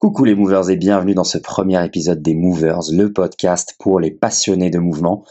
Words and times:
Coucou 0.00 0.22
les 0.22 0.36
movers 0.36 0.70
et 0.70 0.76
bienvenue 0.76 1.14
dans 1.14 1.24
ce 1.24 1.38
premier 1.38 1.84
épisode 1.84 2.22
des 2.22 2.36
Movers, 2.36 2.92
le 2.92 3.12
podcast 3.12 3.74
pour 3.80 3.98
les 3.98 4.12
passionnés 4.12 4.70
de 4.70 4.78
mouvement. 4.78 5.24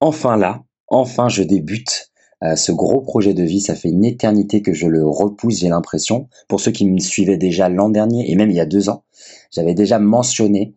Enfin 0.00 0.38
là, 0.38 0.62
enfin 0.88 1.28
je 1.28 1.42
débute 1.42 2.10
euh, 2.42 2.56
ce 2.56 2.72
gros 2.72 3.02
projet 3.02 3.34
de 3.34 3.42
vie. 3.42 3.60
Ça 3.60 3.74
fait 3.74 3.90
une 3.90 4.06
éternité 4.06 4.62
que 4.62 4.72
je 4.72 4.86
le 4.86 5.06
repousse, 5.06 5.58
j'ai 5.58 5.68
l'impression. 5.68 6.30
Pour 6.48 6.60
ceux 6.60 6.70
qui 6.70 6.88
me 6.88 6.98
suivaient 6.98 7.36
déjà 7.36 7.68
l'an 7.68 7.90
dernier 7.90 8.30
et 8.30 8.36
même 8.36 8.50
il 8.50 8.56
y 8.56 8.60
a 8.60 8.64
deux 8.64 8.88
ans, 8.88 9.04
j'avais 9.50 9.74
déjà 9.74 9.98
mentionné 9.98 10.74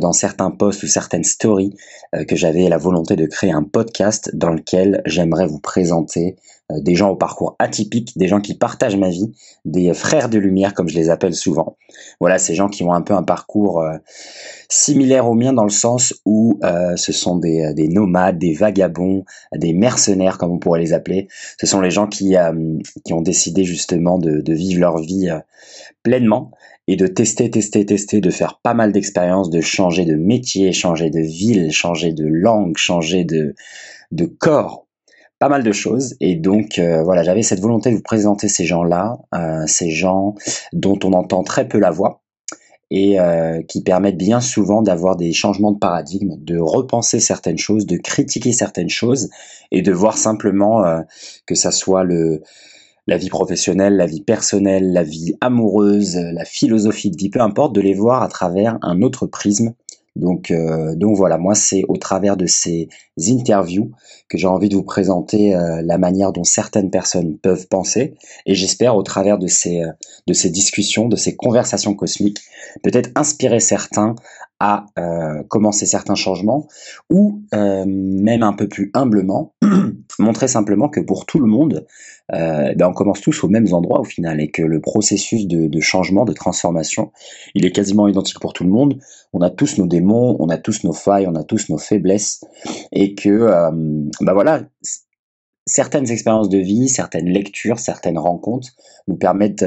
dans 0.00 0.12
certains 0.12 0.50
posts 0.50 0.82
ou 0.82 0.86
certaines 0.86 1.24
stories 1.24 1.74
euh, 2.14 2.24
que 2.24 2.34
j'avais 2.34 2.68
la 2.68 2.76
volonté 2.76 3.14
de 3.14 3.26
créer 3.26 3.52
un 3.52 3.62
podcast 3.62 4.30
dans 4.34 4.50
lequel 4.50 5.00
j'aimerais 5.06 5.46
vous 5.46 5.60
présenter 5.60 6.36
euh, 6.72 6.80
des 6.80 6.96
gens 6.96 7.10
au 7.10 7.16
parcours 7.16 7.54
atypique, 7.60 8.18
des 8.18 8.26
gens 8.26 8.40
qui 8.40 8.54
partagent 8.54 8.96
ma 8.96 9.10
vie, 9.10 9.32
des 9.64 9.94
frères 9.94 10.28
de 10.28 10.38
lumière 10.38 10.74
comme 10.74 10.88
je 10.88 10.96
les 10.96 11.08
appelle 11.08 11.34
souvent. 11.34 11.76
Voilà, 12.18 12.38
ces 12.38 12.54
gens 12.54 12.68
qui 12.68 12.82
ont 12.82 12.92
un 12.92 13.02
peu 13.02 13.14
un 13.14 13.22
parcours 13.22 13.84
similaire 14.68 15.28
au 15.28 15.34
mien 15.34 15.52
dans 15.52 15.64
le 15.64 15.70
sens 15.70 16.14
où 16.24 16.58
ce 16.96 17.12
sont 17.12 17.36
des, 17.36 17.74
des, 17.74 17.88
nomades, 17.88 18.38
des 18.38 18.54
vagabonds, 18.54 19.24
des 19.54 19.72
mercenaires 19.72 20.38
comme 20.38 20.52
on 20.52 20.58
pourrait 20.58 20.80
les 20.80 20.92
appeler. 20.92 21.28
Ce 21.60 21.66
sont 21.66 21.80
les 21.80 21.90
gens 21.90 22.06
qui, 22.06 22.36
qui 23.04 23.12
ont 23.12 23.22
décidé 23.22 23.64
justement 23.64 24.18
de 24.18 24.52
vivre 24.52 24.80
leur 24.80 24.98
vie 24.98 25.28
pleinement 26.02 26.52
et 26.90 26.96
de 26.96 27.06
tester, 27.06 27.48
tester, 27.48 27.86
tester, 27.86 28.20
de 28.20 28.30
faire 28.30 28.58
pas 28.64 28.74
mal 28.74 28.90
d'expériences, 28.90 29.48
de 29.48 29.60
changer 29.60 30.04
de 30.04 30.16
métier, 30.16 30.72
changer 30.72 31.08
de 31.08 31.20
ville, 31.20 31.70
changer 31.70 32.12
de 32.12 32.26
langue, 32.26 32.76
changer 32.76 33.24
de, 33.24 33.54
corps, 34.40 34.88
pas 35.38 35.48
mal 35.48 35.62
de 35.62 35.70
choses. 35.70 36.16
Et 36.18 36.34
donc 36.34 36.80
euh, 36.80 37.04
voilà, 37.04 37.22
j'avais 37.22 37.44
cette 37.44 37.60
volonté 37.60 37.92
de 37.92 37.94
vous 37.94 38.02
présenter 38.02 38.48
ces 38.48 38.64
gens-là, 38.64 39.18
euh, 39.36 39.62
ces 39.68 39.92
gens 39.92 40.34
dont 40.72 40.98
on 41.04 41.12
entend 41.12 41.44
très 41.44 41.68
peu 41.68 41.78
la 41.78 41.92
voix 41.92 42.24
et 42.90 43.20
euh, 43.20 43.62
qui 43.68 43.84
permettent 43.84 44.18
bien 44.18 44.40
souvent 44.40 44.82
d'avoir 44.82 45.14
des 45.14 45.32
changements 45.32 45.70
de 45.70 45.78
paradigme, 45.78 46.34
de 46.38 46.58
repenser 46.58 47.20
certaines 47.20 47.58
choses, 47.58 47.86
de 47.86 47.98
critiquer 47.98 48.50
certaines 48.50 48.88
choses 48.88 49.30
et 49.70 49.82
de 49.82 49.92
voir 49.92 50.18
simplement 50.18 50.82
que 51.46 51.54
ça 51.54 51.70
soit 51.70 52.02
le 52.02 52.42
la 53.06 53.16
vie 53.16 53.28
professionnelle, 53.28 53.96
la 53.96 54.06
vie 54.06 54.22
personnelle, 54.22 54.92
la 54.92 55.02
vie 55.02 55.34
amoureuse, 55.40 56.16
la 56.16 56.44
philosophie 56.44 57.10
de 57.10 57.16
vie, 57.16 57.30
peu 57.30 57.40
importe, 57.40 57.74
de 57.74 57.80
les 57.80 57.94
voir 57.94 58.22
à 58.22 58.28
travers 58.28 58.78
un 58.82 59.02
autre 59.02 59.26
prisme. 59.26 59.74
Donc, 60.16 60.50
euh, 60.50 60.94
donc 60.96 61.16
voilà, 61.16 61.38
moi 61.38 61.54
c'est 61.54 61.84
au 61.88 61.96
travers 61.96 62.36
de 62.36 62.46
ces 62.46 62.88
interviews 63.28 63.92
que 64.28 64.38
j'ai 64.38 64.48
envie 64.48 64.68
de 64.68 64.74
vous 64.74 64.82
présenter 64.82 65.54
euh, 65.54 65.82
la 65.84 65.98
manière 65.98 66.32
dont 66.32 66.44
certaines 66.44 66.90
personnes 66.90 67.38
peuvent 67.38 67.68
penser, 67.68 68.14
et 68.44 68.54
j'espère 68.54 68.96
au 68.96 69.02
travers 69.02 69.38
de 69.38 69.46
ces, 69.46 69.82
euh, 69.82 69.92
de 70.26 70.32
ces 70.32 70.50
discussions, 70.50 71.08
de 71.08 71.16
ces 71.16 71.36
conversations 71.36 71.94
cosmiques, 71.94 72.40
peut-être 72.82 73.10
inspirer 73.14 73.60
certains 73.60 74.14
à 74.62 74.84
commencer 75.48 75.86
certains 75.86 76.16
changements, 76.16 76.68
ou 77.08 77.40
même 77.54 78.42
un 78.42 78.52
peu 78.52 78.68
plus 78.68 78.90
humblement, 78.92 79.54
montrer 80.18 80.48
simplement 80.48 80.88
que 80.88 81.00
pour 81.00 81.26
tout 81.26 81.38
le 81.38 81.46
monde, 81.46 81.86
euh, 82.32 82.72
ben 82.74 82.88
on 82.88 82.92
commence 82.92 83.20
tous 83.20 83.44
aux 83.44 83.48
mêmes 83.48 83.72
endroits 83.72 84.00
au 84.00 84.04
final 84.04 84.40
et 84.40 84.50
que 84.50 84.62
le 84.62 84.80
processus 84.80 85.46
de, 85.46 85.80
changement, 85.80 86.24
de 86.24 86.32
transformation, 86.32 87.12
il 87.54 87.64
est 87.64 87.72
quasiment 87.72 88.08
identique 88.08 88.40
pour 88.40 88.52
tout 88.52 88.64
le 88.64 88.70
monde. 88.70 89.00
On 89.32 89.40
a 89.40 89.50
tous 89.50 89.78
nos 89.78 89.86
démons, 89.86 90.36
on 90.38 90.48
a 90.48 90.58
tous 90.58 90.84
nos 90.84 90.92
failles, 90.92 91.26
on 91.26 91.34
a 91.34 91.44
tous 91.44 91.68
nos 91.68 91.78
faiblesses 91.78 92.44
et 92.92 93.14
que, 93.14 93.28
euh, 93.28 93.70
ben 94.20 94.32
voilà, 94.32 94.62
certaines 95.66 96.10
expériences 96.10 96.48
de 96.48 96.58
vie, 96.58 96.88
certaines 96.88 97.28
lectures, 97.28 97.78
certaines 97.78 98.18
rencontres 98.18 98.70
nous 99.08 99.16
permettent 99.16 99.64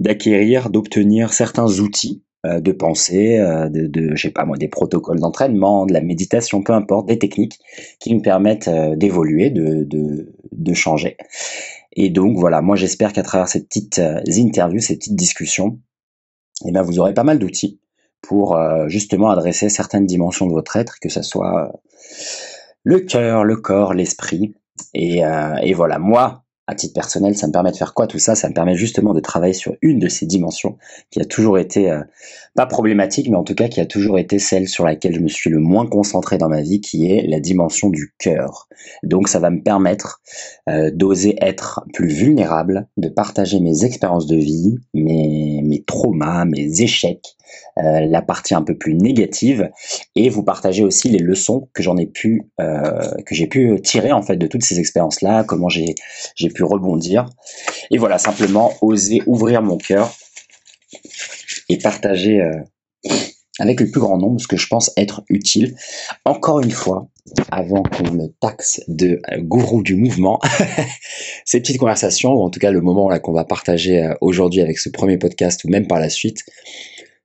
d'acquérir, 0.00 0.70
d'obtenir 0.70 1.32
certains 1.32 1.80
outils 1.80 2.22
euh, 2.46 2.58
de 2.58 2.72
pensée, 2.72 3.38
euh, 3.38 3.68
de, 3.68 3.86
de 3.86 4.16
je 4.16 4.22
sais 4.22 4.30
pas 4.30 4.46
moi, 4.46 4.56
des 4.56 4.68
protocoles 4.68 5.20
d'entraînement, 5.20 5.84
de 5.84 5.92
la 5.92 6.00
méditation, 6.00 6.62
peu 6.62 6.72
importe, 6.72 7.06
des 7.06 7.18
techniques 7.18 7.58
qui 7.98 8.14
nous 8.14 8.22
permettent 8.22 8.68
euh, 8.68 8.96
d'évoluer, 8.96 9.50
de, 9.50 9.84
de, 9.84 10.32
de, 10.50 10.72
changer. 10.72 11.18
Et 11.92 12.08
donc 12.08 12.38
voilà, 12.38 12.62
moi 12.62 12.76
j'espère 12.76 13.12
qu'à 13.12 13.22
travers 13.22 13.46
ces 13.46 13.62
petites 13.62 14.00
interviews, 14.26 14.80
ces 14.80 14.96
petites 14.96 15.16
discussions, 15.16 15.80
eh 16.66 16.72
bien, 16.72 16.80
vous 16.80 16.98
aurez 16.98 17.12
pas 17.12 17.24
mal 17.24 17.38
d'outils 17.38 17.78
pour 18.22 18.58
justement 18.86 19.30
adresser 19.30 19.68
certaines 19.68 20.06
dimensions 20.06 20.46
de 20.46 20.52
votre 20.52 20.76
être, 20.76 20.98
que 21.00 21.08
ce 21.10 21.20
soit 21.22 21.72
le 22.84 23.00
cœur, 23.00 23.44
le 23.44 23.56
corps, 23.56 23.92
l'esprit. 23.92 24.54
Et, 24.94 25.22
et 25.62 25.72
voilà, 25.72 25.98
moi, 25.98 26.44
à 26.70 26.74
titre 26.76 26.94
personnel, 26.94 27.36
ça 27.36 27.48
me 27.48 27.52
permet 27.52 27.72
de 27.72 27.76
faire 27.76 27.94
quoi 27.94 28.06
tout 28.06 28.20
ça? 28.20 28.36
Ça 28.36 28.48
me 28.48 28.54
permet 28.54 28.76
justement 28.76 29.12
de 29.12 29.18
travailler 29.18 29.54
sur 29.54 29.74
une 29.82 29.98
de 29.98 30.08
ces 30.08 30.24
dimensions 30.24 30.78
qui 31.10 31.20
a 31.20 31.24
toujours 31.24 31.58
été, 31.58 31.90
euh, 31.90 32.00
pas 32.54 32.66
problématique, 32.66 33.28
mais 33.28 33.36
en 33.36 33.42
tout 33.42 33.56
cas 33.56 33.66
qui 33.66 33.80
a 33.80 33.86
toujours 33.86 34.20
été 34.20 34.38
celle 34.38 34.68
sur 34.68 34.84
laquelle 34.84 35.14
je 35.14 35.20
me 35.20 35.26
suis 35.26 35.50
le 35.50 35.58
moins 35.58 35.86
concentré 35.86 36.38
dans 36.38 36.48
ma 36.48 36.62
vie, 36.62 36.80
qui 36.80 37.10
est 37.10 37.26
la 37.26 37.40
dimension 37.40 37.90
du 37.90 38.14
cœur. 38.18 38.68
Donc 39.02 39.28
ça 39.28 39.40
va 39.40 39.50
me 39.50 39.60
permettre 39.60 40.20
euh, 40.68 40.92
d'oser 40.92 41.36
être 41.40 41.84
plus 41.92 42.08
vulnérable, 42.08 42.86
de 42.96 43.08
partager 43.08 43.58
mes 43.58 43.84
expériences 43.84 44.28
de 44.28 44.36
vie, 44.36 44.78
mes, 44.94 45.62
mes 45.64 45.82
traumas, 45.82 46.44
mes 46.44 46.82
échecs, 46.82 47.36
euh, 47.78 48.00
la 48.00 48.22
partie 48.22 48.54
un 48.54 48.62
peu 48.62 48.76
plus 48.76 48.94
négative 48.94 49.70
et 50.16 50.28
vous 50.28 50.42
partagez 50.42 50.84
aussi 50.84 51.08
les 51.08 51.18
leçons 51.18 51.68
que 51.72 51.82
j'en 51.82 51.96
ai 51.96 52.06
pu 52.06 52.50
euh, 52.60 53.00
que 53.26 53.34
j'ai 53.34 53.46
pu 53.46 53.80
tirer 53.82 54.12
en 54.12 54.22
fait 54.22 54.36
de 54.36 54.46
toutes 54.46 54.64
ces 54.64 54.80
expériences 54.80 55.22
là 55.22 55.44
comment 55.44 55.68
j'ai 55.68 55.94
j'ai 56.34 56.48
pu 56.48 56.64
rebondir 56.64 57.26
et 57.90 57.98
voilà 57.98 58.18
simplement 58.18 58.72
oser 58.82 59.22
ouvrir 59.26 59.62
mon 59.62 59.76
cœur 59.76 60.12
et 61.68 61.78
partager 61.78 62.40
euh, 62.40 62.52
avec 63.60 63.80
le 63.80 63.90
plus 63.90 64.00
grand 64.00 64.18
nombre 64.18 64.40
ce 64.40 64.48
que 64.48 64.56
je 64.56 64.66
pense 64.66 64.90
être 64.96 65.22
utile. 65.28 65.76
Encore 66.24 66.60
une 66.60 66.70
fois, 66.70 67.08
avant 67.50 67.82
qu'on 67.82 68.10
me 68.10 68.28
taxe 68.40 68.80
de 68.88 69.20
gourou 69.38 69.82
du 69.82 69.96
mouvement, 69.96 70.40
ces 71.44 71.60
petites 71.60 71.78
conversations, 71.78 72.32
ou 72.32 72.42
en 72.42 72.50
tout 72.50 72.58
cas 72.58 72.70
le 72.70 72.80
moment 72.80 73.10
qu'on 73.20 73.32
va 73.32 73.44
partager 73.44 74.10
aujourd'hui 74.22 74.62
avec 74.62 74.78
ce 74.78 74.88
premier 74.88 75.18
podcast 75.18 75.62
ou 75.64 75.68
même 75.68 75.86
par 75.86 76.00
la 76.00 76.08
suite, 76.08 76.42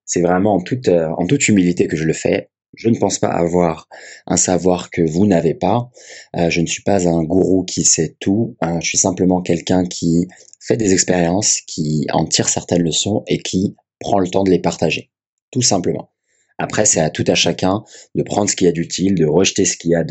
c'est 0.06 0.22
vraiment 0.22 0.56
en 0.56 0.62
toute, 0.62 0.88
euh, 0.88 1.10
en 1.18 1.26
toute 1.26 1.48
humilité 1.48 1.88
que 1.88 1.98
je 1.98 2.06
le 2.06 2.14
fais. 2.14 2.50
Je 2.76 2.90
ne 2.90 2.98
pense 2.98 3.20
pas 3.20 3.30
avoir 3.30 3.88
un 4.28 4.38
savoir 4.38 4.92
que 4.92 5.02
vous 5.02 5.26
n'avez 5.26 5.54
pas. 5.54 5.90
Euh, 6.36 6.50
je 6.50 6.62
ne 6.62 6.66
suis 6.66 6.84
pas 6.84 7.08
un 7.08 7.24
gourou 7.24 7.64
qui 7.64 7.84
sait 7.86 8.16
tout. 8.20 8.58
Euh, 8.64 8.80
je 8.82 8.88
suis 8.88 8.98
simplement 8.98 9.42
quelqu'un 9.42 9.86
qui 9.86 10.28
fait 10.60 10.78
des 10.78 10.94
expériences, 10.94 11.62
qui 11.68 12.06
en 12.12 12.26
tire 12.26 12.50
certaines 12.50 12.84
leçons 12.84 13.24
et 13.28 13.40
qui 13.40 13.76
prend 14.00 14.20
le 14.20 14.28
temps 14.28 14.44
de 14.44 14.52
les 14.52 14.60
partager. 14.60 15.12
Tout 15.52 15.62
simplement. 15.62 16.10
Après, 16.58 16.86
c'est 16.86 17.00
à 17.00 17.10
tout 17.10 17.24
à 17.28 17.36
chacun 17.36 17.84
de 18.14 18.24
prendre 18.24 18.50
ce 18.50 18.56
qu'il 18.56 18.66
y 18.66 18.70
a 18.70 18.74
d'utile, 18.74 19.16
de 19.16 19.26
rejeter 19.26 19.66
ce 19.66 19.78
qu'il 19.78 19.92
y 19.92 19.96
a 19.96 20.06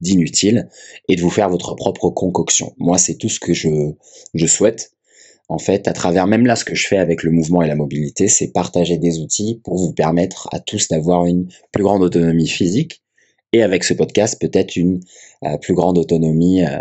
d'inutile 0.00 0.68
et 1.08 1.16
de 1.16 1.20
vous 1.20 1.30
faire 1.30 1.48
votre 1.48 1.74
propre 1.74 2.10
concoction. 2.10 2.74
Moi, 2.78 2.98
c'est 2.98 3.16
tout 3.16 3.28
ce 3.28 3.40
que 3.40 3.52
je, 3.52 3.68
je 4.34 4.46
souhaite 4.46 4.92
en 5.48 5.58
fait, 5.58 5.88
à 5.88 5.92
travers 5.92 6.26
même 6.26 6.46
là 6.46 6.56
ce 6.56 6.64
que 6.64 6.74
je 6.74 6.86
fais 6.86 6.98
avec 6.98 7.22
le 7.22 7.30
mouvement 7.30 7.62
et 7.62 7.68
la 7.68 7.74
mobilité, 7.74 8.28
c'est 8.28 8.52
partager 8.52 8.98
des 8.98 9.18
outils 9.18 9.60
pour 9.64 9.76
vous 9.76 9.92
permettre 9.92 10.48
à 10.52 10.60
tous 10.60 10.88
d'avoir 10.88 11.26
une 11.26 11.48
plus 11.72 11.82
grande 11.82 12.02
autonomie 12.02 12.48
physique 12.48 13.02
et 13.52 13.62
avec 13.62 13.84
ce 13.84 13.94
podcast 13.94 14.40
peut-être 14.40 14.76
une 14.76 15.00
euh, 15.44 15.58
plus 15.58 15.74
grande 15.74 15.98
autonomie 15.98 16.64
euh, 16.64 16.80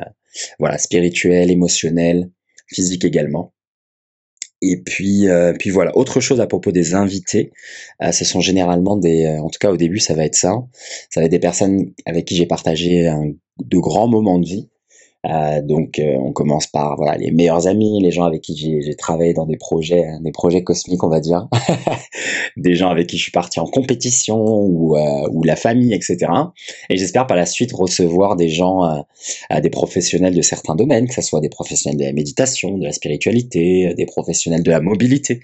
voilà 0.60 0.78
spirituelle, 0.78 1.52
émotionnelle, 1.52 2.30
physique 2.68 3.04
également. 3.04 3.54
Et 4.64 4.78
puis, 4.78 5.28
euh, 5.28 5.54
puis 5.58 5.72
voilà. 5.72 5.98
Autre 5.98 6.20
chose 6.20 6.40
à 6.40 6.46
propos 6.46 6.72
des 6.72 6.94
invités, 6.94 7.52
ce 8.12 8.24
sont 8.24 8.42
généralement 8.42 8.96
des, 8.96 9.28
en 9.28 9.50
tout 9.50 9.58
cas 9.60 9.72
au 9.72 9.78
début, 9.78 9.98
ça 9.98 10.14
va 10.14 10.24
être 10.24 10.36
ça. 10.36 10.54
Ça 11.10 11.20
va 11.20 11.26
être 11.26 11.32
des 11.32 11.40
personnes 11.40 11.92
avec 12.06 12.26
qui 12.26 12.36
j'ai 12.36 12.46
partagé 12.46 13.12
de 13.58 13.78
grands 13.80 14.08
moments 14.08 14.38
de 14.38 14.46
vie, 14.46 14.70
euh, 15.30 15.62
donc 15.62 16.00
euh, 16.00 16.16
on 16.18 16.32
commence 16.32 16.66
par 16.66 16.96
voilà 16.96 17.16
les 17.16 17.30
meilleurs 17.30 17.68
amis, 17.68 18.02
les 18.02 18.10
gens 18.10 18.24
avec 18.24 18.42
qui 18.42 18.82
j'ai 18.82 18.96
travaillé 18.96 19.34
dans 19.34 19.46
des 19.46 19.58
projets, 19.58 20.08
hein, 20.08 20.20
des 20.22 20.32
projets 20.32 20.64
cosmiques 20.64 21.04
on 21.04 21.10
va 21.10 21.20
dire, 21.20 21.48
des 22.58 22.74
gens 22.74 22.90
avec 22.90 23.08
qui 23.08 23.18
je 23.18 23.24
suis 23.24 23.32
parti 23.32 23.60
en 23.60 23.68
compétition 23.68 24.40
ou, 24.42 24.98
euh, 24.98 25.30
ou 25.32 25.44
la 25.44 25.56
famille 25.56 25.94
etc. 25.94 26.18
Et 26.90 26.98
j'espère 26.98 27.28
par 27.28 27.38
la 27.38 27.46
suite 27.46 27.72
recevoir 27.72 28.36
des 28.36 28.50
gens, 28.50 29.06
des 29.62 29.70
professionnels 29.70 30.34
de 30.34 30.42
certains 30.42 30.76
domaines, 30.76 31.08
que 31.08 31.14
ce 31.14 31.22
soit 31.22 31.40
des 31.40 31.50
professionnels 31.50 32.00
de 32.00 32.06
la 32.06 32.14
méditation, 32.14 32.78
de 32.78 32.84
la 32.84 32.92
spiritualité, 32.92 33.94
des 33.96 34.06
professionnels 34.06 34.64
de 34.64 34.72
la 34.72 34.82
mobilité, 34.82 35.42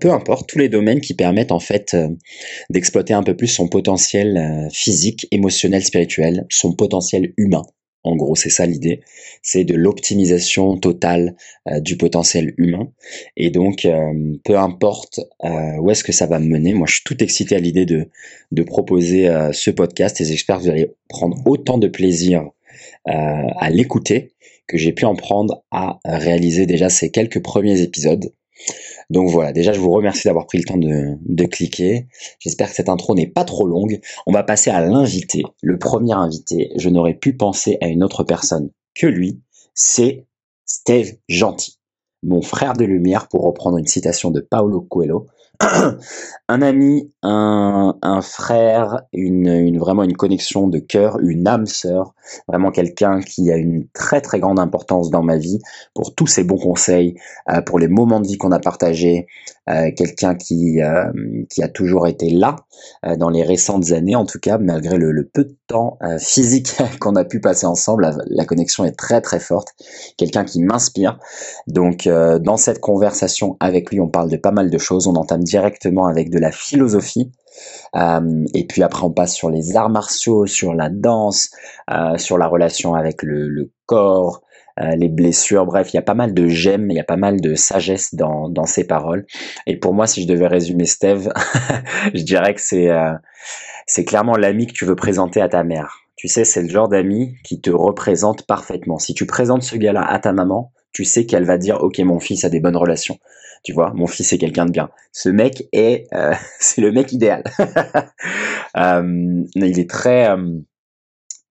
peu 0.00 0.12
importe 0.12 0.48
tous 0.48 0.58
les 0.58 0.68
domaines 0.68 1.00
qui 1.00 1.14
permettent 1.14 1.52
en 1.52 1.60
fait 1.60 1.96
d'exploiter 2.70 3.14
un 3.14 3.22
peu 3.22 3.36
plus 3.36 3.48
son 3.48 3.68
potentiel 3.68 4.68
physique, 4.72 5.26
émotionnel, 5.30 5.84
spirituel, 5.84 6.46
son 6.48 6.72
potentiel 6.72 7.32
humain 7.36 7.64
en 8.04 8.16
gros, 8.16 8.36
c'est 8.36 8.50
ça 8.50 8.66
l'idée. 8.66 9.00
C'est 9.42 9.64
de 9.64 9.74
l'optimisation 9.74 10.76
totale 10.76 11.34
euh, 11.68 11.80
du 11.80 11.96
potentiel 11.96 12.54
humain. 12.58 12.92
Et 13.36 13.50
donc, 13.50 13.86
euh, 13.86 14.36
peu 14.44 14.58
importe 14.58 15.20
euh, 15.44 15.78
où 15.78 15.90
est-ce 15.90 16.04
que 16.04 16.12
ça 16.12 16.26
va 16.26 16.38
me 16.38 16.46
mener, 16.46 16.74
moi 16.74 16.86
je 16.86 16.96
suis 16.96 17.04
tout 17.04 17.22
excité 17.22 17.56
à 17.56 17.58
l'idée 17.58 17.86
de, 17.86 18.08
de 18.52 18.62
proposer 18.62 19.28
ce 19.52 19.70
podcast 19.70 20.20
et 20.20 20.24
j'espère 20.24 20.58
que 20.58 20.62
vous 20.62 20.70
allez 20.70 20.90
prendre 21.08 21.40
autant 21.46 21.78
de 21.78 21.88
plaisir 21.88 22.50
à 23.06 23.70
l'écouter 23.70 24.32
que 24.66 24.76
j'ai 24.76 24.92
pu 24.92 25.04
en 25.04 25.14
prendre 25.14 25.62
à 25.70 25.98
réaliser 26.04 26.66
déjà 26.66 26.88
ces 26.88 27.10
quelques 27.10 27.42
premiers 27.42 27.80
épisodes. 27.80 28.32
Donc 29.10 29.28
voilà, 29.30 29.52
déjà 29.52 29.72
je 29.72 29.80
vous 29.80 29.90
remercie 29.90 30.26
d'avoir 30.26 30.46
pris 30.46 30.58
le 30.58 30.64
temps 30.64 30.78
de, 30.78 31.44
cliquer. 31.46 32.06
J'espère 32.38 32.68
que 32.68 32.74
cette 32.74 32.88
intro 32.88 33.14
n'est 33.14 33.26
pas 33.26 33.44
trop 33.44 33.66
longue. 33.66 34.00
On 34.26 34.32
va 34.32 34.42
passer 34.42 34.70
à 34.70 34.80
l'invité. 34.80 35.42
Le 35.62 35.78
premier 35.78 36.14
invité, 36.14 36.70
je 36.76 36.88
n'aurais 36.88 37.14
pu 37.14 37.36
penser 37.36 37.76
à 37.80 37.86
une 37.86 38.02
autre 38.02 38.24
personne 38.24 38.70
que 38.94 39.06
lui, 39.06 39.40
c'est 39.74 40.26
Steve 40.64 41.16
Gentil, 41.28 41.78
mon 42.22 42.40
frère 42.40 42.72
de 42.72 42.84
lumière 42.84 43.28
pour 43.28 43.42
reprendre 43.42 43.78
une 43.78 43.86
citation 43.86 44.30
de 44.30 44.40
Paolo 44.40 44.80
Coelho 44.80 45.26
un 46.48 46.62
ami, 46.62 47.12
un, 47.22 47.96
un 48.02 48.20
frère, 48.22 49.02
une, 49.12 49.46
une, 49.46 49.78
vraiment 49.78 50.02
une 50.02 50.16
connexion 50.16 50.68
de 50.68 50.78
cœur, 50.78 51.18
une 51.20 51.46
âme 51.46 51.66
sœur, 51.66 52.14
vraiment 52.48 52.70
quelqu'un 52.70 53.20
qui 53.20 53.50
a 53.52 53.56
une 53.56 53.86
très 53.92 54.20
très 54.20 54.40
grande 54.40 54.58
importance 54.58 55.10
dans 55.10 55.22
ma 55.22 55.36
vie 55.36 55.60
pour 55.94 56.14
tous 56.14 56.26
ses 56.26 56.44
bons 56.44 56.58
conseils, 56.58 57.14
euh, 57.50 57.62
pour 57.62 57.78
les 57.78 57.88
moments 57.88 58.20
de 58.20 58.26
vie 58.26 58.38
qu'on 58.38 58.52
a 58.52 58.58
partagés, 58.58 59.26
euh, 59.70 59.90
quelqu'un 59.96 60.34
qui 60.34 60.82
euh, 60.82 61.10
qui 61.50 61.62
a 61.62 61.68
toujours 61.68 62.06
été 62.06 62.28
là 62.30 62.56
euh, 63.06 63.16
dans 63.16 63.30
les 63.30 63.42
récentes 63.42 63.92
années 63.92 64.14
en 64.14 64.26
tout 64.26 64.38
cas, 64.38 64.58
malgré 64.58 64.98
le, 64.98 65.10
le 65.10 65.24
peu 65.24 65.44
de 65.44 65.56
temps 65.66 65.98
euh, 66.02 66.18
physique 66.18 66.76
qu'on 67.00 67.16
a 67.16 67.24
pu 67.24 67.40
passer 67.40 67.66
ensemble, 67.66 68.02
la, 68.02 68.16
la, 68.26 68.44
connexion 68.44 68.84
est 68.84 68.96
très 68.96 69.20
très 69.20 69.40
forte, 69.40 69.68
quelqu'un 70.16 70.44
qui 70.44 70.62
m'inspire. 70.62 71.18
Donc 71.66 72.06
euh, 72.06 72.38
dans 72.38 72.56
cette 72.56 72.80
conversation 72.80 73.56
avec 73.60 73.90
lui, 73.90 74.00
on 74.00 74.08
parle 74.08 74.30
de 74.30 74.36
pas 74.36 74.50
mal 74.52 74.70
de 74.70 74.78
choses, 74.78 75.06
on 75.06 75.14
entame 75.14 75.44
directement 75.44 76.06
avec 76.06 76.30
de 76.30 76.38
la 76.38 76.52
philosophie. 76.52 77.30
Euh, 77.96 78.44
et 78.54 78.66
puis 78.66 78.82
après, 78.82 79.04
on 79.04 79.10
passe 79.10 79.34
sur 79.34 79.50
les 79.50 79.76
arts 79.76 79.90
martiaux, 79.90 80.46
sur 80.46 80.74
la 80.74 80.90
danse, 80.90 81.50
euh, 81.90 82.18
sur 82.18 82.38
la 82.38 82.46
relation 82.48 82.94
avec 82.94 83.22
le, 83.22 83.48
le 83.48 83.70
corps, 83.86 84.42
euh, 84.80 84.94
les 84.96 85.08
blessures. 85.08 85.66
Bref, 85.66 85.92
il 85.92 85.96
y 85.96 85.98
a 85.98 86.02
pas 86.02 86.14
mal 86.14 86.34
de 86.34 86.48
j'aime, 86.48 86.90
il 86.90 86.96
y 86.96 87.00
a 87.00 87.04
pas 87.04 87.16
mal 87.16 87.40
de 87.40 87.54
sagesse 87.54 88.14
dans, 88.14 88.48
dans 88.48 88.66
ses 88.66 88.86
paroles. 88.86 89.26
Et 89.66 89.76
pour 89.76 89.94
moi, 89.94 90.06
si 90.06 90.22
je 90.22 90.28
devais 90.28 90.46
résumer 90.46 90.86
Steve, 90.86 91.32
je 92.14 92.22
dirais 92.22 92.54
que 92.54 92.60
c'est 92.60 92.90
euh, 92.90 93.14
c'est 93.86 94.04
clairement 94.04 94.36
l'ami 94.36 94.66
que 94.66 94.72
tu 94.72 94.84
veux 94.84 94.96
présenter 94.96 95.40
à 95.40 95.48
ta 95.48 95.64
mère. 95.64 96.00
Tu 96.16 96.28
sais, 96.28 96.44
c'est 96.44 96.62
le 96.62 96.68
genre 96.68 96.88
d'ami 96.88 97.34
qui 97.44 97.60
te 97.60 97.70
représente 97.70 98.46
parfaitement. 98.46 98.98
Si 98.98 99.14
tu 99.14 99.26
présentes 99.26 99.62
ce 99.62 99.76
gars-là 99.76 100.02
à 100.02 100.18
ta 100.18 100.32
maman, 100.32 100.72
tu 100.92 101.04
sais 101.04 101.26
qu'elle 101.26 101.44
va 101.44 101.58
dire, 101.58 101.82
ok, 101.82 101.98
mon 101.98 102.20
fils 102.20 102.44
a 102.44 102.48
des 102.48 102.60
bonnes 102.60 102.76
relations 102.76 103.18
tu 103.64 103.72
vois, 103.72 103.92
mon 103.94 104.06
fils 104.06 104.32
est 104.32 104.38
quelqu'un 104.38 104.66
de 104.66 104.70
bien. 104.70 104.90
Ce 105.10 105.28
mec 105.30 105.68
est, 105.72 106.06
euh, 106.12 106.34
c'est 106.60 106.82
le 106.82 106.92
mec 106.92 107.12
idéal. 107.12 107.42
euh, 108.76 109.42
il 109.54 109.78
est 109.78 109.90
très, 109.90 110.30
euh, 110.30 110.60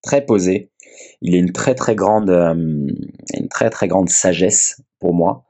très 0.01 0.23
posé. 0.25 0.71
Il 1.21 1.35
a 1.35 1.37
une 1.37 1.51
très 1.51 1.75
très 1.75 1.95
grande, 1.95 2.29
euh, 2.29 2.53
une 2.53 3.47
très 3.49 3.69
très 3.69 3.87
grande 3.87 4.09
sagesse 4.09 4.81
pour 4.99 5.13
moi. 5.13 5.45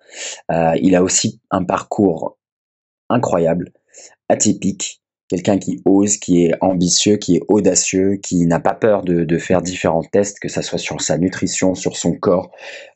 Euh, 0.52 0.74
il 0.82 0.96
a 0.96 1.04
aussi 1.04 1.42
un 1.52 1.64
parcours 1.64 2.38
incroyable, 3.10 3.72
atypique 4.30 5.04
quelqu'un 5.34 5.58
qui 5.58 5.82
ose, 5.86 6.18
qui 6.18 6.46
est 6.46 6.54
ambitieux, 6.62 7.18
qui 7.18 7.38
est 7.38 7.42
audacieux, 7.48 8.20
qui 8.22 8.46
n'a 8.46 8.60
pas 8.60 8.76
peur 8.76 9.02
de, 9.02 9.24
de, 9.24 9.38
faire 9.40 9.64
différents 9.64 10.04
tests, 10.04 10.40
que 10.40 10.48
ça 10.48 10.62
soit 10.62 10.78
sur 10.78 11.02
sa 11.02 11.18
nutrition, 11.18 11.74
sur 11.74 11.98
son 11.98 12.14
corps. 12.14 12.52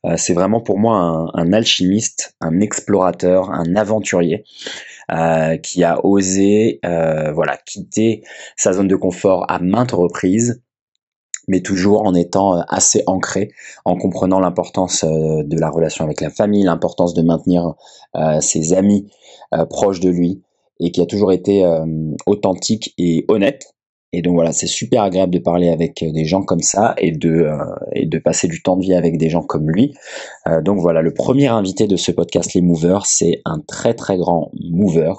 Euh, 0.05 0.17
c'est 0.17 0.33
vraiment 0.33 0.61
pour 0.61 0.77
moi 0.77 0.97
un, 0.97 1.31
un, 1.33 1.51
alchimiste, 1.51 2.35
un 2.39 2.59
explorateur, 2.59 3.49
un 3.49 3.75
aventurier. 3.75 4.43
Euh, 5.09 5.55
qui 5.55 5.85
a 5.85 6.05
osé 6.05 6.81
euh, 6.83 7.31
voilà 7.31 7.55
quitter 7.55 8.23
sa 8.57 8.73
zone 8.73 8.89
de 8.89 8.97
confort 8.97 9.49
à 9.49 9.59
maintes 9.59 9.93
reprises 9.93 10.61
mais 11.47 11.61
toujours 11.61 12.05
en 12.05 12.13
étant 12.13 12.57
euh, 12.57 12.61
assez 12.67 13.03
ancré, 13.07 13.51
en 13.85 13.95
comprenant 13.97 14.39
l'importance 14.39 15.03
euh, 15.03 15.43
de 15.43 15.59
la 15.59 15.69
relation 15.69 16.05
avec 16.05 16.21
la 16.21 16.29
famille, 16.29 16.63
l'importance 16.63 17.13
de 17.13 17.21
maintenir 17.21 17.73
euh, 18.15 18.39
ses 18.41 18.73
amis 18.73 19.09
proches 19.69 20.01
de 20.01 20.09
lui, 20.09 20.41
et 20.81 20.91
qui 20.91 21.01
a 21.01 21.05
toujours 21.05 21.31
été 21.31 21.65
authentique 22.25 22.93
et 22.97 23.23
honnête. 23.29 23.77
Et 24.13 24.21
donc 24.21 24.35
voilà, 24.35 24.53
c'est 24.53 24.67
super 24.67 25.03
agréable 25.03 25.33
de 25.33 25.39
parler 25.39 25.67
avec 25.67 26.03
des 26.03 26.25
gens 26.25 26.41
comme 26.41 26.61
ça 26.61 26.95
et 26.97 27.11
de, 27.11 27.29
euh, 27.29 27.57
et 27.93 28.05
de 28.05 28.17
passer 28.19 28.47
du 28.47 28.61
temps 28.61 28.77
de 28.77 28.83
vie 28.83 28.93
avec 28.93 29.17
des 29.17 29.29
gens 29.29 29.43
comme 29.43 29.69
lui. 29.69 29.93
Euh, 30.47 30.61
donc 30.61 30.79
voilà, 30.79 31.01
le 31.01 31.13
premier 31.13 31.47
invité 31.47 31.87
de 31.87 31.97
ce 31.97 32.11
podcast 32.11 32.53
Les 32.53 32.61
Movers, 32.61 33.05
c'est 33.05 33.41
un 33.45 33.59
très 33.59 33.93
très 33.93 34.17
grand 34.17 34.51
mover. 34.53 35.13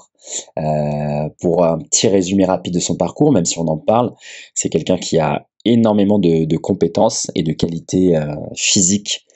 Euh, 0.59 1.29
pour 1.41 1.65
un 1.65 1.79
petit 1.79 2.07
résumé 2.07 2.45
rapide 2.45 2.75
de 2.75 2.81
son 2.81 2.97
parcours, 2.97 3.33
même 3.33 3.47
si 3.47 3.59
on 3.59 3.67
en 3.67 3.79
parle, 3.79 4.13
c'est 4.53 4.69
quelqu'un 4.69 4.99
qui 4.99 5.19
a 5.19 5.47
énormément 5.73 6.19
de, 6.19 6.57
compétences 6.57 7.31
et 7.35 7.43
de 7.43 7.53
qualités 7.53 8.17
euh, 8.17 8.35
physiques, 8.55 9.27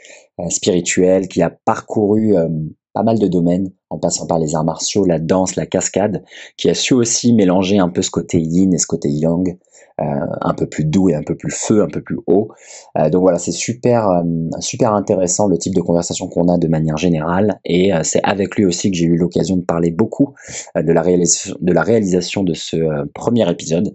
spirituelles, 0.48 1.28
qui 1.28 1.42
a 1.42 1.50
parcouru 1.50 2.34
pas 2.92 3.02
mal 3.02 3.18
de 3.18 3.26
domaines, 3.26 3.70
en 3.90 3.98
passant 3.98 4.26
par 4.26 4.38
les 4.38 4.54
arts 4.54 4.64
martiaux, 4.64 5.04
la 5.04 5.18
danse, 5.18 5.56
la 5.56 5.66
cascade, 5.66 6.24
qui 6.56 6.68
a 6.70 6.74
su 6.74 6.94
aussi 6.94 7.32
mélanger 7.32 7.78
un 7.78 7.88
peu 7.88 8.02
ce 8.02 8.10
côté 8.10 8.40
yin 8.40 8.72
et 8.74 8.78
ce 8.78 8.86
côté 8.86 9.08
yang, 9.08 9.58
euh, 10.00 10.04
un 10.40 10.54
peu 10.54 10.66
plus 10.66 10.84
doux 10.84 11.10
et 11.10 11.14
un 11.14 11.22
peu 11.22 11.36
plus 11.36 11.50
feu, 11.50 11.82
un 11.82 11.88
peu 11.88 12.00
plus 12.00 12.18
haut. 12.26 12.48
Euh, 12.98 13.10
donc 13.10 13.20
voilà, 13.22 13.38
c'est 13.38 13.52
super, 13.52 14.08
euh, 14.08 14.22
super 14.60 14.94
intéressant 14.94 15.46
le 15.46 15.58
type 15.58 15.74
de 15.74 15.82
conversation 15.82 16.28
qu'on 16.28 16.48
a 16.48 16.56
de 16.56 16.68
manière 16.68 16.96
générale, 16.96 17.60
et 17.64 17.92
c'est 18.02 18.22
avec 18.24 18.56
lui 18.56 18.64
aussi 18.64 18.90
que 18.90 18.96
j'ai 18.96 19.04
eu 19.04 19.16
l'occasion 19.16 19.56
de 19.56 19.62
parler 19.62 19.90
beaucoup 19.90 20.34
de 20.74 20.92
la 20.92 21.82
réalisation 21.82 22.42
de 22.42 22.54
ce 22.54 23.06
premier 23.12 23.48
épisode. 23.50 23.94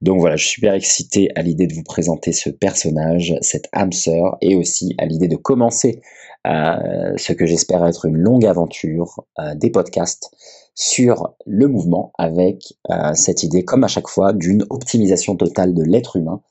Donc 0.00 0.20
voilà, 0.20 0.36
je 0.36 0.44
suis 0.44 0.54
super 0.54 0.74
excité 0.74 1.28
à 1.36 1.42
l'idée 1.42 1.66
de 1.66 1.74
vous 1.74 1.82
présenter 1.82 2.32
ce 2.32 2.50
personnage, 2.50 3.34
cette 3.40 3.68
âme 3.72 3.92
sœur, 3.92 4.36
et 4.40 4.56
aussi 4.56 4.94
à 4.98 5.06
l'idée 5.06 5.28
de 5.28 5.36
commencer 5.36 6.00
euh, 6.46 7.14
ce 7.16 7.32
que 7.32 7.46
j'espère 7.46 7.84
être 7.86 8.04
une 8.04 8.16
longue 8.16 8.44
aventure 8.44 9.24
euh, 9.38 9.54
des 9.54 9.70
podcasts 9.70 10.30
sur 10.74 11.34
le 11.46 11.68
mouvement 11.68 12.12
avec 12.18 12.74
euh, 12.90 13.14
cette 13.14 13.42
idée, 13.42 13.64
comme 13.64 13.84
à 13.84 13.88
chaque 13.88 14.08
fois, 14.08 14.32
d'une 14.32 14.64
optimisation 14.70 15.36
totale 15.36 15.72
de 15.72 15.82
l'être 15.82 16.16
humain. 16.16 16.42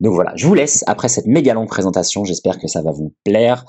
Donc 0.00 0.14
voilà, 0.14 0.32
je 0.36 0.46
vous 0.46 0.54
laisse 0.54 0.84
après 0.86 1.08
cette 1.08 1.26
méga 1.26 1.52
longue 1.52 1.68
présentation, 1.68 2.24
j'espère 2.24 2.58
que 2.58 2.68
ça 2.68 2.80
va 2.80 2.92
vous 2.92 3.14
plaire. 3.24 3.66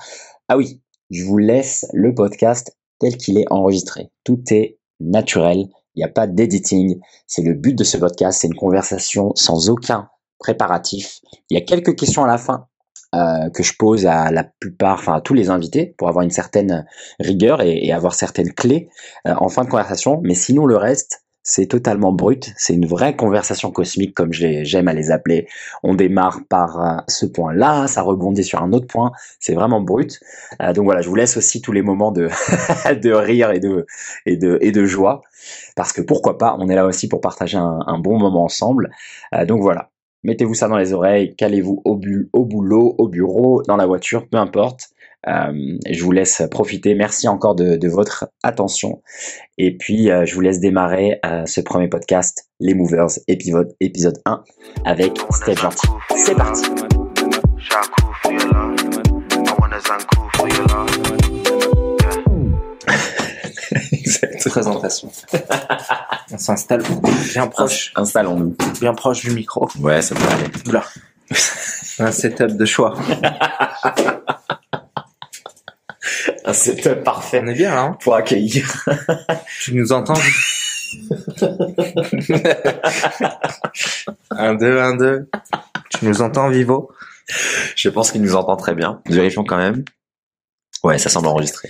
Ah 0.48 0.56
oui, 0.56 0.80
je 1.10 1.24
vous 1.24 1.38
laisse 1.38 1.86
le 1.92 2.14
podcast 2.14 2.76
tel 2.98 3.16
qu'il 3.16 3.38
est 3.38 3.50
enregistré. 3.50 4.10
Tout 4.24 4.42
est 4.50 4.78
naturel, 5.00 5.68
il 5.94 5.98
n'y 5.98 6.04
a 6.04 6.08
pas 6.08 6.26
d'editing, 6.26 7.00
c'est 7.26 7.42
le 7.42 7.54
but 7.54 7.74
de 7.74 7.84
ce 7.84 7.98
podcast, 7.98 8.40
c'est 8.40 8.48
une 8.48 8.54
conversation 8.54 9.32
sans 9.34 9.68
aucun 9.68 10.08
préparatif. 10.38 11.20
Il 11.50 11.58
y 11.58 11.60
a 11.60 11.64
quelques 11.64 11.96
questions 11.96 12.24
à 12.24 12.28
la 12.28 12.38
fin, 12.38 12.67
euh, 13.14 13.50
que 13.50 13.62
je 13.62 13.72
pose 13.78 14.06
à 14.06 14.30
la 14.30 14.44
plupart, 14.44 14.98
enfin 14.98 15.14
à 15.14 15.20
tous 15.20 15.34
les 15.34 15.50
invités, 15.50 15.94
pour 15.98 16.08
avoir 16.08 16.24
une 16.24 16.30
certaine 16.30 16.86
rigueur 17.20 17.62
et, 17.62 17.86
et 17.86 17.92
avoir 17.92 18.14
certaines 18.14 18.52
clés 18.52 18.88
euh, 19.26 19.34
en 19.36 19.48
fin 19.48 19.64
de 19.64 19.70
conversation. 19.70 20.20
Mais 20.22 20.34
sinon, 20.34 20.66
le 20.66 20.76
reste, 20.76 21.24
c'est 21.48 21.66
totalement 21.66 22.12
brut. 22.12 22.52
C'est 22.58 22.74
une 22.74 22.86
vraie 22.86 23.16
conversation 23.16 23.70
cosmique, 23.70 24.14
comme 24.14 24.32
j'aime 24.32 24.86
à 24.86 24.92
les 24.92 25.10
appeler. 25.10 25.48
On 25.82 25.94
démarre 25.94 26.40
par 26.48 26.80
euh, 26.80 27.00
ce 27.08 27.24
point-là, 27.24 27.86
ça 27.86 28.02
rebondit 28.02 28.44
sur 28.44 28.62
un 28.62 28.72
autre 28.72 28.86
point. 28.86 29.12
C'est 29.40 29.54
vraiment 29.54 29.80
brut. 29.80 30.20
Euh, 30.60 30.74
donc 30.74 30.84
voilà, 30.84 31.00
je 31.00 31.08
vous 31.08 31.14
laisse 31.14 31.38
aussi 31.38 31.62
tous 31.62 31.72
les 31.72 31.80
moments 31.80 32.12
de, 32.12 32.28
de 32.94 33.12
rire 33.12 33.50
et 33.50 33.60
de, 33.60 33.86
et, 34.26 34.36
de, 34.36 34.58
et 34.60 34.72
de 34.72 34.84
joie. 34.84 35.22
Parce 35.74 35.94
que 35.94 36.02
pourquoi 36.02 36.36
pas, 36.36 36.54
on 36.58 36.68
est 36.68 36.74
là 36.74 36.84
aussi 36.84 37.08
pour 37.08 37.22
partager 37.22 37.56
un, 37.56 37.78
un 37.86 37.98
bon 37.98 38.18
moment 38.18 38.44
ensemble. 38.44 38.90
Euh, 39.34 39.46
donc 39.46 39.62
voilà, 39.62 39.90
mettez-vous 40.24 40.54
ça 40.54 40.68
dans 40.68 40.78
les 40.78 40.92
oreilles, 40.92 41.34
calez-vous 41.36 41.82
au, 41.84 41.96
boulot, 41.96 42.94
au 42.98 43.08
bureau, 43.08 43.62
dans 43.66 43.76
la 43.76 43.86
voiture, 43.86 44.28
peu 44.28 44.38
importe. 44.38 44.88
Euh, 45.26 45.78
je 45.90 46.04
vous 46.04 46.12
laisse 46.12 46.42
profiter. 46.50 46.94
Merci 46.94 47.28
encore 47.28 47.54
de, 47.54 47.88
votre 47.88 48.28
attention. 48.42 49.02
Et 49.56 49.76
puis, 49.76 50.10
euh, 50.10 50.24
je 50.24 50.34
vous 50.34 50.40
laisse 50.40 50.60
démarrer 50.60 51.18
euh, 51.26 51.44
ce 51.46 51.60
premier 51.60 51.88
podcast, 51.88 52.48
Les 52.60 52.74
Movers, 52.74 53.18
épisode, 53.26 53.74
épisode 53.80 54.18
1, 54.26 54.44
avec 54.84 55.18
Steve 55.30 55.58
Gentil. 55.58 55.88
C'est 56.16 56.36
parti. 56.36 56.97
Exact. 64.48 64.62
Présentation. 64.62 65.10
On 66.32 66.38
s'installe 66.38 66.82
bien 67.32 67.46
proche. 67.46 67.92
Installons-nous. 67.96 68.56
Bien 68.80 68.94
proche 68.94 69.20
du 69.20 69.30
micro. 69.30 69.68
Ouais, 69.80 70.02
ça 70.02 70.14
peut 70.14 70.28
aller. 70.28 70.50
Oula. 70.66 70.84
Un 72.00 72.12
setup 72.12 72.56
de 72.56 72.64
choix. 72.64 72.94
Un 76.44 76.52
setup 76.52 77.02
parfait. 77.04 77.40
On 77.42 77.46
est 77.48 77.54
bien 77.54 77.74
là. 77.74 77.82
Hein 77.82 77.98
pour 78.00 78.14
accueillir. 78.14 78.86
tu 79.60 79.74
nous 79.74 79.92
entends 79.92 80.14
Un, 84.30 84.54
deux, 84.54 84.78
un, 84.78 84.96
deux. 84.96 85.28
Tu 85.90 86.06
nous 86.06 86.22
entends, 86.22 86.48
Vivo? 86.48 86.90
Je 87.76 87.88
pense 87.88 88.12
qu'il 88.12 88.22
nous 88.22 88.36
entend 88.36 88.56
très 88.56 88.74
bien. 88.74 89.02
Vérifions 89.06 89.44
quand 89.44 89.58
même. 89.58 89.84
Ouais, 90.84 90.98
ça 90.98 91.10
semble 91.10 91.26
enregistré. 91.26 91.68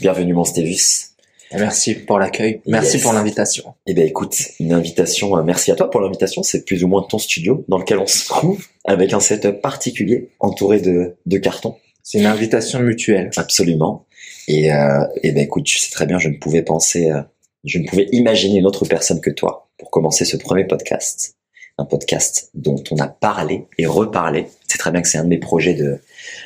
Bienvenue, 0.00 0.34
mon 0.34 0.44
Stévis. 0.44 1.09
Merci 1.52 1.94
pour 1.94 2.18
l'accueil. 2.18 2.60
Merci 2.66 2.94
yes. 2.94 3.02
pour 3.02 3.12
l'invitation. 3.12 3.74
Eh 3.86 3.94
bien, 3.94 4.04
écoute, 4.04 4.36
une 4.60 4.72
invitation. 4.72 5.36
Euh, 5.36 5.42
merci 5.42 5.70
à 5.72 5.74
toi 5.74 5.90
pour 5.90 6.00
l'invitation. 6.00 6.42
C'est 6.42 6.64
plus 6.64 6.84
ou 6.84 6.88
moins 6.88 7.02
ton 7.02 7.18
studio 7.18 7.64
dans 7.68 7.78
lequel 7.78 7.98
on 7.98 8.06
se 8.06 8.26
trouve, 8.26 8.66
avec 8.84 9.12
un 9.12 9.20
setup 9.20 9.60
particulier, 9.60 10.28
entouré 10.38 10.80
de, 10.80 11.16
de 11.26 11.38
cartons. 11.38 11.76
C'est 12.02 12.18
une 12.18 12.26
invitation 12.26 12.80
mutuelle. 12.80 13.30
Absolument. 13.36 14.06
Et, 14.48 14.72
euh, 14.72 15.04
et 15.22 15.32
ben 15.32 15.44
écoute, 15.44 15.64
tu 15.64 15.78
sais 15.78 15.90
très 15.90 16.06
bien, 16.06 16.18
je 16.18 16.28
ne 16.28 16.36
pouvais 16.36 16.62
penser, 16.62 17.10
euh, 17.10 17.22
je 17.64 17.78
ne 17.78 17.86
pouvais 17.86 18.08
imaginer 18.12 18.58
une 18.58 18.66
autre 18.66 18.84
personne 18.84 19.20
que 19.20 19.30
toi 19.30 19.68
pour 19.78 19.90
commencer 19.90 20.24
ce 20.24 20.36
premier 20.36 20.64
podcast, 20.64 21.36
un 21.78 21.84
podcast 21.84 22.50
dont 22.54 22.82
on 22.90 22.96
a 22.98 23.08
parlé 23.08 23.66
et 23.78 23.86
reparlé. 23.86 24.46
C'est 24.66 24.78
très 24.78 24.90
bien 24.90 25.02
que 25.02 25.08
c'est 25.08 25.18
un 25.18 25.24
de 25.24 25.28
mes 25.28 25.38
projets 25.38 25.74
de, 25.74 26.00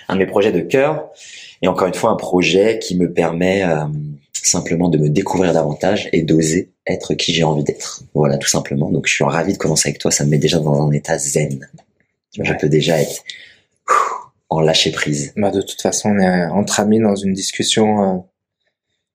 un 0.08 0.14
de 0.14 0.18
mes 0.18 0.26
projets 0.26 0.52
de 0.52 0.60
cœur. 0.60 1.10
Et 1.62 1.68
encore 1.68 1.88
une 1.88 1.94
fois, 1.94 2.10
un 2.10 2.16
projet 2.16 2.78
qui 2.78 2.96
me 2.96 3.12
permet 3.12 3.64
euh, 3.64 3.84
simplement 4.46 4.88
de 4.88 4.98
me 4.98 5.08
découvrir 5.08 5.52
davantage 5.52 6.08
et 6.12 6.22
d'oser 6.22 6.70
être 6.86 7.14
qui 7.14 7.32
j'ai 7.32 7.44
envie 7.44 7.64
d'être. 7.64 8.02
Voilà, 8.14 8.36
tout 8.38 8.48
simplement. 8.48 8.90
Donc, 8.90 9.06
je 9.06 9.14
suis 9.14 9.24
ravi 9.24 9.52
de 9.52 9.58
commencer 9.58 9.88
avec 9.88 10.00
toi. 10.00 10.10
Ça 10.10 10.24
me 10.24 10.30
met 10.30 10.38
déjà 10.38 10.58
dans 10.58 10.86
un 10.86 10.92
état 10.92 11.18
zen. 11.18 11.66
Je 12.32 12.52
peux 12.54 12.68
déjà 12.68 13.00
être 13.00 13.24
en 14.50 14.60
lâcher 14.60 14.90
prise. 14.92 15.32
Bah, 15.36 15.50
de 15.50 15.62
toute 15.62 15.80
façon, 15.80 16.10
on 16.10 16.18
est 16.18 16.46
entre 16.46 16.80
amis 16.80 17.00
dans 17.00 17.16
une 17.16 17.32
discussion 17.32 18.02
euh, 18.02 18.18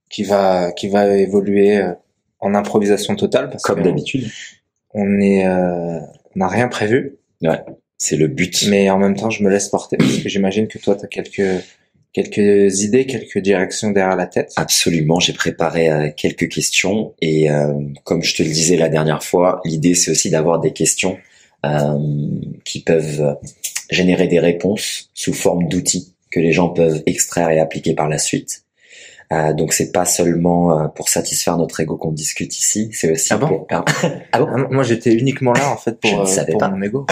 qui 0.10 0.24
va 0.24 0.72
qui 0.72 0.88
va 0.90 1.08
évoluer 1.18 1.78
euh, 1.78 1.94
en 2.40 2.56
improvisation 2.56 3.16
totale 3.16 3.50
parce 3.50 3.64
Comme 3.64 3.84
d'habitude. 3.84 4.30
on 4.94 5.20
est 5.20 5.46
euh, 5.46 6.00
on 6.36 6.40
n'a 6.40 6.48
rien 6.48 6.68
prévu, 6.68 7.18
Ouais, 7.42 7.60
c'est 7.98 8.16
le 8.16 8.28
but. 8.28 8.66
mais 8.70 8.90
en 8.90 8.98
même 8.98 9.16
temps, 9.16 9.30
je 9.30 9.44
me 9.44 9.50
laisse 9.50 9.68
porter 9.70 9.98
parce 9.98 10.18
que 10.18 10.30
j'imagine 10.30 10.68
que 10.68 10.78
toi, 10.78 10.96
tu 10.96 11.06
as 11.06 11.08
quelques 11.08 11.64
quelques 12.13 12.82
idées, 12.82 13.06
quelques 13.06 13.39
directions 13.39 13.92
derrière 13.92 14.16
la 14.16 14.28
tête? 14.28 14.51
Absolument, 14.56 15.20
j'ai 15.20 15.34
préparé 15.34 15.89
euh, 15.89 16.10
quelques 16.16 16.50
questions 16.50 17.13
et 17.22 17.50
euh, 17.50 17.74
comme 18.04 18.24
je 18.24 18.36
te 18.36 18.44
le 18.44 18.50
disais 18.50 18.78
la 18.78 18.89
dernière 18.89 19.24
fois, 19.24 19.62
l'idée 19.66 19.96
c'est 19.96 20.12
aussi 20.12 20.30
d'avoir 20.30 20.60
des 20.60 20.74
questions 20.74 21.18
euh, 21.66 21.98
qui 22.66 22.82
peuvent 22.82 23.38
générer 23.89 24.28
des 24.28 24.39
réponses 24.39 25.10
sous 25.13 25.34
forme 25.34 25.68
d'outils 25.68 26.16
que 26.32 26.39
les 26.39 26.51
gens 26.51 26.70
peuvent 26.70 27.01
extraire 27.06 27.50
et 27.50 27.60
appliquer 27.60 27.94
par 27.94 28.08
la 28.08 28.18
suite. 28.18 28.63
Euh, 29.32 29.54
donc 29.54 29.74
c'est 29.74 29.92
pas 29.92 30.06
seulement 30.06 30.80
euh, 30.80 30.88
pour 30.88 31.10
satisfaire 31.10 31.58
notre 31.58 31.80
ego 31.80 31.98
qu'on 31.98 32.12
discute 32.12 32.58
ici, 32.58 32.90
c'est 32.94 33.12
aussi 33.12 33.28
Ah 33.32 33.38
bon 33.38 33.48
pour 33.48 33.68
ah 33.70 34.40
bon 34.40 34.48
Ah, 34.52 34.68
moi, 34.72 34.84
j'étais 34.84 35.14
uniquement 35.14 35.54
là 35.54 35.72
en 35.72 35.78
fait 35.78 35.98
Je 36.04 36.10
pour 36.10 36.24
ne 36.24 36.40
euh, 36.40 36.46
pour 36.50 36.58
pas. 36.58 36.70
mon 36.70 36.82
ego. 36.82 37.06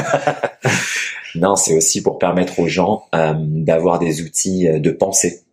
non, 1.36 1.56
c'est 1.56 1.76
aussi 1.76 2.02
pour 2.02 2.18
permettre 2.18 2.60
aux 2.60 2.68
gens 2.68 3.04
euh, 3.14 3.34
d'avoir 3.38 4.00
des 4.00 4.22
outils 4.24 4.68
euh, 4.68 4.80
de 4.80 4.90
pensée 4.90 5.44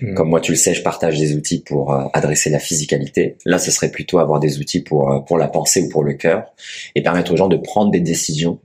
Mm. 0.00 0.14
Comme 0.14 0.28
moi, 0.30 0.40
tu 0.40 0.52
le 0.52 0.56
sais, 0.56 0.74
je 0.74 0.82
partage 0.82 1.18
des 1.18 1.34
outils 1.34 1.60
pour 1.60 1.92
euh, 1.92 2.04
adresser 2.12 2.50
la 2.50 2.58
physicalité. 2.58 3.36
Là, 3.44 3.58
ce 3.58 3.70
serait 3.70 3.90
plutôt 3.90 4.18
avoir 4.18 4.40
des 4.40 4.58
outils 4.58 4.80
pour 4.82 5.10
euh, 5.10 5.20
pour 5.20 5.38
la 5.38 5.48
pensée 5.48 5.82
ou 5.82 5.88
pour 5.88 6.04
le 6.04 6.14
cœur 6.14 6.52
et 6.94 7.02
permettre 7.02 7.32
aux 7.32 7.36
gens 7.36 7.48
de 7.48 7.56
prendre 7.56 7.90
des 7.90 8.00
décisions 8.00 8.60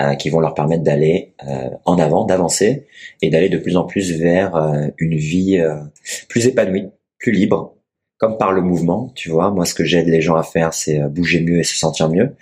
euh, 0.00 0.14
qui 0.14 0.30
vont 0.30 0.40
leur 0.40 0.54
permettre 0.54 0.82
d'aller 0.82 1.34
euh, 1.46 1.68
en 1.84 1.98
avant, 1.98 2.24
d'avancer 2.24 2.86
et 3.20 3.30
d'aller 3.30 3.48
de 3.48 3.58
plus 3.58 3.76
en 3.76 3.84
plus 3.84 4.12
vers 4.12 4.56
euh, 4.56 4.86
une 4.98 5.16
vie 5.16 5.58
euh, 5.58 5.76
plus 6.28 6.46
épanouie, 6.46 6.88
plus 7.18 7.32
libre, 7.32 7.74
comme 8.18 8.36
par 8.38 8.52
le 8.52 8.62
mouvement. 8.62 9.12
Tu 9.14 9.30
vois, 9.30 9.50
moi, 9.50 9.64
ce 9.64 9.74
que 9.74 9.84
j'aide 9.84 10.08
les 10.08 10.20
gens 10.20 10.36
à 10.36 10.42
faire, 10.42 10.74
c'est 10.74 11.00
euh, 11.00 11.08
bouger 11.08 11.40
mieux 11.40 11.58
et 11.58 11.64
se 11.64 11.76
sentir 11.76 12.08
mieux. 12.08 12.34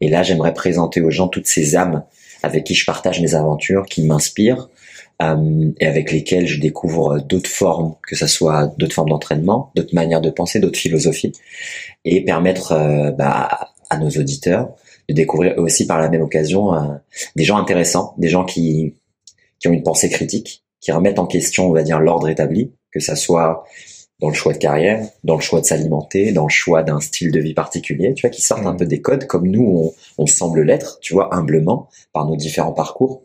Et 0.00 0.08
là, 0.08 0.22
j'aimerais 0.22 0.54
présenter 0.54 1.00
aux 1.00 1.10
gens 1.10 1.28
toutes 1.28 1.46
ces 1.46 1.76
âmes 1.76 2.04
avec 2.42 2.64
qui 2.64 2.74
je 2.74 2.84
partage 2.84 3.20
mes 3.20 3.34
aventures, 3.34 3.86
qui 3.86 4.02
m'inspirent 4.02 4.68
euh, 5.22 5.70
et 5.78 5.86
avec 5.86 6.10
lesquels 6.10 6.46
je 6.46 6.60
découvre 6.60 7.20
d'autres 7.20 7.50
formes, 7.50 7.94
que 8.06 8.16
ce 8.16 8.26
soit 8.26 8.72
d'autres 8.78 8.94
formes 8.94 9.10
d'entraînement, 9.10 9.70
d'autres 9.76 9.94
manières 9.94 10.20
de 10.20 10.30
penser, 10.30 10.58
d'autres 10.58 10.78
philosophies, 10.78 11.32
et 12.04 12.24
permettre 12.24 12.72
euh, 12.72 13.10
bah, 13.12 13.70
à 13.90 13.98
nos 13.98 14.10
auditeurs 14.10 14.74
de 15.08 15.14
découvrir 15.14 15.58
aussi 15.58 15.86
par 15.86 16.00
la 16.00 16.08
même 16.08 16.22
occasion 16.22 16.74
euh, 16.74 16.94
des 17.36 17.44
gens 17.44 17.58
intéressants, 17.58 18.14
des 18.18 18.28
gens 18.28 18.44
qui, 18.44 18.94
qui 19.58 19.68
ont 19.68 19.72
une 19.72 19.82
pensée 19.82 20.08
critique, 20.08 20.64
qui 20.80 20.92
remettent 20.92 21.18
en 21.18 21.26
question, 21.26 21.68
on 21.68 21.72
va 21.72 21.82
dire, 21.82 22.00
l'ordre 22.00 22.28
établi, 22.28 22.72
que 22.90 23.00
ça 23.00 23.14
soit 23.14 23.64
dans 24.22 24.28
le 24.28 24.34
choix 24.34 24.52
de 24.52 24.58
carrière, 24.58 25.04
dans 25.24 25.34
le 25.34 25.40
choix 25.42 25.60
de 25.60 25.66
s'alimenter, 25.66 26.30
dans 26.32 26.44
le 26.44 26.48
choix 26.50 26.82
d'un 26.84 27.00
style 27.00 27.32
de 27.32 27.40
vie 27.40 27.54
particulier, 27.54 28.14
tu 28.14 28.22
vois, 28.22 28.30
qui 28.30 28.40
sortent 28.40 28.64
un 28.64 28.70
Mhm. 28.72 28.78
peu 28.78 28.86
des 28.86 29.02
codes 29.02 29.26
comme 29.26 29.48
nous, 29.48 29.92
on, 30.16 30.22
on 30.22 30.26
semble 30.26 30.62
l'être, 30.62 31.00
tu 31.00 31.12
vois, 31.12 31.34
humblement, 31.34 31.88
par 32.12 32.24
nos 32.26 32.36
différents 32.36 32.72
parcours. 32.72 33.24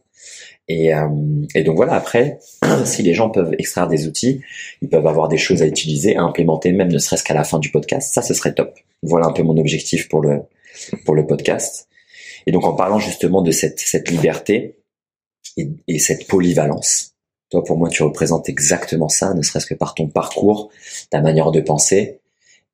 Et, 0.68 0.94
euh, 0.94 1.08
et 1.56 1.64
donc 1.64 1.76
voilà, 1.78 1.94
après, 1.94 2.40
si 2.86 3.04
les 3.04 3.14
gens 3.14 3.30
peuvent 3.30 3.54
extraire 3.60 3.88
des 3.88 4.08
outils, 4.08 4.42
ils 4.82 4.90
peuvent 4.90 5.06
avoir 5.08 5.28
des 5.30 5.38
choses 5.38 5.62
à 5.62 5.68
utiliser, 5.68 6.18
à 6.18 6.24
implémenter, 6.24 6.72
même 6.74 6.92
ne 6.92 6.98
serait-ce 6.98 7.24
qu'à 7.24 7.36
la 7.36 7.44
fin 7.46 7.60
du 7.60 7.70
podcast, 7.72 8.12
ça, 8.14 8.22
ce 8.24 8.34
serait 8.34 8.54
top. 8.54 8.76
Voilà 9.04 9.28
un 9.28 9.34
peu 9.34 9.44
mon 9.44 9.56
objectif 9.58 10.10
pour 10.10 10.22
le, 10.22 10.42
pour 11.06 11.14
le 11.16 11.26
podcast. 11.28 11.88
Et 12.48 12.52
donc 12.52 12.66
en 12.66 12.74
parlant 12.74 12.98
justement 13.00 13.42
de 13.44 13.52
cette, 13.52 13.80
cette 13.80 14.10
liberté 14.10 14.78
et, 15.58 15.70
et 15.88 16.00
cette 16.00 16.28
polyvalence, 16.28 17.12
toi 17.50 17.64
pour 17.64 17.78
moi 17.78 17.90
tu 17.90 18.04
représentes 18.04 18.50
exactement 18.50 19.10
ça, 19.10 19.34
ne 19.34 19.42
serait-ce 19.42 19.66
que 19.66 19.74
par 19.76 19.94
ton 19.96 20.08
parcours, 20.08 20.70
ta 21.10 21.22
manière 21.22 21.52
de 21.52 21.62
penser. 21.62 22.20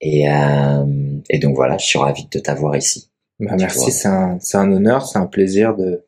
Et, 0.02 0.30
euh, 0.30 0.84
et 1.30 1.40
donc 1.40 1.56
voilà, 1.56 1.78
je 1.78 1.86
suis 1.86 2.00
ravi 2.00 2.28
de 2.30 2.40
t'avoir 2.40 2.76
ici. 2.76 3.10
Bah, 3.40 3.56
merci, 3.58 3.92
c'est 3.92 4.08
un, 4.10 4.38
c'est 4.42 4.58
un 4.58 4.72
honneur, 4.72 5.08
c'est 5.08 5.18
un 5.18 5.26
plaisir 5.28 5.76
de, 5.76 6.04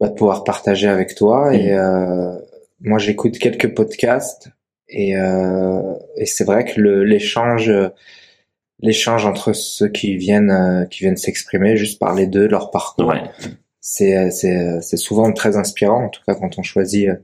bah, 0.00 0.08
de 0.08 0.14
pouvoir 0.14 0.42
partager 0.44 0.88
avec 0.88 1.14
toi. 1.14 1.50
Mhm. 1.50 1.54
Et 1.54 1.72
euh, 1.74 2.34
moi, 2.80 2.98
j'écoute 2.98 3.38
quelques 3.38 3.72
podcasts 3.74 4.48
et, 4.88 5.16
euh, 5.16 5.94
et 6.16 6.26
c'est 6.26 6.44
vrai 6.44 6.64
que 6.64 6.80
le, 6.80 7.04
l'échange, 7.04 7.72
l'échange 8.80 9.26
entre 9.26 9.52
ceux 9.52 9.88
qui 9.88 10.16
viennent, 10.16 10.50
euh, 10.50 10.84
qui 10.86 11.00
viennent 11.00 11.16
s'exprimer, 11.16 11.76
juste 11.76 12.00
parler 12.00 12.26
d'eux, 12.26 12.46
de 12.46 12.52
leur 12.52 12.70
parcours, 12.70 13.08
Ouais. 13.08 13.22
c'est, 13.80 14.30
c'est, 14.30 14.80
c'est 14.80 14.96
souvent 14.96 15.32
très 15.32 15.56
inspirant. 15.56 16.06
En 16.06 16.08
tout 16.08 16.22
cas, 16.26 16.34
quand 16.34 16.58
on 16.58 16.62
choisit, 16.62 17.08
euh, 17.08 17.16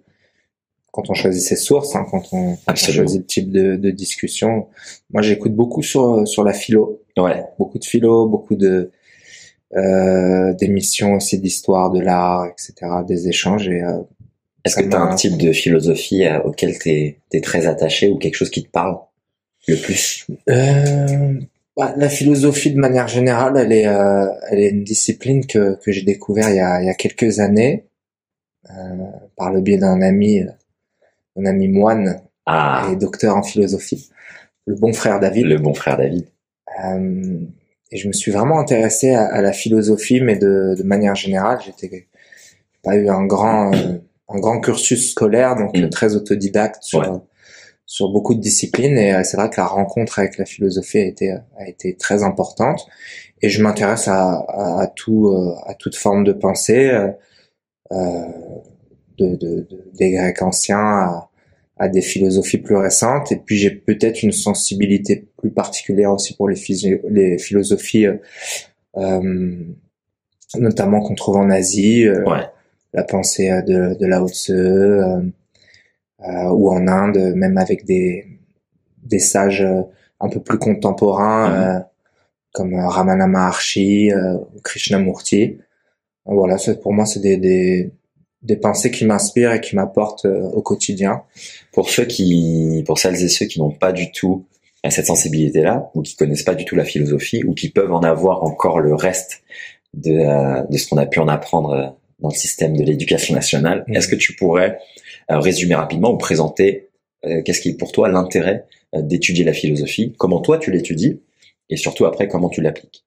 quand 0.95 1.11
on 1.11 1.15
choisit 1.15 1.43
ses 1.43 1.57
sources, 1.57 1.97
hein, 1.97 2.07
quand 2.09 2.23
on, 2.33 2.53
quand 2.53 2.59
on 2.69 2.71
Absolument. 2.71 3.03
choisit 3.03 3.21
le 3.23 3.27
type 3.27 3.51
de, 3.51 3.75
de 3.75 3.91
discussion. 3.91 4.69
Moi, 5.13 5.23
j'écoute 5.23 5.53
beaucoup 5.53 5.83
sur 5.83 6.27
sur 6.27 6.45
la 6.45 6.53
philo 6.53 7.01
Ouais. 7.19 7.43
beaucoup 7.59 7.79
de 7.79 7.85
philo, 7.85 8.29
beaucoup 8.29 8.55
de 8.55 8.91
euh, 9.77 10.53
d'émissions 10.55 11.15
aussi 11.15 11.39
d'histoire 11.41 11.91
de 11.91 12.01
l'art, 12.01 12.47
etc., 12.47 12.75
des 13.09 13.29
échanges 13.29 13.69
et 13.69 13.83
euh, 13.83 13.99
Est-ce 14.65 14.77
que 14.77 14.89
tu 14.89 14.95
as 14.95 15.01
un 15.01 15.15
type 15.17 15.37
de 15.37 15.53
philosophie 15.53 16.25
euh, 16.25 16.41
auquel 16.43 16.79
tu 16.79 17.17
es, 17.33 17.41
très 17.41 17.67
attaché 17.67 18.09
ou 18.09 18.17
quelque 18.19 18.37
chose 18.37 18.51
qui 18.51 18.63
te 18.63 18.71
parle 18.71 18.97
le 19.67 19.77
plus? 19.77 20.27
Euh, 20.49 21.41
bah, 21.77 21.93
la 21.97 22.09
philosophie 22.09 22.71
de 22.73 22.79
manière 22.79 23.09
générale, 23.09 23.57
elle 23.57 23.73
est 23.73 23.89
euh, 23.89 24.27
elle 24.49 24.61
est 24.61 24.71
une 24.71 24.85
discipline 24.85 25.45
que 25.45 25.77
que 25.83 25.91
j'ai 25.91 26.03
découvert 26.03 26.51
il 26.51 26.57
y 26.57 26.61
a 26.61 26.81
il 26.81 26.87
y 26.87 26.91
a 26.91 26.95
quelques 26.95 27.41
années 27.41 27.85
euh, 28.71 28.75
par 29.37 29.53
le 29.53 29.61
biais 29.61 29.79
d'un 29.79 30.01
ami 30.03 30.43
un 31.37 31.47
ami 31.47 31.69
moine 31.69 32.21
Ah, 32.47 32.89
et 32.93 32.97
docteur 32.97 33.37
en 33.37 33.43
philosophie, 33.43 34.11
le 34.67 34.75
bon 34.75 34.93
frère 34.93 35.21
David. 35.21 35.47
le 35.47 35.59
bon 35.59 35.75
frère 35.75 35.97
David. 35.97 36.27
Euh, 36.85 37.41
et 37.91 37.97
je 37.97 38.09
me 38.09 38.13
suis 38.13 38.33
vraiment 38.33 38.59
intéressé 38.59 39.11
à, 39.15 39.25
à 39.27 39.41
la 39.41 39.53
philosophie, 39.53 40.21
mais 40.21 40.37
de, 40.37 40.75
de 40.77 40.83
manière 40.83 41.15
générale, 41.15 41.59
j'étais 41.65 42.09
pas 42.83 42.97
eu 42.97 43.09
un 43.09 43.25
grand 43.25 43.73
euh, 43.75 43.99
un 44.29 44.39
grand 44.41 44.61
cursus 44.61 45.11
scolaire, 45.13 45.55
donc 45.57 45.77
Mm. 45.77 45.91
très 45.91 46.17
autodidacte 46.17 46.83
sur 46.83 47.01
Ouais. 47.01 47.19
sur 47.87 48.09
beaucoup 48.11 48.35
de 48.35 48.41
disciplines. 48.41 48.97
Et 48.99 49.15
euh, 49.15 49.23
c'est 49.23 49.37
vrai 49.37 49.51
que 49.51 49.61
la 49.61 49.67
rencontre 49.67 50.19
avec 50.19 50.39
la 50.39 50.45
philosophie 50.47 50.99
a 50.99 51.05
été 51.05 51.31
a 51.59 51.69
été 51.69 51.95
très 51.97 52.23
importante. 52.25 52.87
Et 53.43 53.49
je 53.51 53.63
m'intéresse 53.63 54.09
à, 54.09 54.39
à, 54.49 54.83
à 54.83 54.87
tout 54.87 55.31
à 55.67 55.75
toute 55.75 55.95
forme 55.97 56.25
de 56.25 56.33
pensée, 56.33 56.91
euh, 57.93 58.25
de, 59.19 59.37
de, 59.37 59.67
de- 59.71 59.91
des 59.95 60.11
Grecs 60.13 60.43
anciens 60.43 60.79
à, 60.79 61.31
à 61.77 61.89
des 61.89 62.03
philosophies 62.03 62.59
plus 62.59 62.77
récentes. 62.77 63.33
Et 63.33 63.37
puis 63.37 63.57
j'ai 63.57 63.71
peut-être 63.71 64.23
une 64.23 64.33
sensibilité 64.33 65.27
plus 65.37 65.51
particulière 65.51 66.13
aussi 66.13 66.35
pour 66.37 66.49
les, 66.49 66.57
philosophies, 67.39 68.07
euh, 68.07 68.17
euh, 68.97 69.57
notamment 70.57 71.01
qu'on 71.01 71.15
trouve 71.15 71.37
en 71.37 71.51
Asie, 71.51 72.07
euh, 72.07 72.25
Ouais. 72.25 72.45
la 72.93 73.03
pensée 73.05 73.51
euh, 73.51 73.63
de, 73.63 73.95
de 73.99 74.07
Lao 74.07 74.29
Tse, 74.29 74.51
euh, 74.51 75.21
euh, 76.21 76.49
ou 76.51 76.71
en 76.71 76.87
Inde, 76.89 77.33
même 77.35 77.59
avec 77.59 77.85
des, 77.85 78.27
des 79.03 79.19
sages 79.19 79.67
un 80.21 80.29
peu 80.29 80.41
plus 80.41 80.59
contemporains, 80.59 81.53
euh, 81.53 81.81
comme 82.53 82.75
Ramana 82.77 83.27
Maharshi, 83.27 84.13
euh, 84.13 84.39
Krishnamurti. 84.63 85.59
Voilà, 86.25 86.57
pour 86.83 86.93
moi, 86.93 87.05
c'est 87.05 87.21
des, 87.21 87.37
des, 87.37 87.91
des 88.45 88.57
pensées 88.57 88.91
qui 88.91 89.05
m'inspirent 89.05 89.53
et 89.53 89.61
qui 89.61 89.75
m'apportent 89.75 90.27
euh, 90.27 90.43
au 90.53 90.63
quotidien. 90.63 91.23
Pour 91.73 91.89
ceux 91.91 92.05
qui, 92.05 92.83
pour 92.87 92.99
celles 92.99 93.23
et 93.23 93.29
ceux 93.29 93.47
qui 93.47 93.59
n'ont 93.59 93.71
pas 93.73 93.93
du 93.93 94.13
tout 94.13 94.45
euh, 94.87 94.91
cette 94.91 95.07
sensibilité-là, 95.07 95.91
ou 95.95 96.03
qui 96.03 96.15
connaissent 96.15 96.43
pas 96.43 96.55
du 96.55 96.65
tout 96.65 96.77
la 96.77 96.85
philosophie, 96.85 97.43
ou 97.45 97.55
qui 97.55 97.71
peuvent 97.71 97.93
en 97.93 98.03
avoir 98.03 98.45
encore 98.45 98.81
le 98.81 98.95
reste 98.95 99.43
de, 99.95 100.13
euh, 100.13 100.63
de 100.69 100.77
ce 100.77 100.89
qu'on 100.89 100.99
a 100.99 101.07
pu 101.07 101.19
en 101.21 101.29
apprendre 101.29 101.97
dans 102.21 102.29
le 102.29 102.35
système 102.35 102.77
de 102.77 102.85
l'éducation 102.85 103.35
nationale, 103.35 103.85
Mhm. 103.89 103.97
est-ce 103.97 104.09
que 104.09 104.17
tu 104.17 104.35
pourrais 104.37 104.79
résumer 105.29 105.75
rapidement 105.75 106.13
ou 106.13 106.19
présenter 106.19 106.91
euh, 107.27 107.41
qu'est-ce 107.43 107.61
qui 107.61 107.71
est 107.71 107.79
pour 107.79 107.93
toi 107.93 108.09
l'intérêt 108.09 108.67
d'étudier 108.97 109.45
la 109.45 109.55
philosophie, 109.55 110.15
comment 110.19 110.41
toi 110.41 110.59
tu 110.59 110.71
l'étudies, 110.71 111.21
et 111.71 111.77
surtout 111.77 112.05
après 112.05 112.29
comment 112.29 112.49
tu 112.49 112.61
l'appliques? 112.61 113.05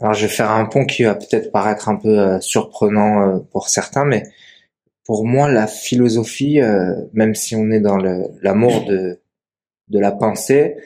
Alors, 0.00 0.14
je 0.14 0.26
vais 0.26 0.32
faire 0.32 0.52
un 0.52 0.64
pont 0.64 0.84
qui 0.84 1.02
va 1.02 1.14
peut-être 1.16 1.50
paraître 1.50 1.88
un 1.88 1.96
peu 1.96 2.18
euh, 2.18 2.40
surprenant 2.40 3.22
euh, 3.22 3.38
pour 3.50 3.68
certains, 3.68 4.04
mais 4.04 4.22
pour 5.04 5.26
moi, 5.26 5.50
la 5.50 5.66
philosophie, 5.66 6.60
euh, 6.60 6.94
même 7.12 7.34
si 7.34 7.56
on 7.56 7.70
est 7.70 7.80
dans 7.80 7.96
l'amour 7.96 8.84
de, 8.84 9.20
de 9.88 9.98
la 9.98 10.12
pensée, 10.12 10.76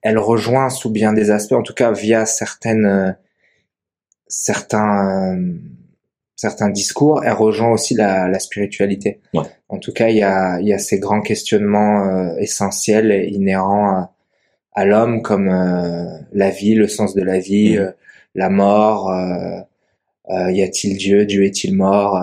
elle 0.00 0.18
rejoint 0.18 0.70
sous 0.70 0.90
bien 0.90 1.12
des 1.12 1.30
aspects, 1.30 1.52
en 1.52 1.62
tout 1.62 1.74
cas 1.74 1.92
via 1.92 2.24
certaines, 2.24 3.16
certains, 4.26 5.38
certains 6.34 6.70
discours, 6.70 7.22
elle 7.24 7.32
rejoint 7.32 7.72
aussi 7.72 7.94
la, 7.94 8.28
la 8.28 8.38
spiritualité. 8.38 9.20
Ouais. 9.34 9.42
En 9.68 9.78
tout 9.78 9.92
cas, 9.92 10.08
il 10.08 10.16
y 10.16 10.22
a, 10.22 10.60
y 10.60 10.72
a 10.72 10.78
ces 10.78 10.98
grands 10.98 11.20
questionnements 11.20 12.36
essentiels 12.38 13.12
et 13.12 13.28
inhérents 13.28 13.90
à, 13.90 14.14
à 14.72 14.84
l'homme, 14.84 15.22
comme 15.22 15.48
la 16.32 16.50
vie, 16.50 16.74
le 16.74 16.88
sens 16.88 17.14
de 17.14 17.22
la 17.22 17.38
vie, 17.38 17.78
mmh. 17.78 17.94
La 18.34 18.48
mort. 18.48 19.12
y 20.28 20.62
a-t-il 20.62 20.96
Dieu 20.96 21.26
Dieu 21.26 21.44
est-il 21.44 21.74
mort 21.74 22.18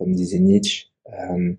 comme 0.00 0.14
disait 0.14 0.38
Nietzsche. 0.38 0.86
Euh, 1.12 1.52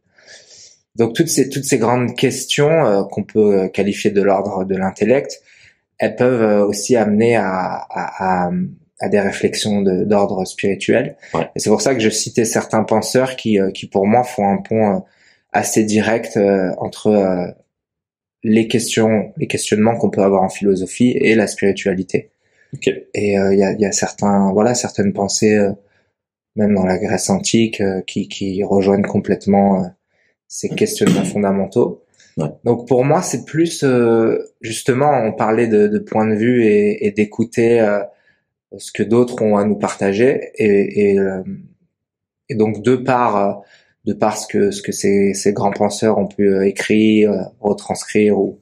donc 0.95 1.13
toutes 1.13 1.29
ces 1.29 1.47
toutes 1.49 1.63
ces 1.63 1.77
grandes 1.77 2.15
questions 2.15 2.85
euh, 2.85 3.03
qu'on 3.03 3.23
peut 3.23 3.69
qualifier 3.69 4.09
de 4.09 4.21
l'ordre 4.21 4.65
de 4.65 4.75
l'intellect, 4.75 5.41
elles 5.99 6.15
peuvent 6.15 6.41
euh, 6.41 6.65
aussi 6.65 6.95
amener 6.95 7.35
à, 7.35 7.45
à, 7.47 8.47
à, 8.47 8.51
à 8.99 9.09
des 9.09 9.19
réflexions 9.19 9.81
d'ordre 9.81 10.43
spirituel. 10.45 11.15
Ouais. 11.35 11.47
Et 11.55 11.59
c'est 11.59 11.69
pour 11.69 11.81
ça 11.81 11.93
que 11.93 12.01
je 12.01 12.09
citais 12.09 12.45
certains 12.45 12.83
penseurs 12.83 13.35
qui 13.35 13.59
qui 13.73 13.87
pour 13.87 14.07
moi 14.07 14.23
font 14.23 14.47
un 14.47 14.57
pont 14.57 15.03
assez 15.53 15.83
direct 15.83 16.37
entre 16.77 17.55
les 18.43 18.67
questions, 18.67 19.33
les 19.37 19.47
questionnements 19.47 19.95
qu'on 19.97 20.09
peut 20.09 20.23
avoir 20.23 20.41
en 20.41 20.49
philosophie 20.49 21.11
et 21.11 21.35
la 21.35 21.45
spiritualité. 21.45 22.31
Okay. 22.73 23.07
Et 23.13 23.33
il 23.33 23.57
y, 23.59 23.63
a, 23.63 23.73
y, 23.73 23.85
a, 23.85 23.91
certains, 23.91 24.51
voilà, 24.53 24.73
certaines 24.73 25.13
pensées 25.13 25.59
même 26.55 26.75
dans 26.75 26.85
la 26.85 26.97
Grèce 26.97 27.29
antique, 27.29 27.81
euh, 27.81 28.01
qui, 28.01 28.27
qui 28.27 28.63
rejoignent 28.63 29.03
complètement 29.03 29.83
euh, 29.83 29.87
ces 30.47 30.69
questionnements 30.69 31.23
fondamentaux. 31.23 32.03
Ouais. 32.37 32.49
Donc 32.63 32.87
pour 32.87 33.03
moi, 33.05 33.21
c'est 33.21 33.45
plus 33.45 33.83
euh, 33.83 34.37
justement, 34.61 35.11
on 35.11 35.33
parlait 35.33 35.67
de, 35.67 35.87
de 35.87 35.99
point 35.99 36.27
de 36.27 36.35
vue 36.35 36.65
et, 36.65 37.05
et 37.05 37.11
d'écouter 37.11 37.85
ce 38.77 38.91
que 38.93 39.03
d'autres 39.03 39.41
ont 39.41 39.57
à 39.57 39.65
nous 39.65 39.75
partager, 39.75 40.51
et, 40.55 41.11
et, 41.11 41.19
et 42.47 42.55
donc 42.55 42.81
de 42.81 42.95
par 42.95 43.61
de 44.05 44.13
par 44.13 44.37
ce 44.37 44.47
que 44.47 44.71
ce 44.71 44.81
que 44.81 44.93
ces, 44.93 45.33
ces 45.33 45.51
grands 45.51 45.73
penseurs 45.73 46.17
ont 46.17 46.27
pu 46.27 46.65
écrire, 46.65 47.51
retranscrire 47.59 48.39
ou 48.39 48.59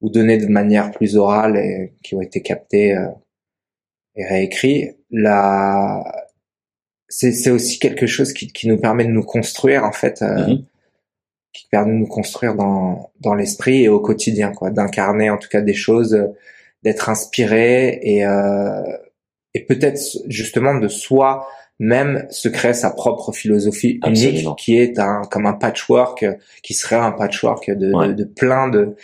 ou 0.00 0.08
donner 0.08 0.38
de 0.38 0.46
manière 0.46 0.90
plus 0.90 1.16
orale 1.16 1.58
et 1.58 1.92
qui 2.02 2.14
ont 2.14 2.22
été 2.22 2.40
captés 2.40 2.96
et 4.16 4.24
réécrits, 4.24 4.92
la 5.10 6.02
c'est 7.08 7.50
aussi 7.50 7.78
quelque 7.78 8.06
chose 8.06 8.32
qui, 8.32 8.48
qui, 8.48 8.66
nous 8.66 8.78
permet 8.78 9.04
de 9.04 9.10
nous 9.10 9.22
construire 9.22 9.84
en 9.84 9.92
fait, 9.92 10.20
euh, 10.22 10.48
mhm. 10.48 10.64
qui 11.52 11.68
permet 11.70 11.92
de 11.92 11.98
nous 11.98 12.06
construire 12.08 12.56
dans 12.56 13.10
dans 13.20 13.34
l'esprit 13.34 13.84
et 13.84 13.88
au 13.88 14.00
quotidien, 14.00 14.52
quoi, 14.52 14.70
d'incarner 14.70 15.30
en 15.30 15.38
tout 15.38 15.48
cas 15.48 15.60
des 15.60 15.74
choses, 15.74 16.18
d'être 16.82 17.08
inspiré 17.08 18.00
et 18.02 18.26
euh, 18.26 18.82
et 19.54 19.64
peut-être 19.64 20.00
justement 20.26 20.74
de 20.74 20.88
soi 20.88 21.46
même 21.80 22.26
se 22.30 22.48
créer 22.48 22.74
sa 22.74 22.90
propre 22.90 23.32
philosophie 23.32 24.00
unique 24.06 24.46
qui 24.56 24.76
est 24.76 24.98
un 24.98 25.22
comme 25.30 25.46
un 25.46 25.54
patchwork 25.54 26.24
qui 26.62 26.74
serait 26.74 26.96
un 26.96 27.12
patchwork 27.12 27.68
de, 27.70 28.06
de, 28.06 28.12
de 28.12 28.24
plein 28.24 28.68
de 28.68 28.96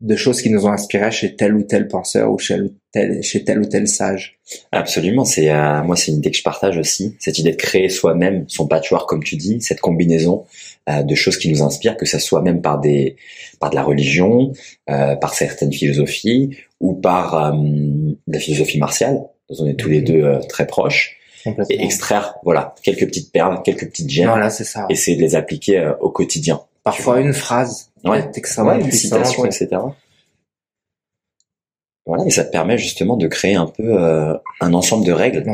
de 0.00 0.16
choses 0.16 0.42
qui 0.42 0.50
nous 0.50 0.66
ont 0.66 0.72
inspiré 0.72 1.10
chez 1.10 1.36
tel 1.36 1.54
ou 1.54 1.62
tel 1.62 1.88
penseur 1.88 2.30
ou 2.30 2.38
chez 2.38 2.56
tel, 2.92 3.22
chez 3.22 3.44
tel 3.44 3.60
ou 3.60 3.64
tel 3.64 3.88
sage. 3.88 4.38
Absolument, 4.72 5.24
c'est 5.24 5.50
euh, 5.50 5.82
moi 5.82 5.96
c'est 5.96 6.10
une 6.10 6.18
idée 6.18 6.30
que 6.30 6.36
je 6.36 6.42
partage 6.42 6.76
aussi, 6.76 7.16
cette 7.18 7.38
idée 7.38 7.52
de 7.52 7.56
créer 7.56 7.88
soi-même 7.88 8.44
son 8.48 8.66
patchwork 8.66 9.08
comme 9.08 9.22
tu 9.22 9.36
dis, 9.36 9.60
cette 9.60 9.80
combinaison 9.80 10.44
euh, 10.90 11.02
de 11.02 11.14
choses 11.14 11.38
qui 11.38 11.50
nous 11.50 11.62
inspirent, 11.62 11.96
que 11.96 12.04
ça 12.04 12.18
soit 12.18 12.42
même 12.42 12.60
par 12.60 12.78
des 12.78 13.16
par 13.58 13.70
de 13.70 13.74
la 13.74 13.82
religion, 13.82 14.52
euh, 14.90 15.16
par 15.16 15.32
certaines 15.32 15.72
philosophies 15.72 16.58
ou 16.80 16.92
par 16.92 17.34
euh, 17.34 17.52
la 18.26 18.38
philosophie 18.38 18.78
martiale, 18.78 19.22
dont 19.48 19.56
on 19.60 19.66
est 19.66 19.74
tous 19.74 19.88
les 19.88 20.00
mhm. 20.00 20.04
deux 20.04 20.38
très 20.48 20.66
proches. 20.66 21.18
Et 21.68 21.82
extraire, 21.82 22.36
voilà, 22.42 22.74
quelques 22.82 23.06
petites 23.06 23.30
perles, 23.30 23.60
quelques 23.62 23.86
petites 23.86 24.10
gemmes. 24.10 24.28
Voilà, 24.28 24.48
c'est 24.48 24.64
ça. 24.64 24.86
Essayer 24.88 25.16
de 25.16 25.22
les 25.22 25.34
appliquer 25.34 25.92
au 26.00 26.08
quotidien. 26.08 26.62
Parfois 26.84 27.20
une 27.20 27.34
phrase, 27.34 27.90
ouais. 28.04 28.80
une 28.80 28.92
citation, 28.92 29.44
etc. 29.44 29.68
Voilà, 32.06 32.26
et 32.26 32.30
ça 32.30 32.44
te 32.44 32.50
permet 32.50 32.76
justement 32.76 33.16
de 33.16 33.26
créer 33.26 33.54
un 33.54 33.66
peu 33.66 33.82
euh, 33.82 34.34
un 34.60 34.74
ensemble 34.74 35.06
de 35.06 35.12
règles 35.12 35.44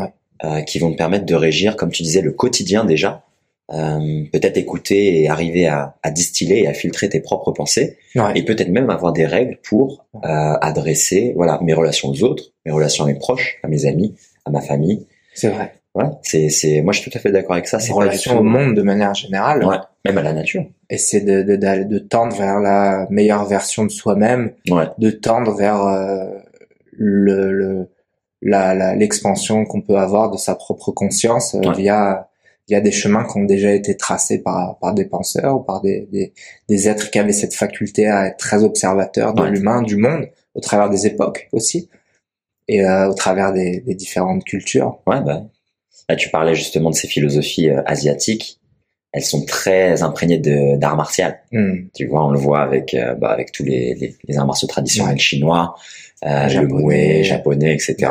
euh, 0.44 0.62
qui 0.62 0.78
vont 0.78 0.90
te 0.90 0.96
permettre 0.96 1.26
de 1.26 1.34
régir, 1.34 1.76
comme 1.76 1.90
tu 1.90 2.02
disais, 2.02 2.22
le 2.22 2.32
quotidien 2.32 2.84
déjà. 2.84 3.24
Euh, 3.72 4.24
peut-être 4.32 4.56
écouter 4.56 5.20
et 5.20 5.28
arriver 5.28 5.68
à, 5.68 5.94
à, 6.02 6.10
distiller 6.10 6.64
et 6.64 6.66
à 6.66 6.74
filtrer 6.74 7.08
tes 7.08 7.20
propres 7.20 7.52
pensées, 7.52 7.98
et 8.34 8.44
peut-être 8.44 8.68
même 8.68 8.90
avoir 8.90 9.12
des 9.12 9.26
règles 9.26 9.60
pour 9.62 10.06
euh, 10.16 10.18
adresser, 10.60 11.34
voilà, 11.36 11.60
mes 11.62 11.72
relations 11.72 12.08
aux 12.08 12.24
autres, 12.24 12.52
mes 12.66 12.72
relations 12.72 13.04
à 13.04 13.06
mes 13.06 13.14
proches, 13.14 13.60
à 13.62 13.68
mes 13.68 13.86
amis, 13.86 14.16
à 14.44 14.50
ma 14.50 14.60
famille. 14.60 15.06
C'est 15.34 15.50
vrai. 15.50 15.79
Voilà, 15.94 16.18
c'est, 16.22 16.50
c'est, 16.50 16.83
moi 16.83 16.92
je 16.92 17.00
suis 17.00 17.11
tout 17.11 17.18
à 17.18 17.20
fait 17.20 17.33
d'accord 17.33 17.55
avec 17.55 17.66
ça. 17.66 17.81
C'est 17.81 17.92
relation 17.92 18.38
au 18.38 18.44
monde 18.44 18.74
de 18.76 18.83
manière 18.83 19.12
générale. 19.14 19.64
Ouais, 19.64 19.76
même 20.05 20.18
à 20.18 20.22
la 20.22 20.33
nature. 20.33 20.64
Et 20.88 20.98
c'est 20.98 21.20
de, 21.20 21.42
de, 21.42 21.57
de, 21.57 21.83
de 21.83 21.98
tendre 21.98 22.37
vers 22.37 22.61
la 22.61 23.09
meilleure 23.11 23.44
version 23.44 23.85
de 23.85 23.90
soi-même, 23.90 24.53
ouais. 24.70 24.85
de 24.98 25.11
tendre 25.11 25.53
vers 25.53 25.83
euh, 25.83 26.26
le, 26.92 27.53
le 27.53 27.88
la, 28.42 28.94
l'expansion 28.94 29.64
qu'on 29.64 29.81
peut 29.81 29.96
avoir 29.96 30.31
de 30.31 30.37
sa 30.37 30.55
propre 30.55 30.92
conscience 30.92 31.57
euh, 31.57 31.72
via 31.76 32.29
via 32.68 32.81
des 32.81 32.92
chemins 32.92 33.24
qui 33.24 33.37
ont 33.38 33.44
déjà 33.44 33.72
été 33.72 33.96
tracés 33.96 34.38
par 34.38 34.79
par 34.79 34.94
des 34.94 35.07
penseurs 35.07 35.57
ou 35.57 35.61
par 35.61 35.81
des 35.81 36.09
des, 36.12 36.33
des 36.68 36.88
êtres 36.88 37.11
qui 37.11 37.18
avaient 37.18 37.33
cette 37.33 37.55
faculté 37.55 38.07
à 38.07 38.29
être 38.29 38.37
très 38.37 38.62
observateurs 38.62 39.35
de 39.35 39.42
l'humain, 39.42 39.83
du 39.83 39.96
monde, 39.96 40.29
au 40.55 40.61
travers 40.61 40.88
des 40.88 41.09
époques 41.09 41.48
aussi 41.53 41.88
et 42.68 42.85
euh, 42.85 43.09
au 43.09 43.14
travers 43.14 43.53
des, 43.53 43.81
des 43.81 43.96
différentes 43.96 44.44
cultures. 44.44 45.00
Ouais, 45.09 45.20
bah 45.20 45.42
Là, 46.11 46.16
tu 46.16 46.29
parlais 46.29 46.57
justement 46.57 46.90
de 46.90 46.96
ces 46.96 47.07
philosophies 47.07 47.70
euh, 47.70 47.83
asiatiques. 47.87 48.59
Elles 49.12 49.23
sont 49.23 49.44
très 49.44 50.03
imprégnées 50.03 50.38
d'art 50.38 50.96
martial. 50.96 51.40
Mm. 51.53 51.87
Tu 51.94 52.07
vois, 52.07 52.27
on 52.27 52.33
le 52.33 52.38
voit 52.38 52.62
avec 52.62 52.94
euh, 52.94 53.14
bah, 53.14 53.31
avec 53.31 53.53
tous 53.53 53.62
les, 53.62 53.94
les, 53.94 54.16
les, 54.27 54.38
arts 54.38 54.46
martiaux 54.46 54.66
traditionnels 54.66 55.20
chinois, 55.20 55.77
euh, 56.27 56.49
japonais. 56.49 57.18
le 57.18 57.23
japonais, 57.23 57.75
etc. 57.75 58.11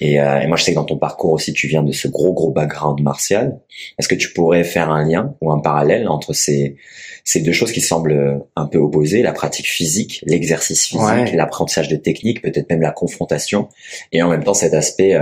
Et, 0.00 0.18
euh, 0.18 0.40
et, 0.40 0.46
moi, 0.46 0.56
je 0.56 0.64
sais 0.64 0.70
que 0.70 0.76
dans 0.76 0.86
ton 0.86 0.96
parcours 0.96 1.32
aussi, 1.32 1.52
tu 1.52 1.66
viens 1.66 1.82
de 1.82 1.92
ce 1.92 2.08
gros 2.08 2.32
gros 2.32 2.50
background 2.50 3.02
martial. 3.02 3.60
Est-ce 3.98 4.08
que 4.08 4.14
tu 4.14 4.32
pourrais 4.32 4.64
faire 4.64 4.88
un 4.90 5.06
lien 5.06 5.34
ou 5.42 5.52
un 5.52 5.58
parallèle 5.58 6.08
entre 6.08 6.32
ces 6.32 6.76
ces 7.24 7.40
deux 7.40 7.52
choses 7.52 7.72
qui 7.72 7.82
semblent 7.82 8.42
un 8.56 8.64
peu 8.64 8.78
opposées, 8.78 9.20
la 9.20 9.32
pratique 9.32 9.68
physique, 9.68 10.24
l'exercice 10.26 10.86
physique, 10.86 11.34
l'apprentissage 11.34 11.88
de 11.88 11.96
techniques, 11.96 12.40
peut-être 12.40 12.70
même 12.70 12.80
la 12.80 12.90
confrontation, 12.90 13.68
et 14.12 14.22
en 14.22 14.30
même 14.30 14.42
temps 14.42 14.54
cet 14.54 14.72
aspect 14.72 15.14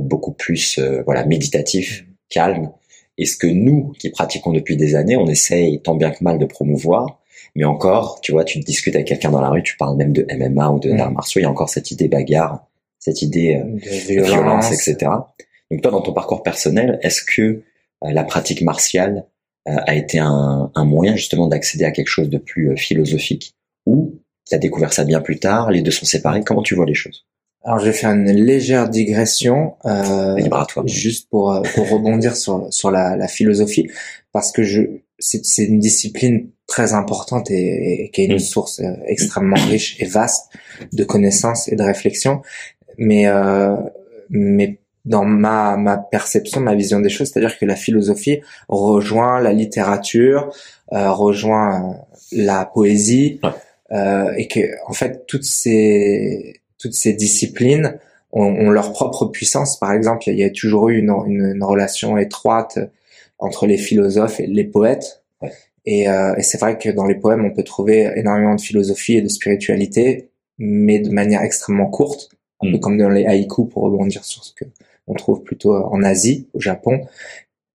beaucoup 0.00 0.32
plus 0.32 0.78
euh, 0.78 1.02
voilà 1.04 1.24
méditatif, 1.24 2.02
mm. 2.02 2.14
calme. 2.28 2.70
Et 3.18 3.24
ce 3.24 3.36
que 3.36 3.46
nous, 3.46 3.92
qui 3.98 4.10
pratiquons 4.10 4.52
depuis 4.52 4.76
des 4.76 4.94
années, 4.94 5.16
on 5.16 5.26
essaye 5.26 5.80
tant 5.80 5.94
bien 5.94 6.10
que 6.10 6.22
mal 6.22 6.38
de 6.38 6.44
promouvoir. 6.44 7.20
Mais 7.54 7.64
encore, 7.64 8.20
tu 8.20 8.32
vois, 8.32 8.44
tu 8.44 8.58
discutes 8.58 8.94
avec 8.94 9.06
quelqu'un 9.06 9.30
dans 9.30 9.40
la 9.40 9.48
rue, 9.48 9.62
tu 9.62 9.76
parles 9.78 9.96
même 9.96 10.12
de 10.12 10.26
MMA 10.30 10.70
ou 10.70 10.78
de 10.78 10.90
mmh. 10.90 11.12
martiaux, 11.12 11.40
il 11.40 11.44
y 11.44 11.46
a 11.46 11.50
encore 11.50 11.70
cette 11.70 11.90
idée 11.90 12.08
bagarre, 12.08 12.66
cette 12.98 13.22
idée 13.22 13.56
euh, 13.56 13.64
de 13.64 14.22
violence. 14.22 14.70
etc. 14.70 15.10
Donc 15.70 15.80
toi, 15.80 15.90
dans 15.90 16.02
ton 16.02 16.12
parcours 16.12 16.42
personnel, 16.42 16.98
est-ce 17.02 17.22
que 17.22 17.62
la 18.02 18.24
pratique 18.24 18.60
martiale 18.60 19.24
a 19.64 19.96
été 19.96 20.18
un, 20.20 20.70
un 20.74 20.84
moyen 20.84 21.16
justement 21.16 21.48
d'accéder 21.48 21.84
à 21.84 21.90
quelque 21.90 22.08
chose 22.08 22.28
de 22.28 22.38
plus 22.38 22.76
philosophique? 22.76 23.56
Ou 23.86 24.20
tu 24.46 24.54
as 24.54 24.58
découvert 24.58 24.92
ça 24.92 25.04
bien 25.04 25.20
plus 25.20 25.38
tard, 25.38 25.70
les 25.70 25.82
deux 25.82 25.90
sont 25.90 26.04
séparés, 26.04 26.42
comment 26.44 26.62
tu 26.62 26.74
vois 26.74 26.86
les 26.86 26.94
choses? 26.94 27.26
Alors 27.66 27.80
j'ai 27.80 27.92
fait 27.92 28.06
une 28.06 28.30
légère 28.30 28.88
digression, 28.88 29.74
euh, 29.84 30.36
juste 30.84 31.28
pour, 31.28 31.52
euh, 31.52 31.62
pour 31.74 31.90
rebondir 31.90 32.36
sur, 32.36 32.72
sur 32.72 32.92
la, 32.92 33.16
la 33.16 33.26
philosophie, 33.26 33.90
parce 34.32 34.52
que 34.52 34.62
je 34.62 34.82
c'est 35.18 35.64
une 35.64 35.78
discipline 35.78 36.50
très 36.66 36.92
importante 36.92 37.50
et, 37.50 38.04
et 38.04 38.10
qui 38.10 38.22
est 38.22 38.26
une 38.26 38.34
mm. 38.34 38.38
source 38.38 38.80
euh, 38.80 38.92
extrêmement 39.06 39.56
riche 39.56 39.96
et 40.00 40.04
vaste 40.06 40.52
de 40.92 41.04
connaissances 41.04 41.68
et 41.68 41.76
de 41.76 41.82
réflexions. 41.82 42.42
Mais 42.98 43.26
euh, 43.26 43.76
mais 44.30 44.78
dans 45.04 45.24
ma 45.24 45.76
ma 45.76 45.96
perception, 45.96 46.60
ma 46.60 46.74
vision 46.74 47.00
des 47.00 47.08
choses, 47.08 47.30
c'est-à-dire 47.30 47.58
que 47.58 47.64
la 47.64 47.76
philosophie 47.76 48.40
rejoint 48.68 49.40
la 49.40 49.52
littérature, 49.52 50.52
euh, 50.92 51.10
rejoint 51.12 51.96
la 52.32 52.64
poésie, 52.64 53.40
euh, 53.92 54.32
et 54.36 54.48
que 54.48 54.60
en 54.86 54.92
fait 54.92 55.26
toutes 55.26 55.44
ces 55.44 56.60
toutes 56.86 56.94
ces 56.94 57.14
disciplines 57.14 57.98
ont, 58.32 58.70
leur 58.70 58.92
propre 58.92 59.26
puissance. 59.26 59.78
Par 59.78 59.92
exemple, 59.92 60.24
il 60.28 60.38
y 60.38 60.44
a, 60.44 60.50
toujours 60.50 60.88
eu 60.90 60.98
une, 60.98 61.10
une, 61.26 61.64
relation 61.64 62.18
étroite 62.18 62.78
entre 63.38 63.66
les 63.66 63.78
philosophes 63.78 64.40
et 64.40 64.46
les 64.46 64.64
poètes. 64.64 65.24
Et, 65.84 66.08
euh, 66.08 66.34
et 66.36 66.42
c'est 66.42 66.58
vrai 66.58 66.78
que 66.78 66.90
dans 66.90 67.06
les 67.06 67.14
poèmes, 67.14 67.44
on 67.44 67.50
peut 67.50 67.62
trouver 67.62 68.12
énormément 68.16 68.54
de 68.54 68.60
philosophie 68.60 69.16
et 69.16 69.22
de 69.22 69.28
spiritualité, 69.28 70.30
mais 70.58 70.98
de 70.98 71.10
manière 71.10 71.42
extrêmement 71.42 71.86
courte, 71.86 72.28
un 72.60 72.70
peu 72.70 72.76
mm. 72.76 72.80
comme 72.80 72.98
dans 72.98 73.08
les 73.08 73.24
haïkus 73.24 73.68
pour 73.70 73.84
rebondir 73.84 74.24
sur 74.24 74.44
ce 74.44 74.52
que 74.52 74.64
on 75.08 75.14
trouve 75.14 75.42
plutôt 75.42 75.74
en 75.74 76.02
Asie, 76.02 76.48
au 76.52 76.60
Japon. 76.60 77.06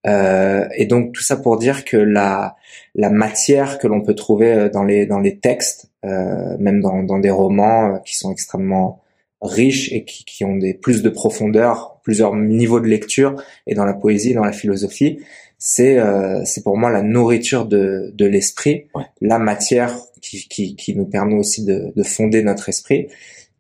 Euh, 0.08 0.68
et 0.76 0.86
donc 0.86 1.14
tout 1.14 1.22
ça 1.22 1.38
pour 1.38 1.58
dire 1.58 1.86
que 1.86 1.98
la 1.98 2.56
la 2.96 3.10
matière 3.10 3.78
que 3.78 3.88
l'on 3.88 4.02
peut 4.02 4.16
trouver 4.16 4.52
euh, 4.52 4.70
dans 4.70 4.84
les 4.84 5.06
dans 5.06 5.20
les 5.20 5.38
textes, 5.38 5.92
euh, 6.06 6.58
même 6.60 6.82
dans 6.82 7.04
dans 7.04 7.20
des 7.20 7.30
romans 7.30 7.96
euh, 7.96 7.98
qui 8.00 8.16
sont 8.16 8.32
extrêmement 8.32 9.01
riches 9.42 9.92
et 9.92 10.04
qui, 10.06 10.24
qui 10.26 10.44
ont 10.46 10.56
des 10.58 10.74
plus 10.74 11.02
de 11.02 11.10
profondeur, 11.10 12.00
plusieurs 12.04 12.36
niveaux 12.36 12.80
de 12.80 12.88
lecture, 12.88 13.36
et 13.68 13.74
dans 13.76 13.86
la 13.86 13.94
poésie, 13.94 14.34
dans 14.34 14.44
la 14.46 14.52
philosophie, 14.52 15.20
c'est 15.58 15.98
euh, 16.00 16.44
c'est 16.46 16.64
pour 16.64 16.78
moi 16.78 16.90
la 16.90 17.02
nourriture 17.02 17.66
de 17.66 18.12
de 18.14 18.26
l'esprit, 18.26 18.86
Ouais. 18.96 19.04
la 19.22 19.40
matière 19.40 19.96
qui, 20.22 20.48
qui 20.48 20.76
qui 20.76 20.96
nous 20.96 21.06
permet 21.06 21.36
aussi 21.36 21.64
de 21.66 21.92
de 21.96 22.04
fonder 22.04 22.42
notre 22.44 22.70
esprit, 22.70 23.08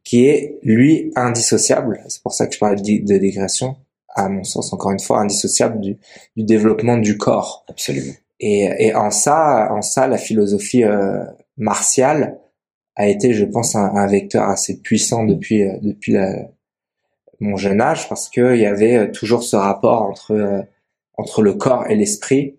qui 0.03 0.25
est 0.25 0.57
lui 0.63 1.11
indissociable. 1.15 2.01
C'est 2.07 2.21
pour 2.23 2.33
ça 2.33 2.47
que 2.47 2.53
je 2.53 2.59
parle 2.59 2.77
de, 2.81 3.05
de 3.05 3.17
digression 3.17 3.75
à 4.13 4.27
mon 4.29 4.43
sens, 4.43 4.73
encore 4.73 4.91
une 4.91 4.99
fois, 4.99 5.19
indissociable 5.21 5.79
du, 5.79 5.97
du 6.35 6.43
développement 6.43 6.97
du 6.97 7.17
corps. 7.17 7.65
Absolument. 7.69 8.11
Et, 8.41 8.69
et 8.79 8.93
en 8.95 9.09
ça, 9.11 9.69
en 9.71 9.81
ça, 9.81 10.07
la 10.07 10.17
philosophie 10.17 10.83
euh, 10.83 11.23
martiale 11.57 12.39
a 12.95 13.07
été, 13.07 13.33
je 13.33 13.45
pense, 13.45 13.75
un, 13.75 13.95
un 13.95 14.07
vecteur 14.07 14.49
assez 14.49 14.81
puissant 14.81 15.23
depuis 15.23 15.63
euh, 15.63 15.77
depuis 15.81 16.13
la- 16.13 16.49
mon 17.39 17.55
jeune 17.57 17.81
âge, 17.81 18.07
parce 18.07 18.29
que 18.29 18.53
il 18.55 18.61
y 18.61 18.65
avait 18.67 18.97
euh, 18.97 19.11
toujours 19.11 19.43
ce 19.43 19.55
rapport 19.55 20.03
entre 20.03 20.31
euh, 20.33 20.61
entre 21.17 21.41
le 21.41 21.53
corps 21.53 21.85
et 21.89 21.95
l'esprit, 21.95 22.57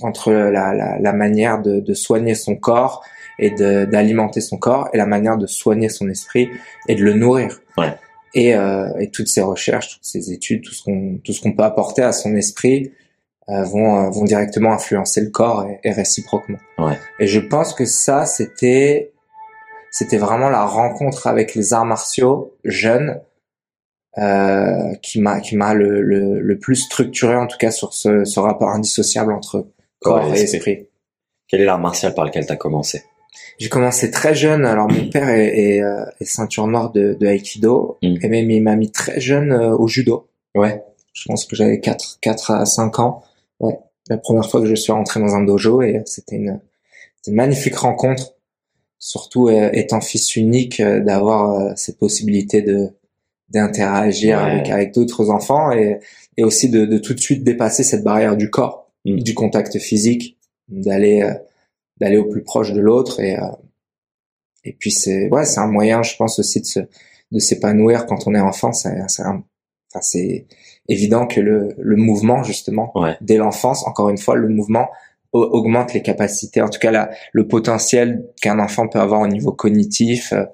entre 0.00 0.32
la, 0.32 0.74
la, 0.74 0.98
la 0.98 1.12
manière 1.12 1.60
de, 1.62 1.80
de 1.80 1.94
soigner 1.94 2.34
son 2.34 2.56
corps 2.56 3.04
et 3.38 3.50
d'alimenter 3.50 4.40
son 4.40 4.58
corps, 4.58 4.88
et 4.92 4.96
la 4.98 5.06
manière 5.06 5.36
de 5.38 5.46
soigner 5.46 5.88
son 5.88 6.08
esprit 6.08 6.48
et 6.88 6.94
de 6.94 7.02
le 7.02 7.14
nourrir. 7.14 7.60
Ouais. 7.78 7.94
Et, 8.34 8.54
euh, 8.54 8.88
et 8.98 9.10
toutes 9.10 9.28
ces 9.28 9.42
recherches, 9.42 9.94
toutes 9.94 10.04
ces 10.04 10.32
études, 10.32 10.62
tout 10.62 10.72
ce 10.72 10.82
qu'on 10.84 11.18
tout 11.24 11.32
ce 11.32 11.40
qu'on 11.42 11.52
peut 11.52 11.64
apporter 11.64 12.02
à 12.02 12.12
son 12.12 12.34
esprit 12.36 12.92
euh, 13.48 13.62
vont 13.64 14.06
euh, 14.06 14.10
vont 14.10 14.24
directement 14.24 14.72
influencer 14.72 15.20
le 15.20 15.30
corps 15.30 15.66
et, 15.66 15.80
et 15.84 15.92
réciproquement. 15.92 16.58
Ouais. 16.78 16.98
Et 17.18 17.26
je 17.26 17.40
pense 17.40 17.74
que 17.74 17.84
ça 17.84 18.24
c'était 18.24 19.11
c'était 19.92 20.16
vraiment 20.18 20.48
la 20.48 20.64
rencontre 20.64 21.28
avec 21.28 21.54
les 21.54 21.72
arts 21.74 21.84
martiaux 21.84 22.56
jeunes 22.64 23.20
euh, 24.18 24.94
qui 25.02 25.20
m'a 25.20 25.40
qui 25.40 25.56
m'a 25.56 25.72
le, 25.74 26.02
le, 26.02 26.40
le 26.40 26.58
plus 26.58 26.76
structuré 26.76 27.36
en 27.36 27.46
tout 27.46 27.56
cas 27.58 27.70
sur 27.70 27.94
ce, 27.94 28.24
ce 28.24 28.40
rapport 28.40 28.70
indissociable 28.70 29.32
entre 29.32 29.68
corps, 30.00 30.34
et 30.34 30.40
esprit. 30.40 30.88
Quel 31.46 31.60
est 31.60 31.64
l'art 31.64 31.78
martial 31.78 32.12
par 32.14 32.24
lequel 32.24 32.44
tu 32.46 32.52
as 32.52 32.56
commencé? 32.56 33.04
J'ai 33.58 33.68
commencé 33.68 34.10
très 34.10 34.34
jeune. 34.34 34.64
Alors 34.66 34.88
mon 34.90 35.08
père 35.08 35.28
est, 35.28 35.58
est, 35.76 35.82
euh, 35.82 36.04
est 36.20 36.24
ceinture 36.24 36.66
noire 36.66 36.90
de, 36.90 37.14
de 37.14 37.26
aikido 37.26 37.98
Mm. 38.02 38.16
et 38.22 38.28
même 38.28 38.50
il 38.50 38.62
m'a 38.62 38.76
mis 38.76 38.90
très 38.90 39.20
jeune 39.20 39.52
euh, 39.52 39.76
au 39.76 39.86
judo. 39.88 40.28
Ouais. 40.54 40.82
Je 41.12 41.24
pense 41.28 41.44
que 41.44 41.54
j'avais 41.54 41.78
4 41.80 42.18
4 42.20 42.50
à 42.50 42.64
5 42.66 42.98
ans. 42.98 43.22
Ouais, 43.60 43.78
la 44.08 44.16
première 44.16 44.50
fois 44.50 44.60
que 44.60 44.66
je 44.66 44.74
suis 44.74 44.92
rentré 44.92 45.20
dans 45.20 45.34
un 45.34 45.42
dojo 45.44 45.82
et 45.82 46.02
c'était 46.06 46.36
une, 46.36 46.60
c'était 47.16 47.30
une 47.30 47.36
magnifique 47.36 47.76
rencontre. 47.76 48.34
Surtout 49.04 49.48
euh, 49.48 49.68
étant 49.72 50.00
fils 50.00 50.36
unique, 50.36 50.78
euh, 50.78 51.00
d'avoir 51.00 51.58
euh, 51.58 51.72
cette 51.74 51.98
possibilité 51.98 52.62
de 52.62 52.90
d'interagir 53.48 54.38
Ouais. 54.38 54.44
avec 54.50 54.70
avec 54.70 54.94
d'autres 54.94 55.28
enfants 55.30 55.72
et 55.72 55.98
et 56.36 56.44
aussi 56.44 56.70
de, 56.70 56.84
de 56.86 56.98
tout 56.98 57.12
de 57.12 57.18
suite 57.20 57.42
dépasser 57.44 57.82
cette 57.82 58.04
barrière 58.04 58.36
du 58.36 58.48
corps, 58.48 58.78
Mm. 59.04 59.18
du 59.18 59.34
contact 59.34 59.78
physique, 59.80 60.38
d'aller 60.68 61.22
euh, 61.22 61.34
d'aller 62.00 62.16
au 62.18 62.24
plus 62.26 62.44
proche 62.44 62.72
de 62.72 62.80
l'autre 62.80 63.18
et 63.18 63.36
euh, 63.36 63.42
et 64.64 64.72
puis 64.72 64.92
c'est 64.92 65.28
ouais 65.30 65.44
c'est 65.44 65.58
un 65.58 65.66
moyen 65.66 66.04
je 66.04 66.14
pense 66.16 66.38
aussi 66.38 66.60
de 66.60 66.66
se 66.66 66.80
de 67.32 67.38
s'épanouir 67.40 68.06
quand 68.06 68.28
on 68.28 68.34
est 68.36 68.40
enfant 68.40 68.72
c'est 68.72 68.96
enfin 69.02 70.00
c'est 70.00 70.46
évident 70.88 71.26
que 71.26 71.40
le 71.40 71.74
le 71.78 71.96
mouvement 71.96 72.44
justement 72.44 72.92
Ouais. 72.96 73.16
dès 73.20 73.36
l'enfance 73.38 73.84
encore 73.88 74.08
une 74.10 74.18
fois 74.18 74.36
le 74.36 74.48
mouvement 74.48 74.86
augmente 75.32 75.94
les 75.94 76.02
capacités 76.02 76.60
en 76.62 76.68
tout 76.68 76.78
cas 76.78 76.90
la, 76.90 77.10
le 77.32 77.46
potentiel 77.48 78.24
qu'un 78.40 78.58
enfant 78.58 78.86
peut 78.88 79.00
avoir 79.00 79.20
au 79.22 79.26
niveau 79.28 79.52
cognitif 79.52 80.32
euh, 80.32 80.44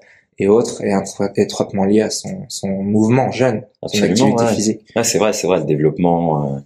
et 0.41 0.47
autres 0.47 0.81
est 0.85 0.93
étro- 0.93 1.29
étroitement 1.35 1.83
lié 1.83 2.01
à 2.01 2.09
son 2.09 2.45
son 2.47 2.69
mouvement 2.69 3.29
jeune 3.31 3.63
son 3.81 3.85
Absolument. 3.87 4.11
activité 4.13 4.43
ouais. 4.43 4.53
physique 4.55 4.79
Ouais, 4.95 5.03
c'est 5.03 5.17
vrai, 5.17 5.33
c'est 5.33 5.47
vrai, 5.47 5.59
le 5.59 5.65
développement, 5.65 6.55
euh, 6.55 6.59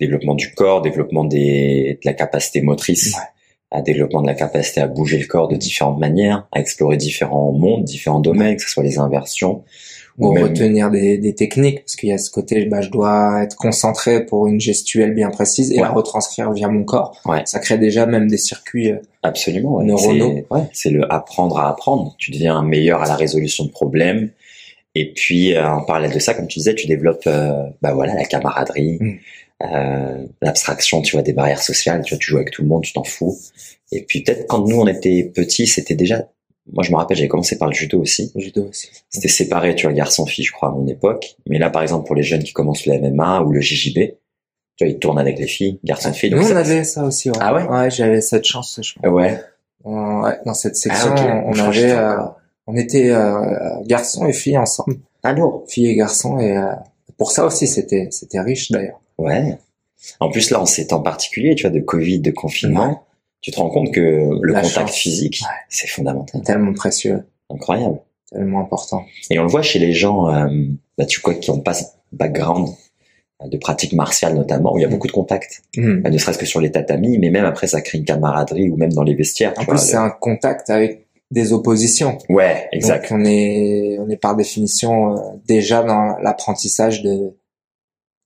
développement 0.00 0.34
du 0.34 0.52
corps, 0.54 0.80
développement 0.80 1.24
des, 1.24 1.98
de 2.02 2.08
la 2.08 2.12
capacité 2.14 2.60
motrice, 2.62 3.14
Ouais. 3.16 3.22
à 3.72 3.82
développement 3.82 4.22
de 4.22 4.28
la 4.28 4.34
capacité 4.34 4.80
à 4.80 4.86
bouger 4.86 5.18
le 5.18 5.26
corps 5.26 5.48
de 5.48 5.56
différentes 5.56 5.98
manières, 5.98 6.46
à 6.52 6.60
explorer 6.60 6.96
différents 6.96 7.50
mondes, 7.50 7.82
différents 7.82 8.20
domaines, 8.20 8.56
que 8.56 8.62
ce 8.62 8.70
soit 8.70 8.84
les 8.84 8.98
inversions, 8.98 9.64
ou 10.18 10.32
même- 10.32 10.44
retenir 10.44 10.90
des, 10.90 11.18
des 11.18 11.34
techniques 11.34 11.80
parce 11.80 11.96
qu'il 11.96 12.08
y 12.08 12.12
a 12.12 12.18
ce 12.18 12.30
côté 12.30 12.64
bah 12.66 12.80
je 12.80 12.88
dois 12.90 13.42
être 13.42 13.56
concentré 13.56 14.24
pour 14.24 14.46
une 14.46 14.60
gestuelle 14.60 15.12
bien 15.14 15.30
précise 15.30 15.70
et 15.72 15.76
Ouais. 15.76 15.82
la 15.82 15.90
retranscrire 15.90 16.50
via 16.52 16.68
mon 16.68 16.84
corps 16.84 17.20
Ouais. 17.26 17.42
ça 17.44 17.58
crée 17.58 17.76
déjà 17.78 18.06
même 18.06 18.26
des 18.28 18.38
circuits 18.38 18.92
euh, 18.92 18.96
Absolument. 19.22 19.76
Ouais. 19.76 19.84
Neuronaux. 19.84 20.46
C'est 20.72 20.90
le 20.90 21.10
apprendre 21.12 21.58
à 21.58 21.68
apprendre. 21.70 22.14
Tu 22.16 22.30
deviens 22.30 22.62
meilleur 22.62 23.02
à 23.02 23.06
la 23.08 23.16
résolution 23.16 23.64
de 23.64 23.70
problèmes. 23.70 24.30
Et 24.94 25.12
puis, 25.12 25.54
euh, 25.54 25.66
en 25.68 25.82
parallèle 25.82 26.12
de 26.12 26.18
ça, 26.20 26.32
comme 26.32 26.46
tu 26.46 26.60
disais, 26.60 26.74
tu 26.76 26.86
développes, 26.86 27.26
euh, 27.26 27.64
bah 27.82 27.92
voilà, 27.92 28.14
la 28.14 28.24
camaraderie, 28.24 28.98
Mm. 29.00 29.16
euh, 29.64 30.24
l'abstraction, 30.42 31.02
tu 31.02 31.16
vois, 31.16 31.22
des 31.22 31.32
barrières 31.32 31.60
sociales. 31.62 32.02
Tu 32.04 32.14
vois, 32.14 32.18
tu 32.20 32.30
joues 32.30 32.36
avec 32.36 32.52
tout 32.52 32.62
le 32.62 32.68
monde, 32.68 32.82
tu 32.84 32.92
t'en 32.92 33.02
fous. 33.04 33.36
Et 33.92 34.02
puis 34.02 34.22
peut-être 34.22 34.46
quand 34.46 34.66
nous 34.66 34.80
on 34.80 34.86
était 34.86 35.24
petits, 35.24 35.66
c'était 35.66 35.94
déjà. 35.96 36.28
Moi, 36.72 36.82
je 36.84 36.90
me 36.90 36.96
rappelle, 36.96 37.16
j'avais 37.16 37.28
commencé 37.28 37.58
par 37.58 37.68
le 37.68 37.74
judo 37.74 38.00
aussi. 38.00 38.32
au 38.34 38.40
judo 38.40 38.68
aussi 38.68 38.88
C'était 39.08 39.28
séparé, 39.28 39.74
tu 39.76 39.86
vois, 39.86 39.94
garçon-fille, 39.94 40.44
je 40.44 40.52
crois, 40.52 40.68
à 40.70 40.72
mon 40.72 40.86
époque. 40.88 41.36
Mais 41.48 41.58
là, 41.58 41.70
par 41.70 41.82
exemple, 41.82 42.06
pour 42.06 42.16
les 42.16 42.22
jeunes 42.24 42.42
qui 42.42 42.52
commencent 42.52 42.86
le 42.86 42.98
MMA 42.98 43.42
ou 43.42 43.52
le 43.52 43.60
JJB, 43.60 43.94
tu 44.76 44.84
vois, 44.84 44.88
ils 44.88 44.98
tournent 44.98 45.18
avec 45.18 45.38
les 45.38 45.46
filles, 45.46 45.78
garçon-fille. 45.84 46.30
nous 46.30 46.38
on 46.42 46.48
ça- 46.48 46.58
avait 46.58 46.84
ça 46.84 47.04
aussi 47.04 47.30
ouais, 47.30 47.36
Ah 47.40 47.54
ouais? 47.54 47.62
Ouais 47.66 47.90
j'avais 47.90 48.20
cette 48.20 48.44
chance 48.44 48.78
je 48.82 48.94
crois. 48.94 49.08
Ouais. 49.10 49.40
On- 49.84 50.22
ouais, 50.22 50.38
dans 50.44 50.52
cette 50.54 50.76
section 50.76 51.14
Ah, 51.16 51.42
on 51.46 51.58
avait 51.58 51.72
j'étais 51.72 51.92
euh, 51.92 52.16
on 52.66 52.76
était 52.76 53.10
euh, 53.10 53.82
garçons 53.86 54.26
et 54.26 54.32
filles 54.34 54.58
ensemble 54.58 54.96
Ah 55.22 55.32
lourd. 55.32 55.64
filles 55.68 55.86
et 55.90 55.94
garçons 55.96 56.38
et 56.40 56.54
euh, 56.56 56.72
pour 57.16 57.30
ça 57.32 57.46
aussi 57.46 57.66
c'était 57.66 58.08
c'était 58.10 58.40
riche 58.40 58.70
d'ailleurs 58.70 59.00
Ouais. 59.16 59.56
En 60.20 60.28
plus, 60.30 60.50
là, 60.50 60.60
en 60.60 60.66
ces 60.66 60.88
temps 60.88 61.00
particuliers, 61.00 61.54
tu 61.54 61.62
vois, 61.62 61.70
de 61.70 61.80
Covid, 61.80 62.20
de 62.20 62.30
confinement, 62.30 63.05
tu 63.46 63.52
te 63.52 63.60
rends 63.60 63.70
compte 63.70 63.92
que 63.92 64.00
le 64.00 64.52
La 64.52 64.60
contact 64.60 64.88
chance. 64.88 64.96
physique, 64.96 65.38
Ouais. 65.42 65.54
c'est 65.68 65.86
fondamental. 65.86 66.42
tellement 66.42 66.72
précieux 66.72 67.22
Incroyable. 67.48 68.00
tellement 68.32 68.58
important 68.60 69.04
Et 69.30 69.38
on 69.38 69.44
le 69.44 69.48
voit 69.48 69.62
chez 69.62 69.78
les 69.78 69.92
gens, 69.92 70.28
euh, 70.28 70.48
bah, 70.98 71.06
tu 71.06 71.20
vois, 71.20 71.34
qui 71.34 71.48
ont 71.52 71.60
pas 71.60 71.74
ce 71.74 71.84
background 72.10 72.68
euh, 73.42 73.48
de 73.48 73.56
pratique 73.56 73.92
martiale 73.92 74.34
notamment, 74.34 74.72
où 74.74 74.78
il 74.78 74.82
y 74.82 74.84
a 74.84 74.88
Mm. 74.88 74.90
beaucoup 74.90 75.06
de 75.06 75.12
contacts. 75.12 75.62
Bah, 75.76 76.10
ne 76.10 76.18
serait-ce 76.18 76.38
que 76.38 76.46
sur 76.46 76.60
les 76.60 76.72
tatamis, 76.72 77.18
mais 77.18 77.30
même 77.30 77.44
après, 77.44 77.68
ça 77.68 77.80
crée 77.82 77.98
une 77.98 78.04
camaraderie 78.04 78.68
ou 78.68 78.76
même 78.76 78.92
dans 78.92 79.04
les 79.04 79.14
vestiaires. 79.14 79.52
en 79.56 79.60
tu 79.60 79.66
plus 79.68 79.78
c'est 79.78 79.92
le- 79.92 80.00
un 80.02 80.10
contact 80.10 80.68
avec 80.70 81.06
des 81.30 81.52
oppositions 81.52 82.18
Ouais, 82.28 82.66
exact. 82.72 83.10
Donc 83.12 83.20
on 83.20 83.24
est 83.24 83.96
on 84.00 84.08
est 84.08 84.16
par 84.16 84.34
définition 84.34 85.14
euh, 85.16 85.20
déjà 85.46 85.82
dans 85.84 86.16
l'apprentissage 86.20 87.02
de 87.02 87.32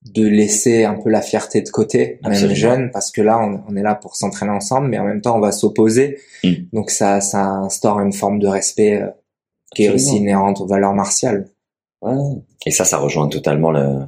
de 0.03 0.25
laisser 0.25 0.83
un 0.83 0.95
peu 0.95 1.09
la 1.09 1.21
fierté 1.21 1.61
de 1.61 1.69
côté, 1.69 2.19
même 2.23 2.55
jeune, 2.55 2.89
parce 2.91 3.11
que 3.11 3.21
là 3.21 3.39
on, 3.39 3.61
on 3.69 3.75
est 3.75 3.83
là 3.83 3.95
pour 3.95 4.15
s'entraîner 4.15 4.51
ensemble, 4.51 4.87
mais 4.87 4.97
en 4.97 5.05
même 5.05 5.21
temps 5.21 5.37
on 5.37 5.39
va 5.39 5.51
s'opposer. 5.51 6.17
Mm. 6.43 6.53
Donc 6.73 6.89
ça 6.89 7.21
ça 7.21 7.45
instaure 7.45 7.99
une 7.99 8.13
forme 8.13 8.39
de 8.39 8.47
respect 8.47 9.01
euh, 9.01 9.07
qui 9.75 9.83
est 9.83 9.89
aussi 9.89 10.17
inhérente 10.17 10.59
aux 10.61 10.67
valeurs 10.67 10.93
martiales. 10.93 11.47
Ouais. 12.01 12.15
Et 12.65 12.71
ça, 12.71 12.83
ça 12.83 12.97
rejoint 12.97 13.27
totalement 13.27 13.71
le, 13.71 13.99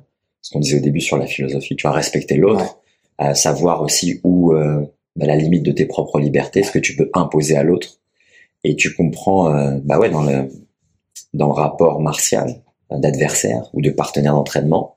ce 0.41 0.51
qu'on 0.51 0.60
disait 0.60 0.77
au 0.77 0.82
début 0.82 1.01
sur 1.01 1.17
la 1.17 1.25
philosophie. 1.25 1.75
Tu 1.75 1.88
vas 1.88 1.93
respecter 1.93 2.36
l'autre, 2.36 2.79
euh, 3.21 3.34
savoir 3.34 3.82
aussi 3.82 4.19
où 4.23 4.53
euh, 4.53 4.82
bah, 5.15 5.25
la 5.25 5.36
limite 5.36 5.63
de 5.63 5.71
tes 5.71 5.86
propres 5.86 6.19
libertés, 6.19 6.63
ce 6.63 6.71
que 6.71 6.79
tu 6.79 6.95
peux 6.95 7.10
imposer 7.13 7.56
à 7.56 7.63
l'autre, 7.63 7.99
et 8.63 8.75
tu 8.75 8.93
comprends, 8.95 9.53
euh, 9.53 9.77
bah 9.84 9.99
ouais, 9.99 10.10
dans 10.10 10.23
le 10.23 10.49
dans 11.34 11.47
le 11.47 11.53
rapport 11.53 11.99
martial 11.99 12.62
euh, 12.91 12.97
d'adversaire 12.97 13.69
ou 13.73 13.82
de 13.82 13.89
partenaire 13.89 14.34
d'entraînement, 14.34 14.95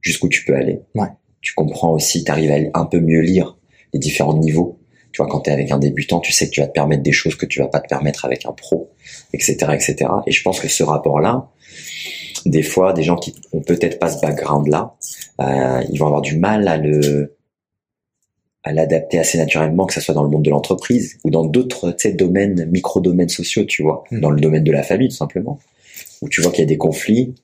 jusqu'où 0.00 0.28
tu 0.28 0.44
peux 0.44 0.54
aller. 0.54 0.80
Ouais. 0.94 1.08
Tu 1.40 1.54
comprends 1.54 1.92
aussi, 1.92 2.24
tu 2.24 2.30
arrives 2.30 2.70
à 2.72 2.78
un 2.78 2.84
peu 2.84 3.00
mieux 3.00 3.20
lire 3.20 3.56
les 3.92 3.98
différents 3.98 4.36
niveaux. 4.36 4.78
Tu 5.12 5.22
vois, 5.22 5.30
quand 5.30 5.40
tu 5.40 5.50
es 5.50 5.52
avec 5.52 5.70
un 5.72 5.78
débutant, 5.78 6.20
tu 6.20 6.32
sais 6.32 6.46
que 6.46 6.52
tu 6.52 6.60
vas 6.60 6.68
te 6.68 6.72
permettre 6.72 7.02
des 7.02 7.12
choses 7.12 7.34
que 7.34 7.46
tu 7.46 7.58
vas 7.58 7.66
pas 7.66 7.80
te 7.80 7.88
permettre 7.88 8.24
avec 8.24 8.46
un 8.46 8.52
pro, 8.52 8.90
etc., 9.32 9.56
etc. 9.72 9.96
Et 10.26 10.30
je 10.30 10.42
pense 10.42 10.60
que 10.60 10.68
ce 10.68 10.84
rapport-là, 10.84 11.48
des 12.46 12.62
fois, 12.62 12.92
des 12.92 13.02
gens 13.02 13.16
qui 13.16 13.34
ont 13.52 13.60
peut-être 13.60 13.98
pas 13.98 14.10
ce 14.10 14.20
background-là, 14.20 14.94
euh, 15.40 15.82
ils 15.90 15.98
vont 15.98 16.06
avoir 16.06 16.22
du 16.22 16.36
mal 16.36 16.68
à 16.68 16.76
le 16.76 17.36
à 18.62 18.72
l'adapter 18.72 19.18
assez 19.18 19.38
naturellement, 19.38 19.86
que 19.86 19.94
ce 19.94 20.02
soit 20.02 20.14
dans 20.14 20.22
le 20.22 20.28
monde 20.28 20.42
de 20.42 20.50
l'entreprise 20.50 21.18
ou 21.24 21.30
dans 21.30 21.46
d'autres 21.46 21.92
tu 21.92 22.08
sais, 22.08 22.12
domaines, 22.12 22.66
micro-domaines 22.66 23.30
sociaux, 23.30 23.64
tu 23.64 23.82
vois, 23.82 24.04
Mm. 24.10 24.20
dans 24.20 24.30
le 24.30 24.40
domaine 24.40 24.64
de 24.64 24.72
la 24.72 24.82
famille, 24.82 25.08
tout 25.08 25.16
simplement, 25.16 25.58
où 26.20 26.28
tu 26.28 26.42
vois 26.42 26.50
qu'il 26.50 26.60
y 26.60 26.64
a 26.64 26.66
des 26.66 26.76
conflits 26.76 27.34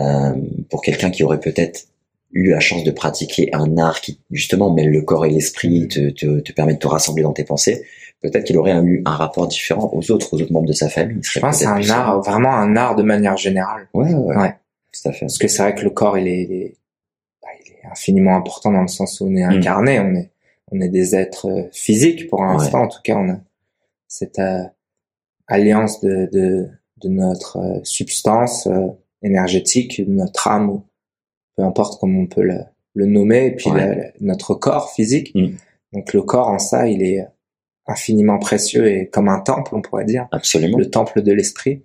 euh, 0.00 0.34
pour 0.68 0.82
quelqu'un 0.82 1.10
qui 1.10 1.22
aurait 1.22 1.40
peut-être 1.40 1.86
eu 2.32 2.50
la 2.50 2.60
chance 2.60 2.84
de 2.84 2.90
pratiquer 2.90 3.48
un 3.54 3.78
art 3.78 4.00
qui, 4.00 4.20
justement, 4.30 4.70
mêle 4.72 4.90
le 4.90 5.02
corps 5.02 5.24
et 5.26 5.30
l'esprit, 5.30 5.88
te, 5.88 6.10
te, 6.10 6.40
te 6.40 6.52
permet 6.52 6.74
de 6.74 6.78
te 6.78 6.86
rassembler 6.86 7.22
dans 7.22 7.32
tes 7.32 7.44
pensées, 7.44 7.84
peut-être 8.20 8.44
qu'il 8.44 8.58
aurait 8.58 8.76
eu 8.82 9.02
un 9.06 9.14
rapport 9.14 9.46
différent 9.48 9.90
aux 9.92 10.10
autres, 10.10 10.34
aux 10.34 10.40
autres 10.42 10.52
membres 10.52 10.66
de 10.68 10.72
sa 10.72 10.88
famille. 10.88 11.18
Il 11.18 11.28
Je 11.28 11.38
pense 11.40 11.56
c'est 11.58 11.66
un 11.66 11.88
art, 11.90 12.20
vraiment 12.22 12.52
un 12.54 12.76
art 12.76 12.94
de 12.96 13.02
manière 13.02 13.36
générale. 13.36 13.88
Ouais, 13.94 14.12
ouais, 14.12 14.14
ouais. 14.14 14.36
Ouais. 14.36 14.54
Tout 14.92 15.08
à 15.08 15.12
fait. 15.12 15.26
Parce 15.26 15.38
que 15.38 15.48
c'est 15.48 15.62
vrai 15.62 15.74
que 15.74 15.82
le 15.82 15.90
corps, 15.90 16.18
il 16.18 16.26
est, 16.28 16.42
il 16.42 16.52
est, 16.52 16.76
bah, 17.42 17.48
il 17.64 17.72
est 17.72 17.90
infiniment 17.90 18.36
important 18.36 18.72
dans 18.72 18.82
le 18.82 18.88
sens 18.88 19.20
où 19.20 19.26
on 19.26 19.34
est 19.36 19.44
Mm. 19.46 19.50
incarné, 19.50 20.00
on 20.00 20.14
est 20.14 20.30
on 20.72 20.80
est 20.80 20.88
des 20.88 21.14
êtres 21.14 21.46
euh, 21.48 21.62
physiques 21.72 22.28
pour 22.28 22.42
l'instant. 22.44 22.82
En 22.82 22.88
tout 22.88 22.98
cas, 23.04 23.14
on 23.14 23.28
a 23.30 23.36
cette 24.08 24.40
euh, 24.40 24.64
alliance 25.46 26.00
de, 26.00 26.28
de 26.32 26.68
de 27.02 27.08
notre 27.08 27.58
euh, 27.58 27.80
substance 27.84 28.66
euh, 28.66 28.88
énergétique, 29.22 30.04
de 30.04 30.10
notre 30.10 30.48
âme, 30.48 30.80
peu 31.56 31.62
importe 31.62 31.98
comment 32.00 32.20
on 32.20 32.26
peut 32.26 32.42
le, 32.42 32.60
le 32.94 33.06
nommer, 33.06 33.46
et 33.46 33.50
puis 33.52 33.70
Ouais. 33.70 33.96
la- 33.96 34.12
notre 34.20 34.54
corps 34.54 34.90
physique. 34.92 35.32
Mm. 35.34 35.48
Donc 35.92 36.12
le 36.12 36.22
corps 36.22 36.48
en 36.48 36.58
ça, 36.58 36.88
il 36.88 37.02
est 37.02 37.24
infiniment 37.86 38.38
précieux 38.38 38.86
et 38.88 39.08
comme 39.08 39.28
un 39.28 39.40
temple, 39.40 39.74
on 39.74 39.80
pourrait 39.82 40.04
dire 40.04 40.26
Absolument. 40.32 40.76
le 40.78 40.90
temple 40.90 41.22
de 41.22 41.32
l'esprit. 41.32 41.82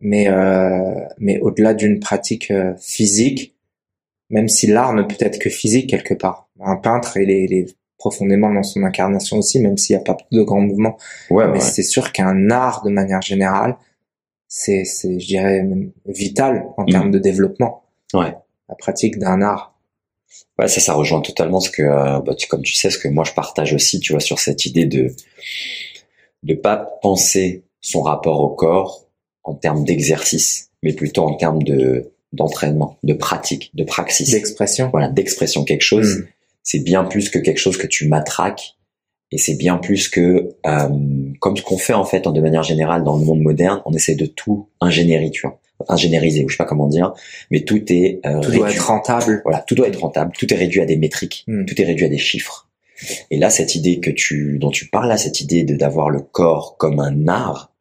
Mais 0.00 0.28
euh, 0.28 0.94
mais 1.18 1.38
au-delà 1.40 1.72
d'une 1.74 2.00
pratique 2.00 2.50
euh, 2.50 2.74
physique, 2.78 3.54
même 4.28 4.48
si 4.48 4.66
l'art 4.66 4.92
ne 4.92 5.02
peut 5.02 5.16
être 5.20 5.38
que 5.38 5.48
physique 5.50 5.88
quelque 5.88 6.14
part. 6.14 6.48
Un 6.60 6.76
peintre, 6.76 7.16
il 7.18 7.30
est, 7.30 7.44
il 7.44 7.52
est 7.54 7.76
profondément 7.98 8.52
dans 8.52 8.62
son 8.62 8.82
incarnation 8.82 9.38
aussi, 9.38 9.58
même 9.60 9.76
s'il 9.78 9.96
n'y 9.96 10.00
a 10.00 10.04
pas 10.04 10.16
de 10.32 10.42
grands 10.42 10.60
mouvements. 10.60 10.96
Ouais, 11.30 11.46
Mais 11.46 11.52
ouais. 11.54 11.60
c'est 11.60 11.82
sûr 11.82 12.12
qu'un 12.12 12.50
art, 12.50 12.82
de 12.84 12.90
manière 12.90 13.22
générale, 13.22 13.76
c'est, 14.48 14.84
c'est, 14.84 15.18
je 15.18 15.26
dirais, 15.26 15.66
vital 16.06 16.66
en 16.76 16.84
termes 16.84 17.10
de 17.10 17.18
développement. 17.18 17.84
Ouais. 18.14 18.34
La 18.68 18.74
pratique 18.74 19.18
d'un 19.18 19.42
art. 19.42 19.74
Ouais, 20.58 20.68
ça, 20.68 20.80
ça 20.80 20.92
rejoint 20.94 21.20
totalement 21.20 21.60
ce 21.60 21.70
que, 21.70 21.82
euh, 21.82 22.20
bah, 22.20 22.34
tu- 22.34 22.48
comme 22.48 22.62
tu 22.62 22.74
sais, 22.74 22.90
ce 22.90 22.98
que 22.98 23.08
moi 23.08 23.24
je 23.24 23.32
partage 23.32 23.72
aussi, 23.74 24.00
tu 24.00 24.12
vois, 24.12 24.20
sur 24.20 24.38
cette 24.38 24.66
idée 24.66 24.86
de 24.86 25.14
de 26.42 26.54
pas 26.54 26.76
penser 27.02 27.64
son 27.80 28.02
rapport 28.02 28.40
au 28.40 28.48
corps 28.50 29.06
en 29.44 29.54
termes 29.54 29.84
d'exercice, 29.84 30.70
mais 30.82 30.92
plutôt 30.92 31.22
en 31.24 31.34
termes 31.34 31.62
de 31.62 32.12
d'entraînement, 32.32 32.98
de 33.02 33.14
pratique, 33.14 33.70
de 33.74 33.84
praxis. 33.84 34.30
D'expression. 34.32 34.88
Voilà, 34.90 35.08
d'expression. 35.08 35.64
Quelque 35.64 35.82
chose, 35.82 36.18
Mm. 36.18 36.26
c'est 36.62 36.80
bien 36.80 37.04
plus 37.04 37.30
que 37.30 37.38
quelque 37.38 37.58
chose 37.58 37.78
que 37.78 37.86
tu 37.86 38.08
matraques, 38.08 38.76
et 39.32 39.38
c'est 39.38 39.54
bien 39.54 39.76
plus 39.78 40.08
que 40.08 40.54
euh, 40.66 40.88
comme 41.40 41.56
ce 41.56 41.62
qu'on 41.62 41.78
fait 41.78 41.94
en 41.94 42.04
fait 42.04 42.26
de 42.28 42.40
manière 42.40 42.62
générale 42.62 43.04
dans 43.04 43.16
le 43.16 43.24
monde 43.24 43.40
moderne, 43.40 43.80
on 43.86 43.92
essaie 43.92 44.16
de 44.16 44.26
tout 44.26 44.68
ingénierie, 44.80 45.30
tu 45.30 45.42
vois, 45.46 45.58
ingénieriser, 45.88 46.44
ou 46.44 46.48
je 46.48 46.54
sais 46.54 46.58
pas 46.58 46.64
comment 46.64 46.86
dire, 46.88 47.12
mais 47.50 47.60
tout 47.62 47.82
est 47.92 48.20
euh, 48.26 48.40
Tout 48.40 48.50
doit 48.52 48.70
être 48.70 48.86
rentable. 48.86 49.40
Voilà, 49.44 49.60
tout 49.66 49.74
doit 49.74 49.88
être 49.88 50.00
rentable, 50.00 50.32
tout 50.38 50.52
est 50.52 50.56
réduit 50.56 50.80
à 50.80 50.86
des 50.86 50.96
métriques, 50.96 51.44
Mm. 51.46 51.64
tout 51.66 51.80
est 51.80 51.84
réduit 51.84 52.06
à 52.06 52.08
des 52.08 52.18
chiffres. 52.18 52.68
Et 53.30 53.38
là, 53.38 53.50
cette 53.50 53.74
idée 53.74 54.00
que 54.00 54.10
tu, 54.10 54.58
dont 54.58 54.70
tu 54.70 54.88
parles 54.88 55.08
là, 55.08 55.16
cette 55.18 55.40
idée 55.42 55.64
de 55.64 55.76
d'avoir 55.76 56.08
le 56.10 56.20
corps 56.20 56.76
comme 56.78 56.98
un 57.00 57.28
art, 57.28 57.72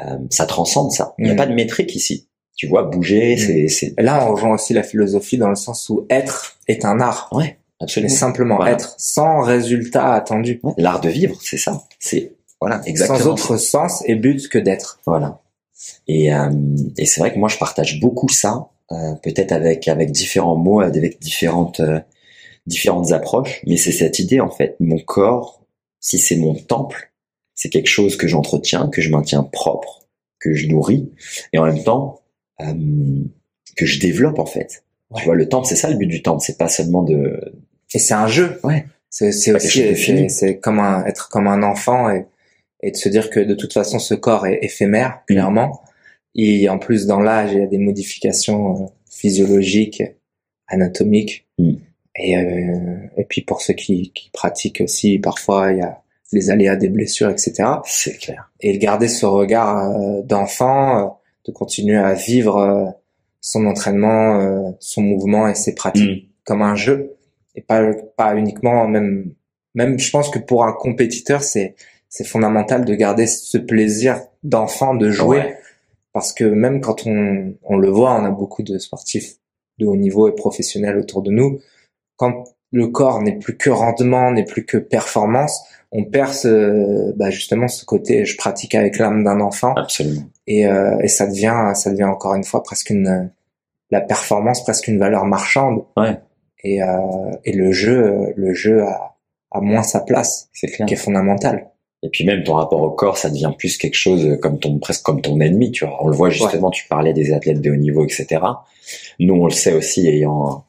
euh, 0.00 0.18
ça 0.30 0.46
transcende 0.46 0.90
ça. 0.92 1.14
Il 1.18 1.24
n'y 1.24 1.30
a 1.30 1.34
Mm. 1.34 1.36
pas 1.36 1.46
de 1.46 1.54
métrique 1.54 1.94
ici. 1.94 2.26
Tu 2.56 2.66
vois, 2.66 2.82
bouger, 2.82 3.36
Mm. 3.36 3.68
c'est, 3.68 3.94
là, 3.98 4.26
on 4.28 4.32
rejoint 4.34 4.54
aussi 4.54 4.72
la 4.74 4.82
philosophie 4.82 5.38
dans 5.38 5.48
le 5.48 5.54
sens 5.54 5.88
où 5.90 6.06
être 6.10 6.56
est 6.66 6.84
un 6.84 6.98
art. 7.00 7.28
ouais, 7.32 7.56
Mais 7.80 7.84
absolument. 7.84 8.12
simplement 8.12 8.56
Voilà. 8.56 8.72
être, 8.72 8.94
sans 8.98 9.42
résultat 9.42 10.12
attendu. 10.12 10.58
Ouais, 10.64 10.72
L'art 10.76 11.00
de 11.00 11.08
vivre, 11.08 11.38
c'est 11.40 11.56
ça. 11.56 11.84
C'est, 12.00 12.32
voilà, 12.60 12.80
exactement. 12.84 13.18
Sans 13.20 13.26
autre 13.28 13.56
sens 13.58 14.02
et 14.06 14.16
but 14.16 14.48
que 14.48 14.58
d'être. 14.58 14.98
Voilà. 15.06 15.40
Et, 16.06 16.32
euh, 16.32 16.50
et 16.96 17.06
c'est 17.06 17.20
vrai 17.20 17.32
que 17.32 17.38
moi, 17.38 17.48
je 17.48 17.58
partage 17.58 18.00
beaucoup 18.00 18.28
ça, 18.28 18.70
euh, 18.90 19.14
peut-être 19.22 19.52
avec 19.52 19.86
avec 19.88 20.10
différents 20.12 20.56
mots, 20.56 20.80
avec 20.80 21.20
différentes 21.20 21.80
euh, 21.80 22.00
différentes 22.66 23.12
approches. 23.12 23.62
Mais 23.66 23.76
c'est 23.76 23.92
cette 23.92 24.18
idée 24.18 24.40
en 24.40 24.50
fait, 24.50 24.76
mon 24.80 24.98
corps, 24.98 25.62
si 26.00 26.18
c'est 26.18 26.36
mon 26.36 26.54
temple, 26.54 27.12
c'est 27.54 27.68
quelque 27.68 27.88
chose 27.88 28.16
que 28.16 28.26
j'entretiens, 28.26 28.88
que 28.88 29.02
je 29.02 29.10
maintiens 29.10 29.42
propre, 29.42 30.06
que 30.38 30.54
je 30.54 30.68
nourris, 30.68 31.10
et 31.52 31.58
en 31.58 31.66
même 31.66 31.82
temps 31.82 32.22
euh, 32.60 32.74
que 33.76 33.84
je 33.84 34.00
développe 34.00 34.38
en 34.38 34.46
fait. 34.46 34.84
Ouais. 35.10 35.20
Tu 35.20 35.24
vois, 35.26 35.34
le 35.34 35.48
temple, 35.48 35.66
c'est 35.66 35.76
ça 35.76 35.90
le 35.90 35.96
but 35.96 36.06
du 36.06 36.22
temple, 36.22 36.42
c'est 36.44 36.58
pas 36.58 36.68
seulement 36.68 37.02
de. 37.02 37.54
Et 37.92 37.98
c'est 37.98 38.14
un 38.14 38.26
jeu. 38.26 38.58
Ouais. 38.64 38.86
C'est, 39.10 39.28
aussi, 39.54 40.28
c'est 40.28 40.58
comme 40.58 40.80
un, 40.80 41.04
être 41.06 41.30
comme 41.30 41.46
un 41.46 41.62
enfant 41.62 42.10
et, 42.10 42.26
et 42.82 42.90
de 42.90 42.96
se 42.96 43.08
dire 43.08 43.30
que 43.30 43.40
de 43.40 43.54
toute 43.54 43.72
façon 43.72 43.98
ce 43.98 44.14
corps 44.14 44.46
est 44.46 44.58
éphémère, 44.62 45.20
Mm. 45.28 45.32
clairement. 45.34 45.82
Et 46.34 46.68
en 46.68 46.78
plus, 46.78 47.06
dans 47.06 47.20
l'âge, 47.20 47.50
il 47.52 47.58
y 47.58 47.62
a 47.62 47.66
des 47.66 47.78
modifications 47.78 48.82
euh, 48.84 48.86
physiologiques, 49.10 50.02
anatomiques. 50.68 51.46
Mm. 51.58 51.72
Et, 52.20 52.36
euh, 52.36 52.96
et 53.16 53.24
puis 53.24 53.42
pour 53.42 53.60
ceux 53.62 53.74
qui, 53.74 54.10
qui 54.12 54.30
pratiquent 54.30 54.80
aussi, 54.80 55.18
parfois 55.18 55.72
il 55.72 55.78
y 55.78 55.82
a 55.82 56.02
les 56.32 56.50
aléas 56.50 56.76
des 56.76 56.88
blessures, 56.88 57.30
etc. 57.30 57.54
C'est 57.84 58.18
clair. 58.18 58.50
et 58.60 58.72
de 58.72 58.78
garder 58.78 59.08
ce 59.08 59.24
regard 59.24 59.90
euh, 59.90 60.22
d'enfant, 60.22 60.98
euh, 60.98 61.08
de 61.46 61.52
continuer 61.52 61.96
à 61.96 62.12
vivre 62.14 62.56
euh, 62.58 62.84
son 63.40 63.64
entraînement, 63.66 64.40
euh, 64.40 64.70
son 64.80 65.02
mouvement 65.02 65.48
et 65.48 65.54
ses 65.54 65.74
pratiques 65.74 66.24
Mm. 66.24 66.28
comme 66.44 66.62
un 66.62 66.74
jeu 66.74 67.14
et 67.54 67.60
pas 67.62 67.82
pas 68.16 68.34
uniquement 68.36 68.86
même 68.88 69.32
même 69.74 69.98
je 69.98 70.10
pense 70.10 70.28
que 70.30 70.38
pour 70.38 70.64
un 70.64 70.72
compétiteur 70.72 71.42
c'est 71.42 71.74
c'est 72.08 72.24
fondamental 72.26 72.84
de 72.84 72.94
garder 72.94 73.26
ce 73.26 73.58
plaisir 73.58 74.20
d'enfant 74.42 74.94
de 74.94 75.10
jouer 75.10 75.38
Ouais. 75.38 75.58
parce 76.12 76.32
que 76.32 76.44
même 76.44 76.80
quand 76.80 77.06
on 77.06 77.54
on 77.62 77.76
le 77.76 77.90
voit 77.90 78.14
on 78.20 78.24
a 78.24 78.30
beaucoup 78.30 78.62
de 78.62 78.78
sportifs 78.78 79.34
de 79.78 79.86
haut 79.86 79.96
niveau 79.96 80.28
et 80.28 80.34
professionnels 80.34 80.98
autour 80.98 81.22
de 81.22 81.30
nous 81.30 81.60
quand 82.16 82.44
le 82.72 82.88
corps 82.88 83.22
n'est 83.22 83.38
plus 83.38 83.56
que 83.56 83.70
rendement 83.70 84.30
n'est 84.30 84.44
plus 84.44 84.64
que 84.64 84.76
performance 84.78 85.62
on 85.90 86.04
perd 86.04 86.34
ce, 86.34 87.12
bah 87.16 87.30
justement 87.30 87.66
ce 87.68 87.84
côté 87.84 88.24
je 88.26 88.36
pratique 88.36 88.74
avec 88.74 88.98
l'âme 88.98 89.24
d'un 89.24 89.40
enfant 89.40 89.74
Absolument. 89.74 90.22
et, 90.46 90.66
euh, 90.66 90.98
et 91.00 91.08
ça 91.08 91.26
devient 91.26 91.72
ça 91.74 91.90
devient 91.90 92.04
encore 92.04 92.34
une 92.34 92.44
fois 92.44 92.62
presque 92.62 92.90
une 92.90 93.30
la 93.90 94.00
performance 94.02 94.62
presque 94.64 94.88
une 94.88 94.98
valeur 94.98 95.24
marchande 95.24 95.84
Ouais. 95.96 96.18
et 96.64 96.82
euh, 96.82 97.30
et 97.44 97.52
le 97.52 97.72
jeu 97.72 98.32
le 98.36 98.52
jeu 98.52 98.82
a, 98.82 99.16
a 99.50 99.60
moins 99.60 99.82
sa 99.82 100.00
place 100.00 100.48
C'est 100.52 100.66
clair. 100.68 100.86
qui 100.86 100.94
est 100.94 100.98
fondamentale 100.98 101.70
Et 102.04 102.08
puis 102.10 102.24
même 102.24 102.44
ton 102.44 102.54
rapport 102.54 102.80
au 102.82 102.90
corps, 102.90 103.18
ça 103.18 103.28
devient 103.28 103.52
plus 103.58 103.76
quelque 103.76 103.96
chose 103.96 104.38
comme 104.40 104.58
ton 104.60 104.78
presque 104.78 105.02
comme 105.02 105.20
ton 105.20 105.40
ennemi, 105.40 105.72
tu 105.72 105.84
vois. 105.84 106.02
On 106.02 106.08
le 106.08 106.14
voit 106.16 106.30
justement, 106.30 106.70
tu 106.70 106.86
parlais 106.88 107.12
des 107.12 107.32
athlètes 107.32 107.60
de 107.60 107.70
haut 107.72 107.76
niveau, 107.76 108.04
etc. 108.04 108.40
Nous, 109.18 109.34
on 109.34 109.46
le 109.46 109.50
sait 109.52 109.72
aussi, 109.72 110.06
ayant 110.06 110.64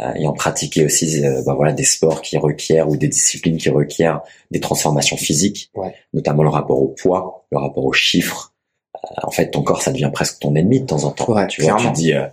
euh, 0.00 0.12
ayant 0.12 0.32
pratiqué 0.34 0.84
aussi, 0.84 1.24
euh, 1.24 1.42
bah 1.44 1.54
voilà, 1.54 1.72
des 1.72 1.82
sports 1.84 2.20
qui 2.22 2.36
requièrent 2.36 2.88
ou 2.88 2.96
des 2.96 3.08
disciplines 3.08 3.56
qui 3.56 3.70
requièrent 3.70 4.20
des 4.50 4.60
transformations 4.60 5.16
physiques, 5.16 5.70
Ouais. 5.74 5.94
notamment 6.12 6.42
le 6.42 6.50
rapport 6.50 6.80
au 6.82 6.88
poids, 6.88 7.46
le 7.50 7.58
rapport 7.58 7.84
aux 7.84 7.92
chiffres. 7.94 8.52
Euh, 8.94 8.98
en 9.24 9.30
fait, 9.30 9.50
ton 9.50 9.62
corps, 9.62 9.82
ça 9.82 9.90
devient 9.92 10.10
presque 10.12 10.38
ton 10.40 10.54
ennemi 10.54 10.80
de 10.80 10.86
temps 10.86 11.04
en 11.04 11.10
temps. 11.12 11.32
Ouais, 11.32 11.46
tu 11.48 11.62
vois, 11.62 11.72
tu 11.72 11.76
clairement. 11.76 11.92
dis. 11.92 12.12
euh, 12.14 12.26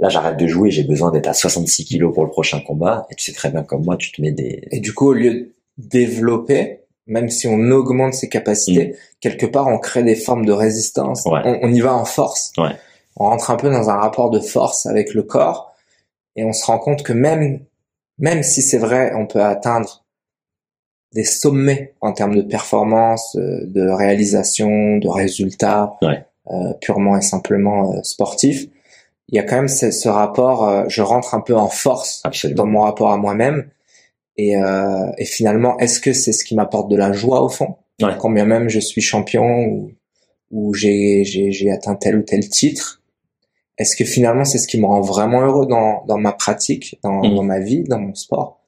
Là, 0.00 0.08
j'arrête 0.10 0.36
de 0.36 0.46
jouer, 0.46 0.70
j'ai 0.70 0.82
besoin 0.84 1.10
d'être 1.12 1.28
à 1.28 1.32
66 1.34 1.84
kilos 1.86 2.12
pour 2.12 2.24
le 2.24 2.30
prochain 2.30 2.60
combat. 2.60 3.06
Et 3.10 3.14
tu 3.14 3.24
sais 3.24 3.32
très 3.32 3.50
bien 3.50 3.62
comme 3.62 3.84
moi, 3.84 3.96
tu 3.96 4.12
te 4.12 4.20
mets 4.20 4.32
des... 4.32 4.66
et 4.70 4.80
du 4.80 4.92
coup 4.94 5.08
au 5.08 5.12
lieu 5.12 5.32
de 5.32 5.52
développer 5.78 6.80
même 7.06 7.28
si 7.30 7.46
on 7.48 7.70
augmente 7.70 8.14
ses 8.14 8.28
capacités 8.28 8.96
quelque 9.20 9.46
part 9.46 9.66
on 9.68 9.78
crée 9.78 10.02
des 10.02 10.14
formes 10.16 10.44
de 10.44 10.52
résistance 10.52 11.24
Ouais. 11.26 11.40
on, 11.44 11.58
on 11.62 11.72
y 11.72 11.80
va 11.80 11.94
en 11.94 12.04
force 12.04 12.52
Ouais. 12.58 12.76
on 13.16 13.24
rentre 13.24 13.50
un 13.50 13.56
peu 13.56 13.70
dans 13.70 13.90
un 13.90 13.96
rapport 13.96 14.30
de 14.30 14.40
force 14.40 14.86
avec 14.86 15.14
le 15.14 15.22
corps 15.22 15.74
et 16.36 16.44
on 16.44 16.52
se 16.52 16.64
rend 16.64 16.78
compte 16.78 17.02
que 17.02 17.12
même 17.12 17.60
même 18.18 18.42
si 18.42 18.62
c'est 18.62 18.78
vrai 18.78 19.12
on 19.16 19.26
peut 19.26 19.42
atteindre 19.42 20.04
des 21.14 21.24
sommets 21.24 21.94
en 22.00 22.12
termes 22.12 22.34
de 22.34 22.40
performance, 22.42 23.36
euh, 23.36 23.60
de 23.66 23.86
réalisation, 23.86 24.96
de 24.96 25.08
résultats 25.08 25.94
Ouais. 26.00 26.24
euh, 26.50 26.72
purement 26.80 27.18
et 27.18 27.20
simplement 27.22 27.92
euh, 27.92 28.02
sportifs, 28.02 28.66
il 29.28 29.36
y 29.36 29.38
a 29.38 29.42
quand 29.42 29.56
même 29.56 29.68
ce, 29.68 29.90
ce 29.90 30.08
rapport, 30.08 30.66
euh, 30.68 30.84
je 30.88 31.02
rentre 31.02 31.34
un 31.34 31.40
peu 31.40 31.54
en 31.54 31.68
force 31.68 32.22
Absolument. 32.24 32.56
dans 32.64 32.70
mon 32.70 32.80
rapport 32.82 33.10
à 33.12 33.16
moi-même 33.18 33.68
et, 34.36 34.56
euh, 34.56 35.10
et 35.18 35.24
finalement, 35.24 35.78
est-ce 35.78 36.00
que 36.00 36.12
c'est 36.12 36.32
ce 36.32 36.44
qui 36.44 36.54
m'apporte 36.54 36.90
de 36.90 36.96
la 36.96 37.12
joie 37.12 37.42
au 37.42 37.48
fond? 37.48 37.76
Ouais. 38.00 38.16
Quand 38.18 38.30
bien 38.30 38.44
même 38.46 38.68
je 38.68 38.80
suis 38.80 39.00
champion 39.00 39.64
ou, 39.66 39.92
ou 40.50 40.74
j'ai, 40.74 41.24
j'ai, 41.24 41.52
j'ai 41.52 41.70
atteint 41.70 41.94
tel 41.94 42.16
ou 42.16 42.22
tel 42.22 42.48
titre, 42.48 43.02
est-ce 43.78 43.96
que 43.96 44.04
finalement 44.04 44.44
c'est 44.44 44.58
ce 44.58 44.66
qui 44.68 44.80
me 44.80 44.86
rend 44.86 45.00
vraiment 45.00 45.40
heureux 45.42 45.66
dans, 45.66 46.04
dans 46.06 46.18
ma 46.18 46.32
pratique, 46.32 46.98
dans, 47.02 47.22
Mhm. 47.22 47.34
dans 47.34 47.42
ma 47.42 47.60
vie, 47.60 47.84
dans 47.84 47.98
mon 48.00 48.14
sport? 48.14 48.60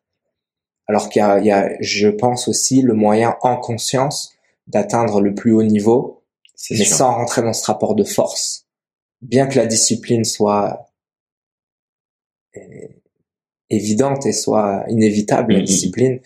Alors 0.87 1.09
qu'il 1.09 1.21
y 1.21 1.23
a, 1.23 1.39
il 1.39 1.47
y 1.47 1.51
a, 1.51 1.71
je 1.81 2.09
pense 2.09 2.47
aussi, 2.49 2.83
le 2.83 2.93
moyen 2.95 3.37
en 3.43 3.57
conscience 3.57 4.35
d'atteindre 4.67 5.21
le 5.21 5.35
plus 5.35 5.53
haut 5.53 5.63
niveau, 5.63 6.23
C'est 6.55 6.77
mais 6.79 6.85
sûr. 6.85 6.97
sans 6.97 7.15
rentrer 7.15 7.43
dans 7.43 7.53
ce 7.55 7.65
rapport 7.67 7.95
de 7.95 8.05
force. 8.05 8.67
Bien 9.23 9.47
que 9.47 9.57
la 9.57 9.67
discipline 9.67 10.25
soit 10.25 10.87
évidente 13.71 14.27
et 14.27 14.33
soit 14.33 14.85
inévitable, 14.89 15.53
la 15.55 15.59
Mhm. 15.61 15.65
discipline, 15.65 16.21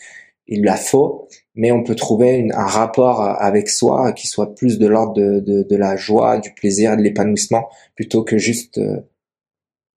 il 0.47 0.63
la 0.65 0.77
faut, 0.77 1.29
mais 1.55 1.73
on 1.73 1.83
peut 1.85 1.95
trouver 1.95 2.37
une- 2.37 2.53
un 2.53 2.67
rapport 2.67 3.21
avec 3.23 3.69
soi 3.69 4.13
qui 4.13 4.27
soit 4.27 4.55
plus 4.55 4.79
de 4.79 4.87
l'ordre 4.87 5.13
de, 5.15 5.41
de, 5.41 5.63
de 5.63 5.77
la 5.77 5.97
joie, 5.97 6.39
du 6.39 6.53
plaisir, 6.53 6.97
de 6.97 7.03
l'épanouissement, 7.03 7.69
plutôt 7.95 8.23
que 8.23 8.39
juste 8.39 8.79
euh, 8.79 9.01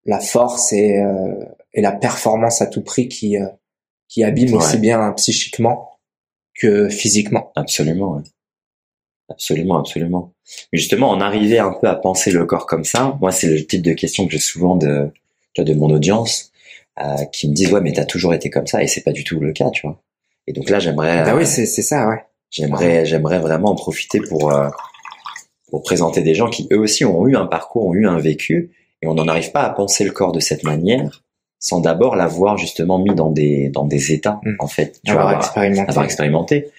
la 0.05 0.19
force 0.19 0.73
et, 0.73 0.97
euh, 0.99 1.45
et 1.73 1.81
la 1.81 1.91
performance 1.91 2.61
à 2.61 2.67
tout 2.67 2.81
prix 2.81 3.07
qui, 3.07 3.37
euh, 3.37 3.47
qui 4.07 4.23
abîme 4.23 4.51
Ouais. 4.51 4.57
aussi 4.57 4.77
bien 4.77 5.11
psychiquement 5.13 5.91
que 6.53 6.89
physiquement. 6.89 7.51
Absolument, 7.55 8.15
ouais. 8.17 8.23
absolument, 9.29 9.79
absolument. 9.79 10.33
Mais 10.73 10.79
justement, 10.79 11.09
en 11.09 11.21
arriver 11.21 11.59
un 11.59 11.71
peu 11.71 11.87
à 11.87 11.95
penser 11.95 12.31
le 12.31 12.45
corps 12.45 12.65
comme 12.65 12.83
ça, 12.83 13.17
moi, 13.21 13.31
c'est 13.31 13.47
le 13.47 13.65
type 13.65 13.81
de 13.81 13.93
question 13.93 14.25
que 14.25 14.31
j'ai 14.33 14.39
souvent 14.39 14.75
de, 14.75 15.09
de 15.57 15.73
mon 15.73 15.89
audience. 15.89 16.50
Euh, 16.99 17.25
qui 17.31 17.49
me 17.49 17.53
disent 17.53 17.71
ouais 17.71 17.81
mais 17.81 17.93
t'as 17.93 18.05
toujours 18.05 18.33
été 18.33 18.49
comme 18.49 18.67
ça 18.67 18.83
et 18.83 18.87
c'est 18.87 19.01
pas 19.03 19.11
du 19.11 19.23
tout 19.23 19.39
le 19.39 19.53
cas, 19.53 19.69
tu 19.71 19.85
vois. 19.87 20.01
Et 20.47 20.53
donc 20.53 20.69
là 20.69 20.79
j'aimerais. 20.79 21.23
Bah 21.23 21.35
oui, 21.35 21.45
c'est 21.45 21.65
c'est 21.65 21.81
ça, 21.83 22.07
ouais. 22.09 22.23
J'aimerais 22.49 23.05
j'aimerais 23.05 23.39
vraiment 23.39 23.69
en 23.71 23.75
profiter 23.75 24.19
pour 24.19 24.51
euh, 24.51 24.67
pour 25.69 25.83
présenter 25.83 26.21
des 26.21 26.33
gens 26.35 26.49
qui 26.49 26.67
eux 26.73 26.79
aussi 26.79 27.05
ont 27.05 27.27
eu 27.27 27.35
un 27.35 27.45
parcours, 27.45 27.85
ont 27.87 27.93
eu 27.93 28.05
un 28.07 28.17
vécu 28.19 28.71
et 29.01 29.07
on 29.07 29.13
n'en 29.13 29.27
arrive 29.27 29.51
pas 29.51 29.63
à 29.63 29.69
penser 29.69 30.03
le 30.03 30.11
corps 30.11 30.31
de 30.33 30.39
cette 30.39 30.63
manière 30.63 31.23
sans 31.59 31.79
d'abord 31.79 32.15
l'avoir 32.15 32.57
justement 32.57 32.97
mis 32.99 33.13
dans 33.15 33.29
des 33.31 33.69
dans 33.69 33.85
des 33.85 34.11
états 34.11 34.39
Mm. 34.43 34.55
en 34.59 34.67
fait. 34.67 34.99
Tu 35.05 35.11
Avoir 35.11 35.29
vois, 35.29 35.37
expérimenté. 35.37 35.89
avoir 35.89 36.05
expérimenté. 36.05 36.71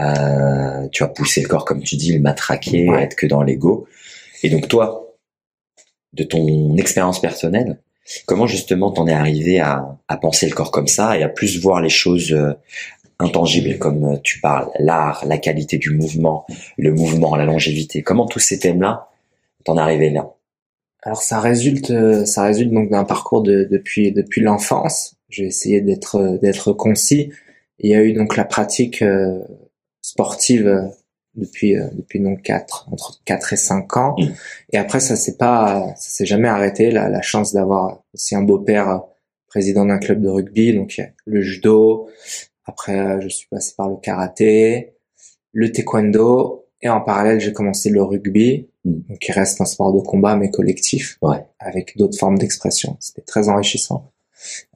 Euh, 0.00 0.88
tu 0.92 1.02
as 1.04 1.08
poussé 1.08 1.42
le 1.42 1.48
corps 1.48 1.64
comme 1.66 1.82
tu 1.82 1.96
dis, 1.96 2.12
le 2.14 2.20
matraquer, 2.20 2.88
Ouais. 2.88 3.02
être 3.02 3.16
que 3.16 3.26
dans 3.26 3.42
l'ego. 3.42 3.86
Et 4.42 4.48
donc 4.48 4.66
toi, 4.68 5.14
de 6.14 6.24
ton 6.24 6.76
expérience 6.78 7.20
personnelle, 7.20 7.78
comment 8.26 8.46
justement 8.46 8.90
t'en 8.90 9.06
es 9.06 9.12
arrivé 9.12 9.60
à, 9.60 9.98
à 10.08 10.16
penser 10.16 10.48
le 10.48 10.54
corps 10.54 10.70
comme 10.70 10.88
ça 10.88 11.18
et 11.18 11.22
à 11.22 11.28
plus 11.28 11.60
voir 11.60 11.80
les 11.80 11.88
choses 11.88 12.32
euh, 12.32 12.52
intangibles 13.18 13.78
comme 13.78 14.04
euh, 14.04 14.16
tu 14.22 14.40
parles, 14.40 14.70
l'art, 14.78 15.24
la 15.26 15.38
qualité 15.38 15.78
du 15.78 15.90
mouvement, 15.90 16.46
le 16.76 16.92
mouvement, 16.92 17.36
la 17.36 17.44
longévité. 17.44 18.02
Comment 18.02 18.26
tous 18.26 18.40
ces 18.40 18.58
thèmes-là 18.58 19.08
t'en 19.64 19.76
es 19.76 19.80
arrivé 19.80 20.10
là? 20.10 20.34
Alors 21.02 21.22
ça 21.22 21.40
résulte, 21.40 21.90
euh, 21.90 22.24
ça 22.24 22.44
résulte 22.44 22.72
donc 22.72 22.90
d'un 22.90 23.04
parcours 23.04 23.42
de, 23.42 23.68
depuis 23.70 24.12
depuis 24.12 24.40
l'enfance. 24.40 25.16
J'ai 25.28 25.46
essayé 25.46 25.80
d'être 25.80 26.38
d'être 26.42 26.72
concis. 26.72 27.30
Il 27.78 27.90
y 27.90 27.94
a 27.94 28.02
eu 28.02 28.12
donc 28.12 28.36
la 28.36 28.44
pratique 28.44 29.02
sportive 30.02 30.90
depuis 31.34 31.76
euh, 31.76 31.86
depuis 31.92 32.20
donc 32.20 32.42
quatre 32.42 32.88
entre 32.90 33.20
4 33.24 33.52
et 33.52 33.56
5 33.56 33.96
ans. 33.96 34.14
Mm. 34.18 34.24
Et 34.72 34.78
après 34.78 35.00
ça 35.00 35.16
s'est 35.16 35.36
pas 35.36 35.86
ça 35.96 36.10
s'est 36.10 36.26
jamais 36.26 36.48
arrêté. 36.48 36.90
La, 36.90 37.08
la 37.08 37.22
chance 37.22 37.52
d'avoir 37.52 38.02
aussi 38.14 38.34
un 38.34 38.42
beau-père 38.42 38.88
euh, 38.88 38.98
président 39.48 39.84
d'un 39.84 39.98
club 39.98 40.20
de 40.20 40.28
rugby, 40.28 40.74
donc 40.74 40.96
il 40.96 41.00
y 41.02 41.04
a 41.04 41.10
le 41.26 41.40
judo. 41.40 42.08
Après 42.66 42.98
euh, 42.98 43.20
je 43.20 43.28
suis 43.28 43.48
passé 43.48 43.74
par 43.76 43.88
le 43.88 43.96
karaté, 43.96 44.94
le 45.52 45.72
taekwondo 45.72 46.66
et 46.82 46.88
en 46.88 47.00
parallèle 47.00 47.40
j'ai 47.40 47.52
commencé 47.52 47.90
le 47.90 48.02
rugby, 48.02 48.66
Mm. 48.82 49.00
donc 49.10 49.18
qui 49.18 49.30
reste 49.32 49.60
un 49.60 49.66
sport 49.66 49.92
de 49.92 50.00
combat 50.00 50.36
mais 50.36 50.50
collectif 50.50 51.18
Ouais. 51.20 51.44
avec 51.58 51.98
d'autres 51.98 52.16
formes 52.18 52.38
d'expression. 52.38 52.96
C'était 52.98 53.20
très 53.20 53.50
enrichissant. 53.50 54.10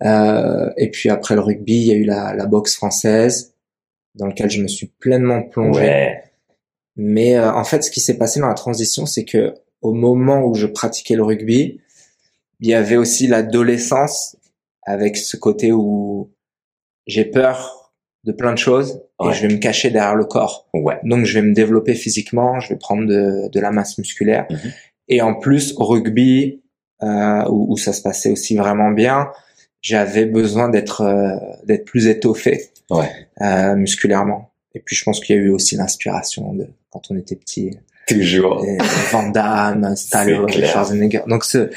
Euh, 0.03 0.71
et 0.77 0.91
puis 0.91 1.09
après 1.09 1.35
le 1.35 1.41
rugby, 1.41 1.73
il 1.75 1.87
y 1.87 1.93
a 1.93 1.95
eu 1.95 2.05
la, 2.05 2.35
la 2.35 2.45
boxe 2.45 2.75
française, 2.77 3.55
dans 4.15 4.27
lequel 4.27 4.51
je 4.51 4.61
me 4.63 4.69
suis 4.69 4.89
pleinement 4.89 5.43
plongé. 5.43 6.19
Mais 6.97 7.37
euh, 7.37 7.53
en 7.53 7.65
fait, 7.65 7.83
ce 7.83 7.91
qui 7.91 8.01
s'est 8.01 8.19
passé 8.19 8.41
dans 8.41 8.49
la 8.49 8.55
transition, 8.55 9.07
c'est 9.07 9.25
que 9.25 9.55
au 9.83 9.93
moment 9.93 10.45
où 10.45 10.55
je 10.55 10.67
pratiquais 10.67 11.17
le 11.17 11.23
rugby, 11.25 11.81
il 12.61 12.69
y 12.69 12.75
avait 12.75 12.97
aussi 12.97 13.27
l'adolescence 13.27 14.37
avec 14.83 15.17
ce 15.17 15.37
côté 15.37 15.73
où 15.73 16.31
j'ai 17.07 17.25
peur 17.25 17.93
de 18.25 18.33
plein 18.33 18.53
de 18.53 18.59
choses 18.59 19.03
et 19.23 19.33
je 19.33 19.47
vais 19.47 19.53
me 19.53 19.59
cacher 19.59 19.91
derrière 19.91 20.15
le 20.15 20.25
corps. 20.25 20.69
Ouais. 20.73 20.99
Donc 21.05 21.25
je 21.27 21.35
vais 21.39 21.43
me 21.47 21.53
développer 21.53 21.95
physiquement, 21.95 22.61
je 22.61 22.71
vais 22.71 22.79
prendre 22.79 23.07
de, 23.07 23.49
de 23.51 23.61
la 23.61 23.71
masse 23.71 23.99
musculaire. 23.99 24.47
Mhm. 24.51 24.73
Et 25.09 25.21
en 25.21 25.35
plus, 25.35 25.75
au 25.77 25.85
rugby, 25.85 26.63
euh, 27.03 27.45
où, 27.51 27.73
où 27.73 27.77
ça 27.77 27.93
se 27.93 28.01
passait 28.01 28.31
aussi 28.31 28.57
vraiment 28.57 28.91
bien, 28.91 29.31
j'avais 29.83 30.25
besoin 30.25 30.71
d'être 30.71 31.03
euh, 31.03 31.37
d'être 31.65 31.85
plus 31.85 32.07
étoffé 32.07 32.71
Ouais. 32.91 33.11
euh, 33.43 33.75
musculairement. 33.77 34.51
Et 34.75 34.81
puis 34.81 34.97
je 34.97 35.05
pense 35.05 35.21
qu'il 35.21 35.37
y 35.37 35.39
a 35.39 35.43
eu 35.43 35.51
aussi 35.51 35.77
l'inspiration 35.77 36.55
de 36.55 36.67
quand 36.95 37.11
on 37.11 37.17
était 37.19 37.37
petit, 37.37 37.77
Toujours. 38.07 38.65
et 38.65 38.79
Van 39.13 39.29
Damme, 39.29 39.95
Stallone. 39.97 40.49
Schwarzenegger. 40.49 41.23
Donc 41.27 41.45
ce, 41.45 41.69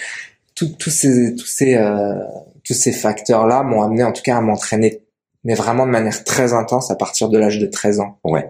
tous 0.56 0.89
ces 0.89 1.36
tous 1.36 1.45
ces 1.45 1.75
euh, 1.75 2.15
tous 2.63 2.73
ces 2.73 2.91
facteurs 2.93 3.45
là 3.47 3.63
m'ont 3.63 3.82
amené 3.82 4.03
en 4.03 4.12
tout 4.13 4.21
cas 4.23 4.38
à 4.38 4.41
m'entraîner 4.41 5.01
mais 5.43 5.53
vraiment 5.56 5.86
de 5.86 5.91
manière 5.91 6.23
très 6.23 6.53
intense 6.53 6.91
à 6.91 6.95
partir 6.95 7.30
de 7.30 7.38
l'âge 7.38 7.60
de 7.60 7.65
13 7.65 7.99
ans. 7.99 8.19
Ouais. 8.23 8.47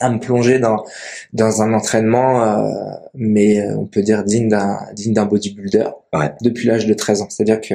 À 0.00 0.10
me 0.10 0.18
plonger 0.18 0.58
dans 0.58 0.84
dans 1.32 1.62
un 1.62 1.72
entraînement 1.72 2.42
euh, 2.44 2.70
mais 3.14 3.60
euh, 3.60 3.76
on 3.76 3.86
peut 3.86 4.02
dire 4.02 4.24
digne 4.24 4.48
d'un 4.48 4.78
digne 4.94 5.12
d'un 5.14 5.26
bodybuilder 5.26 5.88
Ouais. 6.12 6.32
depuis 6.42 6.66
l'âge 6.68 6.86
de 6.86 6.94
13 6.94 7.22
ans. 7.22 7.28
C'est-à-dire 7.30 7.60
que 7.60 7.74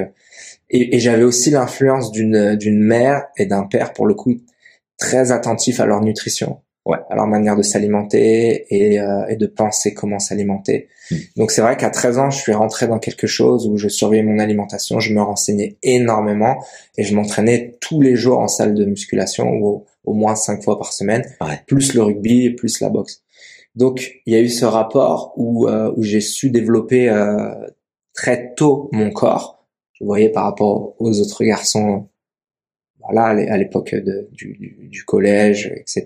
et, 0.70 0.96
et 0.96 1.00
j'avais 1.00 1.24
aussi 1.24 1.50
l'influence 1.52 2.12
d'une 2.12 2.56
d'une 2.56 2.80
mère 2.82 3.26
et 3.38 3.46
d'un 3.46 3.64
père 3.64 3.94
pour 3.94 4.06
le 4.08 4.14
coup 4.14 4.36
très 4.98 5.32
attentifs 5.32 5.80
à 5.80 5.86
leur 5.88 6.02
nutrition, 6.02 6.62
Ouais. 6.84 6.98
à 7.12 7.16
leur 7.16 7.28
manière 7.28 7.56
de 7.56 7.62
s'alimenter 7.62 8.66
et, 8.74 9.00
euh, 9.00 9.28
et 9.28 9.36
de 9.36 9.46
penser 9.46 9.94
comment 9.94 10.18
s'alimenter. 10.18 10.88
Mm. 11.12 11.16
Donc 11.38 11.52
c'est 11.52 11.62
vrai 11.62 11.78
qu'à 11.78 11.92
13 11.92 12.18
ans, 12.18 12.30
je 12.32 12.40
suis 12.40 12.54
rentré 12.54 12.88
dans 12.88 12.98
quelque 12.98 13.28
chose 13.28 13.68
où 13.68 13.78
je 13.78 13.88
surveillais 13.88 14.24
mon 14.24 14.40
alimentation, 14.40 15.00
je 15.00 15.14
me 15.14 15.22
renseignais 15.22 15.78
énormément 15.84 16.56
et 16.98 17.04
je 17.04 17.14
m'entraînais 17.16 17.78
tous 17.82 18.02
les 18.02 18.16
jours 18.16 18.40
en 18.40 18.48
salle 18.48 18.74
de 18.74 18.84
musculation 18.86 19.52
ou 19.54 19.86
au 20.06 20.14
moins 20.14 20.34
cinq 20.36 20.64
fois 20.64 20.80
par 20.80 20.92
semaine, 20.92 21.24
Ouais. 21.40 21.60
plus 21.68 21.94
le 21.94 22.02
rugby, 22.02 22.50
plus 22.50 22.80
la 22.82 22.90
boxe. 22.90 23.22
Donc 23.76 24.14
il 24.26 24.34
y 24.34 24.36
a 24.36 24.40
eu 24.40 24.50
ce 24.50 24.66
rapport 24.66 25.34
où, 25.38 25.68
euh, 25.68 25.94
où 25.96 26.02
j'ai 26.04 26.20
su 26.22 26.50
développer 26.50 27.10
euh, 27.10 27.54
très 28.16 28.54
tôt 28.56 28.90
mon 28.92 29.12
corps. 29.12 29.66
Je 29.94 30.04
voyais 30.04 30.30
par 30.30 30.46
rapport 30.46 30.96
aux 31.00 31.22
autres 31.22 31.44
garçons 31.44 32.08
voilà 33.04 33.24
à 33.26 33.34
l'é- 33.34 33.50
à 33.50 33.58
l'époque 33.58 33.96
du, 34.32 34.54
du, 34.54 34.78
du 34.90 35.04
collège 35.06 35.72
etc 35.76 36.04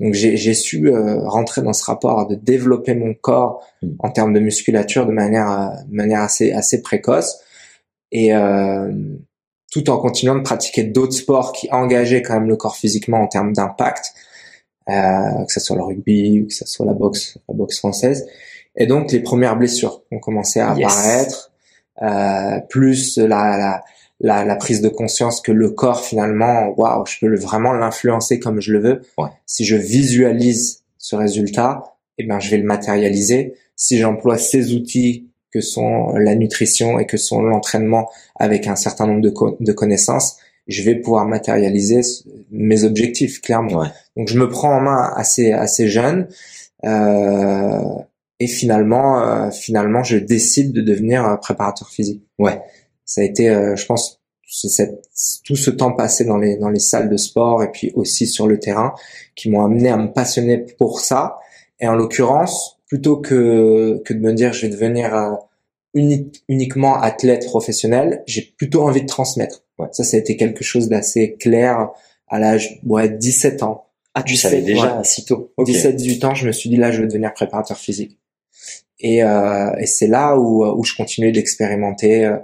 donc 0.00 0.14
j'ai 0.14 0.36
j'ai 0.36 0.54
su 0.54 0.88
euh, 0.88 1.18
rentrer 1.28 1.62
dans 1.62 1.72
ce 1.72 1.84
rapport 1.84 2.26
de 2.26 2.34
développer 2.34 2.94
mon 2.94 3.14
corps 3.14 3.62
Mm. 3.82 3.88
en 3.98 4.10
termes 4.10 4.32
de 4.32 4.40
musculature 4.40 5.04
de 5.06 5.12
manière 5.12 5.50
euh, 5.50 5.66
de 5.88 5.94
manière 5.94 6.20
assez 6.22 6.52
assez 6.52 6.80
précoce 6.82 7.38
et 8.12 8.34
euh, 8.34 8.92
tout 9.72 9.90
en 9.90 9.98
continuant 9.98 10.36
de 10.36 10.42
pratiquer 10.42 10.84
d'autres 10.84 11.14
sports 11.14 11.52
qui 11.52 11.68
engageaient 11.72 12.22
quand 12.22 12.34
même 12.34 12.48
le 12.48 12.56
corps 12.56 12.76
physiquement 12.76 13.20
en 13.20 13.26
termes 13.26 13.52
d'impact 13.52 14.14
euh, 14.88 15.44
que 15.46 15.52
ce 15.52 15.60
soit 15.60 15.76
le 15.76 15.82
rugby 15.82 16.40
ou 16.42 16.46
que 16.46 16.54
ce 16.54 16.64
soit 16.66 16.86
la 16.86 16.92
boxe 16.92 17.38
la 17.48 17.54
boxe 17.54 17.78
française 17.78 18.26
et 18.76 18.86
donc 18.86 19.12
les 19.12 19.20
premières 19.20 19.56
blessures 19.56 20.02
ont 20.10 20.18
commencé 20.18 20.60
à 20.60 20.74
Yes. 20.76 20.86
apparaître 20.92 21.52
euh, 22.02 22.60
plus 22.68 23.18
la, 23.18 23.56
la 23.56 23.84
la, 24.28 24.44
la 24.44 24.56
prise 24.56 24.80
de 24.80 24.88
conscience 25.00 25.40
que 25.40 25.52
le 25.52 25.68
corps 25.70 26.02
finalement, 26.10 26.56
waouh, 26.78 27.04
je 27.06 27.16
peux 27.20 27.28
le, 27.34 27.38
vraiment 27.38 27.72
l'influencer 27.72 28.40
comme 28.40 28.58
je 28.60 28.72
le 28.72 28.80
veux. 28.86 29.02
Ouais. 29.18 29.28
Si 29.46 29.64
je 29.64 29.76
visualise 29.76 30.82
ce 30.98 31.14
résultat, 31.16 31.68
eh 32.18 32.24
ben 32.28 32.40
je 32.40 32.48
vais 32.50 32.60
le 32.64 32.68
matérialiser. 32.76 33.54
Si 33.76 33.98
j'emploie 33.98 34.38
ces 34.38 34.72
outils 34.72 35.28
que 35.52 35.60
sont 35.60 36.14
la 36.28 36.34
nutrition 36.34 36.98
et 37.00 37.06
que 37.06 37.18
sont 37.18 37.42
l'entraînement 37.42 38.04
avec 38.46 38.66
un 38.66 38.76
certain 38.76 39.06
nombre 39.06 39.20
de, 39.20 39.30
co- 39.30 39.56
de 39.60 39.72
connaissances, 39.72 40.38
je 40.66 40.82
vais 40.82 40.94
pouvoir 40.94 41.26
matérialiser 41.26 42.00
mes 42.50 42.84
objectifs 42.84 43.40
clairement. 43.42 43.80
Ouais. 43.80 43.88
Donc 44.16 44.28
je 44.28 44.38
me 44.38 44.48
prends 44.48 44.74
en 44.78 44.80
main 44.80 45.12
assez 45.14 45.52
assez 45.52 45.88
jeune 45.88 46.28
euh, 46.86 47.80
et 48.40 48.46
finalement 48.46 49.08
euh, 49.20 49.50
finalement 49.50 50.02
je 50.02 50.16
décide 50.16 50.72
de 50.72 50.80
devenir 50.80 51.18
euh, 51.26 51.36
préparateur 51.36 51.88
physique. 51.90 52.22
Ouais. 52.38 52.58
Ça 53.04 53.20
a 53.20 53.24
été, 53.24 53.48
euh, 53.50 53.76
je 53.76 53.86
pense, 53.86 54.20
cette- 54.46 55.02
tout 55.44 55.56
ce 55.56 55.70
temps 55.70 55.92
passé 55.92 56.24
dans 56.24 56.36
les 56.38 56.56
dans 56.56 56.68
les 56.70 56.78
salles 56.80 57.08
de 57.08 57.16
sport 57.16 57.62
et 57.62 57.70
puis 57.70 57.92
aussi 57.94 58.26
sur 58.26 58.46
le 58.46 58.58
terrain 58.60 58.94
qui 59.34 59.50
m'ont 59.50 59.64
amené 59.64 59.88
à 59.88 59.96
me 59.96 60.12
passionner 60.12 60.58
pour 60.58 61.00
ça. 61.00 61.36
Et 61.80 61.88
en 61.88 61.94
l'occurrence, 61.94 62.78
plutôt 62.86 63.16
que 63.16 64.00
que 64.04 64.12
de 64.14 64.20
me 64.20 64.32
dire 64.32 64.52
je 64.52 64.62
vais 64.66 64.72
devenir 64.72 65.14
euh, 65.14 65.30
uni- 65.94 66.30
uniquement 66.48 66.96
athlète 67.00 67.44
professionnel, 67.46 68.22
j'ai 68.26 68.42
plutôt 68.42 68.82
envie 68.82 69.02
de 69.02 69.06
transmettre. 69.06 69.64
Ouais. 69.78 69.88
Ça, 69.92 70.04
ça 70.04 70.16
a 70.16 70.20
été 70.20 70.36
quelque 70.36 70.62
chose 70.62 70.88
d'assez 70.88 71.34
clair 71.34 71.90
à 72.28 72.38
l'âge 72.38 72.80
ouais 72.86 73.08
17 73.08 73.62
ans. 73.64 73.86
Ah, 74.14 74.22
tu 74.22 74.34
17, 74.34 74.50
savais 74.50 74.62
déjà 74.62 74.98
ouais. 74.98 75.04
si 75.04 75.24
tôt. 75.24 75.52
Ok. 75.56 75.66
17-18 75.68 76.24
ans, 76.26 76.34
je 76.36 76.46
me 76.46 76.52
suis 76.52 76.70
dit 76.70 76.76
là, 76.76 76.92
je 76.92 77.00
vais 77.00 77.08
devenir 77.08 77.34
préparateur 77.34 77.76
physique. 77.76 78.18
Et, 79.00 79.24
euh, 79.24 79.72
et 79.78 79.86
c'est 79.86 80.06
là 80.06 80.36
où, 80.38 80.64
où 80.64 80.84
je 80.84 80.94
continue 80.94 81.32
d'expérimenter 81.32 82.24
euh, 82.24 82.36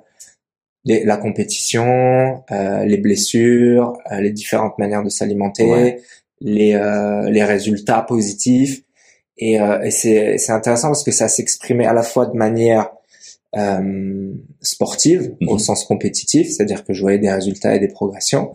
les- 0.85 1.05
la 1.05 1.17
compétition, 1.17 2.43
euh, 2.51 2.85
les 2.85 2.97
blessures, 2.99 3.99
euh, 4.13 4.21
les 4.21 4.31
différentes 4.33 4.79
manières 4.79 5.03
de 5.03 5.11
s'alimenter, 5.11 5.65
Ouais. 5.65 6.01
les, 6.41 6.75
euh, 6.75 7.29
les 7.31 7.45
résultats 7.45 8.03
positifs. 8.03 8.83
Et, 9.37 9.61
euh, 9.61 9.81
et 9.83 9.91
c'est 9.91 10.37
c'est 10.39 10.53
intéressant 10.53 10.89
parce 10.89 11.05
que 11.05 11.13
ça 11.13 11.29
s'exprimait 11.29 11.87
à 11.87 11.93
la 11.93 12.03
fois 12.03 12.27
de 12.27 12.37
manière 12.37 12.91
euh, 13.57 14.33
sportive, 14.61 15.35
au 15.49 15.55
Mhm. 15.55 15.59
sens 15.59 15.85
compétitif, 15.85 16.49
c'est-à-dire 16.49 16.85
que 16.85 16.93
je 16.93 17.01
voyais 17.01 17.19
des 17.19 17.33
résultats 17.33 17.75
et 17.75 17.81
des 17.81 17.89
progressions, 17.89 18.53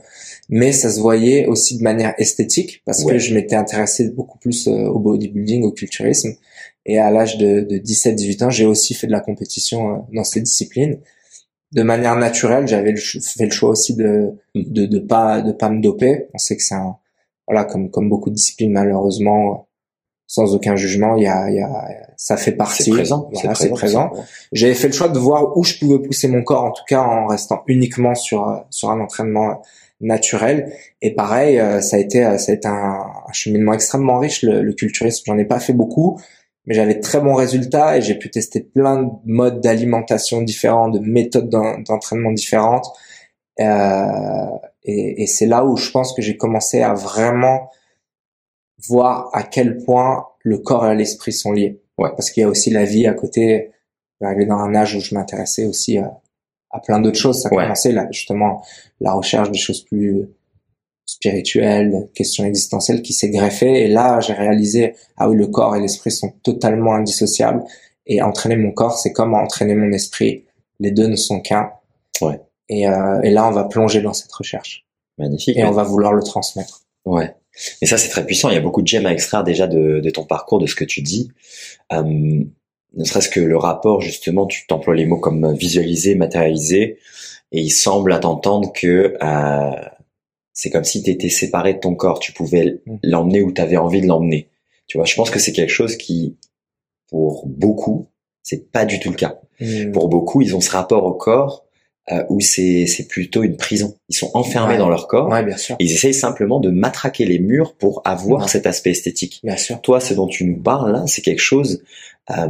mais 0.48 0.72
ça 0.72 0.90
se 0.90 1.02
voyait 1.02 1.48
aussi 1.48 1.78
de 1.78 1.84
manière 1.84 2.14
esthétique 2.18 2.82
parce 2.86 3.04
Ouais. 3.04 3.12
que 3.14 3.20
je 3.20 3.34
m'étais 3.34 3.58
intéressé 3.58 4.08
beaucoup 4.10 4.38
plus 4.38 4.70
au 4.70 4.98
bodybuilding, 5.00 5.64
au 5.64 5.72
culturisme. 5.74 6.36
Et 6.86 6.98
à 6.98 7.12
l'âge 7.12 7.38
de, 7.38 7.60
de 7.60 7.78
17-18 7.78 8.42
ans, 8.44 8.50
j'ai 8.50 8.66
aussi 8.66 8.94
fait 8.94 9.08
de 9.08 9.12
la 9.12 9.20
compétition 9.20 10.06
dans 10.14 10.24
ces 10.24 10.40
disciplines. 10.40 11.00
De 11.72 11.84
manière 11.84 12.16
naturelle, 12.16 12.68
j'avais 12.68 12.96
fait 12.96 13.46
le 13.46 13.52
choix 13.52 13.70
aussi 13.70 13.96
de 13.96 14.32
Mhm. 14.56 14.64
de, 14.72 14.86
de 14.86 15.00
pas 15.00 15.42
de 15.42 15.52
pas 15.52 15.70
me 15.70 15.82
doper. 15.82 16.28
On 16.34 16.38
sait 16.38 16.56
que 16.56 16.64
c'est 16.64 16.76
un 16.76 16.96
voilà 17.48 17.66
comme 17.66 17.90
comme 17.90 18.10
beaucoup 18.10 18.30
de 18.30 18.36
disciplines 18.36 18.72
malheureusement 18.72 19.68
sans 20.28 20.56
aucun 20.56 20.76
jugement. 20.76 21.16
Il 21.18 21.24
y 21.24 21.28
a, 21.28 21.50
il 21.50 21.56
y 21.58 21.62
a 21.62 21.88
ça 22.18 22.38
fait 22.38 22.54
partie. 22.54 22.84
C'est 22.84 22.92
présent. 22.92 23.30
Voilà, 23.34 23.56
c'est 23.56 23.70
présent. 23.70 24.12
J'avais 24.52 24.74
fait 24.74 24.88
le 24.88 24.94
choix 24.94 25.10
de 25.10 25.20
voir 25.20 25.56
où 25.58 25.64
je 25.64 25.78
pouvais 25.78 26.00
pousser 26.00 26.28
mon 26.28 26.44
corps, 26.44 26.64
en 26.64 26.72
tout 26.72 26.84
cas 26.88 27.02
en 27.02 27.28
restant 27.28 27.64
uniquement 27.68 28.16
sur 28.16 28.66
sur 28.70 28.90
un 28.90 29.00
entraînement 29.00 29.62
naturel. 30.02 30.74
Et 31.02 31.14
pareil, 31.14 31.60
euh, 31.60 31.80
ça 31.82 31.98
a 31.98 32.00
été 32.00 32.24
ça 32.38 32.52
a 32.52 32.56
été 32.56 32.68
un, 32.68 33.06
cheminement 33.34 33.74
extrêmement 33.74 34.20
riche. 34.20 34.44
Le, 34.44 34.62
le 34.62 34.74
culturisme, 34.74 35.24
j'en 35.28 35.38
ai 35.38 35.46
pas 35.46 35.60
fait 35.60 35.74
beaucoup, 35.74 36.20
mais 36.66 36.74
j'avais 36.74 36.96
de 36.96 37.02
très 37.02 37.20
bons 37.20 37.36
résultats 37.36 37.98
et 37.98 38.02
j'ai 38.02 38.16
pu 38.16 38.30
tester 38.30 38.62
plein 38.62 39.04
de 39.04 39.12
modes 39.26 39.62
d'alimentation 39.62 40.42
différents, 40.42 40.90
de 40.90 41.00
méthodes 41.00 41.50
d'entraînement 41.50 42.32
différentes. 42.32 42.88
Euh, 43.60 44.50
et, 44.84 45.24
et 45.24 45.28
c'est 45.28 45.46
là 45.46 45.66
où 45.66 45.78
je 45.78 45.92
pense 45.92 46.14
que 46.14 46.22
j'ai 46.22 46.38
commencé 46.38 46.82
à 46.82 46.94
vraiment 46.94 47.70
voir 48.88 49.30
à 49.34 49.44
quel 49.44 49.78
point 49.78 50.28
le 50.40 50.58
corps 50.58 50.88
et 50.88 50.96
l'esprit 50.96 51.32
sont 51.34 51.52
liés. 51.52 51.82
Ouais. 51.98 52.10
Parce 52.10 52.32
qu'il 52.32 52.42
y 52.42 52.44
a 52.44 52.50
aussi 52.50 52.70
la 52.70 52.84
vie 52.84 53.08
à 53.08 53.14
côté. 53.14 53.72
J'arrivais 54.22 54.46
dans 54.46 54.58
un 54.58 54.76
âge 54.76 54.96
où 54.96 55.00
je 55.00 55.14
m'intéressais 55.14 55.66
aussi 55.66 55.98
à, 55.98 56.20
à 56.72 56.80
plein 56.80 57.00
d'autres 57.00 57.18
choses. 57.18 57.42
Ça 57.42 57.50
a 57.50 57.52
commencé 57.52 57.92
là, 57.92 58.08
justement, 58.12 58.64
la 59.00 59.14
recherche 59.14 59.52
des 59.52 59.58
choses 59.58 59.84
plus 59.84 60.28
spirituelles, 61.06 62.10
questions 62.14 62.46
existentielles 62.46 63.02
qui 63.02 63.14
s'est 63.14 63.30
greffée. 63.30 63.84
Et 63.84 63.88
là, 63.88 64.20
j'ai 64.20 64.34
réalisé, 64.34 64.96
ah 65.18 65.30
oui, 65.30 65.36
le 65.36 65.48
corps 65.48 65.76
et 65.76 65.80
l'esprit 65.80 66.12
sont 66.12 66.34
totalement 66.44 66.94
indissociables. 66.96 67.64
Et 68.08 68.22
entraîner 68.22 68.56
mon 68.56 68.72
corps, 68.72 68.98
c'est 68.98 69.12
comme 69.12 69.34
entraîner 69.34 69.76
mon 69.76 69.92
esprit. 69.92 70.46
Les 70.80 70.92
deux 70.92 71.08
ne 71.08 71.16
sont 71.16 71.40
qu'un. 71.40 71.72
Ouais. 72.22 72.40
Et, 72.70 72.88
euh, 72.88 73.22
et 73.22 73.30
là, 73.30 73.48
on 73.48 73.52
va 73.52 73.64
plonger 73.64 74.02
dans 74.02 74.14
cette 74.14 74.32
recherche. 74.32 74.86
Magnifique. 75.18 75.58
Et 75.58 75.64
on 75.64 75.72
va 75.72 75.84
vouloir 75.84 76.14
le 76.14 76.22
transmettre. 76.24 76.82
Ouais. 77.06 77.34
Et 77.82 77.86
ça, 77.86 77.98
c'est 77.98 78.10
très 78.10 78.26
puissant. 78.26 78.50
Il 78.50 78.56
y 78.56 78.58
a 78.58 78.62
beaucoup 78.62 78.82
de 78.82 78.88
gemmes 78.88 79.06
à 79.06 79.14
extraire 79.14 79.44
déjà 79.44 79.68
de, 79.68 80.00
de 80.02 80.10
ton 80.10 80.26
parcours, 80.26 80.60
de 80.60 80.68
ce 80.68 80.76
que 80.76 80.84
tu 80.84 81.02
dis. 81.02 81.32
Euh, 81.94 82.04
ne 82.04 83.04
serait-ce 83.04 83.30
que 83.30 83.40
le 83.40 83.58
rapport, 83.58 84.02
justement, 84.02 84.46
tu 84.46 84.68
t'emploies 84.68 84.96
les 84.96 85.06
mots 85.06 85.20
comme 85.20 85.54
visualiser, 85.54 86.16
matérialiser, 86.16 86.98
et 87.52 87.62
il 87.62 87.70
semble 87.70 88.12
à 88.14 88.20
t'entendre 88.20 88.72
que 88.74 89.16
euh, 89.22 89.72
c'est 90.56 90.72
comme 90.72 90.86
si 90.86 91.04
tu 91.04 91.12
étais 91.12 91.30
séparé 91.30 91.76
de 91.76 91.80
ton 91.80 91.94
corps. 91.94 92.20
Tu 92.20 92.32
pouvais 92.32 92.82
mm. 92.88 92.98
l'emmener 93.04 93.42
où 93.44 93.52
tu 93.52 93.62
avais 93.62 93.78
envie 93.78 94.02
de 94.02 94.08
l'emmener. 94.08 94.50
Tu 94.88 94.98
vois, 94.98 95.06
je 95.06 95.14
pense 95.14 95.30
que 95.30 95.38
c'est 95.38 95.52
quelque 95.52 95.72
chose 95.72 95.98
qui, 95.98 96.38
pour 97.10 97.46
beaucoup, 97.46 98.08
c'est 98.42 98.72
pas 98.72 98.86
du 98.86 99.00
tout 99.00 99.12
le 99.12 99.16
cas. 99.16 99.40
Mm. 99.60 99.92
Pour 99.92 100.08
beaucoup, 100.08 100.42
ils 100.42 100.56
ont 100.56 100.62
ce 100.62 100.72
rapport 100.72 101.04
au 101.04 101.14
corps 101.14 101.66
euh, 102.12 102.24
où 102.30 102.40
c'est 102.40 102.86
c'est 102.86 103.08
plutôt 103.08 103.44
une 103.44 103.58
prison. 103.58 103.98
Ils 104.10 104.16
sont 104.16 104.30
enfermés 104.34 104.78
dans 104.78 104.90
leur 104.90 105.08
corps. 105.08 105.28
Ouais, 105.28 105.44
bien 105.44 105.58
sûr. 105.58 105.76
ils 105.80 105.92
essayent 105.92 106.14
simplement 106.14 106.60
de 106.60 106.70
matraquer 106.70 107.26
les 107.26 107.40
murs 107.40 107.76
pour 107.76 108.02
avoir 108.06 108.48
cet 108.48 108.66
aspect 108.66 108.92
esthétique. 108.92 109.42
Bien 109.44 109.58
sûr. 109.58 109.82
Toi, 109.82 110.00
ce 110.00 110.14
dont 110.14 110.28
tu 110.28 110.46
nous 110.46 110.58
parles 110.58 110.92
là, 110.92 111.04
c'est 111.08 111.22
quelque 111.22 111.42
chose 111.42 111.84
euh, 112.30 112.48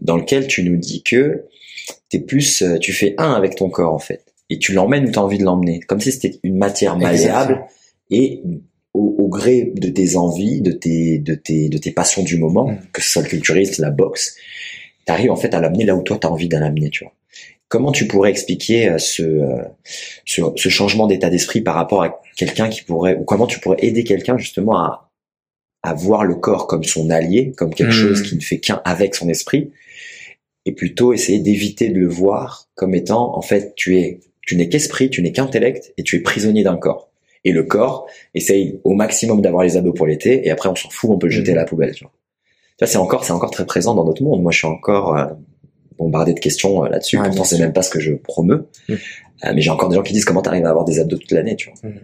dans 0.00 0.16
lequel 0.16 0.46
tu 0.46 0.64
nous 0.64 0.76
dis 0.76 1.02
que 1.02 1.44
t'es 2.08 2.18
plus, 2.18 2.62
euh, 2.62 2.78
tu 2.78 2.92
fais 2.92 3.14
un 3.18 3.32
avec 3.32 3.54
ton 3.56 3.68
corps 3.68 3.92
en 3.92 3.98
fait, 3.98 4.27
et 4.50 4.58
tu 4.58 4.72
l'emmènes 4.72 5.06
où 5.06 5.10
tu 5.10 5.18
as 5.18 5.22
envie 5.22 5.38
de 5.38 5.44
l'emmener, 5.44 5.80
comme 5.80 6.00
si 6.00 6.12
c'était 6.12 6.38
une 6.42 6.56
matière 6.56 6.96
malléable 6.96 7.64
et 8.10 8.42
au, 8.94 9.16
au, 9.18 9.28
gré 9.28 9.72
de 9.74 9.88
tes 9.88 10.16
envies, 10.16 10.60
de 10.60 10.72
tes, 10.72 11.18
de 11.18 11.34
tes, 11.34 11.68
de 11.68 11.78
tes 11.78 11.92
passions 11.92 12.22
du 12.22 12.38
moment, 12.38 12.68
mm. 12.68 12.78
que 12.92 13.02
ce 13.02 13.10
soit 13.10 13.22
le 13.22 13.28
culturiste, 13.28 13.78
la 13.78 13.90
boxe, 13.90 14.36
t'arrives 15.04 15.30
en 15.30 15.36
fait 15.36 15.54
à 15.54 15.60
l'amener 15.60 15.84
là 15.84 15.94
où 15.94 16.02
toi 16.02 16.18
t'as 16.20 16.28
envie 16.28 16.48
d'en 16.48 16.62
amener, 16.62 16.90
tu 16.90 17.04
vois. 17.04 17.12
Comment 17.68 17.92
tu 17.92 18.06
pourrais 18.06 18.30
expliquer 18.30 18.88
euh, 18.88 18.98
ce, 18.98 19.22
euh, 19.22 19.62
ce, 20.24 20.40
ce 20.56 20.68
changement 20.70 21.06
d'état 21.06 21.28
d'esprit 21.28 21.60
par 21.60 21.74
rapport 21.74 22.02
à 22.02 22.22
quelqu'un 22.34 22.70
qui 22.70 22.82
pourrait, 22.82 23.16
ou 23.16 23.24
comment 23.24 23.46
tu 23.46 23.60
pourrais 23.60 23.76
aider 23.80 24.04
quelqu'un 24.04 24.38
justement 24.38 24.78
à, 24.78 25.10
à 25.82 25.92
voir 25.92 26.24
le 26.24 26.34
corps 26.34 26.66
comme 26.66 26.84
son 26.84 27.10
allié, 27.10 27.52
comme 27.56 27.74
quelque 27.74 27.90
hmm. 27.90 28.08
chose 28.08 28.22
qui 28.22 28.36
ne 28.36 28.40
fait 28.40 28.58
qu'un 28.58 28.80
avec 28.86 29.14
son 29.14 29.28
esprit, 29.28 29.70
et 30.64 30.72
plutôt 30.72 31.12
essayer 31.12 31.40
d'éviter 31.40 31.88
de 31.88 31.98
le 31.98 32.08
voir 32.08 32.68
comme 32.74 32.94
étant, 32.94 33.36
en 33.36 33.42
fait, 33.42 33.74
tu 33.74 33.98
es, 33.98 34.20
tu 34.48 34.56
n'es 34.56 34.70
qu'esprit, 34.70 35.10
tu 35.10 35.20
n'es 35.20 35.30
qu'intellect, 35.30 35.92
et 35.98 36.02
tu 36.02 36.16
es 36.16 36.20
prisonnier 36.20 36.62
d'un 36.62 36.78
corps. 36.78 37.10
Et 37.44 37.52
le 37.52 37.64
corps 37.64 38.06
essaye 38.34 38.80
au 38.82 38.94
maximum 38.94 39.42
d'avoir 39.42 39.62
les 39.62 39.76
abdos 39.76 39.92
pour 39.92 40.06
l'été, 40.06 40.46
et 40.46 40.50
après 40.50 40.70
on 40.70 40.74
s'en 40.74 40.88
fout, 40.88 41.10
on 41.10 41.18
peut 41.18 41.26
le 41.26 41.32
jeter 41.32 41.52
à 41.52 41.54
la 41.54 41.66
poubelle. 41.66 41.94
Tu 41.94 42.04
vois. 42.04 42.12
Ça 42.80 42.86
c'est 42.86 42.96
encore, 42.96 43.24
c'est 43.24 43.32
encore 43.32 43.50
très 43.50 43.66
présent 43.66 43.94
dans 43.94 44.06
notre 44.06 44.22
monde. 44.22 44.40
Moi, 44.40 44.50
je 44.50 44.58
suis 44.58 44.66
encore 44.66 45.14
euh, 45.14 45.26
bombardé 45.98 46.32
de 46.32 46.40
questions 46.40 46.82
euh, 46.82 46.88
là-dessus. 46.88 47.18
Pourtant, 47.18 47.44
c'est 47.44 47.58
même 47.58 47.74
pas 47.74 47.82
ce 47.82 47.90
que 47.90 48.00
je 48.00 48.14
promeux. 48.14 48.68
Mmh. 48.88 48.94
Euh, 48.94 49.52
mais 49.54 49.60
j'ai 49.60 49.68
encore 49.68 49.90
des 49.90 49.96
gens 49.96 50.02
qui 50.02 50.14
disent 50.14 50.24
comment 50.24 50.40
t'arrives 50.40 50.64
à 50.64 50.70
avoir 50.70 50.86
des 50.86 50.98
abdos 50.98 51.18
toute 51.18 51.32
l'année, 51.32 51.54
tu 51.54 51.70
vois. 51.70 51.90
Mmh. 51.90 52.00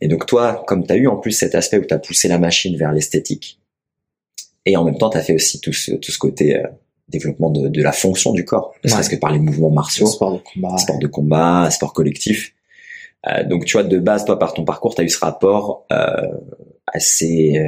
Et 0.00 0.06
donc 0.06 0.26
toi, 0.26 0.62
comme 0.68 0.86
t'as 0.86 0.94
eu 0.94 1.08
en 1.08 1.16
plus 1.16 1.32
cet 1.32 1.56
aspect 1.56 1.78
où 1.78 1.84
t'as 1.84 1.98
poussé 1.98 2.28
la 2.28 2.38
machine 2.38 2.76
vers 2.76 2.92
l'esthétique, 2.92 3.58
et 4.64 4.76
en 4.76 4.84
même 4.84 4.96
temps 4.96 5.10
t'as 5.10 5.22
fait 5.22 5.34
aussi 5.34 5.60
tout 5.60 5.72
ce, 5.72 5.90
tout 5.92 6.12
ce 6.12 6.18
côté 6.18 6.56
euh, 6.56 6.68
développement 7.10 7.50
de, 7.50 7.68
de, 7.68 7.82
la 7.82 7.92
fonction 7.92 8.32
du 8.32 8.44
corps, 8.44 8.74
ne 8.84 8.88
serait-ce 8.88 9.10
que 9.10 9.16
par 9.16 9.30
les 9.32 9.38
mouvements 9.38 9.70
martiaux, 9.70 10.06
sport 10.06 10.34
de 10.34 10.38
combat, 10.38 10.76
sport 10.78 10.98
de 10.98 11.06
combat, 11.06 11.70
sport 11.70 11.92
collectif. 11.92 12.54
Euh, 13.28 13.44
donc 13.44 13.64
tu 13.66 13.74
vois, 13.74 13.82
de 13.82 13.98
base, 13.98 14.24
toi, 14.24 14.38
par 14.38 14.54
ton 14.54 14.64
parcours, 14.64 14.94
tu 14.94 15.02
as 15.02 15.04
eu 15.04 15.10
ce 15.10 15.18
rapport 15.18 15.86
euh, 15.92 16.28
assez 16.86 17.58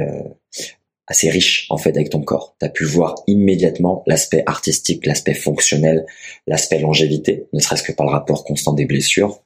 assez 1.07 1.29
riche 1.29 1.67
en 1.69 1.77
fait 1.77 1.91
avec 1.91 2.09
ton 2.09 2.21
corps. 2.21 2.55
Tu 2.59 2.65
as 2.65 2.69
pu 2.69 2.85
voir 2.85 3.15
immédiatement 3.27 4.03
l'aspect 4.07 4.43
artistique, 4.45 5.05
l'aspect 5.05 5.33
fonctionnel, 5.33 6.05
l'aspect 6.47 6.79
longévité, 6.79 7.47
ne 7.53 7.59
serait-ce 7.59 7.83
que 7.83 7.91
par 7.91 8.05
le 8.05 8.11
rapport 8.11 8.43
constant 8.43 8.73
des 8.73 8.85
blessures. 8.85 9.41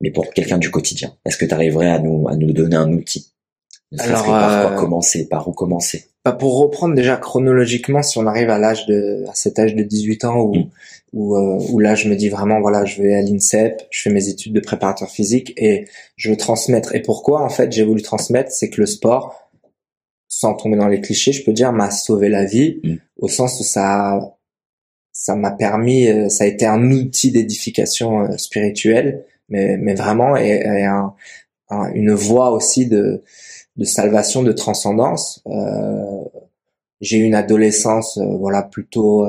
Mais 0.00 0.10
pour 0.10 0.30
quelqu'un 0.30 0.58
du 0.58 0.70
quotidien, 0.70 1.16
est-ce 1.24 1.36
que 1.36 1.44
tu 1.44 1.54
arriverais 1.54 1.88
à 1.88 1.98
nous 1.98 2.28
à 2.28 2.36
nous 2.36 2.52
donner 2.52 2.76
un 2.76 2.92
outil? 2.92 3.32
Alors 3.98 4.24
par 4.24 4.62
quoi 4.62 4.72
euh, 4.72 4.76
commencer, 4.76 5.28
par 5.28 5.48
où 5.48 5.52
commencer? 5.52 6.10
Bah 6.24 6.32
Pour 6.32 6.58
reprendre 6.58 6.94
déjà 6.94 7.16
chronologiquement, 7.16 8.02
si 8.02 8.16
on 8.16 8.26
arrive 8.26 8.48
à 8.48 8.58
l'âge 8.58 8.86
de 8.86 9.24
à 9.28 9.34
cet 9.34 9.58
âge 9.58 9.74
de 9.74 9.82
18 9.82 10.24
ans 10.24 10.40
où 10.40 10.54
mm. 10.54 10.70
où, 11.12 11.36
euh, 11.36 11.58
où 11.70 11.78
là 11.78 11.94
je 11.94 12.08
me 12.08 12.16
dis 12.16 12.30
vraiment 12.30 12.60
voilà 12.60 12.86
je 12.86 13.02
vais 13.02 13.14
à 13.14 13.20
l'INSEP, 13.20 13.82
je 13.90 14.02
fais 14.02 14.10
mes 14.10 14.28
études 14.28 14.54
de 14.54 14.60
préparateur 14.60 15.10
physique 15.10 15.52
et 15.58 15.86
je 16.16 16.30
veux 16.30 16.36
transmettre. 16.36 16.94
Et 16.94 17.02
pourquoi 17.02 17.42
en 17.42 17.50
fait 17.50 17.70
j'ai 17.72 17.84
voulu 17.84 18.00
transmettre, 18.00 18.50
c'est 18.52 18.70
que 18.70 18.80
le 18.80 18.86
sport 18.86 19.50
sans 20.28 20.54
tomber 20.54 20.76
dans 20.76 20.88
les 20.88 21.00
clichés, 21.00 21.32
je 21.32 21.44
peux 21.44 21.52
dire 21.52 21.72
m'a 21.72 21.90
sauvé 21.90 22.30
la 22.30 22.44
vie 22.44 22.80
mm. 22.82 22.94
au 23.18 23.28
sens 23.28 23.60
où 23.60 23.64
ça 23.64 24.34
ça 25.12 25.36
m'a 25.36 25.50
permis, 25.52 26.08
euh, 26.08 26.28
ça 26.30 26.44
a 26.44 26.46
été 26.46 26.64
un 26.66 26.90
outil 26.90 27.32
d'édification 27.32 28.22
euh, 28.22 28.36
spirituelle, 28.38 29.24
mais 29.50 29.76
mais 29.76 29.94
vraiment 29.94 30.36
et, 30.36 30.84
un, 30.84 31.14
une 31.94 32.14
voie 32.14 32.50
aussi 32.50 32.86
de 32.86 33.22
de 33.76 33.84
salvation, 33.84 34.42
de 34.42 34.52
transcendance. 34.52 35.42
Euh, 35.46 36.24
j'ai 37.00 37.18
eu 37.18 37.24
une 37.24 37.34
adolescence, 37.34 38.18
euh, 38.18 38.36
voilà, 38.38 38.62
plutôt 38.62 39.26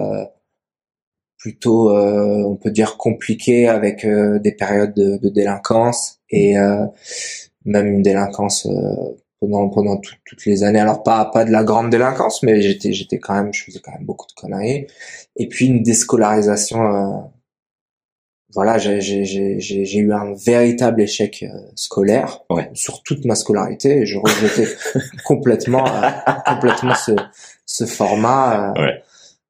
plutôt, 1.38 1.91
on 1.96 2.56
peut 2.56 2.72
dire 2.72 2.98
compliquée 2.98 3.68
avec 3.68 4.04
des 4.06 4.52
périodes 4.52 4.96
de, 4.96 5.18
de 5.18 5.30
délinquance 5.30 6.20
et 6.32 6.56
même 7.66 7.88
une 7.88 8.02
délinquance 8.02 8.68
pendant 9.39 9.70
pendant 9.70 9.98
toutes 9.98 10.46
les 10.48 10.64
années. 10.64 10.80
Alors 10.80 11.04
pas 11.04 11.26
pas 11.26 11.46
de 11.46 11.52
la 11.52 11.64
grande 11.64 11.91
délinquance, 11.91 12.41
mais 12.41 12.62
j'étais 12.62 12.93
j'étais 12.93 13.20
quand 13.20 13.36
même 13.36 13.54
je 13.54 13.64
faisais 13.64 13.80
quand 13.80 13.91
même 13.91 14.06
beaucoup 14.06 14.26
de 14.26 14.34
conneries. 14.34 14.88
Et 15.36 15.48
puis 15.48 15.68
une 15.68 15.84
déscolarisation. 15.84 17.32
Euh, 18.56 18.62
voilà, 18.62 18.78
j'ai 18.78 19.97
eu 19.97 20.14
un 20.14 20.34
véritable 20.34 21.01
échec 21.01 21.43
euh, 21.43 21.58
scolaire 21.76 22.41
ouais. 22.49 22.70
sur 22.74 23.03
toute 23.03 23.26
ma 23.26 23.36
scolarité. 23.36 23.99
Et 23.99 24.06
je 24.06 24.18
rejetais 24.18 24.68
complètement 25.26 25.86
euh, 25.86 26.10
complètement 26.45 26.95
ce 26.95 27.12
ce 27.66 27.86
format 27.86 28.74
ouais. 28.78 29.03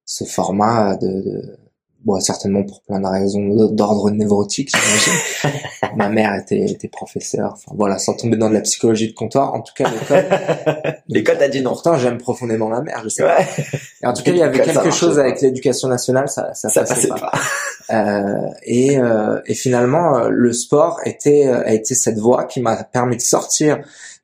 ce 0.05 0.23
format 0.23 0.95
de, 0.97 1.07
de 1.07 1.57
bon, 2.05 2.19
certainement 2.19 2.63
pour 2.63 2.81
plein 2.83 2.99
de 2.99 3.07
raisons 3.07 3.67
d'ordre 3.71 4.11
névrotique, 4.11 4.71
j'imagine. 4.73 5.59
Ma 5.97 6.09
mère 6.09 6.35
était, 6.35 6.65
était 6.65 6.87
professeure. 6.87 7.53
Enfin, 7.53 7.71
voilà, 7.75 7.97
sans 7.97 8.13
tomber 8.13 8.37
dans 8.37 8.49
de 8.49 8.53
la 8.53 8.61
psychologie 8.61 9.07
de 9.07 9.13
comptoir. 9.13 9.53
En 9.53 9.61
tout 9.61 9.73
cas, 9.75 9.89
l'école. 9.89 10.95
l'école 11.07 11.41
a 11.41 11.47
dit 11.47 11.61
non. 11.61 11.71
Pourtant, 11.71 11.97
j'aime 11.97 12.17
profondément 12.17 12.69
ma 12.69 12.81
mère, 12.81 13.01
je 13.03 13.09
sais 13.09 13.23
pas. 13.23 13.41
Et 14.01 14.05
en 14.05 14.13
tout 14.13 14.23
cas, 14.23 14.31
il 14.31 14.37
y 14.37 14.43
avait 14.43 14.59
quelque 14.59 14.91
chose 14.91 15.19
avec 15.19 15.41
l'éducation 15.41 15.87
nationale, 15.87 16.29
ça, 16.29 16.53
ça, 16.53 16.69
ça 16.69 16.83
passait, 16.83 17.07
pas. 17.07 17.31
Euh, 17.91 18.49
et, 18.63 18.97
euh, 18.97 19.39
et 19.45 19.53
finalement, 19.53 20.17
euh, 20.17 20.29
le 20.29 20.53
sport 20.53 20.99
était, 21.05 21.47
euh, 21.47 21.63
a 21.65 21.73
été 21.73 21.95
cette 21.95 22.17
voie 22.17 22.45
qui 22.45 22.61
m'a 22.61 22.83
permis 22.83 23.17
de 23.17 23.21
sortir 23.21 23.79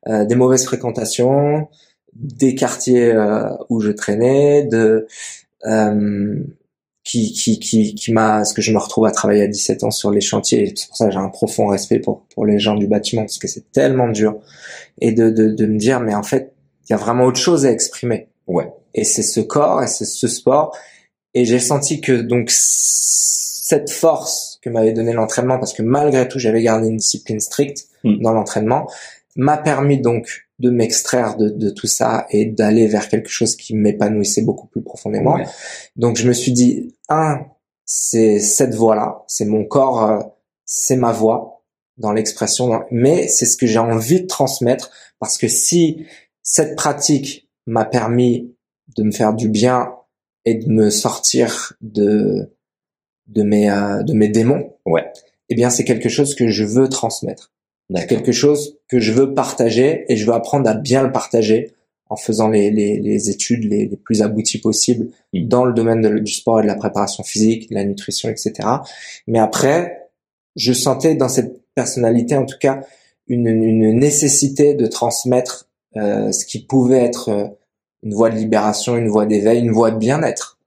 euh, 0.08 0.24
des 0.24 0.34
mauvaises 0.34 0.64
fréquentations, 0.64 1.68
des 2.14 2.54
quartiers 2.54 3.14
où 3.70 3.80
je 3.80 3.90
traînais, 3.90 4.64
de 4.64 5.06
qui 7.04 7.32
qui 7.32 7.58
qui, 7.58 7.94
qui 7.94 8.12
m'a 8.12 8.36
parce 8.36 8.52
que 8.52 8.62
je 8.62 8.72
me 8.72 8.78
retrouve 8.78 9.06
à 9.06 9.10
travailler 9.10 9.42
à 9.42 9.48
17 9.48 9.84
ans 9.84 9.90
sur 9.90 10.10
les 10.10 10.20
chantiers 10.20 10.72
c'est 10.76 10.86
pour 10.86 10.96
ça 10.96 11.06
que 11.06 11.12
j'ai 11.12 11.18
un 11.18 11.28
profond 11.28 11.66
respect 11.66 11.98
pour 11.98 12.22
pour 12.34 12.46
les 12.46 12.58
gens 12.58 12.76
du 12.76 12.86
bâtiment 12.86 13.22
parce 13.22 13.38
que 13.38 13.48
c'est 13.48 13.72
tellement 13.72 14.08
dur. 14.08 14.38
Et 15.00 15.12
de, 15.12 15.30
de 15.30 15.48
de 15.48 15.66
me 15.66 15.78
dire 15.78 16.00
mais 16.00 16.14
en 16.14 16.22
fait 16.22 16.52
il 16.88 16.92
y 16.92 16.94
a 16.94 16.98
vraiment 16.98 17.24
autre 17.24 17.38
chose 17.38 17.66
à 17.66 17.72
exprimer. 17.72 18.28
Ouais. 18.46 18.72
Et 18.94 19.04
c'est 19.04 19.22
ce 19.22 19.40
corps 19.40 19.82
et 19.82 19.86
c'est 19.86 20.04
ce 20.04 20.28
sport. 20.28 20.76
Et 21.34 21.44
j'ai 21.44 21.60
senti 21.60 22.00
que 22.00 22.12
donc 22.12 22.50
cette 22.50 23.90
force 23.90 24.58
que 24.60 24.68
m'avait 24.68 24.92
donné 24.92 25.12
l'entraînement 25.12 25.58
parce 25.58 25.72
que 25.72 25.82
malgré 25.82 26.28
tout 26.28 26.38
j'avais 26.38 26.62
gardé 26.62 26.88
une 26.88 26.98
discipline 26.98 27.40
stricte 27.40 27.86
hmm. 28.04 28.20
dans 28.20 28.32
l'entraînement 28.32 28.86
m'a 29.36 29.56
permis 29.56 30.00
donc 30.00 30.46
de 30.62 30.70
m'extraire 30.70 31.36
de, 31.36 31.48
de, 31.48 31.70
tout 31.70 31.88
ça 31.88 32.24
et 32.30 32.46
d'aller 32.46 32.86
vers 32.86 33.08
quelque 33.08 33.28
chose 33.28 33.56
qui 33.56 33.74
m'épanouissait 33.74 34.42
beaucoup 34.42 34.68
plus 34.68 34.80
profondément. 34.80 35.36
Donc 35.96 36.16
je 36.16 36.28
me 36.28 36.32
suis 36.32 36.52
dit, 36.52 36.94
un, 37.08 37.40
c'est 37.84 38.38
cette 38.38 38.74
voix-là, 38.74 39.24
c'est 39.26 39.44
mon 39.44 39.64
corps, 39.64 40.08
euh, 40.08 40.20
c'est 40.64 40.94
ma 40.94 41.10
voix 41.10 41.64
dans 41.98 42.12
l'expression, 42.12 42.84
mais 42.92 43.26
c'est 43.26 43.44
ce 43.44 43.56
que 43.56 43.66
j'ai 43.66 43.80
envie 43.80 44.22
de 44.22 44.26
transmettre 44.28 44.92
parce 45.18 45.36
que 45.36 45.48
si 45.48 46.06
cette 46.44 46.76
pratique 46.76 47.50
m'a 47.66 47.84
permis 47.84 48.54
de 48.96 49.02
me 49.02 49.10
faire 49.10 49.34
du 49.34 49.48
bien 49.48 49.92
et 50.44 50.54
de 50.54 50.68
me 50.68 50.90
sortir 50.90 51.74
de 51.80 52.54
de 53.26 53.42
mes 53.42 53.68
euh, 53.68 54.04
de 54.04 54.12
mes 54.12 54.28
démons, 54.28 54.76
ouais. 54.86 55.10
eh 55.48 55.54
bien 55.56 55.70
c'est 55.70 55.84
quelque 55.84 56.08
chose 56.08 56.36
que 56.36 56.46
je 56.48 56.64
veux 56.64 56.88
transmettre. 56.88 57.51
C'est 57.94 58.06
quelque 58.06 58.32
chose 58.32 58.78
que 58.88 58.98
je 59.00 59.12
veux 59.12 59.34
partager 59.34 60.04
et 60.08 60.16
je 60.16 60.26
veux 60.26 60.32
apprendre 60.32 60.68
à 60.68 60.74
bien 60.74 61.02
le 61.02 61.12
partager 61.12 61.72
en 62.08 62.16
faisant 62.16 62.48
les, 62.48 62.70
les, 62.70 62.98
les 62.98 63.30
études 63.30 63.64
les, 63.64 63.86
les, 63.86 63.96
plus 63.96 64.20
abouties 64.20 64.58
possibles 64.58 65.08
mm. 65.32 65.48
dans 65.48 65.64
le 65.64 65.72
domaine 65.72 66.02
de, 66.02 66.18
du 66.18 66.32
sport 66.32 66.60
et 66.60 66.62
de 66.62 66.68
la 66.68 66.74
préparation 66.74 67.22
physique, 67.24 67.70
de 67.70 67.74
la 67.74 67.84
nutrition, 67.84 68.28
etc. 68.28 68.52
Mais 69.26 69.38
après, 69.38 70.08
je 70.54 70.72
sentais 70.72 71.14
dans 71.14 71.28
cette 71.28 71.62
personnalité, 71.74 72.36
en 72.36 72.44
tout 72.44 72.58
cas, 72.60 72.82
une, 73.28 73.46
une 73.46 73.98
nécessité 73.98 74.74
de 74.74 74.86
transmettre 74.86 75.68
euh, 75.96 76.32
ce 76.32 76.44
qui 76.44 76.64
pouvait 76.64 77.02
être 77.04 77.28
euh, 77.30 77.46
une 78.02 78.14
voie 78.14 78.30
de 78.30 78.36
libération, 78.36 78.96
une 78.96 79.08
voie 79.08 79.26
d'éveil, 79.26 79.60
une 79.60 79.70
voie 79.70 79.90
de 79.90 79.96
bien-être. 79.96 80.58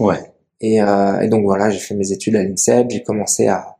Ouais. 0.00 0.32
Et, 0.60 0.82
euh, 0.82 1.20
et 1.20 1.28
donc 1.28 1.44
voilà, 1.44 1.70
j'ai 1.70 1.78
fait 1.78 1.94
mes 1.94 2.10
études 2.12 2.34
à 2.36 2.42
l'INSEP, 2.42 2.90
j'ai 2.90 3.02
commencé 3.02 3.46
à, 3.46 3.76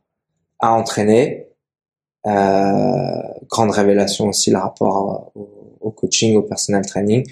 à 0.59 0.71
entraîner. 0.71 1.48
Euh, 2.27 3.21
grande 3.47 3.71
révélation 3.71 4.27
aussi 4.27 4.51
le 4.51 4.57
rapport 4.57 5.31
au, 5.35 5.77
au 5.79 5.91
coaching, 5.91 6.35
au 6.35 6.41
personal 6.41 6.85
training. 6.85 7.25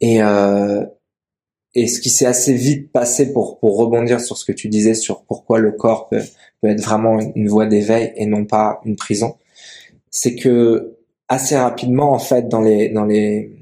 Et, 0.00 0.22
euh, 0.22 0.84
et 1.74 1.86
ce 1.86 2.00
qui 2.00 2.10
s'est 2.10 2.26
assez 2.26 2.54
vite 2.54 2.92
passé 2.92 3.32
pour, 3.32 3.58
pour 3.58 3.78
rebondir 3.78 4.20
sur 4.20 4.36
ce 4.36 4.44
que 4.44 4.52
tu 4.52 4.68
disais 4.68 4.94
sur 4.94 5.22
pourquoi 5.22 5.58
le 5.58 5.72
corps 5.72 6.08
peut, 6.08 6.22
peut 6.60 6.68
être 6.68 6.82
vraiment 6.82 7.18
une 7.20 7.48
voie 7.48 7.66
d'éveil 7.66 8.12
et 8.16 8.26
non 8.26 8.44
pas 8.44 8.80
une 8.84 8.96
prison, 8.96 9.36
c'est 10.10 10.34
que 10.34 10.98
assez 11.28 11.56
rapidement 11.56 12.12
en 12.12 12.18
fait 12.18 12.48
dans 12.48 12.60
les 12.60 12.90
dans 12.90 13.06
les 13.06 13.56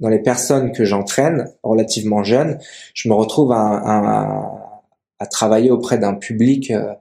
dans 0.00 0.08
les 0.08 0.18
personnes 0.18 0.72
que 0.72 0.84
j'entraîne 0.84 1.50
relativement 1.62 2.22
jeunes, 2.22 2.58
je 2.94 3.08
me 3.08 3.14
retrouve 3.14 3.52
à, 3.52 3.80
à, 3.84 4.80
à 5.18 5.26
travailler 5.26 5.70
auprès 5.70 5.98
d'un 5.98 6.14
public 6.14 6.70
euh, 6.70 6.94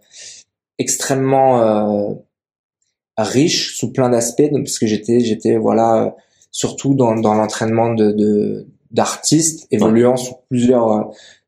extrêmement 0.78 1.62
euh, 1.62 2.14
riche 3.24 3.76
sous 3.76 3.92
plein 3.92 4.10
d'aspects, 4.10 4.50
puisque 4.64 4.86
j'étais 4.86 5.20
j'étais 5.20 5.58
voilà 5.58 6.16
surtout 6.52 6.94
dans, 6.94 7.16
dans 7.16 7.36
l'entraînement 7.36 7.94
de 7.94 8.68
d'artistes 8.92 9.68
évoluant 9.72 10.18
sur 10.18 10.42
plusieurs 10.50 10.92
euh, 10.92 11.04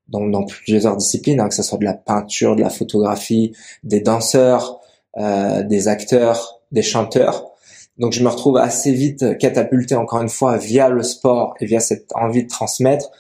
dans, 0.08 0.28
dans 0.28 0.46
plusieurs 0.46 0.98
disciplines, 0.98 1.40
hein, 1.40 1.48
que 1.48 1.56
ce 1.56 1.64
soit 1.64 1.78
de 1.78 1.86
la 1.86 1.94
peinture, 1.94 2.56
de 2.56 2.62
la 2.62 2.70
photographie, 2.70 3.54
des 3.84 4.02
danseurs, 4.02 4.80
euh, 5.18 5.64
des 5.64 5.88
acteurs, 5.88 6.62
des 6.72 6.82
chanteurs. 6.82 7.48
Donc 7.98 8.14
je 8.14 8.24
me 8.24 8.30
retrouve 8.30 8.58
assez 8.58 8.92
vite 8.92 9.38
catapulté 9.38 9.96
encore 9.96 10.22
une 10.22 10.30
fois 10.30 10.58
via 10.58 10.90
le 10.90 11.04
sport 11.04 11.56
et 11.60 11.66
via 11.66 11.80
cette 11.80 12.12
envie 12.14 12.44
de 12.44 12.50
transmettre 12.50 13.12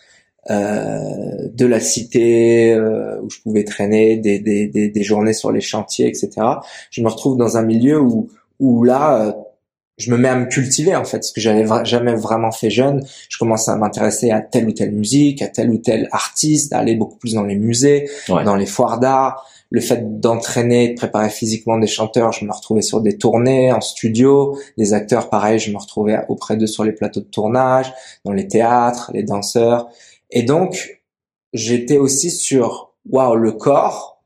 euh, 0.50 1.50
de 1.54 1.66
la 1.68 1.80
cité 1.80 2.74
euh, 2.74 3.22
où 3.22 3.30
je 3.30 3.40
pouvais 3.42 3.64
traîner, 3.64 4.18
des, 4.18 4.40
des, 4.40 4.68
des, 4.68 4.90
des, 4.90 5.04
journées 5.04 5.34
sur 5.34 5.52
les 5.52 5.62
chantiers, 5.62 6.08
etc. 6.08 6.32
Je 6.90 7.02
me 7.04 7.10
retrouve 7.10 7.38
dans 7.38 7.58
un 7.58 7.62
milieu 7.62 8.00
où, 8.02 8.30
où 8.62 8.84
là, 8.84 9.22
euh, 9.22 9.32
je 9.98 10.12
me 10.12 10.18
mets 10.18 10.30
à 10.30 10.36
me 10.36 10.46
cultiver 10.46 10.96
en 10.96 11.04
fait, 11.04 11.24
ce 11.24 11.34
que 11.34 11.42
j'avais 11.42 11.66
jamais 11.84 12.16
vraiment 12.16 12.52
fait 12.52 12.70
jeune. 12.70 13.06
Je 13.30 13.38
commence 13.38 13.68
à 13.68 13.76
m'intéresser 13.76 14.32
à 14.32 14.40
telle 14.40 14.68
ou 14.68 14.72
telle 14.72 14.94
musique, 14.94 15.42
à 15.42 15.48
tel 15.48 15.70
ou 15.70 15.78
tel 15.78 16.08
artiste, 16.12 16.72
à 16.74 16.80
aller 16.80 16.96
beaucoup 16.96 17.18
plus 17.18 17.34
dans 17.34 17.44
les 17.44 17.56
musées, 17.56 18.10
ouais. 18.30 18.44
dans 18.44 18.56
les 18.56 18.66
foires 18.66 19.00
d'art. 19.00 19.46
Le 19.70 19.80
fait 19.80 20.20
d'entraîner, 20.20 20.90
de 20.90 20.96
préparer 20.96 21.30
physiquement 21.30 21.78
des 21.78 21.88
chanteurs, 21.88 22.34
je 22.34 22.46
me 22.46 22.52
retrouvais 22.52 22.82
sur 22.82 23.00
des 23.02 23.18
tournées 23.18 23.72
en 23.72 23.80
studio. 23.80 24.58
Des 24.78 24.94
acteurs, 24.94 25.30
pareil, 25.30 25.60
je 25.60 25.72
me 25.72 25.78
retrouvais 25.78 26.20
auprès 26.28 26.58
d'eux 26.58 26.68
sur 26.68 26.84
les 26.84 26.92
plateaux 26.92 27.22
de 27.22 27.26
tournage, 27.26 27.94
dans 28.26 28.34
les 28.34 28.48
théâtres, 28.48 29.12
les 29.14 29.24
danseurs. 29.24 29.88
Et 30.30 30.44
donc, 30.44 31.02
j'étais 31.54 31.98
aussi 31.98 32.32
sur, 32.32 32.94
waouh, 33.10 33.36
le 33.36 33.54
corps 33.54 34.22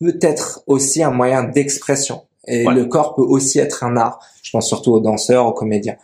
peut 0.00 0.18
être 0.20 0.62
aussi 0.66 1.02
un 1.02 1.10
moyen 1.10 1.44
d'expression. 1.44 2.22
Et 2.46 2.66
ouais. 2.66 2.74
le 2.74 2.86
corps 2.86 3.14
peut 3.14 3.22
aussi 3.22 3.58
être 3.58 3.84
un 3.84 3.96
art. 3.96 4.20
Je 4.42 4.50
pense 4.50 4.66
surtout 4.66 4.92
aux 4.92 5.00
danseurs, 5.00 5.46
aux 5.46 5.52
comédiens. 5.52 5.96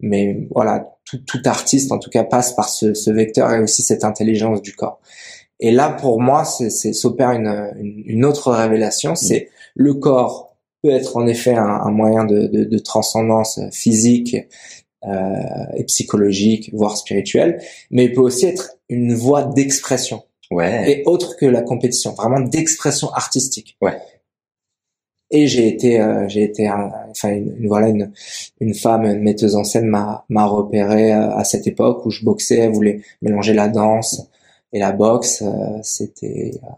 Mais 0.00 0.46
voilà, 0.54 0.96
tout, 1.04 1.18
tout 1.18 1.40
artiste, 1.44 1.90
en 1.92 1.98
tout 1.98 2.10
cas, 2.10 2.24
passe 2.24 2.52
par 2.52 2.68
ce, 2.68 2.94
ce, 2.94 3.10
vecteur 3.10 3.52
et 3.52 3.60
aussi 3.60 3.82
cette 3.82 4.04
intelligence 4.04 4.62
du 4.62 4.74
corps. 4.74 5.00
Et 5.60 5.72
là, 5.72 5.90
pour 5.90 6.20
moi, 6.20 6.44
c'est 6.44 6.92
s'opère 6.92 7.32
une, 7.32 7.72
une, 7.78 8.02
une, 8.06 8.24
autre 8.24 8.52
révélation. 8.52 9.12
Mmh. 9.12 9.16
C'est 9.16 9.48
le 9.74 9.94
corps 9.94 10.56
peut 10.82 10.90
être 10.90 11.16
en 11.16 11.26
effet 11.26 11.54
un, 11.54 11.64
un 11.64 11.90
moyen 11.90 12.24
de, 12.24 12.46
de, 12.46 12.62
de, 12.62 12.78
transcendance 12.78 13.58
physique 13.72 14.36
euh, 15.04 15.32
et 15.76 15.82
psychologique, 15.84 16.70
voire 16.72 16.96
spirituelle, 16.96 17.60
mais 17.90 18.04
il 18.04 18.12
peut 18.12 18.20
aussi 18.20 18.46
être 18.46 18.76
une 18.88 19.14
voie 19.14 19.42
d'expression. 19.42 20.22
Ouais. 20.52 20.90
Et 20.90 21.02
autre 21.06 21.36
que 21.36 21.46
la 21.46 21.62
compétition, 21.62 22.12
vraiment 22.12 22.40
d'expression 22.40 23.10
artistique. 23.12 23.76
Ouais 23.80 23.96
et 25.30 25.46
j'ai 25.46 25.68
été 25.68 26.00
euh, 26.00 26.26
j'ai 26.28 26.42
été 26.42 26.70
enfin 26.70 27.30
une, 27.30 27.54
une, 27.58 27.68
voilà 27.68 27.88
une 27.88 28.12
une 28.60 28.74
femme 28.74 29.04
une 29.04 29.22
metteuse 29.22 29.56
en 29.56 29.64
scène 29.64 29.86
m'a 29.86 30.24
m'a 30.28 30.46
repéré 30.46 31.12
euh, 31.12 31.34
à 31.36 31.44
cette 31.44 31.66
époque 31.66 32.04
où 32.06 32.10
je 32.10 32.24
boxais 32.24 32.58
elle 32.58 32.72
voulait 32.72 33.02
mélanger 33.20 33.52
la 33.52 33.68
danse 33.68 34.28
et 34.72 34.78
la 34.78 34.92
boxe 34.92 35.42
euh, 35.42 35.78
c'était 35.82 36.52
euh, 36.62 36.68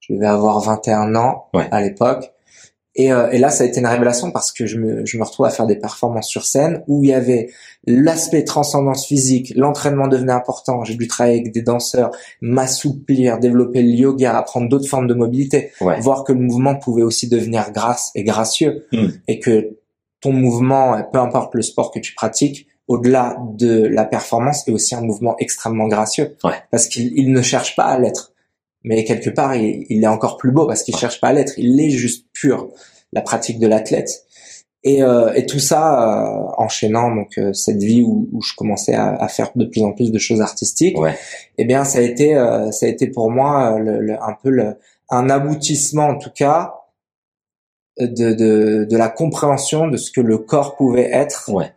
je 0.00 0.14
devais 0.14 0.26
avoir 0.26 0.60
21 0.60 1.14
ans 1.14 1.46
ouais. 1.52 1.68
à 1.70 1.82
l'époque 1.82 2.32
et, 2.98 3.12
euh, 3.12 3.30
et, 3.30 3.38
là, 3.38 3.48
ça 3.50 3.62
a 3.62 3.66
été 3.68 3.78
une 3.78 3.86
révélation 3.86 4.32
parce 4.32 4.50
que 4.50 4.66
je 4.66 4.76
me, 4.76 5.06
je 5.06 5.18
me 5.18 5.22
retrouve 5.22 5.46
à 5.46 5.50
faire 5.50 5.68
des 5.68 5.76
performances 5.76 6.26
sur 6.26 6.44
scène 6.44 6.82
où 6.88 7.04
il 7.04 7.10
y 7.10 7.14
avait 7.14 7.48
l'aspect 7.86 8.42
transcendance 8.42 9.06
physique, 9.06 9.52
l'entraînement 9.54 10.08
devenait 10.08 10.32
important. 10.32 10.82
J'ai 10.82 10.96
dû 10.96 11.06
travailler 11.06 11.38
avec 11.38 11.52
des 11.52 11.62
danseurs, 11.62 12.10
m'assouplir, 12.40 13.38
développer 13.38 13.82
le 13.82 13.90
yoga, 13.90 14.36
apprendre 14.36 14.68
d'autres 14.68 14.88
formes 14.88 15.06
de 15.06 15.14
mobilité, 15.14 15.70
ouais. 15.80 16.00
voir 16.00 16.24
que 16.24 16.32
le 16.32 16.40
mouvement 16.40 16.74
pouvait 16.74 17.02
aussi 17.02 17.28
devenir 17.28 17.70
grâce 17.70 18.10
et 18.16 18.24
gracieux 18.24 18.84
mm. 18.90 19.06
et 19.28 19.38
que 19.38 19.76
ton 20.20 20.32
mouvement, 20.32 21.00
peu 21.12 21.20
importe 21.20 21.54
le 21.54 21.62
sport 21.62 21.92
que 21.92 22.00
tu 22.00 22.14
pratiques, 22.14 22.66
au-delà 22.88 23.36
de 23.54 23.86
la 23.86 24.06
performance, 24.06 24.66
est 24.66 24.72
aussi 24.72 24.96
un 24.96 25.02
mouvement 25.02 25.36
extrêmement 25.38 25.86
gracieux 25.86 26.36
ouais. 26.42 26.54
parce 26.72 26.88
qu'il 26.88 27.32
ne 27.32 27.42
cherche 27.42 27.76
pas 27.76 27.84
à 27.84 27.98
l'être 27.98 28.32
mais 28.88 29.04
quelque 29.04 29.28
part 29.28 29.54
il, 29.54 29.84
il, 29.90 30.02
est 30.02 30.08
encore 30.08 30.38
plus 30.38 30.50
beau 30.50 30.66
parce 30.66 30.82
qu'il 30.82 30.96
cherche 30.96 31.20
pas 31.20 31.28
à 31.28 31.32
l'être, 31.34 31.52
il 31.58 31.78
est 31.78 31.90
juste 31.90 32.26
pur, 32.32 32.70
la 33.12 33.20
pratique 33.20 33.58
de 33.58 33.66
l'athlète. 33.66 34.24
Et, 34.82 35.02
euh, 35.02 35.32
et, 35.34 35.44
tout 35.44 35.58
ça 35.58 35.82
euh, 36.00 36.44
enchaînant 36.56 37.14
donc 37.14 37.36
euh, 37.36 37.52
cette 37.52 37.82
vie 37.82 38.02
où, 38.02 38.28
où 38.32 38.40
je 38.40 38.54
commençais 38.54 38.94
à, 38.94 39.08
à, 39.16 39.28
faire 39.28 39.50
de 39.56 39.66
plus 39.66 39.82
en 39.82 39.92
plus 39.92 40.10
de 40.10 40.18
choses 40.18 40.40
artistiques, 40.40 40.98
ouais. 40.98 41.18
eh 41.58 41.64
bien 41.64 41.84
ça 41.84 41.98
a 41.98 42.02
été 42.02 42.34
euh, 42.34 42.70
ça 42.70 42.86
a 42.86 42.88
été 42.88 43.08
pour 43.08 43.30
moi 43.30 43.74
euh, 43.74 43.78
le, 43.78 44.00
le, 44.00 44.22
un 44.22 44.36
peu 44.42 44.50
le, 44.50 44.76
un 45.10 45.28
aboutissement 45.28 46.06
en 46.06 46.16
tout 46.16 46.30
cas 46.30 46.76
de, 47.98 48.32
de, 48.32 48.86
de 48.88 48.96
la 48.96 49.08
compréhension 49.08 49.88
de 49.88 49.96
ce 49.96 50.10
que 50.12 50.20
le 50.20 50.38
corps 50.38 50.76
pouvait 50.76 51.10
être. 51.12 51.50
Ouais. 51.52 51.72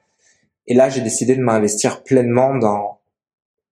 Et 0.67 0.75
là 0.75 0.89
j'ai 0.89 1.01
décidé 1.01 1.35
de 1.35 1.41
m'investir 1.41 2.03
pleinement 2.03 2.55
dans 2.55 3.00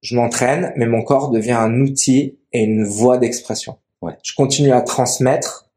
je 0.01 0.15
m'entraîne, 0.15 0.73
mais 0.75 0.85
mon 0.85 1.03
corps 1.03 1.29
devient 1.29 1.51
un 1.51 1.81
outil 1.81 2.37
et 2.53 2.63
une 2.63 2.83
voie 2.83 3.17
d'expression. 3.17 3.77
Ouais. 4.01 4.13
Je 4.23 4.33
continue 4.33 4.71
à 4.71 4.81
transmettre 4.81 5.69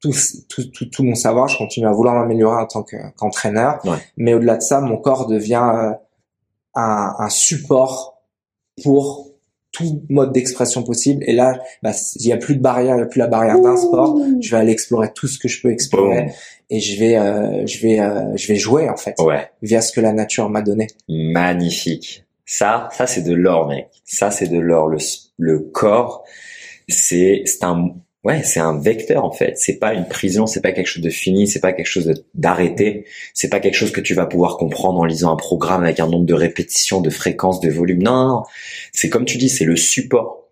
tout, 0.00 0.12
tout, 0.48 0.64
tout, 0.70 0.86
tout, 0.86 1.02
mon 1.02 1.14
savoir, 1.14 1.48
je 1.48 1.58
continue 1.58 1.86
à 1.86 1.92
vouloir 1.92 2.14
m'améliorer 2.14 2.60
en 2.60 2.66
tant 2.66 2.84
qu'entraîneur, 2.84 3.80
ouais. 3.84 3.96
mais 4.16 4.34
au-delà 4.34 4.56
de 4.56 4.62
ça, 4.62 4.80
mon 4.80 4.96
corps 4.96 5.26
devient 5.26 5.68
euh, 5.74 5.92
un, 6.74 7.14
un, 7.18 7.28
support 7.28 8.22
pour 8.84 9.28
tout 9.72 10.02
mode 10.08 10.32
d'expression 10.32 10.82
possible. 10.82 11.24
Et 11.26 11.32
là, 11.32 11.58
bah, 11.82 11.92
il 12.16 12.26
n'y 12.26 12.32
a 12.32 12.36
plus 12.36 12.54
de 12.54 12.60
barrière, 12.60 12.94
il 12.94 12.98
n'y 12.98 13.02
a 13.02 13.06
plus 13.06 13.18
la 13.18 13.26
barrière 13.26 13.60
d'un 13.60 13.76
sport. 13.76 14.16
Je 14.40 14.50
vais 14.50 14.56
aller 14.56 14.72
explorer 14.72 15.12
tout 15.12 15.26
ce 15.26 15.38
que 15.38 15.48
je 15.48 15.60
peux 15.60 15.70
explorer 15.70 16.22
Boom. 16.22 16.32
et 16.70 16.80
je 16.80 16.98
vais, 16.98 17.16
euh, 17.16 17.66
je 17.66 17.80
vais, 17.80 18.00
euh, 18.00 18.36
je 18.36 18.48
vais 18.48 18.56
jouer 18.56 18.88
en 18.88 18.96
fait 18.96 19.14
ouais. 19.20 19.50
via 19.62 19.80
ce 19.80 19.92
que 19.92 20.00
la 20.00 20.12
nature 20.12 20.48
m'a 20.48 20.62
donné. 20.62 20.86
Magnifique. 21.08 22.24
Ça, 22.50 22.88
ça 22.92 23.06
c'est 23.06 23.20
de 23.20 23.34
l'or, 23.34 23.68
mec. 23.68 23.88
Ça 24.06 24.30
c'est 24.30 24.48
de 24.48 24.58
l'or. 24.58 24.88
Le, 24.88 24.96
le 25.36 25.58
corps, 25.60 26.24
c'est 26.88 27.42
c'est 27.44 27.62
un 27.62 27.90
ouais, 28.24 28.42
c'est 28.42 28.58
un 28.58 28.80
vecteur 28.80 29.22
en 29.22 29.30
fait. 29.30 29.58
C'est 29.58 29.78
pas 29.78 29.92
une 29.92 30.08
prison, 30.08 30.46
c'est 30.46 30.62
pas 30.62 30.72
quelque 30.72 30.86
chose 30.86 31.02
de 31.02 31.10
fini, 31.10 31.46
c'est 31.46 31.60
pas 31.60 31.74
quelque 31.74 31.86
chose 31.86 32.10
d'arrêté, 32.32 33.04
c'est 33.34 33.50
pas 33.50 33.60
quelque 33.60 33.74
chose 33.74 33.92
que 33.92 34.00
tu 34.00 34.14
vas 34.14 34.24
pouvoir 34.24 34.56
comprendre 34.56 34.98
en 34.98 35.04
lisant 35.04 35.30
un 35.30 35.36
programme 35.36 35.84
avec 35.84 36.00
un 36.00 36.08
nombre 36.08 36.24
de 36.24 36.32
répétitions, 36.32 37.02
de 37.02 37.10
fréquences, 37.10 37.60
de 37.60 37.68
volume. 37.68 38.02
Non, 38.02 38.16
non, 38.16 38.28
non. 38.28 38.42
c'est 38.92 39.10
comme 39.10 39.26
tu 39.26 39.36
dis, 39.36 39.50
c'est 39.50 39.66
le 39.66 39.76
support. 39.76 40.48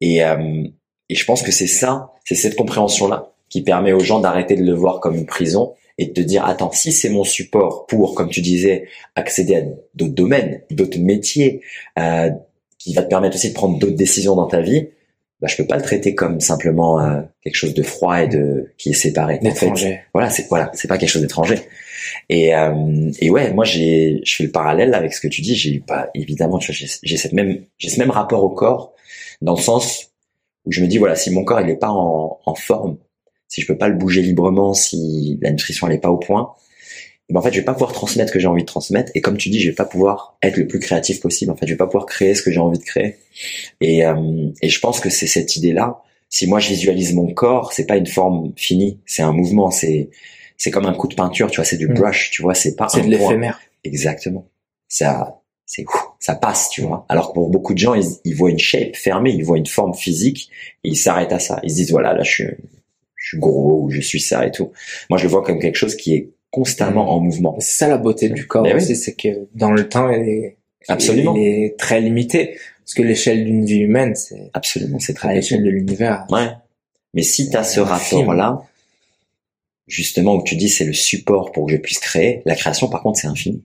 Et 0.00 0.24
euh, 0.24 0.64
et 1.08 1.14
je 1.14 1.24
pense 1.24 1.42
que 1.42 1.52
c'est 1.52 1.68
ça, 1.68 2.14
c'est 2.24 2.34
cette 2.34 2.56
compréhension 2.56 3.06
là 3.06 3.32
qui 3.48 3.62
permet 3.62 3.92
aux 3.92 4.00
gens 4.00 4.18
d'arrêter 4.18 4.56
de 4.56 4.64
le 4.64 4.74
voir 4.74 4.98
comme 4.98 5.14
une 5.14 5.24
prison 5.24 5.74
et 5.98 6.06
de 6.06 6.12
te 6.12 6.20
dire 6.20 6.44
attends 6.44 6.72
si 6.72 6.92
c'est 6.92 7.10
mon 7.10 7.24
support 7.24 7.86
pour 7.86 8.14
comme 8.14 8.30
tu 8.30 8.40
disais 8.40 8.88
accéder 9.14 9.56
à 9.56 9.62
d'autres 9.94 10.14
domaines 10.14 10.62
d'autres 10.70 10.98
métiers 10.98 11.60
euh, 11.98 12.30
qui 12.78 12.94
va 12.94 13.02
te 13.02 13.08
permettre 13.08 13.36
aussi 13.36 13.50
de 13.50 13.54
prendre 13.54 13.78
d'autres 13.78 13.96
décisions 13.96 14.36
dans 14.36 14.46
ta 14.46 14.60
vie 14.60 14.88
bah 15.40 15.46
je 15.48 15.56
peux 15.56 15.66
pas 15.66 15.76
le 15.76 15.82
traiter 15.82 16.14
comme 16.14 16.40
simplement 16.40 17.00
euh, 17.00 17.20
quelque 17.42 17.54
chose 17.54 17.74
de 17.74 17.82
froid 17.82 18.22
et 18.22 18.26
de 18.26 18.72
qui 18.76 18.90
est 18.90 18.94
séparé. 18.94 19.38
En 19.44 19.50
fait 19.50 20.00
voilà 20.12 20.30
c'est 20.30 20.48
voilà 20.48 20.70
c'est 20.74 20.88
pas 20.88 20.98
quelque 20.98 21.10
chose 21.10 21.22
d'étranger. 21.22 21.60
Et 22.28 22.54
euh, 22.54 23.10
et 23.20 23.30
ouais 23.30 23.52
moi 23.52 23.64
j'ai 23.64 24.20
je 24.24 24.34
fais 24.34 24.44
le 24.44 24.50
parallèle 24.50 24.94
avec 24.94 25.12
ce 25.12 25.20
que 25.20 25.28
tu 25.28 25.40
dis. 25.40 25.54
J'ai 25.54 25.78
pas 25.78 26.10
évidemment 26.14 26.58
j'ai 26.58 26.86
j'ai 27.02 27.16
cette 27.16 27.32
même 27.32 27.62
j'ai 27.78 27.88
ce 27.88 28.00
même 28.00 28.10
rapport 28.10 28.42
au 28.42 28.50
corps 28.50 28.94
dans 29.40 29.54
le 29.54 29.60
sens 29.60 30.10
où 30.64 30.72
je 30.72 30.82
me 30.82 30.88
dis 30.88 30.98
voilà 30.98 31.14
si 31.14 31.30
mon 31.30 31.44
corps 31.44 31.60
il 31.60 31.70
est 31.70 31.76
pas 31.76 31.90
en, 31.90 32.40
en 32.44 32.54
forme 32.56 32.98
si 33.48 33.62
je 33.62 33.66
peux 33.66 33.76
pas 33.76 33.88
le 33.88 33.96
bouger 33.96 34.22
librement, 34.22 34.74
si 34.74 35.38
la 35.42 35.50
nutrition 35.50 35.88
elle 35.88 35.94
est 35.94 36.00
pas 36.00 36.10
au 36.10 36.18
point, 36.18 36.54
ben 37.30 37.40
en 37.40 37.42
fait 37.42 37.52
je 37.52 37.58
vais 37.58 37.64
pas 37.64 37.72
pouvoir 37.72 37.92
transmettre 37.92 38.28
ce 38.28 38.34
que 38.34 38.38
j'ai 38.40 38.46
envie 38.46 38.62
de 38.62 38.66
transmettre. 38.66 39.10
Et 39.14 39.20
comme 39.20 39.36
tu 39.36 39.48
dis, 39.48 39.60
je 39.60 39.68
vais 39.68 39.74
pas 39.74 39.84
pouvoir 39.84 40.38
être 40.42 40.56
le 40.56 40.66
plus 40.66 40.78
créatif 40.78 41.20
possible. 41.20 41.50
En 41.50 41.56
fait, 41.56 41.66
je 41.66 41.72
vais 41.72 41.76
pas 41.78 41.86
pouvoir 41.86 42.06
créer 42.06 42.34
ce 42.34 42.42
que 42.42 42.50
j'ai 42.50 42.60
envie 42.60 42.78
de 42.78 42.84
créer. 42.84 43.16
Et, 43.80 44.04
euh, 44.04 44.50
et 44.62 44.68
je 44.68 44.80
pense 44.80 45.00
que 45.00 45.10
c'est 45.10 45.26
cette 45.26 45.56
idée-là. 45.56 46.02
Si 46.30 46.46
moi 46.46 46.58
je 46.58 46.68
visualise 46.68 47.14
mon 47.14 47.32
corps, 47.32 47.72
c'est 47.72 47.86
pas 47.86 47.96
une 47.96 48.06
forme 48.06 48.52
finie, 48.56 49.00
c'est 49.06 49.22
un 49.22 49.32
mouvement, 49.32 49.70
c'est 49.70 50.10
c'est 50.58 50.70
comme 50.70 50.86
un 50.86 50.92
coup 50.92 51.06
de 51.06 51.14
peinture, 51.14 51.50
tu 51.50 51.56
vois, 51.56 51.64
c'est 51.64 51.76
du 51.76 51.88
mm. 51.88 51.94
brush, 51.94 52.30
tu 52.30 52.42
vois, 52.42 52.54
c'est 52.54 52.76
pas 52.76 52.88
c'est 52.88 53.02
de 53.02 53.08
l'éphémère. 53.08 53.60
Exactement. 53.84 54.46
Ça 54.88 55.40
c'est 55.64 55.84
ça 56.18 56.34
passe, 56.34 56.70
tu 56.70 56.80
vois. 56.80 57.04
Alors 57.10 57.28
que 57.28 57.34
pour 57.34 57.50
beaucoup 57.50 57.74
de 57.74 57.78
gens, 57.78 57.94
ils, 57.94 58.06
ils 58.24 58.34
voient 58.34 58.50
une 58.50 58.58
shape 58.58 58.96
fermée, 58.96 59.32
ils 59.32 59.44
voient 59.44 59.58
une 59.58 59.66
forme 59.66 59.94
physique 59.94 60.50
et 60.82 60.88
ils 60.88 60.96
s'arrêtent 60.96 61.32
à 61.32 61.38
ça. 61.38 61.60
Ils 61.62 61.70
se 61.70 61.76
disent 61.76 61.90
voilà, 61.90 62.14
là 62.14 62.22
je 62.22 62.30
suis 62.30 62.46
je 63.18 63.28
suis 63.28 63.38
gros 63.38 63.82
ou 63.82 63.90
je 63.90 64.00
suis 64.00 64.20
ça 64.20 64.46
et 64.46 64.50
tout. 64.50 64.72
Moi, 65.10 65.18
je 65.18 65.24
le 65.24 65.30
vois 65.30 65.42
comme 65.42 65.58
quelque 65.58 65.76
chose 65.76 65.96
qui 65.96 66.14
est 66.14 66.30
constamment 66.50 67.04
mm. 67.04 67.08
en 67.08 67.20
mouvement. 67.20 67.56
C'est 67.58 67.76
ça 67.76 67.88
la 67.88 67.98
beauté 67.98 68.30
du 68.30 68.46
corps 68.46 68.66
aussi, 68.74 68.96
c'est 68.96 69.14
que 69.14 69.28
dans 69.54 69.72
le 69.72 69.88
temps, 69.88 70.08
elle 70.08 70.28
est, 70.28 70.56
absolument, 70.88 71.34
elle 71.36 71.42
est 71.42 71.78
très 71.78 72.00
limitée. 72.00 72.58
Parce 72.84 72.94
que 72.94 73.02
l'échelle 73.02 73.44
d'une 73.44 73.66
vie 73.66 73.80
humaine, 73.80 74.14
c'est 74.14 74.50
absolument, 74.54 74.98
c'est 74.98 75.12
très 75.12 75.28
à 75.28 75.34
l'échelle 75.34 75.62
de 75.62 75.68
l'univers. 75.68 76.26
Ouais. 76.30 76.48
Mais 77.12 77.22
si 77.22 77.50
tu 77.50 77.56
as 77.56 77.64
ce 77.64 77.80
rapport-là, 77.80 78.62
justement 79.86 80.36
où 80.36 80.42
tu 80.42 80.56
dis 80.56 80.68
c'est 80.68 80.84
le 80.84 80.92
support 80.92 81.52
pour 81.52 81.66
que 81.66 81.72
je 81.72 81.76
puisse 81.76 81.98
créer, 81.98 82.42
la 82.46 82.54
création 82.54 82.88
par 82.88 83.02
contre 83.02 83.18
c'est 83.18 83.26
infini. 83.26 83.62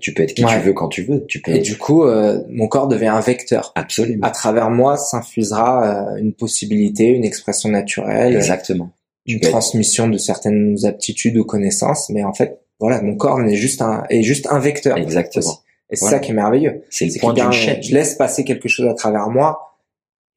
Tu, 0.00 0.14
peux 0.14 0.22
être 0.22 0.34
qui 0.34 0.44
tu 0.44 0.58
veux 0.58 0.72
quand 0.72 0.88
tu 0.88 1.02
veux. 1.02 1.26
Tu 1.26 1.40
peux. 1.40 1.52
Et 1.52 1.58
du 1.58 1.76
coup, 1.76 2.04
euh, 2.04 2.40
mon 2.48 2.66
corps 2.66 2.88
devient 2.88 3.08
un 3.08 3.20
vecteur. 3.20 3.72
Absolument. 3.74 4.26
À 4.26 4.30
travers 4.30 4.70
moi 4.70 4.96
s'infusera 4.96 6.14
euh, 6.14 6.16
une 6.16 6.32
possibilité, 6.32 7.08
une 7.08 7.24
expression 7.24 7.68
naturelle. 7.68 8.34
Exactement. 8.34 8.90
Une 9.26 9.40
transmission 9.40 10.08
de 10.08 10.18
certaines 10.18 10.78
aptitudes 10.84 11.36
ou 11.36 11.44
connaissances. 11.44 12.08
Mais 12.10 12.24
en 12.24 12.32
fait, 12.32 12.60
voilà, 12.80 13.02
mon 13.02 13.16
corps 13.16 13.38
n'est 13.38 13.54
juste 13.54 13.82
un 13.82 14.04
est 14.08 14.22
juste 14.22 14.48
un 14.50 14.58
vecteur. 14.58 14.96
Exactement. 14.96 15.60
Et 15.90 15.96
c'est 15.96 16.06
ça 16.06 16.18
qui 16.20 16.30
est 16.30 16.34
merveilleux. 16.34 16.82
C'est 16.88 17.04
le 17.04 17.20
point 17.20 17.34
d'une 17.34 17.52
chaîne. 17.52 17.82
Je 17.82 17.92
laisse 17.92 18.14
passer 18.14 18.44
quelque 18.44 18.68
chose 18.68 18.88
à 18.88 18.94
travers 18.94 19.28
moi. 19.28 19.78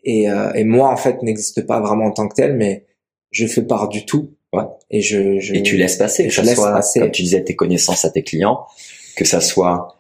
Et, 0.04 0.30
euh, 0.30 0.52
et 0.54 0.66
moi, 0.66 0.90
en 0.90 0.98
fait, 0.98 1.24
n'existe 1.24 1.66
pas 1.66 1.80
vraiment 1.80 2.06
en 2.06 2.12
tant 2.12 2.28
que 2.28 2.36
tel, 2.36 2.56
mais 2.56 2.86
je 3.32 3.48
fais 3.48 3.64
part 3.64 3.88
du 3.88 4.06
tout. 4.06 4.32
Ouais. 4.54 4.64
Et 4.92 5.02
je, 5.02 5.40
je 5.40 5.56
et 5.56 5.64
tu 5.64 5.78
laisses 5.78 5.96
passer. 5.96 6.30
Je 6.30 6.42
laisse 6.42 6.60
passer. 6.60 7.00
Comme 7.00 7.12
tu 7.12 7.24
disais, 7.24 7.44
tes 7.44 7.56
connaissances 7.56 8.04
à 8.04 8.10
tes 8.10 8.22
clients 8.22 8.66
que 9.16 9.26
ça 9.26 9.42
soit 9.42 9.98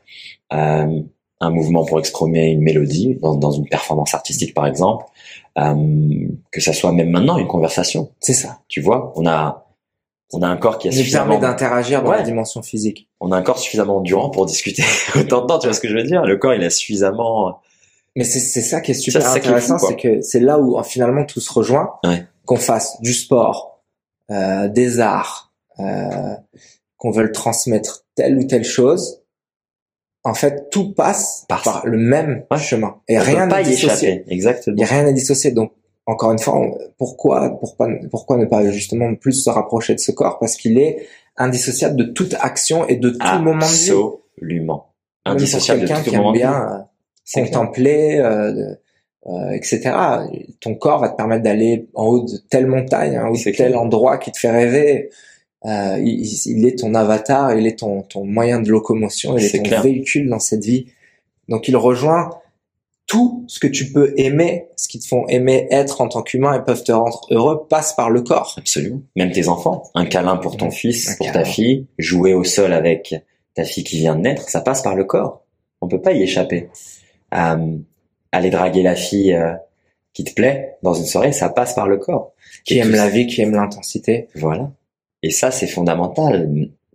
euh, 0.54 1.02
un 1.42 1.50
mouvement 1.50 1.86
pour 1.86 2.00
exprimer 2.00 2.48
une 2.48 2.62
mélodie 2.62 3.16
dans, 3.22 3.36
dans 3.36 3.52
une 3.52 3.68
performance 3.68 4.14
artistique 4.14 4.54
par 4.54 4.68
exemple, 4.68 5.06
euh, 5.58 6.28
que 6.52 6.62
ça 6.62 6.74
soit 6.74 6.92
même 6.92 7.10
maintenant 7.10 7.38
une 7.38 7.48
conversation. 7.48 8.12
C'est 8.20 8.34
ça. 8.34 8.60
Tu 8.68 8.82
vois, 8.82 9.14
on 9.16 9.26
a 9.26 9.66
on 10.34 10.42
a 10.42 10.48
un 10.48 10.58
corps 10.58 10.80
qui 10.80 10.90
a 10.90 10.92
suffisamment 10.92 11.40
permet 11.40 11.48
d'interagir 11.48 12.04
dans 12.04 12.12
la 12.12 12.24
dimension 12.24 12.62
physique. 12.62 13.08
On 13.20 13.32
a 13.32 13.38
un 13.38 13.42
corps 13.42 13.60
suffisamment 13.60 13.98
endurant 13.98 14.30
pour 14.30 14.46
discuter 14.46 14.84
autant 15.16 15.42
de 15.42 15.48
temps. 15.48 15.60
Tu 15.60 15.68
vois 15.68 15.74
ce 15.74 15.80
que 15.80 15.88
je 15.88 15.96
veux 15.96 16.04
dire? 16.04 16.24
Le 16.24 16.38
corps, 16.38 16.54
il 16.54 16.64
a 16.64 16.70
suffisamment. 16.70 17.62
Mais 18.16 18.24
c'est 18.24 18.40
c'est 18.40 18.62
ça 18.62 18.82
qui 18.82 18.92
est 18.92 18.96
super 18.96 19.28
intéressant, 19.30 19.78
c'est 19.78 19.98
que 19.98 20.22
c'est 20.22 20.40
là 20.40 20.58
où 20.58 20.82
finalement 20.84 21.26
tout 21.26 21.42
se 21.42 21.52
rejoint. 21.52 21.96
Ouais. 22.04 22.26
Qu'on 22.46 22.58
fasse 22.58 23.02
du 23.02 23.14
sport, 23.14 23.82
euh, 24.32 24.68
des 24.68 25.00
arts, 25.00 25.52
euh, 25.80 26.36
qu'on 26.98 27.12
veut 27.12 27.32
transmettre 27.32 28.05
telle 28.16 28.38
ou 28.38 28.44
telle 28.46 28.64
chose, 28.64 29.22
en 30.24 30.34
fait, 30.34 30.70
tout 30.72 30.94
passe 30.94 31.46
par, 31.48 31.84
le 31.86 31.98
même 31.98 32.46
chemin. 32.58 32.96
Et 33.08 33.20
rien 33.20 33.46
n'est 33.46 33.64
dissocié. 33.64 34.24
Exactement. 34.28 34.76
Il 34.76 34.80
n'y 34.80 34.84
a 34.84 34.88
rien 34.88 35.06
à 35.06 35.12
dissocier. 35.12 35.52
Donc, 35.52 35.72
encore 36.08 36.32
une 36.32 36.40
fois, 36.40 36.60
pourquoi, 36.98 37.58
pourquoi, 37.60 37.90
pourquoi 38.10 38.38
ne 38.38 38.46
pas 38.46 38.70
justement 38.72 39.14
plus 39.16 39.34
se 39.34 39.50
rapprocher 39.50 39.94
de 39.94 40.00
ce 40.00 40.12
corps? 40.12 40.40
Parce 40.40 40.56
qu'il 40.56 40.80
est 40.80 41.08
indissociable 41.38 41.96
de 41.96 42.04
toute 42.06 42.36
action 42.40 42.88
et 42.88 42.96
de 42.96 43.10
tout 43.12 43.40
moment 43.40 43.60
de 43.60 43.72
vie. 43.72 43.92
Absolument. 44.38 44.94
Indissociable 45.26 45.82
de 45.82 45.88
tout 45.88 46.02
qui 46.04 46.16
moment 46.16 46.32
bien 46.32 46.88
euh, 47.36 47.46
contempler, 47.46 48.18
euh, 48.18 48.76
euh, 49.28 49.52
etc. 49.52 49.92
Ton 50.60 50.76
corps 50.76 51.02
va 51.02 51.10
te 51.10 51.16
permettre 51.16 51.44
d'aller 51.44 51.88
en 51.94 52.06
haut 52.06 52.26
de 52.26 52.38
telle 52.50 52.68
montagne, 52.68 53.16
hein, 53.16 53.30
ou 53.30 53.38
de 53.38 53.56
tel 53.56 53.76
endroit 53.76 54.18
qui 54.18 54.32
te 54.32 54.40
fait 54.40 54.52
rêver. 54.52 55.10
Euh, 55.66 56.00
il, 56.00 56.66
est 56.66 56.80
ton 56.80 56.94
avatar, 56.94 57.58
il 57.58 57.66
est 57.66 57.80
ton, 57.80 58.04
ton 58.04 58.24
moyen 58.24 58.60
de 58.60 58.70
locomotion, 58.70 59.38
il 59.38 59.46
est, 59.46 59.64
ton 59.64 59.82
véhicule 59.82 60.30
dans 60.30 60.40
cette 60.40 60.64
vie. 60.64 60.88
Donc 61.50 61.68
il 61.68 61.76
rejoint 61.76 62.30
tout 63.08 63.46
ce 63.48 63.60
que 63.60 63.68
tu 63.68 63.92
peux 63.92 64.14
aimer, 64.18 64.68
ce 64.78 64.88
qui 64.88 65.00
te 65.00 65.08
font 65.08 65.28
aimer 65.28 65.68
être 65.72 66.02
en 66.02 66.08
tant 66.08 66.22
qu'humain 66.22 66.60
et 66.60 66.64
peuvent 66.64 66.84
te 66.84 66.92
rendre 66.92 67.26
heureux, 67.32 67.66
passe 67.68 67.94
par 67.94 68.10
le 68.10 68.22
corps. 68.22 68.56
Absolument. 68.58 69.02
Même 69.16 69.32
tes 69.32 69.48
enfants. 69.48 69.84
Un 69.96 70.06
câlin 70.06 70.38
pour 70.38 70.58
ton 70.58 70.72
fils, 70.72 71.16
pour 71.18 71.32
ta 71.32 71.46
fille, 71.46 71.88
jouer 71.98 72.34
au 72.34 72.44
sol 72.44 72.74
avec 72.74 73.16
ta 73.54 73.64
fille 73.64 73.84
qui 73.84 73.98
vient 73.98 74.16
de 74.16 74.22
naître, 74.22 74.50
ça 74.50 74.62
passe 74.62 74.82
par 74.82 74.96
le 74.96 75.04
corps. 75.04 75.44
On 75.82 75.88
peut 75.88 76.02
pas 76.02 76.14
y 76.14 76.24
échapper. 76.24 76.70
Euh, 77.34 77.78
aller 78.32 78.50
draguer 78.50 78.84
la 78.84 78.96
fille 78.96 79.34
euh, 79.34 79.54
qui 80.14 80.24
te 80.24 80.34
plaît 80.34 80.78
dans 80.84 80.94
une 80.94 81.06
soirée, 81.06 81.32
ça 81.32 81.50
passe 81.50 81.74
par 81.74 81.88
le 81.88 81.98
corps. 81.98 82.34
Qui 82.66 82.80
aime 82.80 82.92
la 82.92 83.10
vie, 83.10 83.28
qui 83.28 83.42
aime 83.42 83.54
l'intensité. 83.54 84.30
Voilà. 84.36 84.72
Et 85.26 85.32
ça, 85.32 85.50
c'est 85.50 85.66
fondamental. 85.66 86.48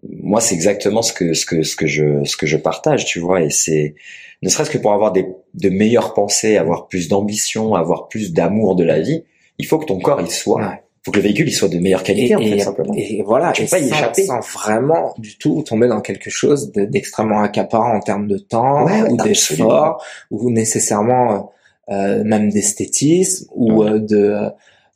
Moi, 0.08 0.40
c'est 0.40 0.54
exactement 0.54 1.02
ce 1.02 1.12
que 1.12 1.34
ce 1.34 1.44
que 1.44 1.64
ce 1.64 1.74
que 1.74 1.88
je 1.88 2.22
ce 2.24 2.36
que 2.36 2.46
je 2.46 2.56
partage, 2.56 3.04
tu 3.06 3.18
vois. 3.18 3.42
Et 3.42 3.50
c'est 3.50 3.96
ne 4.42 4.48
serait-ce 4.48 4.70
que 4.70 4.78
pour 4.78 4.92
avoir 4.92 5.10
des 5.10 5.26
de 5.54 5.68
meilleures 5.68 6.14
pensées, 6.14 6.56
avoir 6.56 6.86
plus 6.86 7.08
d'ambition, 7.08 7.74
avoir 7.74 8.06
plus 8.06 8.32
d'amour 8.32 8.76
de 8.76 8.84
la 8.84 9.00
vie, 9.00 9.24
il 9.58 9.66
faut 9.66 9.78
que 9.78 9.84
ton 9.84 9.98
corps 9.98 10.20
il 10.20 10.30
soit 10.30 10.60
Il 10.62 11.00
faut 11.04 11.10
que 11.10 11.16
le 11.16 11.24
véhicule 11.24 11.48
il 11.48 11.52
soit 11.52 11.68
de 11.68 11.80
meilleure 11.80 12.04
qualité 12.04 12.34
et, 12.34 12.36
en 12.36 12.38
fait, 12.38 12.58
simplement. 12.60 12.94
Et 12.96 13.20
voilà, 13.26 13.50
tu 13.50 13.64
peux 13.64 13.68
pas 13.68 13.80
y 13.80 13.88
échapper 13.88 14.22
sans 14.22 14.38
vraiment 14.38 15.12
du 15.18 15.36
tout 15.36 15.60
tomber 15.62 15.88
dans 15.88 16.00
quelque 16.00 16.30
chose 16.30 16.70
d'extrêmement 16.70 17.42
accaparant 17.42 17.96
en 17.96 18.00
termes 18.00 18.28
de 18.28 18.38
temps 18.38 18.86
ou 19.08 19.16
d'effort 19.16 20.04
ou 20.30 20.52
nécessairement 20.52 21.50
euh, 21.90 22.22
même 22.22 22.50
d'esthétisme 22.50 23.48
ou 23.56 23.82
euh, 23.82 23.98
de 23.98 24.16
euh, 24.16 24.50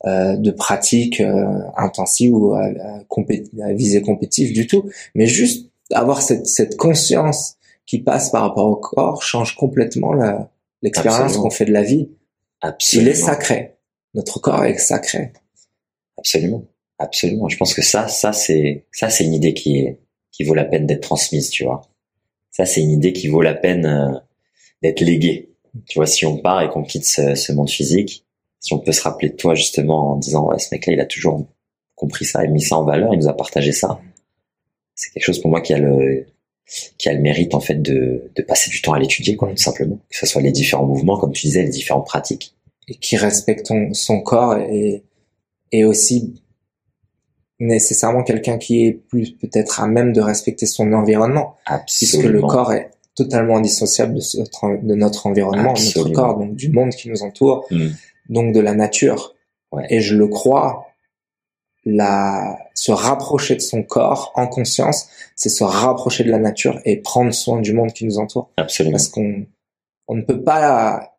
de 0.07 0.51
pratiques 0.51 1.21
euh, 1.21 1.61
intensives 1.77 2.35
ou 2.35 2.55
à, 2.55 2.65
à, 2.65 3.73
visée 3.73 4.03
compétitive 4.03 4.53
du 4.53 4.67
tout, 4.67 4.91
mais 5.15 5.27
juste 5.27 5.71
avoir 5.93 6.23
cette, 6.23 6.47
cette 6.47 6.77
conscience 6.77 7.57
qui 7.87 7.99
passe 7.99 8.31
par 8.31 8.43
rapport 8.43 8.67
au 8.67 8.77
corps 8.77 9.23
change 9.23 9.57
complètement 9.57 10.13
l'expérience 10.83 11.37
qu'on 11.37 11.51
fait 11.51 11.67
de 11.67 11.73
la 11.73 11.83
vie. 11.83 12.11
Absolument. 12.61 13.11
Il 13.11 13.13
est 13.13 13.15
sacré. 13.15 13.75
Notre 14.15 14.41
corps 14.41 14.65
est 14.65 14.79
sacré. 14.79 15.33
Absolument. 16.17 16.65
Absolument. 16.99 17.49
Je 17.49 17.57
pense 17.57 17.75
que 17.75 17.83
ça, 17.83 18.09
ça 18.09 18.33
c'est, 18.33 18.87
ça 18.93 19.11
c'est 19.11 19.25
une 19.25 19.35
idée 19.35 19.53
qui 19.55 19.79
est, 19.81 19.99
qui 20.33 20.45
vaut 20.45 20.55
la 20.55 20.65
peine 20.65 20.87
d'être 20.87 21.03
transmise, 21.03 21.51
tu 21.51 21.65
vois. 21.65 21.83
Ça 22.51 22.65
c'est 22.65 22.81
une 22.81 22.93
idée 22.93 23.13
qui 23.13 23.29
vaut 23.29 23.43
la 23.43 23.55
peine 23.55 23.85
euh, 23.85 24.19
d'être 24.83 25.01
léguée. 25.01 25.51
Tu 25.87 25.99
vois, 25.99 26.07
si 26.07 26.25
on 26.25 26.39
part 26.39 26.63
et 26.63 26.69
qu'on 26.69 26.85
quitte 26.85 27.05
ce, 27.05 27.35
ce 27.35 27.53
monde 27.53 27.69
physique, 27.69 28.24
si 28.65 28.73
on 28.73 28.79
peut 28.79 28.93
se 28.93 29.03
rappeler 29.03 29.29
de 29.29 29.37
toi 29.37 29.55
justement 29.55 30.13
en 30.13 30.17
disant 30.17 30.47
ouais 30.47 30.59
ce 30.59 30.69
mec-là 30.73 30.95
il 30.95 31.01
a 31.01 31.05
toujours 31.05 31.47
compris 31.95 32.25
ça 32.25 32.43
et 32.45 32.49
mis 32.49 32.63
ça 32.63 32.79
en 32.79 32.85
valeur, 32.85 33.13
il 33.13 33.19
nous 33.19 33.29
a 33.29 33.37
partagé 33.37 33.73
ça. 33.73 34.01
C'est 34.95 35.13
quelque 35.13 35.25
chose 35.25 35.39
pour 35.39 35.51
moi 35.51 35.61
qui 35.61 35.75
a 35.75 35.79
le 35.79 36.27
qui 36.97 37.11
a 37.11 37.13
le 37.13 37.21
mérite 37.21 37.55
en 37.55 37.61
fait 37.61 37.75
de, 37.83 38.31
de 38.35 38.43
passer 38.43 38.71
du 38.71 38.81
temps 38.81 38.95
à 38.95 38.99
l'étudier 38.99 39.37
quoi 39.37 39.51
tout 39.51 39.59
simplement. 39.59 39.99
Que 40.09 40.17
ce 40.17 40.25
soit 40.25 40.41
les 40.41 40.51
différents 40.51 40.87
mouvements 40.87 41.19
comme 41.19 41.33
tu 41.33 41.47
disais 41.47 41.63
les 41.63 41.69
différentes 41.69 42.07
pratiques. 42.07 42.55
Et 42.89 42.95
qui 42.95 43.19
respecte 43.19 43.71
son 43.93 44.21
corps 44.23 44.57
et 44.57 45.05
et 45.71 45.85
aussi 45.85 46.43
nécessairement 47.61 48.23
quelqu'un 48.23 48.57
qui 48.57 48.87
est 48.87 48.93
plus 48.93 49.33
peut-être 49.33 49.81
à 49.81 49.87
même 49.87 50.15
de 50.15 50.23
respecter 50.23 50.65
son 50.65 50.91
environnement. 50.95 51.57
Absolument. 51.67 51.85
puisque 51.87 52.33
le 52.33 52.41
corps 52.41 52.73
est 52.73 52.91
totalement 53.15 53.59
indissociable 53.59 54.15
de 54.15 54.39
notre, 54.39 54.83
de 54.83 54.95
notre 54.95 55.27
environnement 55.27 55.75
de 55.75 55.99
notre 55.99 56.09
corps 56.13 56.39
donc 56.39 56.57
du 56.57 56.71
monde 56.71 56.91
qui 56.91 57.11
nous 57.11 57.23
entoure. 57.23 57.67
Mm 57.71 57.89
donc 58.29 58.55
de 58.55 58.61
la 58.61 58.75
nature. 58.75 59.35
Et 59.89 60.01
je 60.01 60.17
le 60.17 60.29
crois, 60.29 60.87
la, 61.85 62.59
se 62.75 62.93
rapprocher 62.93 63.57
de 63.57 63.61
son 63.61 63.83
corps 63.83 64.33
en 64.37 64.47
conscience, 64.47 65.09
c'est 65.35 65.49
se 65.49 65.65
rapprocher 65.65 66.25
de 66.25 66.31
la 66.31 66.39
nature 66.39 66.81
et 66.85 66.97
prendre 66.97 67.33
soin 67.33 67.61
du 67.61 67.73
monde 67.73 67.93
qui 67.93 68.05
nous 68.05 68.19
entoure. 68.19 68.51
Absolument. 68.57 68.93
Parce 68.93 69.09
qu'on 69.09 69.47
on 70.07 70.17
ne 70.17 70.23
peut 70.23 70.43
pas, 70.43 71.17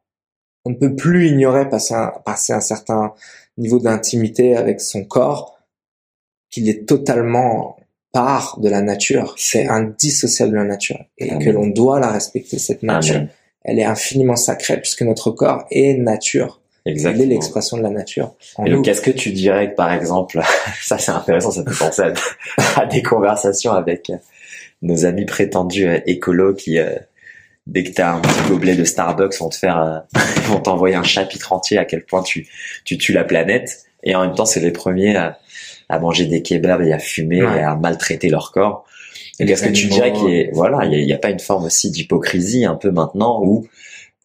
on 0.64 0.70
ne 0.70 0.76
peut 0.76 0.96
plus 0.96 1.28
ignorer 1.28 1.68
passer 1.70 1.94
un, 1.94 2.14
passer 2.24 2.54
un 2.54 2.62
certain 2.62 3.14
niveau 3.58 3.80
d'intimité 3.80 4.56
avec 4.56 4.80
son 4.82 5.04
corps 5.04 5.60
qu'il 6.50 6.70
est 6.70 6.88
totalement 6.88 7.78
part 8.12 8.60
de 8.62 8.70
la 8.70 8.82
nature, 8.82 9.36
c'est 9.38 9.68
indissociable 9.68 10.52
de 10.54 10.58
la 10.58 10.64
nature 10.64 11.04
et 11.18 11.38
que 11.38 11.50
l'on 11.50 11.68
doit 11.68 12.00
la 12.00 12.12
respecter 12.12 12.58
cette 12.60 12.82
nature. 12.82 13.28
Elle 13.64 13.80
est 13.80 13.84
infiniment 13.84 14.38
sacrée 14.38 14.80
puisque 14.80 15.02
notre 15.02 15.32
corps 15.32 15.66
est 15.70 15.96
nature. 15.96 16.62
Exactement. 16.86 17.24
Elle 17.24 17.32
est 17.32 17.34
l'expression 17.34 17.78
de 17.78 17.84
la 17.84 17.90
nature. 17.90 18.36
Et 18.64 18.70
donc, 18.70 18.86
qu'est-ce 18.86 19.02
que 19.02 19.12
tu 19.12 19.32
dirais 19.32 19.72
que, 19.72 19.76
par 19.76 19.92
exemple, 19.92 20.40
ça 20.82 20.98
c'est 20.98 21.12
intéressant, 21.12 21.52
ça 21.52 21.64
fait 21.64 21.86
penser 21.86 22.04
à, 22.76 22.86
des 22.86 23.02
conversations 23.02 23.72
avec 23.72 24.12
nos 24.82 25.06
amis 25.06 25.26
prétendus 25.26 25.88
euh, 25.88 26.00
écolos 26.06 26.54
qui, 26.54 26.78
euh, 26.78 26.96
dès 27.66 27.84
que 27.84 27.92
t'as 27.92 28.14
un 28.14 28.20
petit 28.20 28.50
gobelet 28.50 28.76
de 28.76 28.84
Starbucks, 28.84 29.36
vont 29.40 29.50
te 29.50 29.56
faire, 29.56 29.82
euh, 29.82 30.20
vont 30.48 30.60
t'envoyer 30.60 30.96
un 30.96 31.04
chapitre 31.04 31.54
entier 31.54 31.80
à 31.80 31.86
quel 31.86 32.06
point 32.06 32.22
tu, 32.22 32.48
tu 32.84 32.98
tues 33.00 33.14
la 33.14 33.24
planète. 33.24 33.86
Et 34.04 34.16
en 34.16 34.22
même 34.22 34.36
temps, 34.36 34.46
c'est 34.46 34.60
les 34.60 34.72
premiers 34.72 35.16
à, 35.16 35.40
à 35.90 35.98
manger 35.98 36.28
des 36.28 36.44
kebabs 36.44 36.84
et 36.84 36.94
à 36.94 37.00
fumer 37.00 37.40
et 37.40 37.62
à 37.62 37.76
maltraiter 37.76 38.30
leur 38.30 38.52
corps. 38.52 38.86
Et 39.40 39.46
qu'est-ce 39.46 39.64
que 39.64 39.70
tu 39.72 39.88
dirais 39.88 40.14
qu'il 40.14 40.30
y 40.30 40.50
voilà, 40.52 40.86
il 40.86 41.06
n'y 41.06 41.14
a, 41.14 41.18
pas 41.18 41.30
une 41.30 41.40
forme 41.40 41.66
aussi 41.66 41.92
d'hypocrisie 41.92 42.66
un 42.66 42.76
peu 42.76 42.92
maintenant 42.92 43.42
où 43.44 43.68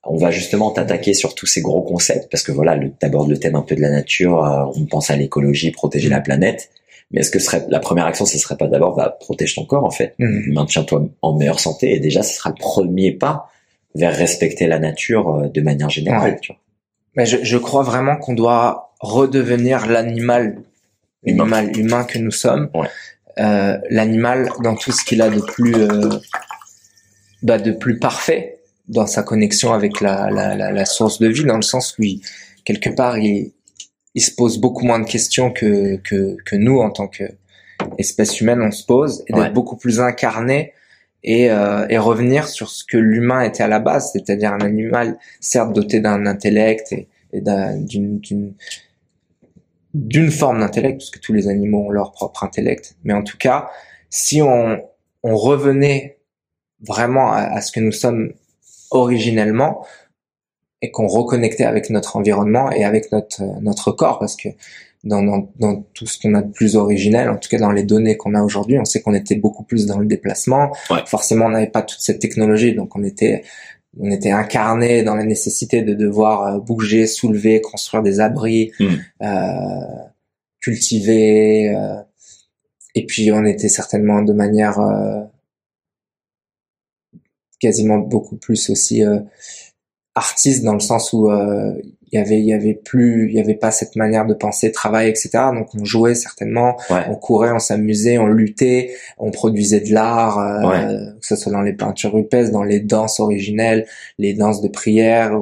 on 0.05 0.17
va 0.17 0.31
justement 0.31 0.71
t'attaquer 0.71 1.15
sur 1.15 1.35
tous 1.35 1.47
ces 1.47 1.61
gros 1.61 1.83
concepts 1.83 2.31
parce 2.31 2.43
que 2.43 2.53
voilà, 2.53 2.79
d'abord 3.01 3.29
le 3.29 3.39
thème 3.39 3.55
un 3.55 3.63
peu 3.63 3.75
de 3.75 3.81
la 3.81 3.91
nature, 3.91 4.45
euh, 4.45 4.65
on 4.75 4.87
pense 4.87 5.11
à 5.11 5.17
l'écologie, 5.17 5.71
protéger 5.71 6.09
la 6.09 6.21
planète. 6.21 6.71
Mais 7.11 7.21
est-ce 7.21 7.31
que 7.31 7.39
serait 7.39 7.67
la 7.69 7.81
première 7.81 8.07
action, 8.07 8.25
ce 8.25 8.39
serait 8.39 8.57
pas 8.57 8.69
d'abord 8.69 8.95
bah, 8.97 9.17
protège 9.19 9.55
ton 9.57 9.65
corps 9.65 9.85
en 9.85 9.91
fait, 9.91 10.15
mmh. 10.19 10.53
maintiens-toi 10.53 11.07
en 11.23 11.37
meilleure 11.37 11.61
santé 11.61 11.95
et 11.95 12.01
déjà 12.01 12.23
ce 12.23 12.37
sera 12.37 12.51
le 12.51 12.57
premier 12.57 13.13
pas 13.13 13.51
vers 13.95 14.17
respecter 14.17 14.69
la 14.69 14.79
nature 14.79 15.29
euh, 15.29 15.49
de 15.49 15.61
manière 15.61 15.91
générale. 15.91 16.39
Tu 16.41 16.53
vois. 16.53 16.61
Mais 17.17 17.27
je, 17.27 17.39
je 17.43 17.59
crois 17.59 17.83
vraiment 17.83 18.17
qu'on 18.17 18.35
doit 18.35 18.93
redevenir 19.01 19.87
l'animal 19.87 20.63
l'animal 21.25 21.77
humain 21.77 22.05
que 22.05 22.19
nous 22.19 22.31
sommes. 22.31 22.71
Euh, 23.39 23.79
l'animal 23.89 24.51
dans 24.63 24.75
tout 24.75 24.93
ce 24.93 25.05
qu'il 25.05 25.23
a 25.23 25.31
de 25.31 25.41
plus 25.41 25.75
euh, 25.75 26.11
bah, 27.43 27.59
de 27.59 27.71
plus 27.71 27.99
parfait 27.99 28.60
dans 28.91 29.07
sa 29.07 29.23
connexion 29.23 29.73
avec 29.73 30.01
la, 30.01 30.31
la, 30.31 30.55
la, 30.55 30.73
la, 30.73 30.85
source 30.85 31.19
de 31.19 31.29
vie 31.29 31.45
dans 31.45 31.57
le 31.57 31.63
sens 31.63 31.97
où 31.99 32.03
il, 32.03 32.21
quelque 32.65 32.91
part 32.91 33.19
il, 33.19 33.53
il 34.15 34.21
se 34.21 34.33
pose 34.33 34.59
beaucoup 34.59 34.85
moins 34.85 35.01
de 35.01 35.09
questions 35.09 35.51
que, 35.53 35.97
que, 35.97 36.37
que 36.45 36.57
nous 36.57 36.79
en 36.79 36.91
tant 36.91 37.09
que 37.09 37.25
espèce 37.99 38.41
humaine 38.41 38.61
on 38.63 38.71
se 38.71 38.85
pose 38.85 39.25
et 39.27 39.33
d'être 39.33 39.55
beaucoup 39.55 39.77
plus 39.77 40.01
incarné 40.01 40.73
et, 41.23 41.51
euh, 41.51 41.87
et 41.89 41.99
revenir 41.99 42.49
sur 42.49 42.69
ce 42.69 42.85
que 42.85 42.97
l'humain 42.97 43.43
était 43.43 43.63
à 43.63 43.69
la 43.69 43.81
base 43.81 44.11
c'est-à-dire 44.13 44.53
un 44.53 44.61
animal 44.61 45.19
certes 45.41 45.73
doté 45.73 46.01
d'un 46.01 46.27
intellect 46.27 46.93
et, 46.93 47.09
et 47.33 47.41
d'une 47.41 48.21
d'une 49.95 50.31
forme 50.31 50.61
d'intellect, 50.61 50.99
parce 50.99 51.11
que 51.11 51.19
tous 51.19 51.33
les 51.33 51.49
animaux 51.49 51.87
ont 51.87 51.91
leur 51.91 52.13
propre 52.13 52.45
intellect. 52.45 52.97
Mais 53.05 53.13
en 53.13 53.23
tout 53.23 53.39
cas, 53.39 53.71
si 54.09 54.41
on, 54.41 54.81
on 55.23 55.37
revenait 55.37 56.19
vraiment 56.81 57.33
à, 57.33 57.61
ce 57.61 57.73
que 57.73 57.81
nous 57.81 57.93
sommes 57.93 58.33
originellement 58.91 59.85
et 60.83 60.91
qu'on 60.91 61.07
reconnectait 61.07 61.65
avec 61.65 61.91
notre 61.91 62.17
environnement 62.17 62.71
et 62.71 62.85
avec 62.85 63.13
notre 63.13 63.43
notre 63.61 63.93
corps, 63.93 64.19
parce 64.19 64.37
que 64.37 64.49
dans, 65.05 65.23
dans, 65.23 65.51
dans 65.59 65.83
tout 65.95 66.07
ce 66.07 66.19
qu'on 66.19 66.35
a 66.35 66.43
de 66.43 66.53
plus 66.53 66.77
originel, 66.77 67.31
en 67.31 67.37
tout 67.37 67.49
cas 67.49 67.59
dans 67.59 67.73
les 67.73 67.85
données 67.85 68.17
qu'on 68.17 68.35
a 68.35 68.43
aujourd'hui, 68.43 68.79
on 68.79 68.85
sait 68.85 69.01
qu'on 69.01 69.15
était 69.15 69.37
beaucoup 69.37 69.63
plus 69.65 69.87
dans 69.87 69.99
le 69.99 70.07
déplacement. 70.07 70.73
Forcément, 71.07 71.47
on 71.47 71.51
n'avait 71.51 71.69
pas 71.69 71.83
toute 71.83 72.01
cette 72.01 72.19
technologie, 72.19 72.75
donc 72.75 72.97
on 72.97 73.03
était 73.03 73.45
on 73.99 74.11
était 74.11 74.31
incarné 74.31 75.03
dans 75.03 75.17
la 75.17 75.25
nécessité 75.25 75.83
de 75.83 75.95
devoir 75.95 76.43
euh, 76.43 76.61
bouger, 76.61 77.09
soulever, 77.09 77.61
construire 77.61 78.05
des 78.05 78.21
abris, 78.21 78.71
hmm. 78.79 78.87
euh, 79.23 80.05
cultiver. 80.61 81.75
Euh, 81.75 81.97
et 82.95 83.05
puis 83.05 83.33
on 83.33 83.45
était 83.45 83.69
certainement 83.69 84.23
de 84.23 84.33
manière 84.33 84.79
euh, 84.79 85.23
quasiment 87.61 87.99
beaucoup 87.99 88.37
plus 88.37 88.71
aussi 88.71 89.05
euh, 89.05 89.21
artiste 90.15 90.65
dans 90.65 90.75
le 90.75 90.81
sens 90.81 91.13
où 91.13 91.31
il 91.31 92.19
y 92.19 92.19
avait 92.19 92.41
il 92.41 92.45
y 92.45 92.53
avait 92.53 92.75
plus 92.75 93.29
il 93.31 93.37
y 93.37 93.41
avait 93.41 93.55
pas 93.55 93.71
cette 93.71 93.95
manière 93.95 94.27
de 94.27 94.35
penser 94.35 94.73
travail 94.73 95.09
etc 95.09 95.31
donc 95.55 95.69
on 95.79 95.85
jouait 95.85 96.17
certainement 96.17 96.77
on 96.91 97.15
courait 97.15 97.53
on 97.53 97.61
s'amusait 97.61 98.19
on 98.19 98.27
luttait 98.27 98.93
on 99.19 99.31
produisait 99.31 99.81
de 99.81 99.95
l'art 99.95 100.41
euh, 100.41 101.13
que 101.21 101.27
ce 101.27 101.37
soit 101.37 101.53
dans 101.53 101.63
les 101.63 101.75
peintures 101.75 102.13
rupestres 102.13 102.53
dans 102.53 102.65
les 102.65 102.81
danses 102.81 103.21
originelles 103.21 103.87
les 104.19 104.35
danses 104.35 104.61
de 104.61 104.69
prière 104.69 105.33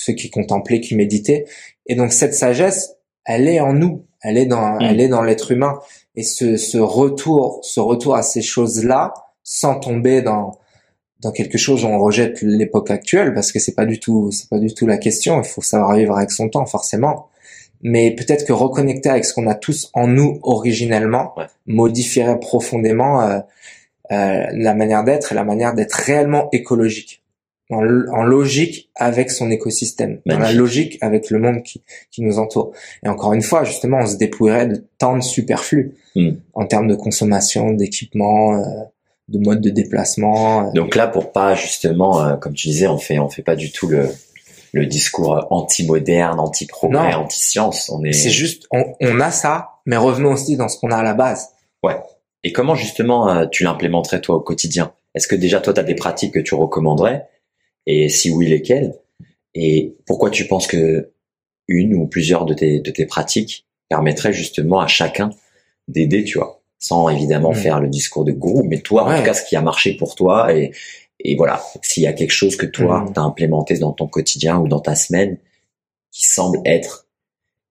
ceux 0.00 0.14
qui 0.14 0.30
contemplaient 0.30 0.80
qui 0.80 0.94
méditaient. 0.94 1.44
Et 1.86 1.94
donc 1.94 2.12
cette 2.12 2.34
sagesse 2.34 2.96
elle 3.24 3.48
est 3.48 3.60
en 3.60 3.74
nous. 3.74 4.06
Elle 4.22 4.38
est 4.38 4.46
dans 4.46 4.76
mm. 4.76 4.82
elle 4.82 5.00
est 5.00 5.08
dans 5.08 5.22
l'être 5.22 5.52
humain. 5.52 5.78
Et 6.16 6.22
ce, 6.22 6.56
ce 6.56 6.78
retour 6.78 7.60
ce 7.62 7.80
retour 7.80 8.16
à 8.16 8.22
ces 8.22 8.42
choses 8.42 8.84
là 8.84 9.12
sans 9.42 9.78
tomber 9.78 10.22
dans 10.22 10.58
dans 11.22 11.32
quelque 11.32 11.58
chose 11.58 11.84
où 11.84 11.88
on 11.88 11.98
rejette 11.98 12.42
l'époque 12.42 12.90
actuelle 12.90 13.34
parce 13.34 13.52
que 13.52 13.58
c'est 13.58 13.74
pas 13.74 13.86
du 13.86 14.00
tout 14.00 14.30
c'est 14.32 14.48
pas 14.48 14.58
du 14.58 14.72
tout 14.72 14.86
la 14.86 14.98
question. 14.98 15.40
Il 15.40 15.46
faut 15.46 15.62
savoir 15.62 15.94
vivre 15.96 16.16
avec 16.16 16.30
son 16.30 16.48
temps 16.48 16.66
forcément. 16.66 17.28
Mais 17.82 18.10
peut-être 18.14 18.46
que 18.46 18.52
reconnecter 18.52 19.08
avec 19.08 19.24
ce 19.24 19.32
qu'on 19.32 19.46
a 19.46 19.54
tous 19.54 19.90
en 19.94 20.06
nous 20.06 20.38
originellement 20.42 21.34
modifierait 21.66 22.38
profondément 22.38 23.22
euh, 23.22 23.38
euh, 24.12 24.46
la 24.52 24.74
manière 24.74 25.04
d'être 25.04 25.32
et 25.32 25.34
la 25.34 25.44
manière 25.44 25.74
d'être 25.74 25.94
réellement 25.94 26.48
écologique. 26.52 27.22
En, 27.70 27.84
en, 27.84 28.24
logique 28.24 28.90
avec 28.96 29.30
son 29.30 29.48
écosystème. 29.52 30.20
Dans 30.26 30.40
la 30.40 30.52
logique 30.52 30.98
avec 31.02 31.30
le 31.30 31.38
monde 31.38 31.62
qui, 31.62 31.82
qui 32.10 32.20
nous 32.20 32.40
entoure. 32.40 32.72
Et 33.04 33.08
encore 33.08 33.32
une 33.32 33.42
fois 33.42 33.62
justement 33.62 33.98
on 33.98 34.06
se 34.06 34.16
dépouillerait 34.16 34.66
de 34.66 34.84
tant 34.98 35.16
de 35.16 35.22
superflu 35.22 35.94
hmm. 36.16 36.30
en 36.54 36.66
termes 36.66 36.88
de 36.88 36.96
consommation 36.96 37.70
d'équipement 37.70 38.56
euh, 38.56 38.64
de 39.30 39.38
mode 39.38 39.60
de 39.60 39.70
déplacement. 39.70 40.68
Euh. 40.68 40.72
Donc 40.72 40.96
là, 40.96 41.06
pour 41.06 41.32
pas 41.32 41.54
justement, 41.54 42.22
euh, 42.22 42.36
comme 42.36 42.52
tu 42.52 42.68
disais, 42.68 42.88
on 42.88 42.98
fait 42.98 43.18
on 43.18 43.28
fait 43.28 43.42
pas 43.42 43.56
du 43.56 43.72
tout 43.72 43.88
le 43.88 44.08
le 44.72 44.86
discours 44.86 45.46
anti-moderne, 45.50 46.38
anti-progrès, 46.38 47.14
anti-science. 47.14 47.90
On 47.90 48.04
est. 48.04 48.12
C'est 48.12 48.30
juste, 48.30 48.68
on, 48.70 49.20
a 49.20 49.30
ça, 49.32 49.80
mais 49.84 49.96
revenons 49.96 50.32
aussi 50.32 50.56
dans 50.56 50.68
ce 50.68 50.78
qu'on 50.78 50.90
a 50.90 50.96
à 50.96 51.02
la 51.02 51.14
base. 51.14 51.48
Ouais. 51.82 51.96
Et 52.44 52.52
comment 52.52 52.74
justement 52.74 53.28
euh, 53.28 53.46
tu 53.46 53.64
l'implémenterais 53.64 54.20
toi 54.20 54.36
au 54.36 54.40
quotidien? 54.40 54.92
Est-ce 55.14 55.26
que 55.26 55.34
déjà 55.34 55.60
toi 55.60 55.72
tu 55.72 55.80
as 55.80 55.84
des 55.84 55.96
pratiques 55.96 56.34
que 56.34 56.40
tu 56.40 56.54
recommanderais? 56.54 57.26
Et 57.86 58.08
si 58.08 58.30
oui, 58.30 58.46
lesquelles? 58.46 58.94
Et 59.54 59.96
pourquoi 60.06 60.30
tu 60.30 60.46
penses 60.46 60.66
que 60.66 61.10
une 61.66 61.94
ou 61.94 62.06
plusieurs 62.06 62.44
de 62.44 62.54
tes 62.54 62.80
de 62.80 62.90
tes 62.90 63.06
pratiques 63.06 63.66
permettraient 63.88 64.32
justement 64.32 64.80
à 64.80 64.86
chacun 64.86 65.30
d'aider, 65.88 66.22
tu 66.22 66.38
vois? 66.38 66.59
Sans 66.80 67.10
évidemment 67.10 67.52
mm. 67.52 67.56
faire 67.56 67.80
le 67.80 67.88
discours 67.88 68.24
de 68.24 68.32
gourou, 68.32 68.64
mais 68.64 68.80
toi, 68.80 69.04
en 69.04 69.16
tout 69.16 69.22
cas, 69.22 69.34
ce 69.34 69.44
qui 69.44 69.54
a 69.54 69.60
marché 69.60 69.96
pour 69.96 70.16
toi, 70.16 70.52
et, 70.52 70.72
et 71.20 71.36
voilà, 71.36 71.62
s'il 71.82 72.02
y 72.02 72.06
a 72.06 72.12
quelque 72.12 72.32
chose 72.32 72.56
que 72.56 72.66
toi, 72.66 73.02
mm. 73.02 73.12
tu 73.12 73.20
as 73.20 73.22
implémenté 73.22 73.78
dans 73.78 73.92
ton 73.92 74.08
quotidien 74.08 74.58
ou 74.58 74.66
dans 74.66 74.80
ta 74.80 74.96
semaine, 74.96 75.36
qui 76.10 76.24
semble 76.24 76.58
être 76.64 77.06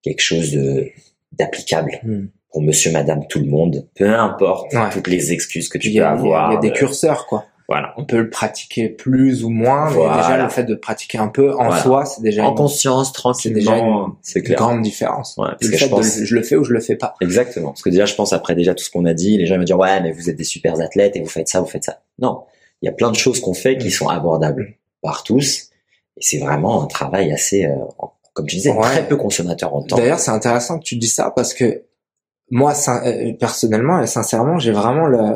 quelque 0.02 0.22
chose 0.22 0.52
de 0.52 0.90
d'applicable 1.32 2.00
mm. 2.04 2.28
pour 2.52 2.62
monsieur, 2.62 2.92
madame, 2.92 3.26
tout 3.28 3.40
le 3.40 3.48
monde, 3.48 3.88
peu 3.96 4.14
importe 4.14 4.74
toutes 4.94 5.08
les 5.08 5.34
excuses 5.34 5.68
que 5.70 5.78
tu 5.78 5.92
peux 5.92 6.06
avoir. 6.06 6.52
Il 6.52 6.56
y 6.56 6.58
a 6.58 6.62
des 6.62 6.70
euh, 6.70 6.74
curseurs, 6.74 7.26
quoi. 7.26 7.46
Voilà. 7.70 7.94
On 7.98 8.04
peut 8.04 8.18
le 8.18 8.32
pratiquer 8.32 8.90
plus 8.90 9.44
ou 9.44 9.50
moins, 9.50 9.92
mais 9.92 10.02
déjà 10.02 10.42
le 10.42 10.50
fait 10.50 10.64
de 10.64 10.74
pratiquer 10.74 11.20
un 11.20 11.28
peu 11.28 11.54
en 11.56 11.72
soi, 11.72 12.04
c'est 12.06 12.22
déjà 12.24 12.44
en 12.44 12.56
conscience, 12.56 13.14
tranquillement, 13.14 14.18
c'est 14.24 14.42
déjà 14.42 14.54
une, 14.54 14.56
grande 14.56 14.82
différence. 14.82 15.36
Ouais, 15.38 15.50
parce 15.50 15.70
que 15.70 15.78
je, 15.78 15.86
pense... 15.86 16.24
je 16.24 16.36
le 16.36 16.42
fais 16.42 16.56
ou 16.56 16.64
je 16.64 16.74
le 16.74 16.80
fais 16.80 16.96
pas. 16.96 17.14
Exactement. 17.22 17.70
Parce 17.70 17.84
que 17.84 17.92
déjà, 17.92 18.06
je 18.06 18.16
pense 18.16 18.34
après 18.34 18.56
déjà 18.56 18.74
tout 18.74 18.84
ce 18.84 18.90
qu'on 18.90 19.06
a 19.06 19.14
dit, 19.14 19.38
les 19.38 19.46
gens 19.46 19.56
vont 19.56 19.64
dire 19.64 19.78
ouais, 19.78 20.02
mais 20.02 20.12
vous 20.12 20.32
êtes 20.32 20.36
des 20.36 20.44
super 20.44 20.82
athlètes 20.82 21.16
et 21.16 21.22
vous 21.22 21.30
faites 21.30 21.48
ça, 21.48 21.62
vous 21.62 21.68
faites 21.68 21.84
ça. 21.84 22.00
Non, 22.18 22.42
il 22.82 22.88
y 22.88 22.90
a 22.90 22.92
plein 22.92 23.12
de 23.12 23.16
choses 23.16 23.40
qu'on 23.40 23.54
fait 23.54 23.78
qui 23.78 23.92
sont 23.92 24.10
abordables 24.10 24.74
par 25.04 25.22
tous, 25.22 25.70
et 26.18 26.22
c'est 26.22 26.40
vraiment 26.40 26.82
un 26.84 26.88
travail 26.88 27.32
assez, 27.32 27.66
euh, 27.66 27.76
comme 28.34 28.50
je 28.50 28.56
disais, 28.56 28.76
très 28.82 29.08
peu 29.08 29.16
consommateur 29.16 29.76
en 29.76 29.84
temps. 29.84 29.98
D'ailleurs, 29.98 30.20
c'est 30.20 30.32
intéressant 30.32 30.80
que 30.80 30.86
tu 30.86 30.96
dis 30.96 31.08
ça 31.08 31.32
parce 31.36 31.54
que 31.54 31.84
moi, 32.50 32.74
euh, 33.06 33.34
personnellement 33.40 34.02
et 34.02 34.08
sincèrement, 34.08 34.58
j'ai 34.58 34.72
vraiment 34.72 35.06
le 35.06 35.36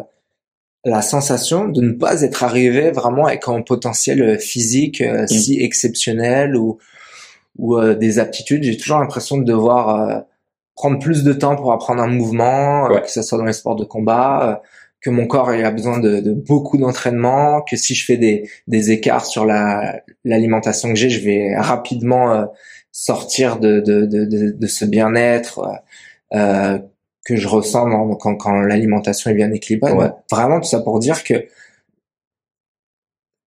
la 0.85 1.01
sensation 1.01 1.67
de 1.67 1.81
ne 1.81 1.93
pas 1.93 2.23
être 2.23 2.43
arrivé 2.43 2.91
vraiment 2.91 3.27
avec 3.27 3.47
un 3.47 3.61
potentiel 3.61 4.39
physique 4.39 5.01
euh, 5.01 5.23
mm. 5.23 5.27
si 5.27 5.61
exceptionnel 5.61 6.55
ou 6.55 6.77
ou 7.57 7.77
euh, 7.77 7.93
des 7.93 8.17
aptitudes. 8.17 8.63
J'ai 8.63 8.77
toujours 8.77 8.99
l'impression 8.99 9.37
de 9.37 9.43
devoir 9.43 9.89
euh, 10.09 10.19
prendre 10.75 10.99
plus 10.99 11.23
de 11.23 11.33
temps 11.33 11.55
pour 11.55 11.71
apprendre 11.71 12.01
un 12.01 12.07
mouvement, 12.07 12.89
que 12.89 13.11
ce 13.11 13.21
soit 13.21 13.37
dans 13.37 13.45
les 13.45 13.53
sports 13.53 13.75
de 13.75 13.85
combat, 13.85 14.63
que 15.01 15.11
mon 15.11 15.27
corps 15.27 15.53
il 15.53 15.63
a 15.63 15.69
besoin 15.69 15.99
de, 15.99 16.19
de 16.19 16.33
beaucoup 16.33 16.79
d'entraînement, 16.79 17.61
que 17.61 17.75
si 17.77 17.93
je 17.93 18.05
fais 18.05 18.17
des, 18.17 18.49
des 18.67 18.89
écarts 18.91 19.25
sur 19.25 19.45
la 19.45 20.01
l'alimentation 20.25 20.89
que 20.89 20.95
j'ai, 20.95 21.11
je 21.11 21.23
vais 21.23 21.55
rapidement 21.55 22.47
sortir 22.93 23.59
de, 23.59 23.81
de, 23.81 24.05
de, 24.05 24.25
de, 24.25 24.67
ce 24.67 24.85
bien-être. 24.85 25.67
Euh, 26.33 26.79
que 27.23 27.35
je 27.35 27.47
ressens 27.47 27.89
quand, 28.19 28.35
quand 28.35 28.61
l'alimentation 28.61 29.31
est 29.31 29.35
bien 29.35 29.51
équilibrée. 29.51 29.93
Vraiment 30.31 30.59
tout 30.59 30.69
ça 30.69 30.81
pour 30.81 30.99
dire 30.99 31.23
que 31.23 31.45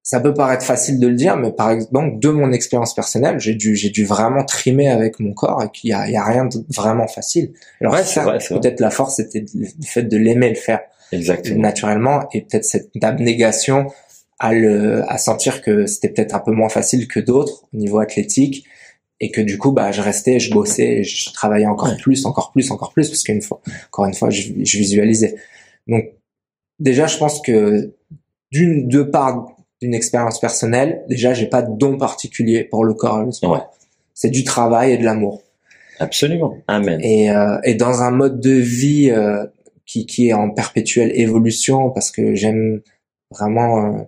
ça 0.01 0.19
peut 0.19 0.35
paraître 0.35 0.63
facile 0.63 0.99
de 0.99 1.07
le 1.07 1.15
dire, 1.15 1.35
mais 1.35 1.51
par 1.51 1.71
exemple, 1.71 2.19
de 2.19 2.29
mon 2.29 2.51
expérience 2.51 2.93
personnelle, 2.93 3.39
j'ai 3.39 3.55
dû, 3.55 3.75
j'ai 3.75 3.89
dû 3.89 4.05
vraiment 4.05 4.45
trimer 4.45 4.87
avec 4.87 5.19
mon 5.19 5.33
corps 5.33 5.63
et 5.63 5.69
qu'il 5.69 5.89
y 5.89 5.93
a, 5.93 6.07
il 6.07 6.13
y 6.13 6.15
a 6.15 6.23
rien 6.23 6.45
de 6.45 6.63
vraiment 6.69 7.07
facile. 7.07 7.53
Alors 7.81 7.95
ouais, 7.95 8.03
ça, 8.03 8.23
peut-être 8.23 8.79
la 8.79 8.91
force, 8.91 9.15
c'était 9.15 9.43
le 9.55 9.67
fait 9.83 10.03
de 10.03 10.15
l'aimer 10.15 10.49
le 10.49 10.55
faire. 10.55 10.81
Exactement. 11.11 11.61
naturellement 11.61 12.27
et 12.33 12.41
peut-être 12.41 12.65
cette 12.65 12.89
abnégation 13.03 13.91
à 14.39 14.53
le 14.53 15.03
à 15.09 15.17
sentir 15.17 15.61
que 15.61 15.85
c'était 15.85 16.09
peut-être 16.09 16.33
un 16.33 16.39
peu 16.39 16.51
moins 16.51 16.67
facile 16.67 17.07
que 17.07 17.19
d'autres 17.19 17.65
au 17.73 17.77
niveau 17.77 17.99
athlétique 17.99 18.65
et 19.25 19.31
que 19.31 19.41
du 19.41 19.57
coup 19.57 19.71
bah 19.71 19.91
je 19.91 20.01
restais 20.01 20.39
je 20.39 20.51
bossais 20.51 21.03
je 21.03 21.31
travaillais 21.33 21.65
encore 21.65 21.97
plus 21.97 22.25
encore 22.25 22.51
plus 22.51 22.69
encore 22.69 22.93
plus 22.93 23.09
parce 23.09 23.23
qu'une 23.23 23.41
fois 23.41 23.59
encore 23.87 24.05
une 24.05 24.13
fois 24.13 24.29
je, 24.29 24.43
je 24.63 24.77
visualisais. 24.77 25.35
Donc 25.87 26.11
déjà 26.79 27.07
je 27.07 27.17
pense 27.17 27.41
que 27.41 27.91
d'une 28.51 28.87
deux 28.87 29.09
parts 29.09 29.55
d'une 29.81 29.95
expérience 29.95 30.39
personnelle 30.39 31.03
déjà 31.09 31.33
j'ai 31.33 31.47
pas 31.47 31.63
de 31.63 31.75
don 31.75 31.97
particulier 31.97 32.63
pour 32.63 32.85
le 32.85 32.93
corps 32.93 33.21
et 33.21 33.25
le 33.25 33.31
sport. 33.31 33.73
C'est 34.13 34.29
du 34.29 34.43
travail 34.43 34.93
et 34.93 34.97
de 34.97 35.03
l'amour. 35.03 35.41
Absolument. 35.99 36.55
Amen. 36.67 36.99
Et 37.01 37.31
euh, 37.31 37.57
et 37.63 37.73
dans 37.73 38.01
un 38.03 38.11
mode 38.11 38.39
de 38.39 38.51
vie 38.51 39.09
euh, 39.09 39.45
qui 39.87 40.05
qui 40.05 40.27
est 40.27 40.33
en 40.33 40.51
perpétuelle 40.51 41.11
évolution 41.19 41.89
parce 41.89 42.11
que 42.11 42.35
j'aime 42.35 42.81
vraiment 43.31 43.85
euh, 43.85 44.03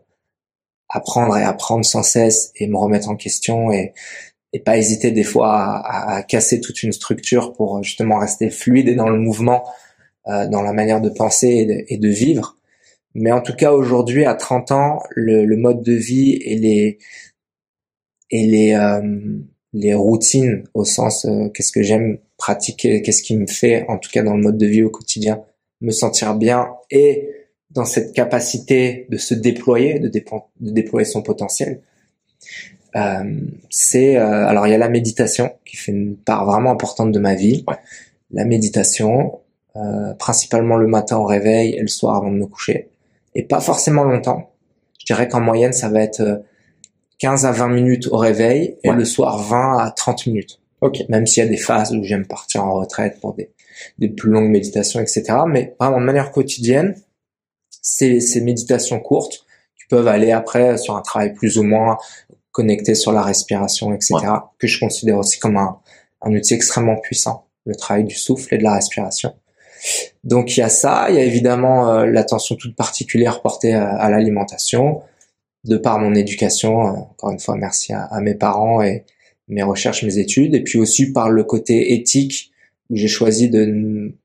apprendre 0.90 1.36
et 1.38 1.44
apprendre 1.44 1.84
sans 1.84 2.04
cesse 2.04 2.52
et 2.56 2.68
me 2.68 2.78
remettre 2.78 3.10
en 3.10 3.16
question 3.16 3.72
et 3.72 3.94
et 4.54 4.60
pas 4.60 4.78
hésiter 4.78 5.12
des 5.12 5.24
fois 5.24 5.54
à, 5.54 6.18
à, 6.18 6.24
casser 6.24 6.62
toute 6.62 6.84
une 6.84 6.92
structure 6.92 7.54
pour 7.54 7.84
justement 7.84 8.18
rester 8.18 8.50
fluide 8.50 8.88
et 8.88 8.96
dans 8.96 9.10
le 9.10 9.20
mouvement, 9.20 9.64
euh, 10.28 10.48
dans 10.48 10.62
la 10.62 10.74
manière 10.74 11.02
de 11.02 11.10
penser 11.10 11.48
et 11.48 11.66
de, 11.66 11.86
et 11.88 11.98
de, 11.98 12.08
vivre. 12.08 12.58
Mais 13.14 13.32
en 13.32 13.42
tout 13.42 13.56
cas 13.56 13.72
aujourd'hui, 13.74 14.26
à 14.26 14.36
30 14.36 14.72
ans, 14.72 15.00
le, 15.12 15.46
le 15.46 15.58
mode 15.58 15.84
de 15.84 15.94
vie 15.94 16.34
et 16.34 16.56
les 16.56 16.98
et 18.30 18.46
les 18.46 18.74
euh, 18.74 19.40
les 19.74 19.94
routines 19.94 20.64
au 20.74 20.86
sens 20.86 21.26
euh, 21.26 21.50
qu'est-ce 21.50 21.72
que 21.72 21.84
j'aime 21.84 22.18
pratiquer, 22.38 23.02
qu'est-ce 23.02 23.24
qui 23.24 23.36
me 23.38 23.48
fait 23.48 23.86
en 23.90 23.98
tout 23.98 24.10
cas 24.12 24.24
dans 24.24 24.36
le 24.36 24.42
mode 24.42 24.58
de 24.58 24.66
vie 24.66 24.84
au 24.84 24.90
quotidien 24.90 25.44
me 25.82 25.92
sentir 25.92 26.36
bien 26.36 26.70
et 26.90 27.30
dans 27.72 27.86
cette 27.86 28.14
capacité 28.14 29.06
de 29.10 29.18
se 29.18 29.34
déployer, 29.34 30.00
de, 30.00 30.08
de 30.08 30.72
déployer 30.72 31.06
son 31.06 31.22
potentiel. 31.22 31.82
Euh, 32.96 33.42
c'est 33.70 34.18
euh, 34.18 34.48
alors 34.48 34.66
il 34.68 34.72
y 34.72 34.74
a 34.74 34.78
la 34.78 34.90
méditation 34.90 35.52
qui 35.66 35.76
fait 35.78 35.92
une 35.92 36.16
part 36.16 36.46
vraiment 36.46 36.72
importante 36.72 37.12
de 37.12 37.20
ma 37.20 37.36
vie. 37.36 37.64
Ouais. 37.68 37.76
La 38.32 38.46
méditation, 38.46 39.40
euh, 39.76 40.14
principalement 40.14 40.78
le 40.78 40.88
matin 40.88 41.18
au 41.18 41.26
réveil 41.26 41.74
et 41.74 41.82
le 41.82 41.88
soir 41.88 42.16
avant 42.16 42.32
de 42.32 42.38
me 42.38 42.46
coucher, 42.48 42.90
et 43.36 43.44
pas 43.44 43.60
forcément 43.60 44.04
longtemps. 44.04 44.52
Je 45.00 45.06
dirais 45.06 45.28
qu'en 45.28 45.42
moyenne 45.42 45.74
ça 45.74 45.90
va 45.90 46.02
être 46.02 46.44
15 47.20 47.46
à 47.46 47.52
20 47.52 47.68
minutes 47.70 48.08
au 48.08 48.18
réveil 48.18 48.78
et 48.84 48.90
Ouais. 48.90 48.96
le 48.96 49.06
soir 49.06 49.38
20 49.38 49.78
à 49.80 49.92
30 49.92 50.28
minutes. 50.28 50.60
Ok. 50.82 51.00
Même 51.10 51.26
s'il 51.26 51.44
y 51.44 51.46
a 51.48 51.50
des 51.50 51.58
phases 51.58 51.92
où 51.94 52.04
j'aime 52.04 52.26
partir 52.28 52.64
en 52.64 52.74
retraite 52.74 53.20
pour 53.20 53.34
des, 53.34 53.52
des 53.98 54.10
plus 54.10 54.30
longues 54.30 54.50
méditations, 54.50 55.00
etc. 55.00 55.24
Mais 55.48 55.76
vraiment 55.80 56.00
de 56.00 56.06
manière 56.06 56.32
quotidienne, 56.32 56.96
ces, 57.82 58.20
ces 58.20 58.42
méditations 58.42 59.00
courtes 59.00 59.46
qui 59.80 59.88
peuvent 59.90 60.08
aller 60.08 60.32
après 60.32 60.78
sur 60.78 60.96
un 60.96 61.02
travail 61.02 61.34
plus 61.34 61.58
ou 61.58 61.64
moins 61.64 61.98
connecté 62.58 62.96
sur 62.96 63.12
la 63.12 63.22
respiration, 63.22 63.94
etc. 63.94 64.16
Que 64.58 64.66
je 64.66 64.80
considère 64.80 65.20
aussi 65.20 65.38
comme 65.38 65.58
un, 65.58 65.78
un 66.24 66.34
outil 66.34 66.56
extrêmement 66.56 66.96
puissant, 66.98 67.46
le 67.66 67.76
travail 67.76 68.04
du 68.04 68.16
souffle 68.16 68.52
et 68.56 68.58
de 68.58 68.64
la 68.64 68.74
respiration. 68.74 69.36
Donc 70.24 70.58
il 70.58 70.62
y 70.62 70.64
a 70.64 70.70
ça, 70.70 71.06
il 71.10 71.16
y 71.18 71.20
a 71.20 71.24
évidemment 71.24 71.94
euh, 71.94 72.08
l'attention 72.08 72.56
toute 72.56 72.76
particulière 72.76 73.44
portée 73.44 73.76
à, 73.76 73.90
à 73.90 74.10
l'alimentation, 74.10 75.02
de 75.66 75.78
par 75.78 76.00
mon 76.00 76.16
éducation, 76.16 76.88
euh, 76.88 76.92
encore 76.94 77.30
une 77.30 77.40
fois 77.40 77.56
merci 77.56 77.94
à, 77.94 78.06
à 78.06 78.22
mes 78.22 78.34
parents 78.34 78.82
et 78.82 79.06
mes 79.48 79.62
recherches, 79.62 80.02
mes 80.04 80.18
études, 80.18 80.56
et 80.56 80.64
puis 80.64 80.80
aussi 80.80 81.12
par 81.12 81.30
le 81.30 81.44
côté 81.44 81.94
éthique 81.94 82.52
où 82.90 82.96
j'ai 82.96 83.08
choisi 83.08 83.52
de, 83.52 84.16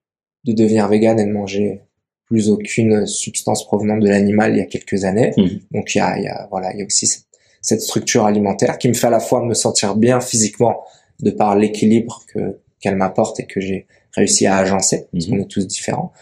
de 0.44 0.52
devenir 0.54 0.88
vegan 0.88 1.20
et 1.20 1.26
de 1.26 1.32
manger 1.32 1.82
plus 2.24 2.48
aucune 2.48 3.06
substance 3.06 3.66
provenant 3.66 3.98
de 3.98 4.08
l'animal 4.08 4.54
il 4.54 4.58
y 4.58 4.62
a 4.62 4.66
quelques 4.66 5.04
années. 5.04 5.32
Mhm. 5.36 5.60
Donc 5.72 5.94
il 5.94 5.98
y 5.98 6.00
a, 6.00 6.16
il 6.16 6.24
y 6.24 6.28
a 6.28 6.48
voilà, 6.50 6.72
il 6.72 6.78
y 6.78 6.82
a 6.82 6.86
aussi 6.86 7.06
cette, 7.06 7.26
cette 7.62 7.80
structure 7.80 8.26
alimentaire 8.26 8.76
qui 8.78 8.88
me 8.88 8.94
fait 8.94 9.06
à 9.06 9.10
la 9.10 9.20
fois 9.20 9.42
me 9.42 9.54
sentir 9.54 9.96
bien 9.96 10.20
physiquement 10.20 10.82
de 11.20 11.30
par 11.30 11.56
l'équilibre 11.56 12.22
que 12.32 12.58
qu'elle 12.80 12.96
m'apporte 12.96 13.38
et 13.38 13.46
que 13.46 13.60
j'ai 13.60 13.86
réussi 14.14 14.46
à 14.46 14.56
agencer 14.56 15.06
parce 15.12 15.26
Mhm. 15.26 15.36
qu'on 15.36 15.42
est 15.44 15.48
tous 15.48 15.66
différents, 15.66 16.12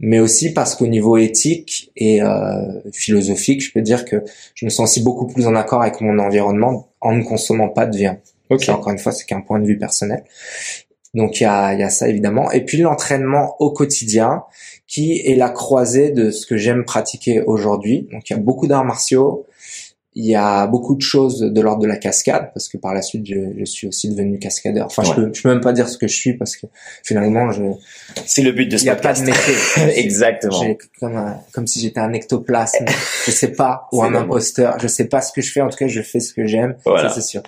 mais 0.00 0.18
aussi 0.18 0.52
parce 0.52 0.74
qu'au 0.74 0.86
niveau 0.86 1.16
éthique 1.18 1.92
et 1.94 2.22
euh, 2.22 2.80
philosophique, 2.92 3.62
je 3.62 3.70
peux 3.72 3.82
dire 3.82 4.04
que 4.04 4.24
je 4.54 4.64
me 4.64 4.70
sens 4.70 4.90
aussi 4.90 5.02
beaucoup 5.02 5.26
plus 5.26 5.46
en 5.46 5.54
accord 5.54 5.82
avec 5.82 6.00
mon 6.00 6.18
environnement 6.18 6.88
en 7.02 7.12
ne 7.12 7.22
consommant 7.22 7.68
pas 7.68 7.86
de 7.86 7.96
viande. 7.96 8.16
Ok. 8.50 8.64
Ça, 8.64 8.74
encore 8.74 8.92
une 8.92 8.98
fois, 8.98 9.12
c'est 9.12 9.26
qu'un 9.26 9.42
point 9.42 9.60
de 9.60 9.66
vue 9.66 9.78
personnel. 9.78 10.24
Donc 11.14 11.40
il 11.40 11.44
y 11.44 11.46
a, 11.46 11.72
il 11.74 11.80
y 11.80 11.82
a 11.82 11.90
ça 11.90 12.08
évidemment. 12.08 12.50
Et 12.50 12.64
puis 12.64 12.78
l'entraînement 12.78 13.56
au 13.60 13.70
quotidien, 13.70 14.42
qui 14.86 15.20
est 15.20 15.36
la 15.36 15.50
croisée 15.50 16.10
de 16.10 16.30
ce 16.30 16.46
que 16.46 16.56
j'aime 16.56 16.84
pratiquer 16.84 17.42
aujourd'hui. 17.42 18.08
Donc 18.12 18.28
il 18.28 18.32
y 18.32 18.36
a 18.36 18.38
beaucoup 18.38 18.66
d'arts 18.66 18.84
martiaux, 18.84 19.46
il 20.18 20.24
y 20.24 20.34
a 20.34 20.66
beaucoup 20.66 20.94
de 20.96 21.02
choses 21.02 21.40
de 21.40 21.60
l'ordre 21.60 21.82
de 21.82 21.86
la 21.86 21.98
cascade, 21.98 22.50
parce 22.54 22.68
que 22.70 22.78
par 22.78 22.94
la 22.94 23.02
suite 23.02 23.26
je, 23.26 23.34
je 23.58 23.64
suis 23.66 23.86
aussi 23.86 24.08
devenu 24.08 24.38
cascadeur. 24.38 24.86
Enfin, 24.86 25.02
je, 25.02 25.12
peux, 25.12 25.30
je 25.32 25.42
peux 25.42 25.50
même 25.50 25.60
pas 25.60 25.74
dire 25.74 25.88
ce 25.90 25.98
que 25.98 26.08
je 26.08 26.16
suis 26.16 26.32
parce 26.38 26.56
que 26.56 26.66
finalement 27.04 27.52
je, 27.52 27.62
C'est 28.24 28.40
le 28.40 28.52
but 28.52 28.66
de 28.66 28.76
il 28.76 28.78
ce 28.78 28.84
n'y 28.84 28.90
a 28.90 28.96
pas 28.96 29.12
podcast. 29.14 29.22
de 29.22 29.26
métier. 29.84 29.98
Exactement. 30.04 30.62
J'ai 30.62 30.78
comme, 30.98 31.16
un- 31.16 31.38
comme 31.52 31.66
si 31.66 31.80
j'étais 31.80 32.00
un 32.00 32.14
ectoplasme. 32.14 32.86
je 33.26 33.30
sais 33.30 33.52
pas, 33.52 33.88
ou 33.92 34.02
un 34.02 34.14
imposteur. 34.14 34.78
Je 34.80 34.88
sais 34.88 35.04
pas 35.04 35.20
ce 35.20 35.32
que 35.32 35.42
je 35.42 35.52
fais. 35.52 35.60
En 35.60 35.68
tout 35.68 35.76
cas, 35.76 35.86
je 35.86 36.00
fais 36.00 36.20
ce 36.20 36.32
que 36.32 36.46
j'aime. 36.46 36.76
Voilà. 36.86 37.10
Ça, 37.10 37.16
c'est 37.16 37.20
sûr. 37.26 37.42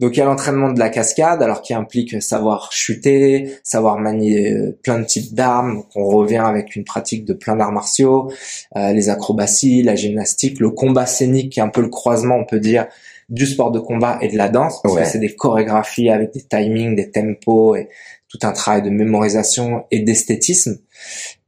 Donc, 0.00 0.16
il 0.16 0.18
y 0.18 0.22
a 0.22 0.24
l'entraînement 0.24 0.72
de 0.72 0.78
la 0.78 0.88
cascade, 0.88 1.42
alors 1.42 1.62
qui 1.62 1.74
implique 1.74 2.20
savoir 2.22 2.72
chuter, 2.72 3.52
savoir 3.62 3.98
manier 3.98 4.50
euh, 4.52 4.78
plein 4.82 4.98
de 4.98 5.04
types 5.04 5.34
d'armes. 5.34 5.74
Donc, 5.76 5.86
on 5.94 6.06
revient 6.08 6.38
avec 6.44 6.74
une 6.74 6.84
pratique 6.84 7.24
de 7.24 7.34
plein 7.34 7.54
d'arts 7.54 7.70
martiaux, 7.72 8.32
euh, 8.76 8.92
les 8.92 9.08
acrobaties, 9.10 9.82
la 9.82 9.94
gymnastique, 9.94 10.58
le 10.58 10.70
combat 10.70 11.06
scénique, 11.06 11.52
qui 11.52 11.60
est 11.60 11.62
un 11.62 11.68
peu 11.68 11.82
le 11.82 11.88
croisement, 11.90 12.36
on 12.36 12.44
peut 12.46 12.60
dire, 12.60 12.86
du 13.28 13.46
sport 13.46 13.70
de 13.70 13.78
combat 13.78 14.18
et 14.22 14.28
de 14.28 14.36
la 14.36 14.48
danse. 14.48 14.80
Parce 14.82 14.94
Ouais. 14.94 15.02
que 15.02 15.08
c'est 15.08 15.18
des 15.20 15.34
chorégraphies 15.36 16.08
avec 16.10 16.32
des 16.32 16.42
timings, 16.42 16.96
des 16.96 17.10
tempos 17.10 17.76
et 17.76 17.88
tout 18.28 18.38
un 18.42 18.52
travail 18.52 18.82
de 18.82 18.90
mémorisation 18.90 19.84
et 19.90 20.00
d'esthétisme. 20.00 20.78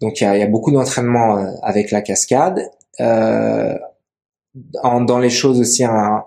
Donc 0.00 0.20
il 0.20 0.24
y 0.24 0.26
a, 0.26 0.36
y 0.36 0.42
a 0.42 0.46
beaucoup 0.46 0.70
d'entraînement 0.72 1.38
euh, 1.38 1.46
avec 1.62 1.90
la 1.90 2.02
cascade. 2.02 2.60
Euh, 3.00 3.76
en- 4.82 5.00
dans 5.00 5.18
les 5.18 5.30
choses 5.30 5.60
aussi, 5.60 5.84
un- 5.84 6.24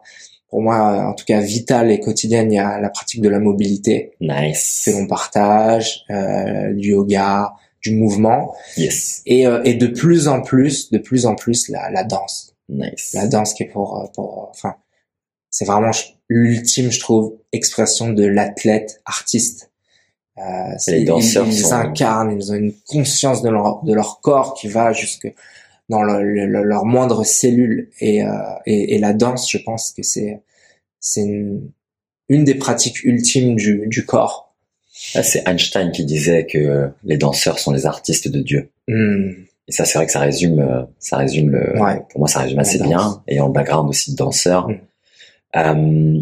pour 0.55 0.61
moi, 0.63 0.93
euh, 0.93 1.09
en 1.09 1.13
tout 1.13 1.25
cas 1.25 1.41
vitales 1.41 1.91
et 1.91 1.99
quotidiennes, 1.99 2.49
il 2.49 2.55
y 2.55 2.59
a 2.59 2.79
la 2.79 2.89
pratique 2.89 3.19
de 3.19 3.27
la 3.27 3.39
mobilité 3.39 4.13
Nice. 4.21 4.83
que 4.85 4.91
l'on 4.91 5.05
partage, 5.05 6.05
euh, 6.09 6.71
du 6.71 6.91
yoga, 6.91 7.51
du 7.81 7.91
mouvement, 7.93 8.55
Yes. 8.77 9.21
et, 9.25 9.45
euh, 9.47 9.61
et 9.65 9.73
de 9.73 9.87
plus 9.87 10.29
en 10.29 10.41
plus, 10.41 10.91
de 10.91 10.97
plus 10.97 11.25
en 11.25 11.35
plus 11.35 11.67
la, 11.67 11.89
la 11.91 12.05
danse. 12.05 12.53
Nice. 12.69 13.11
La 13.13 13.27
danse 13.27 13.53
qui 13.53 13.63
est 13.63 13.67
pour, 13.67 13.99
euh, 13.99 14.05
pour 14.15 14.47
enfin, 14.49 14.75
c'est 15.49 15.65
vraiment 15.65 15.91
l'ultime, 16.29 16.89
je 16.89 17.01
trouve, 17.01 17.35
expression 17.51 18.07
de 18.13 18.25
l'athlète 18.25 19.01
artiste. 19.05 19.71
Euh, 20.37 20.41
c'est- 20.77 20.91
Les 20.99 21.03
danseurs 21.03 21.47
ils, 21.47 21.53
ils 21.53 21.65
sont- 21.65 21.73
incarnent, 21.73 22.31
ils 22.39 22.51
ont 22.53 22.55
une 22.55 22.73
conscience 22.87 23.41
de 23.41 23.49
leur, 23.49 23.83
de 23.83 23.93
leur 23.93 24.21
corps 24.21 24.53
qui 24.53 24.69
va 24.69 24.93
jusque 24.93 25.27
dans 25.89 26.01
le- 26.03 26.23
le- 26.45 26.63
leur 26.63 26.85
moindre 26.85 27.23
cellule. 27.23 27.89
Et, 27.99 28.23
euh, 28.23 28.29
et, 28.65 28.95
et 28.95 28.99
la 28.99 29.13
danse, 29.13 29.49
je 29.49 29.57
pense 29.57 29.91
que 29.91 30.03
c'est 30.03 30.41
c'est 30.99 31.21
une, 31.21 31.69
une 32.29 32.43
des 32.43 32.55
pratiques 32.55 33.03
ultimes 33.03 33.55
du, 33.55 33.83
du 33.87 34.05
corps. 34.05 34.55
Ah, 35.13 35.21
c'est 35.23 35.43
Einstein 35.47 35.91
qui 35.91 36.05
disait 36.05 36.45
que 36.45 36.89
les 37.03 37.17
danseurs 37.17 37.59
sont 37.59 37.71
les 37.71 37.85
artistes 37.85 38.27
de 38.29 38.41
Dieu. 38.41 38.69
Hmm. 38.87 39.31
Et 39.67 39.71
ça, 39.71 39.83
c'est 39.85 39.97
vrai 39.97 40.05
que 40.05 40.11
ça 40.11 40.19
résume, 40.19 40.59
euh, 40.59 40.83
ça 40.99 41.17
résume 41.17 41.49
le, 41.51 41.79
Ouais. 41.81 42.01
pour 42.09 42.19
moi, 42.19 42.27
ça 42.27 42.39
résume 42.41 42.59
assez 42.59 42.79
bien. 42.79 43.21
Ayant 43.27 43.47
le 43.47 43.53
background 43.53 43.89
aussi 43.89 44.11
de 44.11 44.15
danseur. 44.15 44.69
Mm. 44.69 44.77
Euh, 45.57 46.21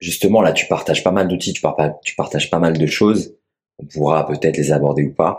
justement, 0.00 0.42
là, 0.42 0.52
tu 0.52 0.66
partages 0.66 1.02
pas 1.02 1.10
mal 1.10 1.26
d'outils, 1.28 1.52
tu 1.52 1.62
partages 2.16 2.50
pas 2.50 2.58
mal 2.58 2.76
de 2.78 2.86
choses. 2.86 3.34
On 3.82 3.86
pourra 3.86 4.26
peut-être 4.26 4.56
les 4.56 4.72
aborder 4.72 5.02
ou 5.04 5.12
pas. 5.12 5.38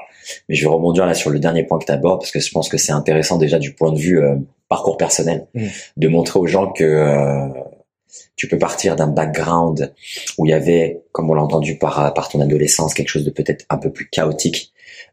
Mais 0.50 0.56
je 0.56 0.64
vais 0.66 0.72
rebondir 0.74 1.06
là 1.06 1.14
sur 1.14 1.30
le 1.30 1.40
dernier 1.40 1.64
point 1.64 1.80
que 1.80 1.86
tu 1.86 1.92
abordes 1.92 2.22
parce 2.22 2.32
que 2.32 2.40
je 2.40 2.52
pense 2.52 2.70
que 2.70 2.78
c'est 2.78 2.92
intéressant 2.94 3.38
déjà 3.38 3.60
du 3.60 3.74
point 3.74 3.92
de 3.92 3.98
vue 4.00 4.20
euh, 4.22 4.36
parcours 4.70 4.98
personnel 4.98 5.48
Mm. 5.54 5.68
de 5.98 6.08
montrer 6.08 6.40
aux 6.40 6.48
gens 6.48 6.72
que 6.72 6.84
euh, 6.84 7.48
tu 8.36 8.48
peux 8.48 8.58
partir 8.58 8.96
d'un 8.96 9.08
background 9.08 9.94
où 10.38 10.46
il 10.46 10.50
y 10.50 10.54
avait, 10.54 11.02
comme 11.12 11.30
on 11.30 11.34
l'a 11.34 11.44
entendu 11.44 11.78
par, 11.78 12.14
par 12.14 12.30
ton 12.30 12.42
adolescence, 12.42 12.94
quelque 12.94 13.10
chose 13.10 13.26
de 13.26 13.30
peut-être 13.32 13.66
un 13.70 13.78
peu 13.78 13.92
plus 13.92 14.08
chaotique, 14.10 14.72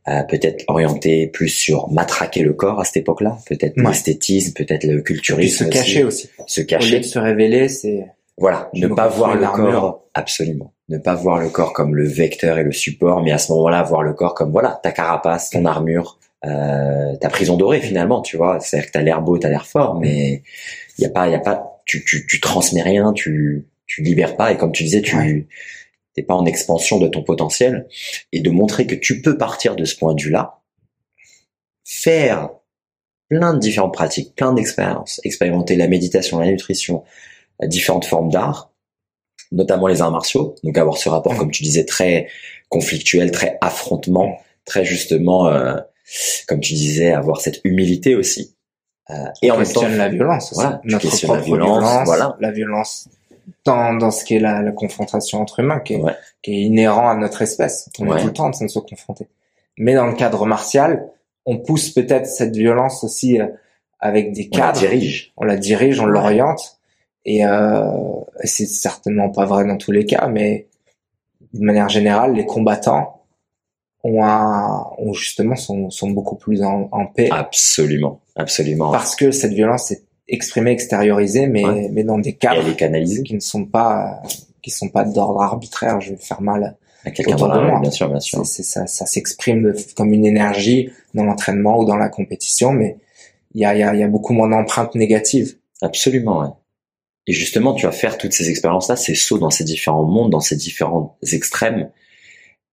euh, 0.08 0.22
peut-être 0.22 0.64
orienté 0.68 1.26
plus 1.26 1.48
sur 1.48 1.90
matraquer 1.90 2.42
le 2.42 2.52
corps 2.54 2.80
à 2.80 2.84
cette 2.84 2.98
époque-là, 2.98 3.38
peut-être 3.46 3.76
Ouais. 3.78 3.88
l'esthétisme, 3.88 4.52
peut-être 4.54 4.84
le 4.84 5.00
Et 5.00 5.02
culturisme, 5.02 5.56
se 5.58 5.64
aussi. 5.64 5.72
cacher 5.72 6.04
aussi. 6.04 6.28
se 6.46 6.60
Au 6.60 6.62
lieu 6.62 6.66
cacher. 6.66 6.98
de 7.00 7.04
se 7.04 7.18
révéler, 7.18 7.68
c'est 7.68 8.06
Voilà, 8.40 8.70
ne 8.74 8.88
pas 8.88 9.06
voir 9.08 9.36
le 9.36 9.46
corps, 9.46 10.04
absolument. 10.14 10.72
Ne 10.88 10.98
pas 10.98 11.14
voir 11.14 11.38
le 11.38 11.50
corps 11.50 11.72
comme 11.72 11.94
le 11.94 12.08
vecteur 12.08 12.58
et 12.58 12.64
le 12.64 12.72
support, 12.72 13.22
mais 13.22 13.30
à 13.32 13.38
ce 13.38 13.52
moment-là, 13.52 13.82
voir 13.82 14.02
le 14.02 14.14
corps 14.14 14.34
comme 14.34 14.50
voilà, 14.50 14.80
ta 14.82 14.90
carapace, 14.92 15.50
ton 15.50 15.64
armure, 15.66 16.18
euh, 16.46 17.14
ta 17.16 17.28
prison 17.28 17.56
dorée 17.58 17.80
finalement, 17.80 18.22
tu 18.22 18.36
vois. 18.38 18.58
C'est-à-dire 18.58 18.88
que 18.88 18.92
t'as 18.92 19.02
l'air 19.02 19.20
beau, 19.20 19.36
t'as 19.38 19.50
l'air 19.50 19.66
fort, 19.66 20.00
mais 20.00 20.42
il 20.98 21.02
y 21.02 21.06
a 21.06 21.10
pas, 21.10 21.28
il 21.28 21.32
y 21.32 21.36
a 21.36 21.38
pas, 21.40 21.80
tu, 21.84 22.02
tu, 22.04 22.26
tu 22.26 22.40
transmets 22.40 22.82
rien, 22.82 23.12
tu, 23.12 23.66
tu 23.86 24.02
libères 24.02 24.36
pas, 24.36 24.50
et 24.52 24.56
comme 24.56 24.72
tu 24.72 24.84
disais, 24.84 25.02
tu 25.02 25.16
Ouais. 25.16 25.46
t'es 26.14 26.22
pas 26.22 26.34
en 26.34 26.46
expansion 26.46 26.98
de 26.98 27.08
ton 27.08 27.22
potentiel, 27.22 27.86
et 28.32 28.40
de 28.40 28.50
montrer 28.50 28.86
que 28.86 28.94
tu 28.94 29.20
peux 29.20 29.36
partir 29.36 29.76
de 29.76 29.84
ce 29.84 29.94
point 29.96 30.14
de 30.14 30.22
vue-là, 30.22 30.60
faire 31.84 32.48
plein 33.28 33.54
de 33.54 33.58
différentes 33.58 33.94
pratiques, 33.94 34.34
plein 34.34 34.52
d'expériences, 34.54 35.20
expérimenter 35.24 35.76
la 35.76 35.88
méditation, 35.88 36.38
la 36.40 36.46
nutrition, 36.46 37.04
différentes 37.66 38.04
formes 38.04 38.30
d'art, 38.30 38.70
notamment 39.52 39.86
les 39.86 40.02
arts 40.02 40.10
martiaux. 40.10 40.54
Donc 40.64 40.78
avoir 40.78 40.96
ce 40.96 41.08
rapport, 41.08 41.36
comme 41.36 41.50
tu 41.50 41.62
disais, 41.62 41.84
très 41.84 42.28
conflictuel, 42.68 43.30
très 43.30 43.58
affrontement, 43.60 44.38
très 44.64 44.84
justement, 44.84 45.48
euh, 45.48 45.76
comme 46.46 46.60
tu 46.60 46.74
disais, 46.74 47.12
avoir 47.12 47.40
cette 47.40 47.60
humilité 47.64 48.14
aussi. 48.14 48.56
Euh, 49.10 49.14
et 49.42 49.50
en 49.50 49.58
même 49.58 49.72
temps, 49.72 49.88
la 49.88 50.08
violence. 50.08 50.52
Voilà, 50.54 50.80
notre 50.84 51.08
propre 51.08 51.34
la 51.34 51.40
violence, 51.40 52.06
voilà. 52.06 52.36
la 52.38 52.52
violence 52.52 53.08
dans, 53.64 53.94
dans 53.94 54.12
ce 54.12 54.24
qui 54.24 54.36
est 54.36 54.40
la, 54.40 54.62
la 54.62 54.72
confrontation 54.72 55.40
entre 55.40 55.60
humains, 55.60 55.80
qui 55.80 55.94
est, 55.94 56.02
qui 56.42 56.52
est 56.52 56.60
inhérent 56.62 57.08
à 57.08 57.16
notre 57.16 57.42
espèce. 57.42 57.90
On 57.98 58.16
est 58.16 58.20
tout 58.20 58.26
le 58.26 58.32
temps 58.32 58.46
en 58.46 58.50
train 58.52 58.66
de 58.66 58.70
se 58.70 58.78
confronter. 58.78 59.26
Mais 59.76 59.94
dans 59.94 60.06
le 60.06 60.14
cadre 60.14 60.46
martial, 60.46 61.08
on 61.46 61.58
pousse 61.58 61.90
peut-être 61.90 62.26
cette 62.26 62.54
violence 62.54 63.02
aussi 63.02 63.40
euh, 63.40 63.46
avec 63.98 64.32
des 64.32 64.48
cadres. 64.48 64.78
On 64.78 64.82
la 64.82 64.88
dirige. 64.88 65.32
On 65.36 65.44
la 65.44 65.56
dirige, 65.56 66.00
on 66.00 66.06
l'oriente. 66.06 66.79
Et, 67.24 67.44
euh, 67.44 67.84
c'est 68.44 68.66
certainement 68.66 69.30
pas 69.30 69.44
vrai 69.44 69.66
dans 69.66 69.76
tous 69.76 69.92
les 69.92 70.06
cas, 70.06 70.28
mais 70.28 70.68
de 71.52 71.60
manière 71.60 71.88
générale, 71.88 72.34
les 72.34 72.46
combattants 72.46 73.22
ont, 74.02 74.24
un, 74.24 74.86
ont 74.98 75.12
justement 75.12 75.56
sont, 75.56 75.90
sont 75.90 76.10
beaucoup 76.10 76.36
plus 76.36 76.62
en, 76.62 76.88
en, 76.92 77.06
paix. 77.06 77.28
Absolument, 77.30 78.20
absolument. 78.36 78.90
Parce 78.90 79.16
que 79.16 79.30
cette 79.30 79.52
violence 79.52 79.90
est 79.90 80.02
exprimée, 80.28 80.70
extériorisée, 80.70 81.46
mais 81.46 81.88
mais 81.92 82.04
dans 82.04 82.18
des 82.18 82.34
cadres 82.34 82.74
qui 82.74 83.34
ne 83.34 83.40
sont 83.40 83.66
pas 83.66 84.22
qui 84.62 84.70
sont 84.70 84.88
pas 84.88 85.04
d'ordre 85.04 85.42
arbitraire. 85.42 86.00
Je 86.00 86.10
vais 86.10 86.16
faire 86.16 86.40
mal 86.40 86.76
à 87.04 87.10
quelqu'un 87.10 87.34
autour 87.34 87.52
de 87.52 87.60
moi. 87.60 87.80
Bien 87.80 87.90
sûr, 87.90 88.08
bien 88.08 88.20
sûr. 88.20 88.44
C'est 88.46 88.62
ça, 88.62 88.86
ça 88.86 89.06
s'exprime 89.06 89.74
comme 89.96 90.12
une 90.12 90.26
énergie 90.26 90.90
dans 91.14 91.24
l'entraînement 91.24 91.78
ou 91.78 91.84
dans 91.84 91.96
la 91.96 92.08
compétition, 92.08 92.72
mais 92.72 92.96
il 93.54 93.60
y 93.62 93.64
a, 93.64 93.74
y, 93.74 93.82
a, 93.82 93.94
y 93.94 94.02
a 94.02 94.08
beaucoup 94.08 94.32
moins 94.32 94.48
d'empreintes 94.48 94.94
négatives. 94.94 95.56
Absolument. 95.82 96.40
Ouais. 96.40 96.48
Et 97.30 97.32
justement, 97.32 97.74
tu 97.74 97.86
vas 97.86 97.92
faire 97.92 98.18
toutes 98.18 98.32
ces 98.32 98.50
expériences-là, 98.50 98.96
ces 98.96 99.14
sauts 99.14 99.38
dans 99.38 99.50
ces 99.50 99.62
différents 99.62 100.02
mondes, 100.02 100.32
dans 100.32 100.40
ces 100.40 100.56
différents 100.56 101.16
extrêmes, 101.30 101.88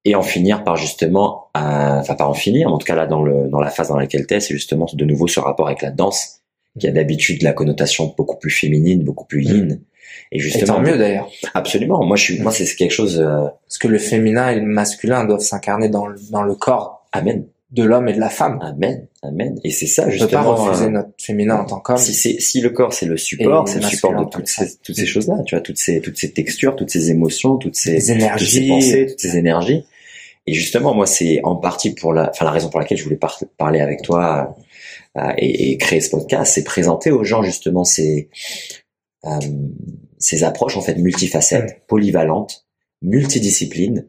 et 0.04 0.16
en 0.16 0.24
finir 0.24 0.64
par 0.64 0.78
justement, 0.78 1.52
enfin 1.54 2.16
pas 2.16 2.26
en 2.26 2.34
finir, 2.34 2.74
en 2.74 2.80
tout 2.80 2.88
cas 2.88 2.96
là 2.96 3.06
dans 3.06 3.22
le 3.22 3.50
dans 3.50 3.60
la 3.60 3.70
phase 3.70 3.90
dans 3.90 4.00
laquelle 4.00 4.26
t'es, 4.26 4.40
c'est 4.40 4.56
justement 4.56 4.88
de 4.92 5.06
nouveau 5.06 5.28
ce 5.28 5.40
rapport 5.40 5.68
avec 5.68 5.84
la 5.84 5.92
danse, 5.92 6.42
qui 6.80 6.88
a 6.88 6.92
d'habitude 6.92 7.44
la 7.44 7.54
connotation 7.54 8.16
beaucoup 8.18 8.40
plus 8.40 8.50
féminine, 8.50 9.04
beaucoup 9.04 9.26
plus 9.26 9.44
yin. 9.44 9.80
Et 10.32 10.40
justement, 10.40 10.80
mieux 10.80 10.98
d'ailleurs. 10.98 11.30
Absolument. 11.54 12.04
Moi, 12.04 12.18
je 12.18 12.24
suis, 12.24 12.40
moi, 12.40 12.52
c'est 12.52 12.66
quelque 12.76 12.90
chose. 12.90 13.20
Euh... 13.20 13.46
Parce 13.68 13.78
que 13.78 13.88
le 13.88 14.00
féminin 14.00 14.50
et 14.50 14.56
le 14.56 14.66
masculin 14.66 15.24
doivent 15.24 15.42
s'incarner 15.42 15.88
dans 15.88 16.08
le, 16.08 16.18
dans 16.32 16.42
le 16.42 16.56
corps. 16.56 17.06
Amen 17.12 17.46
de 17.72 17.84
l'homme 17.84 18.08
et 18.08 18.14
de 18.14 18.20
la 18.20 18.30
femme. 18.30 18.60
Amen, 18.62 19.08
amen. 19.22 19.60
Et 19.64 19.72
c'est 19.72 19.88
ça 19.88 20.10
justement. 20.10 20.28
On 20.28 20.44
peut 20.44 20.46
pas 20.46 20.64
refuser 20.64 20.86
euh, 20.86 20.90
notre 20.90 21.10
féminin 21.18 21.58
en 21.58 21.66
tant 21.66 21.80
qu'homme. 21.80 21.98
Si 21.98 22.14
c'est 22.14 22.40
si 22.40 22.62
le 22.62 22.70
corps 22.70 22.94
c'est 22.94 23.06
le 23.06 23.18
support, 23.18 23.68
c'est 23.68 23.82
le 23.82 23.86
support 23.88 24.16
de 24.16 24.30
toutes 24.30 24.48
ces 24.48 24.78
toutes 24.78 24.96
ces 24.96 25.06
choses-là. 25.06 25.44
Tu 25.46 25.56
vois 25.56 25.62
toutes 25.62 25.78
ces 25.78 26.00
toutes 26.02 26.18
ces 26.18 26.32
textures, 26.32 26.76
toutes 26.76 26.90
ces 26.90 27.12
émotions, 27.12 27.58
toutes 27.58 27.76
ces 27.76 28.12
énergies, 28.12 28.46
toutes 28.46 28.50
ces 28.50 28.68
pensées, 28.68 29.06
toutes 29.08 29.20
ces 29.20 29.38
énergies. 29.38 29.86
Et 30.50 30.54
justement, 30.54 30.94
moi, 30.94 31.06
c'est 31.06 31.42
en 31.44 31.58
partie 31.58 31.94
pour 31.94 32.14
la, 32.14 32.30
enfin 32.30 32.46
la 32.46 32.52
raison 32.52 32.70
pour 32.70 32.80
laquelle 32.80 32.98
je 32.98 33.04
voulais 33.04 33.20
parler 33.58 33.82
avec 33.82 34.02
toi 34.02 34.56
euh, 35.18 35.34
et, 35.38 35.72
et, 35.72 35.78
créer 35.78 36.00
ce 36.00 36.10
podcast, 36.10 36.54
c'est 36.54 36.64
présenter 36.64 37.12
aux 37.12 37.26
gens 37.26 37.44
justement 37.44 37.84
ces 37.84 38.30
euh, 39.26 39.40
ces 40.20 40.44
approches 40.46 40.78
en 40.78 40.82
fait 40.82 40.96
multifacettes, 40.96 41.82
polyvalentes, 41.88 42.66
multidisciplines 43.02 44.08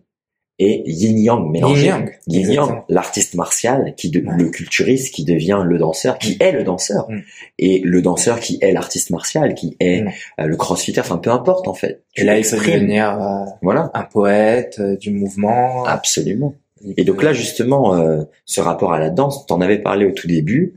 et 0.59 0.83
Yin 0.87 1.19
Yang 1.19 1.51
mélangé. 1.51 1.93
Yin 2.27 2.53
Yang, 2.53 2.83
l'artiste 2.89 3.35
martial, 3.35 3.95
qui 3.97 4.11
de, 4.11 4.21
le 4.21 4.51
culturiste 4.51 5.15
qui 5.15 5.25
devient 5.25 5.63
le 5.65 5.79
danseur, 5.79 6.19
qui 6.19 6.33
mm. 6.33 6.43
est 6.43 6.53
le 6.53 6.65
danseur, 6.65 7.09
mm. 7.09 7.21
et 7.59 7.81
le 7.85 8.03
danseur 8.03 8.41
qui 8.41 8.59
est 8.61 8.73
l'artiste 8.73 9.11
martial, 9.11 9.55
qui 9.55 9.77
est 9.79 10.03
mm. 10.03 10.11
euh, 10.41 10.47
le 10.47 10.57
crossfitter, 10.57 11.01
enfin 11.01 11.19
peu 11.19 11.31
importe 11.31 11.69
en 11.69 11.75
fait. 11.75 12.03
Tu 12.15 12.23
et 12.23 12.25
là, 12.25 12.39
il 12.39 12.43
devenir 12.43 13.21
euh, 13.21 13.51
voilà. 13.63 13.91
un 13.95 14.03
poète 14.03 14.79
euh, 14.81 14.97
du 14.97 15.11
mouvement. 15.13 15.85
Absolument. 15.85 16.55
Et 16.97 17.05
donc 17.05 17.23
là, 17.23 17.33
justement, 17.33 18.01
ce 18.45 18.61
rapport 18.61 18.93
à 18.93 19.01
la 19.01 19.11
danse, 19.11 19.47
t'en 19.47 19.61
avais 19.61 19.81
parlé 19.81 20.07
au 20.07 20.13
tout 20.13 20.29
début, 20.29 20.77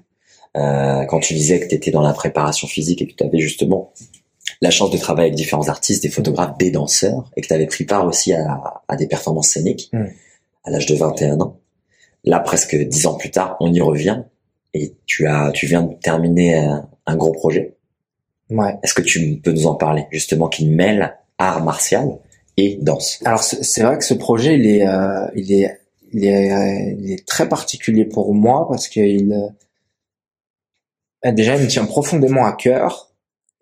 quand 0.55 1.19
tu 1.21 1.35
disais 1.35 1.59
que 1.59 1.67
tu 1.67 1.75
étais 1.75 1.91
dans 1.91 2.01
la 2.01 2.11
préparation 2.11 2.67
physique 2.67 3.03
et 3.03 3.07
que 3.07 3.13
tu 3.13 3.23
avais 3.23 3.37
justement 3.37 3.93
la 4.61 4.69
chance 4.69 4.91
de 4.91 4.97
travailler 4.97 5.27
avec 5.29 5.35
différents 5.35 5.69
artistes, 5.69 6.03
des 6.03 6.09
photographes, 6.09 6.57
des 6.57 6.71
danseurs, 6.71 7.29
et 7.35 7.41
que 7.41 7.47
tu 7.47 7.53
avais 7.53 7.65
pris 7.65 7.83
part 7.83 8.05
aussi 8.05 8.33
à, 8.33 8.81
à 8.87 8.95
des 8.95 9.07
performances 9.07 9.49
scéniques 9.49 9.89
mm. 9.91 10.05
à 10.65 10.69
l'âge 10.69 10.85
de 10.85 10.95
21 10.95 11.41
ans. 11.41 11.57
Là, 12.23 12.39
presque 12.39 12.75
dix 12.75 13.07
ans 13.07 13.15
plus 13.15 13.31
tard, 13.31 13.57
on 13.59 13.73
y 13.73 13.81
revient 13.81 14.23
et 14.73 14.95
tu 15.05 15.27
as, 15.27 15.51
tu 15.51 15.65
viens 15.65 15.81
de 15.81 15.93
terminer 15.95 16.57
un, 16.57 16.87
un 17.07 17.15
gros 17.15 17.31
projet. 17.31 17.75
Ouais. 18.49 18.75
Est-ce 18.83 18.93
que 18.93 19.01
tu 19.01 19.39
peux 19.43 19.51
nous 19.51 19.65
en 19.65 19.75
parler 19.75 20.05
justement 20.11 20.47
qui 20.47 20.67
mêle 20.67 21.17
art 21.37 21.63
martial 21.63 22.19
et 22.57 22.77
danse? 22.81 23.19
Alors 23.25 23.41
c'est 23.43 23.81
vrai 23.81 23.97
que 23.97 24.03
ce 24.03 24.13
projet 24.13 24.55
il 24.55 24.67
est, 24.67 24.85
euh, 24.85 25.25
il 25.35 25.51
est, 25.53 25.79
il 26.13 26.25
est, 26.25 26.97
il 26.99 27.11
est 27.11 27.25
très 27.25 27.47
particulier 27.47 28.05
pour 28.05 28.33
moi 28.33 28.67
parce 28.69 28.87
qu'il 28.87 29.33
euh, 31.25 31.31
déjà 31.31 31.55
il 31.55 31.63
me 31.63 31.67
tient 31.67 31.85
profondément 31.85 32.45
à 32.45 32.53
cœur 32.53 33.10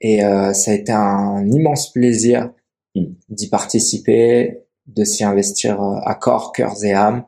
et 0.01 0.23
euh, 0.23 0.53
ça 0.53 0.71
a 0.71 0.73
été 0.73 0.91
un 0.91 1.45
immense 1.49 1.91
plaisir 1.91 2.51
d'y 2.95 3.49
participer, 3.49 4.59
de 4.87 5.03
s'y 5.03 5.23
investir 5.23 5.81
euh, 5.81 5.99
à 6.03 6.15
corps, 6.15 6.51
cœur 6.51 6.73
et 6.83 6.93
âme. 6.93 7.23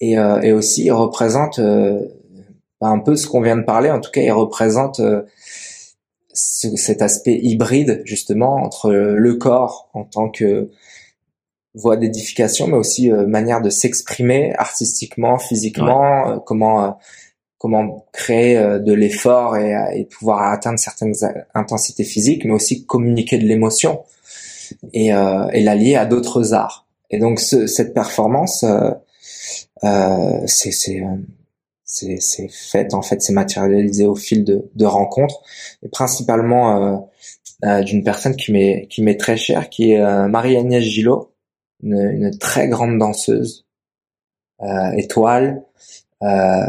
Et, 0.00 0.18
euh, 0.18 0.40
et 0.40 0.52
aussi, 0.52 0.84
il 0.84 0.92
représente 0.92 1.58
un 1.58 2.98
peu 3.00 3.16
ce 3.16 3.26
qu'on 3.26 3.40
vient 3.40 3.56
de 3.56 3.64
parler. 3.64 3.90
En 3.90 4.00
tout 4.00 4.10
cas, 4.12 4.22
il 4.22 4.30
représente 4.30 5.00
cet 6.32 7.02
aspect 7.02 7.36
hybride 7.42 8.02
justement 8.04 8.54
entre 8.54 8.92
le 8.92 9.34
corps 9.34 9.90
en 9.92 10.04
tant 10.04 10.30
que 10.30 10.70
voie 11.74 11.96
d'édification, 11.96 12.68
mais 12.68 12.76
aussi 12.76 13.10
manière 13.10 13.60
de 13.60 13.70
s'exprimer 13.70 14.54
artistiquement, 14.56 15.38
physiquement, 15.38 16.38
comment 16.46 16.96
comment 17.58 18.06
créer 18.12 18.56
euh, 18.56 18.78
de 18.78 18.92
l'effort 18.92 19.56
et, 19.56 19.74
euh, 19.74 19.90
et, 19.94 20.04
pouvoir 20.04 20.50
atteindre 20.52 20.78
certaines 20.78 21.14
intensités 21.54 22.04
physiques, 22.04 22.44
mais 22.44 22.52
aussi 22.52 22.86
communiquer 22.86 23.38
de 23.38 23.44
l'émotion 23.44 24.04
et, 24.92 25.12
euh, 25.12 25.48
et 25.52 25.62
l'allier 25.62 25.96
à 25.96 26.06
d'autres 26.06 26.54
arts. 26.54 26.86
Et 27.10 27.18
donc 27.18 27.40
ce, 27.40 27.66
cette 27.66 27.94
performance, 27.94 28.64
euh, 28.64 28.90
euh, 29.84 30.40
c'est 30.46 30.70
c'est 31.84 32.48
fait 32.48 32.94
en 32.94 33.02
fait, 33.02 33.22
c'est 33.22 33.32
matérialisé 33.32 34.06
au 34.06 34.14
fil 34.14 34.44
de, 34.44 34.70
de 34.74 34.84
rencontres, 34.84 35.42
et 35.82 35.88
principalement 35.88 37.08
euh, 37.64 37.82
d'une 37.82 38.04
personne 38.04 38.36
qui 38.36 38.52
m'est 38.52 38.86
qui 38.88 39.02
m'est 39.02 39.16
très 39.16 39.36
chère, 39.36 39.70
qui 39.70 39.92
est 39.92 40.28
Marie-Agnès 40.28 40.82
Gillot, 40.82 41.32
une, 41.82 41.98
une, 41.98 42.38
très 42.38 42.68
grande 42.68 42.98
danseuse, 42.98 43.66
étoile. 44.96 45.62
Euh, 46.22 46.66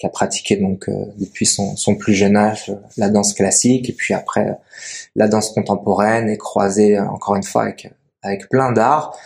qui 0.00 0.06
a 0.06 0.08
pratiqué 0.08 0.56
donc 0.56 0.88
euh, 0.88 1.04
depuis 1.18 1.44
son, 1.44 1.76
son, 1.76 1.94
plus 1.94 2.14
jeune 2.14 2.36
âge 2.36 2.72
la 2.96 3.10
danse 3.10 3.34
classique 3.34 3.90
et 3.90 3.92
puis 3.92 4.14
après 4.14 4.58
la 5.14 5.28
danse 5.28 5.50
contemporaine 5.50 6.30
et 6.30 6.38
croisé 6.38 6.98
encore 6.98 7.36
une 7.36 7.42
fois 7.42 7.64
avec 7.64 7.92
avec 8.22 8.48
plein 8.48 8.72
d'arts. 8.72 9.16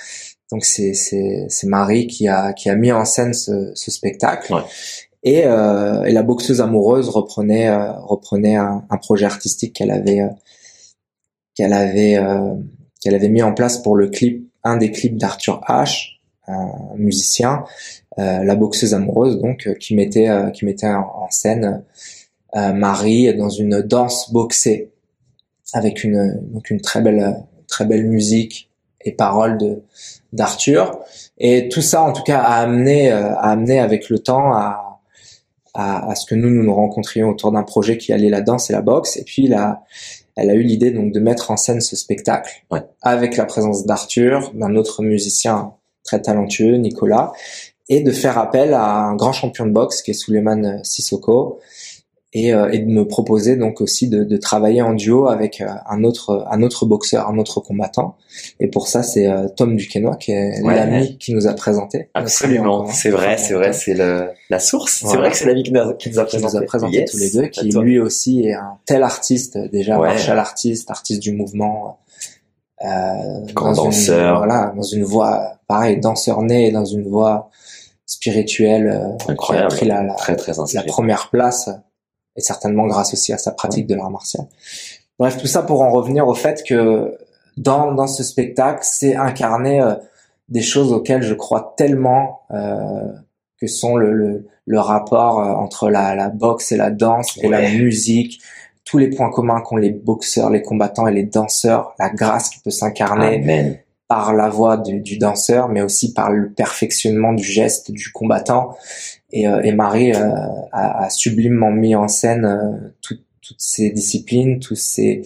Donc 0.51 0.65
c'est 0.65 0.95
c'est 0.95 1.47
c'est 1.49 1.69
Marie 1.69 2.09
qui 2.09 2.27
a 2.27 2.53
qui 2.53 2.69
a 2.69 2.75
mis 2.75 2.93
en 2.93 3.05
scène 3.05 3.33
ce, 3.35 3.71
ce 3.75 3.91
spectacle. 3.91 4.53
Et, 5.27 5.47
euh, 5.47 6.03
et 6.05 6.13
la 6.13 6.23
boxeuse 6.23 6.61
amoureuse 6.61 7.09
reprenait 7.09 7.69
euh, 7.69 7.93
reprenait 7.93 8.57
un, 8.57 8.85
un, 8.91 8.97
projet 8.99 9.25
artistique 9.25 9.75
qu'elle 9.75 9.91
avait 9.91 10.21
euh, 10.21 10.29
qu'elle 11.55 11.73
avait 11.73 12.19
qu'elle 13.01 13.15
avait 13.15 13.31
mis 13.31 13.43
en 13.43 13.55
place 13.55 13.79
pour 13.79 13.97
le 13.97 14.09
clip 14.09 14.51
un 14.65 14.77
des 14.77 14.91
clips 14.91 15.17
d'Arthur 15.17 15.63
H, 15.69 16.19
un 16.47 16.73
musicien 16.97 17.65
euh, 17.65 18.04
la 18.19 18.55
boxeuse 18.55 18.95
amoureuse 18.95 19.39
donc 19.39 19.67
euh, 19.67 19.75
qui 19.75 19.95
mettait 19.95 20.29
euh, 20.29 20.51
qui 20.51 20.65
mettait 20.65 20.89
en, 20.89 21.29
scène 21.31 21.85
Marie 22.55 23.35
dans 23.35 23.49
une 23.49 23.83
danse 23.83 24.33
boxée 24.33 24.93
avec 25.73 26.05
une 26.05 26.41
donc 26.53 26.71
une 26.71 26.81
très 26.81 27.01
belle 27.01 27.43
très 27.67 27.85
belle 27.85 28.07
musique 28.07 28.71
et 29.05 29.11
paroles 29.11 29.59
de 29.59 29.83
d'Arthur. 30.33 31.01
Et 31.39 31.69
tout 31.69 31.83
ça 31.83 32.03
en 32.03 32.13
tout 32.13 32.23
cas 32.23 32.39
a 32.39 32.63
amené 32.63 33.11
a 33.11 33.51
amené 33.51 33.81
avec 33.81 34.09
le 34.09 34.21
temps 34.21 34.53
à, 34.53 35.01
à, 35.75 36.11
à 36.11 36.15
ce 36.15 36.27
que 36.27 36.37
nous 36.37 36.49
nous 36.49 36.63
nous 36.63 36.75
rencontrions 36.75 37.31
autour 37.31 37.51
d'un 37.51 37.65
projet 37.65 37.99
qui 37.99 38.13
allait 38.13 38.31
la 38.31 38.41
danse 38.41 38.71
et 38.71 38.73
la 38.73 38.83
boxe. 38.83 39.17
Et 39.17 39.25
puis 39.25 39.49
là 39.49 39.83
elle 40.37 40.51
a 40.51 40.55
eu 40.55 40.63
l'idée 40.63 40.93
donc 40.93 41.13
de 41.13 41.19
mettre 41.19 41.51
en 41.51 41.57
scène 41.57 41.81
ce 41.81 41.97
spectacle 41.97 42.65
avec 43.03 43.37
la 43.37 43.47
présence 43.47 43.85
d'Arthur 43.85 44.53
d'un 44.55 44.77
autre 44.77 45.03
musicien 45.03 45.73
très 46.05 46.23
talentueux 46.23 46.77
Nicolas 46.77 47.33
et 47.89 48.01
de 48.01 48.11
faire 48.11 48.39
appel 48.39 48.75
à 48.75 48.97
un 48.97 49.15
grand 49.15 49.33
champion 49.33 49.67
de 49.67 49.73
boxe 49.73 50.03
qui 50.03 50.13
est 50.13 50.15
Suleiman 50.15 50.81
Sissoko 50.83 51.61
et, 52.35 52.53
euh, 52.53 52.69
et 52.71 52.81
de 52.81 52.91
me 52.91 53.07
proposer 53.07 53.57
donc 53.57 53.81
aussi 53.81 54.09
de, 54.09 54.25
de 54.25 54.37
travailler 54.37 54.83
en 54.83 54.93
duo 54.93 55.29
avec 55.29 55.61
euh, 55.61 55.69
un 55.89 56.03
autre 56.03 56.45
un 56.51 56.63
autre 56.63 56.85
boxeur, 56.85 57.29
un 57.29 57.39
autre 57.39 57.61
combattant. 57.61 58.17
Et 58.59 58.67
pour 58.67 58.89
ça, 58.89 59.05
c'est 59.05 59.29
euh, 59.29 59.47
Tom 59.57 59.77
Duquesnoy 59.77 60.17
qui 60.17 60.33
est 60.33 60.61
l'ami 60.63 61.17
qui 61.19 61.33
nous 61.33 61.47
a 61.47 61.55
présenté. 61.55 62.11
Absolument, 62.15 62.87
c'est 62.87 63.11
vrai, 63.11 63.39
c'est 63.39 63.55
vrai, 63.55 63.73
c'est 63.73 63.95
le 63.95 64.31
la 64.51 64.59
source. 64.59 65.05
C'est 65.07 65.17
vrai 65.17 65.31
que 65.31 65.37
c'est 65.37 65.47
l'ami 65.47 65.63
qui, 65.63 65.73
nous 65.73 65.81
a, 65.81 65.95
qui 65.95 66.11
nous 66.11 66.19
a 66.19 66.25
présenté, 66.25 66.57
nous 66.57 66.63
a 66.63 66.67
présenté 66.67 67.05
tous 67.05 67.19
les 67.19 67.31
deux, 67.31 67.47
qui 67.47 67.69
lui 67.69 68.01
aussi 68.01 68.47
est 68.47 68.55
un 68.55 68.79
tel 68.85 69.05
artiste 69.05 69.57
déjà, 69.71 69.97
martial 69.99 70.39
artiste, 70.39 70.91
artiste 70.91 71.23
du 71.23 71.33
mouvement. 71.33 71.99
Euh, 72.85 73.47
Grand 73.55 73.73
danseur. 73.73 74.39
voilà, 74.39 74.73
dans 74.77 74.83
une 74.83 75.05
voie 75.05 75.53
pareil, 75.69 76.01
danseur 76.01 76.43
né 76.43 76.73
dans 76.73 76.85
une 76.85 77.09
voie 77.09 77.51
spirituelle. 78.07 79.17
Incroyable. 79.29 79.69
Qui 79.69 79.75
a 79.75 79.77
pris 79.77 79.87
la, 79.87 80.03
la, 80.03 80.15
très 80.15 80.37
très 80.37 80.53
la 80.75 80.83
première 80.83 81.31
place 81.31 81.71
et 82.37 82.41
certainement 82.41 82.87
grâce 82.87 83.13
aussi 83.13 83.33
à 83.33 83.39
sa 83.39 83.53
pratique 83.53 83.87
de 83.87 83.95
l'art 83.95 84.11
martial. 84.11 84.47
Bref, 85.19 85.39
tout 85.39 85.47
ça 85.47 85.63
pour 85.63 85.83
en 85.83 85.91
revenir 85.91 86.27
au 86.27 86.35
fait 86.35 86.63
que 86.65 87.17
dans, 87.57 87.93
dans 87.93 88.07
ce 88.07 88.25
spectacle, 88.25 88.81
c'est 88.83 89.15
incarner 89.15 89.81
euh, 89.81 89.95
des 90.49 90.63
choses 90.63 90.93
auxquelles 90.93 91.23
je 91.23 91.35
crois 91.35 91.75
tellement, 91.77 92.41
euh, 92.51 93.13
que 93.61 93.67
sont 93.69 93.97
le, 93.97 94.13
le, 94.13 94.49
le 94.67 94.81
rapport 94.81 95.39
euh, 95.39 95.53
entre 95.53 95.89
la, 95.89 96.15
la, 96.15 96.29
boxe 96.29 96.73
et 96.73 96.77
la 96.77 96.91
danse 96.91 97.39
et 97.41 97.49
la 97.49 97.71
musique, 97.71 98.41
tous 98.85 98.99
les 98.99 99.09
points 99.09 99.31
communs 99.31 99.61
qu'ont 99.61 99.77
les 99.77 99.91
boxeurs, 99.91 100.51
les 100.51 100.63
combattants 100.63 101.07
et 101.07 101.13
les 101.13 101.23
danseurs, 101.23 101.95
la 101.99 102.11
grâce 102.11 102.51
qui 102.51 102.61
peut 102.61 102.71
s'incarner 102.71 103.84
par 104.15 104.33
la 104.33 104.49
voix 104.49 104.77
du, 104.77 105.01
du, 105.01 105.19
danseur, 105.19 105.69
mais 105.69 105.83
aussi 105.83 106.15
par 106.15 106.31
le 106.31 106.53
perfectionnement 106.53 107.33
du 107.33 107.43
geste 107.43 107.91
du 107.91 108.13
combattant. 108.13 108.77
Et, 109.33 109.49
euh, 109.49 109.61
et 109.63 109.73
Marie 109.73 110.15
euh, 110.15 110.31
a, 110.71 111.07
a, 111.07 111.11
sublimement 111.11 111.73
mis 111.73 111.97
en 111.97 112.07
scène 112.07 112.45
euh, 112.45 112.95
toutes 113.03 113.25
ces 113.59 113.91
disciplines, 113.91 114.61
tous 114.61 114.77
ces 114.77 115.23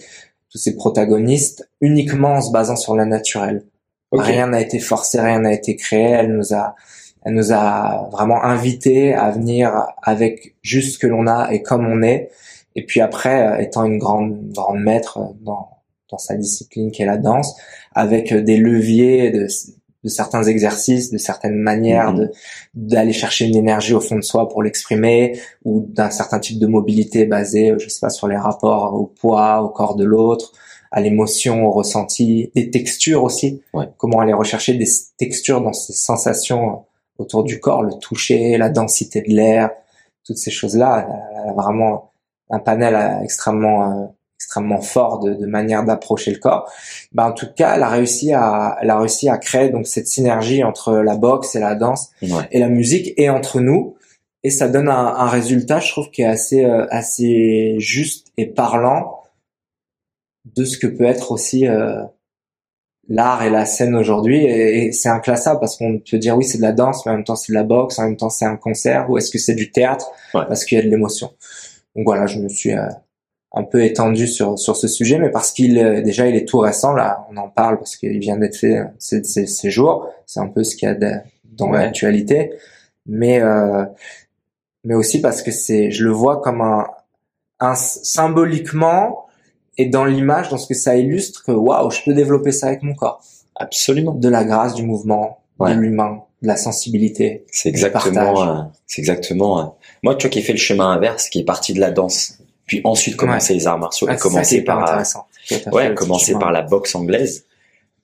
tous 0.49 0.57
ces 0.57 0.75
protagonistes 0.75 1.69
uniquement 1.81 2.33
en 2.37 2.41
se 2.41 2.51
basant 2.51 2.75
sur 2.75 2.95
la 2.95 3.05
naturelle. 3.05 3.61
Rien 4.11 4.47
n'a 4.47 4.59
été 4.59 4.79
forcé, 4.79 5.21
rien 5.21 5.41
n'a 5.41 5.53
été 5.53 5.75
créé. 5.75 6.05
Elle 6.05 6.35
nous 6.35 6.55
a, 6.55 6.73
elle 7.23 7.35
nous 7.35 7.53
a 7.53 8.09
vraiment 8.11 8.43
invités 8.43 9.13
à 9.13 9.29
venir 9.29 9.85
avec 10.01 10.55
juste 10.63 10.95
ce 10.95 10.97
que 10.97 11.05
l'on 11.05 11.27
a 11.27 11.53
et 11.53 11.61
comme 11.61 11.85
on 11.85 12.01
est. 12.01 12.31
Et 12.75 12.83
puis 12.83 13.01
après, 13.01 13.63
étant 13.63 13.85
une 13.85 13.99
grande 13.99 14.51
grande 14.51 14.79
maître 14.79 15.19
dans 15.41 15.78
dans 16.09 16.17
sa 16.17 16.35
discipline 16.35 16.91
qui 16.91 17.01
est 17.01 17.05
la 17.05 17.17
danse, 17.17 17.55
avec 17.93 18.33
des 18.33 18.57
leviers 18.57 19.31
de 19.31 19.47
de 20.03 20.09
certains 20.09 20.43
exercices, 20.43 21.11
de 21.11 21.17
certaines 21.17 21.55
manières 21.55 22.13
de 22.13 22.31
d'aller 22.73 23.13
chercher 23.13 23.45
une 23.45 23.55
énergie 23.55 23.93
au 23.93 23.99
fond 23.99 24.15
de 24.15 24.21
soi 24.21 24.47
pour 24.47 24.63
l'exprimer, 24.63 25.39
ou 25.65 25.85
d'un 25.89 26.09
certain 26.09 26.39
type 26.39 26.59
de 26.59 26.67
mobilité 26.67 27.25
basée, 27.25 27.73
je 27.77 27.89
sais 27.89 27.99
pas, 27.99 28.09
sur 28.09 28.27
les 28.27 28.37
rapports 28.37 28.93
au 28.93 29.05
poids, 29.05 29.61
au 29.61 29.69
corps 29.69 29.95
de 29.95 30.05
l'autre, 30.05 30.53
à 30.91 31.01
l'émotion, 31.01 31.65
au 31.65 31.71
ressenti, 31.71 32.51
des 32.55 32.71
textures 32.71 33.23
aussi. 33.23 33.61
Comment 33.97 34.21
aller 34.21 34.33
rechercher 34.33 34.73
des 34.75 34.87
textures 35.17 35.61
dans 35.61 35.73
ces 35.73 35.93
sensations 35.93 36.83
autour 37.17 37.43
du 37.43 37.59
corps, 37.59 37.83
le 37.83 37.93
toucher, 37.99 38.57
la 38.57 38.69
densité 38.69 39.21
de 39.21 39.33
l'air, 39.33 39.71
toutes 40.25 40.37
ces 40.37 40.51
choses-là. 40.51 41.07
Elle 41.43 41.49
a 41.49 41.53
vraiment 41.53 42.11
un 42.49 42.59
panel 42.59 43.21
extrêmement 43.23 43.91
euh, 43.91 44.05
extrêmement 44.39 44.81
fort 44.81 45.19
de, 45.19 45.33
de 45.33 45.45
manière 45.45 45.83
d'approcher 45.83 46.31
le 46.31 46.39
corps. 46.39 46.71
Bah, 47.11 47.27
en 47.27 47.33
tout 47.33 47.47
cas, 47.53 47.75
elle 47.75 47.83
a 47.83 47.89
réussi 47.89 48.31
à, 48.31 48.77
elle 48.81 48.89
a 48.89 48.97
réussi 48.97 49.27
à 49.27 49.37
créer 49.37 49.69
donc 49.69 49.85
cette 49.85 50.07
synergie 50.07 50.63
entre 50.63 50.93
la 50.95 51.17
boxe 51.17 51.55
et 51.55 51.59
la 51.59 51.75
danse 51.75 52.09
et 52.21 52.59
la 52.59 52.69
musique 52.69 53.13
et 53.17 53.29
entre 53.29 53.59
nous. 53.59 53.95
Et 54.43 54.49
ça 54.49 54.69
donne 54.69 54.87
un, 54.87 55.07
un 55.07 55.27
résultat, 55.27 55.81
je 55.81 55.91
trouve, 55.91 56.09
qui 56.11 56.21
est 56.21 56.25
assez, 56.25 56.63
euh, 56.63 56.87
assez 56.89 57.75
juste 57.79 58.27
et 58.37 58.45
parlant 58.45 59.19
de 60.55 60.63
ce 60.63 60.77
que 60.77 60.87
peut 60.87 61.03
être 61.03 61.33
aussi 61.33 61.67
euh, 61.67 62.01
l'art 63.09 63.43
et 63.43 63.49
la 63.49 63.65
scène 63.65 63.95
aujourd'hui. 63.95 64.45
Et, 64.45 64.91
c'est 64.93 65.09
inclassable 65.09 65.59
parce 65.59 65.75
qu'on 65.77 65.99
peut 65.99 66.17
dire 66.17 66.37
oui, 66.37 66.45
c'est 66.45 66.57
de 66.57 66.63
la 66.63 66.71
danse, 66.71 67.05
mais 67.05 67.11
en 67.11 67.15
même 67.15 67.23
temps 67.25 67.35
c'est 67.35 67.51
de 67.51 67.57
la 67.57 67.63
boxe, 67.63 67.99
en 67.99 68.03
même 68.03 68.17
temps 68.17 68.29
c'est 68.29 68.45
un 68.45 68.55
concert, 68.55 69.09
ou 69.09 69.17
est-ce 69.17 69.31
que 69.31 69.37
c'est 69.37 69.55
du 69.55 69.71
théâtre? 69.71 70.09
Parce 70.31 70.63
qu'il 70.63 70.77
y 70.77 70.81
a 70.81 70.83
de 70.83 70.89
l'émotion. 70.89 71.31
Donc 71.95 72.05
voilà, 72.05 72.27
je 72.27 72.39
me 72.39 72.47
suis 72.47 72.71
euh, 72.71 72.87
un 73.51 73.63
peu 73.63 73.83
étendu 73.83 74.27
sur 74.27 74.59
sur 74.59 74.75
ce 74.75 74.87
sujet, 74.87 75.17
mais 75.17 75.31
parce 75.31 75.51
qu'il 75.51 75.75
déjà 76.03 76.27
il 76.27 76.35
est 76.35 76.47
tout 76.47 76.59
récent 76.59 76.93
là, 76.93 77.25
on 77.31 77.37
en 77.37 77.49
parle 77.49 77.77
parce 77.77 77.95
qu'il 77.97 78.19
vient 78.19 78.37
d'être 78.37 78.57
fait 78.57 78.83
ces, 78.99 79.23
ces, 79.23 79.47
ces, 79.47 79.71
jours. 79.71 80.07
C'est 80.25 80.39
un 80.39 80.47
peu 80.47 80.63
ce 80.63 80.75
qu'il 80.75 80.87
y 80.87 80.91
a 80.91 81.23
dans 81.43 81.71
l'actualité, 81.71 82.51
mais 83.05 83.41
euh, 83.41 83.85
mais 84.83 84.95
aussi 84.95 85.21
parce 85.21 85.41
que 85.41 85.51
c'est, 85.51 85.91
je 85.91 86.05
le 86.05 86.11
vois 86.11 86.41
comme 86.41 86.61
un, 86.61 86.87
un 87.59 87.75
symboliquement 87.75 89.25
et 89.77 89.85
dans 89.85 90.05
l'image, 90.05 90.49
dans 90.49 90.57
ce 90.57 90.67
que 90.67 90.73
ça 90.73 90.97
illustre, 90.97 91.43
que 91.45 91.51
waouh, 91.51 91.89
je 91.89 92.01
peux 92.03 92.13
développer 92.13 92.51
ça 92.51 92.67
avec 92.67 92.83
mon 92.83 92.93
corps. 92.93 93.23
Absolument. 93.55 94.13
De 94.13 94.29
la 94.29 94.43
grâce, 94.43 94.73
du 94.73 94.83
mouvement, 94.83 95.39
de 95.59 95.71
l'humain, 95.73 96.23
de 96.41 96.47
la 96.47 96.57
sensibilité. 96.57 97.45
C'est 97.51 97.69
exactement, 97.69 98.41
euh, 98.41 98.61
c'est 98.87 98.99
exactement. 98.99 99.59
Euh, 99.59 99.63
moi, 100.03 100.15
tu 100.15 100.23
vois, 100.25 100.31
qui 100.31 100.39
ai 100.39 100.41
fait 100.41 100.53
le 100.53 100.59
chemin 100.59 100.91
inverse, 100.91 101.29
qui 101.29 101.39
est 101.39 101.45
parti 101.45 101.73
de 101.73 101.79
la 101.79 101.91
danse 101.91 102.38
puis 102.69 102.81
ensuite 102.83 103.15
commencer 103.15 103.55
les 103.55 103.65
arts 103.65 103.79
martiaux, 103.79 104.07
et 104.07 104.11
ah, 104.11 104.15
commencer 104.15 104.63
par, 104.63 105.03
ouais, 105.73 105.93
commencer 105.95 106.33
par 106.33 106.51
la 106.51 106.61
boxe 106.61 106.93
anglaise. 106.93 107.45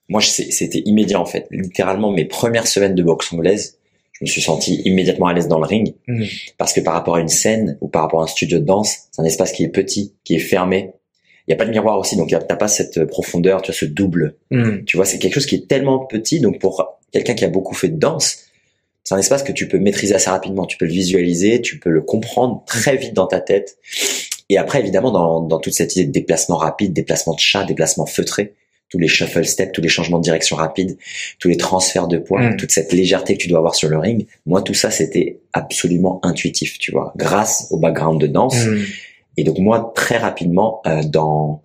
Moi, 0.09 0.21
c'était 0.21 0.79
immédiat 0.85 1.21
en 1.21 1.25
fait. 1.25 1.47
Littéralement, 1.51 2.11
mes 2.11 2.25
premières 2.25 2.67
semaines 2.67 2.95
de 2.95 3.03
boxe 3.03 3.31
anglaise, 3.31 3.77
je 4.13 4.25
me 4.25 4.27
suis 4.27 4.41
senti 4.41 4.81
immédiatement 4.83 5.27
à 5.27 5.33
l'aise 5.33 5.47
dans 5.47 5.59
le 5.59 5.67
ring, 5.67 5.93
mmh. 6.07 6.23
parce 6.57 6.73
que 6.73 6.81
par 6.81 6.95
rapport 6.95 7.17
à 7.17 7.19
une 7.19 7.29
scène 7.29 7.77
ou 7.79 7.87
par 7.87 8.01
rapport 8.01 8.21
à 8.21 8.23
un 8.23 8.27
studio 8.27 8.57
de 8.57 8.65
danse, 8.65 8.97
c'est 9.11 9.21
un 9.21 9.25
espace 9.25 9.51
qui 9.51 9.63
est 9.63 9.69
petit, 9.69 10.13
qui 10.23 10.35
est 10.35 10.39
fermé. 10.39 10.93
Il 11.47 11.51
y 11.51 11.53
a 11.53 11.57
pas 11.57 11.65
de 11.65 11.69
miroir 11.69 11.99
aussi, 11.99 12.17
donc 12.17 12.29
t'as 12.29 12.55
pas 12.55 12.67
cette 12.67 13.05
profondeur, 13.05 13.61
tu 13.61 13.71
vois, 13.71 13.77
ce 13.77 13.85
double. 13.85 14.35
Mmh. 14.49 14.83
Tu 14.87 14.97
vois, 14.97 15.05
c'est 15.05 15.19
quelque 15.19 15.35
chose 15.35 15.45
qui 15.45 15.55
est 15.55 15.67
tellement 15.67 15.99
petit, 15.99 16.39
donc 16.39 16.59
pour 16.59 16.97
quelqu'un 17.11 17.35
qui 17.35 17.45
a 17.45 17.49
beaucoup 17.49 17.75
fait 17.75 17.89
de 17.89 17.99
danse, 17.99 18.45
c'est 19.03 19.13
un 19.13 19.19
espace 19.19 19.43
que 19.43 19.51
tu 19.51 19.67
peux 19.67 19.77
maîtriser 19.77 20.15
assez 20.15 20.31
rapidement. 20.31 20.65
Tu 20.65 20.77
peux 20.77 20.85
le 20.85 20.91
visualiser, 20.91 21.61
tu 21.61 21.77
peux 21.77 21.91
le 21.91 22.01
comprendre 22.01 22.63
très 22.65 22.97
vite 22.97 23.13
dans 23.13 23.27
ta 23.27 23.39
tête. 23.39 23.77
Et 24.49 24.57
après, 24.57 24.79
évidemment, 24.79 25.11
dans, 25.11 25.41
dans 25.41 25.59
toute 25.59 25.73
cette 25.73 25.95
idée 25.95 26.05
de 26.05 26.11
déplacement 26.11 26.57
rapide, 26.57 26.93
déplacement 26.93 27.33
de 27.33 27.39
chat, 27.39 27.63
déplacement 27.63 28.05
feutré, 28.05 28.53
tous 28.89 28.99
les 28.99 29.07
shuffle 29.07 29.45
steps, 29.45 29.71
tous 29.71 29.81
les 29.81 29.89
changements 29.89 30.19
de 30.19 30.23
direction 30.23 30.55
rapides, 30.55 30.97
tous 31.39 31.49
les 31.49 31.57
transferts 31.57 32.07
de 32.07 32.17
poids, 32.17 32.41
mm. 32.41 32.57
toute 32.57 32.71
cette 32.71 32.93
légèreté 32.93 33.35
que 33.35 33.41
tu 33.41 33.47
dois 33.47 33.57
avoir 33.57 33.75
sur 33.75 33.89
le 33.89 33.97
ring. 33.97 34.27
Moi, 34.45 34.61
tout 34.61 34.73
ça, 34.73 34.91
c'était 34.91 35.39
absolument 35.53 36.19
intuitif, 36.23 36.77
tu 36.77 36.91
vois, 36.91 37.13
grâce 37.15 37.67
au 37.71 37.77
background 37.77 38.21
de 38.21 38.27
danse. 38.27 38.65
Mm. 38.65 38.83
Et 39.37 39.43
donc 39.43 39.57
moi, 39.57 39.91
très 39.95 40.17
rapidement, 40.17 40.81
euh, 40.85 41.03
dans 41.03 41.61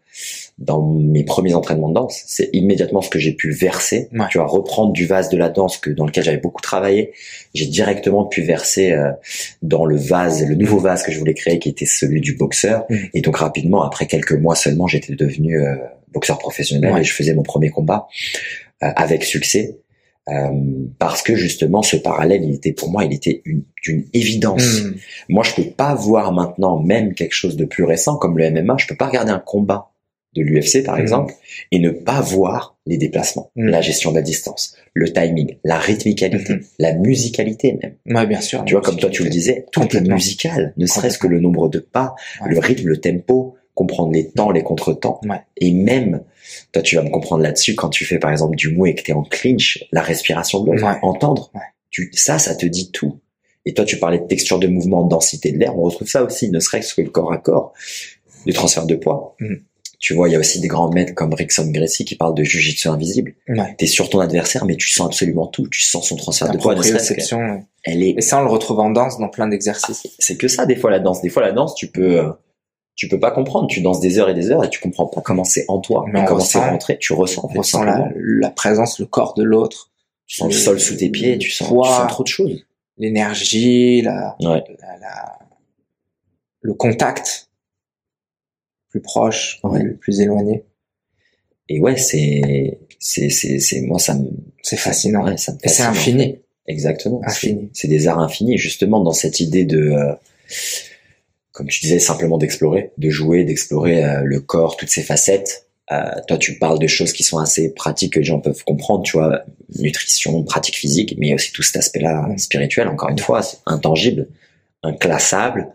dans 0.61 0.83
mes 0.83 1.25
premiers 1.25 1.55
entraînements 1.55 1.89
de 1.89 1.95
danse, 1.95 2.23
c'est 2.27 2.51
immédiatement 2.53 3.01
ce 3.01 3.09
que 3.09 3.19
j'ai 3.19 3.33
pu 3.33 3.51
verser. 3.51 4.11
Tu 4.31 4.37
vois, 4.37 4.47
reprendre 4.47 4.93
du 4.93 5.07
vase 5.07 5.31
de 5.31 5.39
la 5.39 5.49
danse 5.49 5.79
que 5.79 5.91
dans 5.91 6.05
lequel 6.05 6.23
j'avais 6.23 6.37
beaucoup 6.37 6.61
travaillé. 6.61 7.13
J'ai 7.55 7.67
directement 7.67 8.27
pu 8.27 8.43
verser 8.43 8.93
euh, 8.93 9.11
dans 9.63 9.87
le 9.87 9.97
vase, 9.97 10.47
le 10.47 10.55
nouveau 10.55 10.79
vase 10.79 11.03
que 11.03 11.13
je 11.13 11.19
voulais 11.19 11.33
créer, 11.33 11.59
qui 11.59 11.71
était 11.71 11.87
celui 11.87 12.21
du 12.21 12.35
boxeur. 12.35 12.85
Mm. 12.91 12.97
Et 13.15 13.21
donc 13.23 13.39
rapidement, 13.39 13.83
après 13.83 14.07
quelques 14.07 14.33
mois 14.33 14.55
seulement, 14.55 14.87
j'étais 14.87 15.15
devenu 15.15 15.63
euh, 15.63 15.77
boxeur 16.13 16.39
professionnel 16.39 16.95
et 16.99 17.05
je 17.05 17.15
faisais 17.15 17.35
mon 17.35 17.43
premier 17.43 17.71
combat 17.71 18.07
euh, 18.83 18.91
avec 18.97 19.25
succès. 19.25 19.79
parce 20.99 21.23
que 21.23 21.35
justement 21.35 21.83
ce 21.83 21.97
parallèle 21.97 22.45
il 22.45 22.55
était 22.55 22.73
pour 22.73 22.89
moi 22.89 23.05
il 23.05 23.13
était 23.13 23.43
d'une 23.83 24.05
évidence 24.13 24.83
mm. 24.83 24.95
moi 25.29 25.43
je 25.43 25.55
peux 25.55 25.71
pas 25.71 25.95
voir 25.95 26.33
maintenant 26.33 26.79
même 26.79 27.15
quelque 27.15 27.35
chose 27.35 27.57
de 27.57 27.65
plus 27.65 27.83
récent 27.83 28.17
comme 28.17 28.39
le 28.39 28.49
MMA 28.49 28.77
je 28.79 28.87
peux 28.87 28.95
pas 28.95 29.09
regarder 29.09 29.33
un 29.33 29.41
combat 29.41 29.90
de 30.35 30.43
l'UFC 30.43 30.85
par 30.85 30.97
mm. 30.97 31.01
exemple 31.01 31.35
et 31.73 31.79
ne 31.79 31.91
pas 31.91 32.21
voir 32.21 32.77
les 32.87 32.97
déplacements, 32.97 33.51
mm. 33.57 33.69
la 33.69 33.81
gestion 33.81 34.11
de 34.11 34.17
la 34.17 34.23
distance, 34.23 34.77
le 34.95 35.13
timing, 35.13 35.57
la 35.65 35.79
rythmicalité, 35.79 36.53
mm-hmm. 36.53 36.67
la 36.79 36.95
musicalité 36.95 37.79
même. 37.83 37.95
Ouais, 38.07 38.27
bien 38.27 38.41
sûr. 38.41 38.65
Tu 38.65 38.75
vois, 38.75 38.83
comme 38.83 38.97
toi 38.97 39.11
tu 39.11 39.25
le 39.25 39.31
disais, 39.31 39.67
tout 39.73 39.97
est 39.97 40.01
musical, 40.01 40.73
ne 40.77 40.87
serait-ce 40.87 41.19
que 41.19 41.27
le 41.27 41.41
nombre 41.41 41.69
de 41.69 41.79
pas, 41.79 42.15
le 42.47 42.59
rythme, 42.59 42.89
le 42.89 42.99
tempo, 42.99 43.57
comprendre 43.75 44.13
les 44.13 44.31
temps, 44.31 44.51
les 44.51 44.63
contretemps, 44.63 45.21
et 45.57 45.73
même, 45.73 46.23
toi 46.73 46.83
tu 46.83 46.97
vas 46.97 47.03
me 47.03 47.11
comprendre 47.11 47.43
là-dessus 47.43 47.75
quand 47.75 47.89
tu 47.89 48.05
fais 48.05 48.19
par 48.19 48.31
exemple 48.31 48.57
du 48.57 48.75
mou 48.75 48.87
et 48.87 48.95
que 48.95 49.03
tu 49.03 49.11
es 49.11 49.15
en 49.15 49.23
clinch, 49.23 49.85
la 49.93 50.03
respiration 50.03 50.63
de 50.63 50.73
l'autre, 50.73 50.85
entendre, 51.03 51.51
tu, 51.91 52.11
ça, 52.15 52.39
ça 52.39 52.55
te 52.55 52.67
dit 52.67 52.91
tout. 52.93 53.21
Et 53.67 53.75
toi 53.75 53.85
tu 53.85 53.99
parlais 53.99 54.19
de 54.19 54.27
texture 54.27 54.59
de 54.59 54.67
mouvement, 54.67 55.05
de 55.05 55.11
densité 55.11 55.53
de 55.53 55.59
l'air, 55.59 55.79
on 55.79 55.83
retrouve 55.83 56.09
ça 56.09 56.23
aussi, 56.25 56.51
ne 56.51 56.61
serait-ce 56.61 56.95
que 56.95 57.03
le 57.03 57.11
corps 57.11 57.33
à 57.33 57.39
corps, 57.39 57.73
du 58.47 58.53
transfert 58.53 58.87
de 58.87 58.95
poids. 58.95 59.37
Tu 60.01 60.15
vois, 60.15 60.31
il 60.31 60.33
y 60.33 60.35
a 60.35 60.39
aussi 60.39 60.61
des 60.61 60.67
grands 60.67 60.91
maîtres 60.91 61.15
comme 61.15 61.35
Rickson 61.35 61.71
Gracie 61.71 62.07
qui 62.07 62.17
parlent 62.17 62.35
de 62.35 62.43
jujitsu 62.43 62.89
invisible. 62.89 63.35
Ouais. 63.49 63.75
T'es 63.77 63.87
sur 63.87 64.09
ton 64.09 64.21
adversaire, 64.21 64.65
mais 64.65 64.77
tu 64.77 64.89
sens 64.89 65.09
absolument 65.09 65.47
tout. 65.47 65.69
Tu 65.69 65.83
sens 65.83 66.09
son 66.09 66.17
transfert 66.17 66.51
de 66.51 66.57
poids. 66.57 66.75
De 66.75 66.81
elle 67.85 68.03
est. 68.03 68.15
Et 68.17 68.21
ça, 68.23 68.41
on 68.41 68.45
le 68.45 68.51
retrouve 68.51 68.81
en 68.81 68.89
danse 68.89 69.19
dans 69.19 69.29
plein 69.29 69.47
d'exercices. 69.47 70.03
Ah, 70.07 70.11
c'est 70.19 70.39
que 70.39 70.49
ça, 70.49 70.65
des 70.65 70.77
fois, 70.77 70.91
la 70.91 71.01
danse. 71.01 71.21
Des 71.21 71.29
fois, 71.29 71.43
la 71.43 71.53
danse, 71.53 71.75
tu 71.75 71.89
peux, 71.89 72.19
euh, 72.19 72.31
tu 72.97 73.09
peux 73.09 73.21
pas 73.21 73.31
comprendre. 73.31 73.69
Tu 73.69 73.83
danses 73.83 74.01
des 74.01 74.19
heures 74.19 74.31
et 74.31 74.35
des 74.35 74.51
heures 74.51 74.65
et 74.65 74.71
tu 74.71 74.81
comprends 74.81 75.07
pas 75.07 75.21
comment 75.21 75.45
c'est 75.45 75.67
en 75.69 75.81
toi, 75.81 76.07
mais 76.11 76.25
comment 76.25 76.41
c'est 76.41 76.59
rentré. 76.59 76.97
Tu 76.99 77.13
ressens. 77.13 77.51
On 77.53 77.59
ressent 77.59 77.85
la, 77.85 78.09
la, 78.17 78.49
présence, 78.49 79.01
le 79.01 79.07
corps 79.07 79.35
de 79.35 79.43
l'autre. 79.43 79.91
Tu 80.27 80.37
sens 80.37 80.51
le, 80.51 80.59
sol 80.59 80.81
sous 80.81 80.97
tes 80.97 81.11
pieds. 81.11 81.37
Tu 81.37 81.51
sens, 81.51 81.69
tu 81.69 81.75
sens 81.75 82.09
trop 82.09 82.23
de 82.23 82.29
choses. 82.29 82.65
L'énergie, 82.97 84.01
la, 84.01 84.35
ouais. 84.41 84.65
la, 84.81 84.99
la 84.99 85.39
le 86.63 86.75
contact 86.75 87.50
plus 88.91 89.01
proche, 89.01 89.61
le 89.65 89.97
plus 89.97 90.21
éloigné. 90.21 90.65
Et 91.69 91.81
ouais, 91.81 91.97
c'est, 91.97 92.81
c'est, 92.99 93.31
c'est, 93.31 93.61
c'est, 93.61 93.81
moi, 93.83 93.99
ça 93.99 94.15
me, 94.15 94.29
c'est 94.63 94.77
fascinant. 94.77 95.25
Ouais, 95.25 95.37
ça 95.37 95.53
me 95.53 95.59
Et 95.63 95.69
c'est 95.69 95.85
infini. 95.85 96.41
Exactement. 96.67 97.21
Infini. 97.25 97.71
C'est 97.73 97.89
des 97.89 98.09
arts 98.09 98.19
infinis, 98.19 98.59
justement, 98.59 99.01
dans 99.01 99.13
cette 99.13 99.41
idée 99.41 99.65
de, 99.65 99.79
euh, 99.79 100.13
comme 101.53 101.69
tu 101.69 101.81
disais, 101.81 102.01
simplement 102.01 102.39
d'explorer, 102.39 102.91
de 102.99 103.09
jouer, 103.11 103.45
d'explorer 103.45 104.05
euh, 104.05 104.23
le 104.25 104.41
corps, 104.41 104.77
toutes 104.77 104.91
ses 104.91 105.03
facettes. 105.03 105.69
Euh, 105.93 106.11
toi, 106.27 106.39
tu 106.39 106.59
parles 106.59 106.79
de 106.79 106.87
choses 106.87 107.13
qui 107.13 107.23
sont 107.23 107.39
assez 107.39 107.73
pratiques 107.73 108.15
que 108.15 108.19
les 108.21 108.25
gens 108.25 108.41
peuvent 108.41 108.65
comprendre, 108.65 109.05
tu 109.05 109.17
vois, 109.17 109.45
nutrition, 109.79 110.43
pratique 110.43 110.77
physique, 110.77 111.15
mais 111.19 111.35
aussi 111.35 111.53
tout 111.53 111.63
cet 111.63 111.77
aspect-là 111.77 112.29
spirituel, 112.37 112.89
encore 112.89 113.09
une 113.11 113.19
fois, 113.19 113.41
intangible, 113.67 114.29
inclassable, 114.83 115.69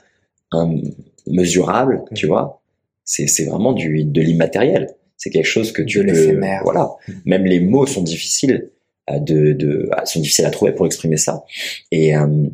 immesurable, 1.25 2.03
tu 2.13 2.27
vois. 2.27 2.61
C'est, 3.05 3.27
c'est 3.27 3.45
vraiment 3.45 3.73
du, 3.73 4.03
de 4.03 4.21
l'immatériel. 4.21 4.95
C'est 5.17 5.29
quelque 5.29 5.45
chose 5.45 5.71
que 5.71 5.81
tu 5.81 6.05
peux, 6.05 6.39
voilà. 6.63 6.91
Même 7.25 7.45
les 7.45 7.59
mots 7.59 7.85
sont 7.85 8.01
difficiles 8.01 8.71
euh, 9.09 9.19
de, 9.19 9.53
de, 9.53 9.89
sont 10.05 10.19
difficiles 10.19 10.45
à 10.45 10.49
trouver 10.49 10.73
pour 10.73 10.85
exprimer 10.85 11.17
ça. 11.17 11.45
Et, 11.91 12.15
euh, 12.15 12.47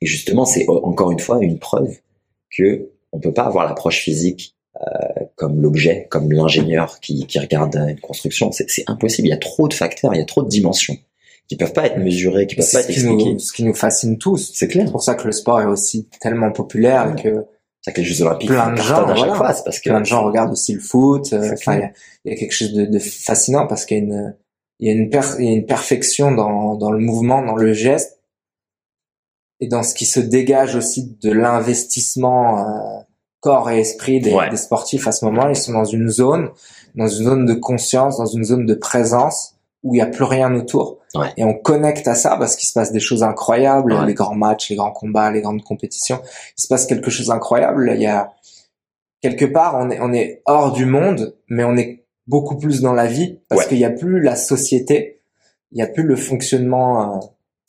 et 0.00 0.06
justement, 0.06 0.44
c'est 0.44 0.66
encore 0.68 1.12
une 1.12 1.20
fois 1.20 1.38
une 1.40 1.58
preuve 1.58 1.96
que 2.50 2.90
on 3.12 3.20
peut 3.20 3.32
pas 3.32 3.44
avoir 3.44 3.64
l'approche 3.64 4.00
physique 4.00 4.56
euh, 4.80 5.24
comme 5.36 5.60
l'objet, 5.60 6.06
comme 6.10 6.32
l'ingénieur 6.32 6.98
qui, 7.00 7.26
qui 7.26 7.38
regarde 7.38 7.76
une 7.76 8.00
construction. 8.00 8.50
C'est 8.52 8.84
impossible. 8.86 9.28
Il 9.28 9.30
y 9.30 9.34
a 9.34 9.38
trop 9.38 9.68
de 9.68 9.74
facteurs, 9.74 10.14
il 10.14 10.18
y 10.18 10.22
a 10.22 10.26
trop 10.26 10.42
de 10.42 10.48
dimensions 10.48 10.96
qui 11.48 11.56
peuvent 11.56 11.72
pas 11.72 11.86
être 11.86 11.98
mesurés, 11.98 12.46
qui 12.46 12.56
peuvent 12.56 12.70
pas 12.70 12.80
être 12.80 12.90
expliqués. 12.90 13.38
ce 13.38 13.52
qui 13.52 13.64
nous 13.64 13.74
fascine 13.74 14.18
tous. 14.18 14.52
C'est 14.54 14.68
clair. 14.68 14.86
C'est 14.86 14.92
pour 14.92 15.02
ça 15.02 15.14
que 15.14 15.26
le 15.26 15.32
sport 15.32 15.60
est 15.60 15.66
aussi 15.66 16.08
tellement 16.20 16.50
populaire 16.50 17.14
que 17.14 17.44
c'est 17.82 17.92
que 17.92 18.00
les 18.00 18.06
Jeux 18.06 18.24
Olympiques 18.24 18.48
plein 18.48 18.72
de 18.72 18.80
gens, 18.80 19.04
voilà, 19.04 19.34
fois, 19.34 19.46
parce 19.64 19.80
que 19.80 19.88
plein 19.88 20.00
de 20.00 20.06
gens 20.06 20.24
regardent 20.24 20.52
aussi 20.52 20.72
le 20.72 20.80
foot. 20.80 21.32
Euh, 21.32 21.52
enfin, 21.52 21.78
il 22.24 22.30
y, 22.30 22.30
y 22.30 22.32
a, 22.32 22.36
quelque 22.36 22.52
chose 22.52 22.72
de, 22.72 22.86
de 22.86 22.98
fascinant 22.98 23.66
parce 23.66 23.84
qu'il 23.84 23.98
y 23.98 24.00
a 24.00 24.04
une 24.04 24.36
il 24.78 24.88
y 24.88 24.90
a 24.90 24.94
une 24.94 25.10
per, 25.10 25.20
il 25.38 25.44
y 25.44 25.48
a 25.48 25.52
une 25.52 25.66
perfection 25.66 26.32
dans 26.32 26.76
dans 26.76 26.92
le 26.92 26.98
mouvement, 26.98 27.44
dans 27.44 27.56
le 27.56 27.72
geste 27.72 28.20
et 29.60 29.68
dans 29.68 29.82
ce 29.82 29.94
qui 29.94 30.06
se 30.06 30.20
dégage 30.20 30.74
aussi 30.74 31.16
de 31.22 31.30
l'investissement 31.30 32.58
euh, 32.58 33.00
corps 33.40 33.70
et 33.70 33.80
esprit 33.80 34.20
des, 34.20 34.36
des, 34.50 34.56
sportifs 34.56 35.06
à 35.06 35.12
ce 35.12 35.24
moment. 35.24 35.48
Ils 35.48 35.56
sont 35.56 35.72
dans 35.72 35.84
une 35.84 36.08
zone, 36.08 36.50
dans 36.94 37.08
une 37.08 37.24
zone 37.24 37.46
de 37.46 37.54
conscience, 37.54 38.18
dans 38.18 38.26
une 38.26 38.44
zone 38.44 38.66
de 38.66 38.74
présence 38.74 39.56
où 39.82 39.94
il 39.94 39.98
n'y 39.98 40.02
a 40.02 40.06
plus 40.06 40.24
rien 40.24 40.54
autour. 40.54 40.98
Ouais. 41.14 41.28
Et 41.36 41.44
on 41.44 41.54
connecte 41.54 42.08
à 42.08 42.14
ça 42.14 42.36
parce 42.36 42.56
qu'il 42.56 42.68
se 42.68 42.72
passe 42.72 42.92
des 42.92 43.00
choses 43.00 43.22
incroyables, 43.22 43.94
les 44.06 44.14
grands 44.14 44.34
matchs, 44.34 44.70
les 44.70 44.76
grands 44.76 44.92
combats, 44.92 45.30
les 45.30 45.40
grandes 45.40 45.62
compétitions. 45.62 46.20
Il 46.56 46.62
se 46.62 46.68
passe 46.68 46.86
quelque 46.86 47.10
chose 47.10 47.26
d'incroyable. 47.26 47.92
Il 47.94 48.00
y 48.02 48.06
a 48.06 48.32
quelque 49.20 49.44
part, 49.44 49.76
on 49.78 49.90
est, 49.90 50.00
on 50.00 50.12
est 50.12 50.42
hors 50.46 50.72
du 50.72 50.84
monde, 50.84 51.36
mais 51.48 51.64
on 51.64 51.76
est 51.76 52.04
beaucoup 52.26 52.56
plus 52.56 52.80
dans 52.80 52.92
la 52.92 53.06
vie 53.06 53.40
parce 53.48 53.66
qu'il 53.66 53.78
n'y 53.78 53.84
a 53.84 53.90
plus 53.90 54.20
la 54.20 54.36
société, 54.36 55.20
il 55.70 55.76
n'y 55.76 55.82
a 55.82 55.86
plus 55.86 56.02
le 56.02 56.16
fonctionnement. 56.16 57.16
Euh, 57.16 57.18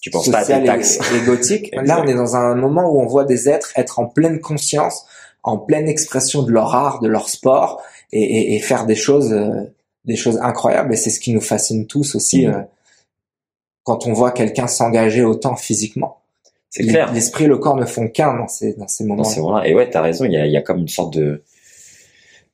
tu 0.01 0.09
penses 0.09 0.29
pas 0.29 0.39
à 0.51 0.61
taxes. 0.61 0.99
Et, 1.13 1.17
égotique. 1.23 1.71
Là, 1.83 2.01
on 2.03 2.07
est 2.07 2.13
dans 2.13 2.35
un 2.35 2.55
moment 2.55 2.91
où 2.91 2.99
on 2.99 3.05
voit 3.05 3.23
des 3.23 3.47
êtres 3.47 3.71
être 3.75 3.99
en 3.99 4.05
pleine 4.05 4.39
conscience, 4.39 5.05
en 5.43 5.57
pleine 5.57 5.87
expression 5.87 6.43
de 6.43 6.51
leur 6.51 6.75
art, 6.75 6.99
de 6.99 7.07
leur 7.07 7.29
sport, 7.29 7.81
et, 8.11 8.21
et, 8.21 8.55
et 8.55 8.59
faire 8.59 8.85
des 8.85 8.95
choses, 8.95 9.31
euh, 9.31 9.73
des 10.05 10.15
choses 10.15 10.39
incroyables. 10.41 10.93
Et 10.93 10.97
c'est 10.97 11.09
ce 11.09 11.19
qui 11.19 11.33
nous 11.33 11.41
fascine 11.41 11.87
tous 11.87 12.15
aussi 12.15 12.45
mmh. 12.45 12.53
euh, 12.53 12.61
quand 13.83 14.07
on 14.07 14.13
voit 14.13 14.31
quelqu'un 14.31 14.67
s'engager 14.67 15.23
autant 15.23 15.55
physiquement. 15.55 16.19
C'est 16.69 16.85
clair. 16.87 17.13
L'esprit 17.13 17.43
et 17.43 17.47
le 17.47 17.57
corps 17.57 17.75
ne 17.75 17.85
font 17.85 18.07
qu'un 18.07 18.35
dans 18.35 18.47
ces 18.47 18.73
dans 18.73 18.87
ces 18.87 19.03
moments. 19.03 19.23
-là. 19.23 19.67
Et 19.67 19.75
ouais, 19.75 19.89
t'as 19.89 20.01
raison. 20.01 20.25
Il 20.25 20.33
y 20.33 20.37
a, 20.37 20.47
y 20.47 20.57
a 20.57 20.61
comme 20.61 20.79
une 20.79 20.87
sorte 20.87 21.13
de 21.13 21.43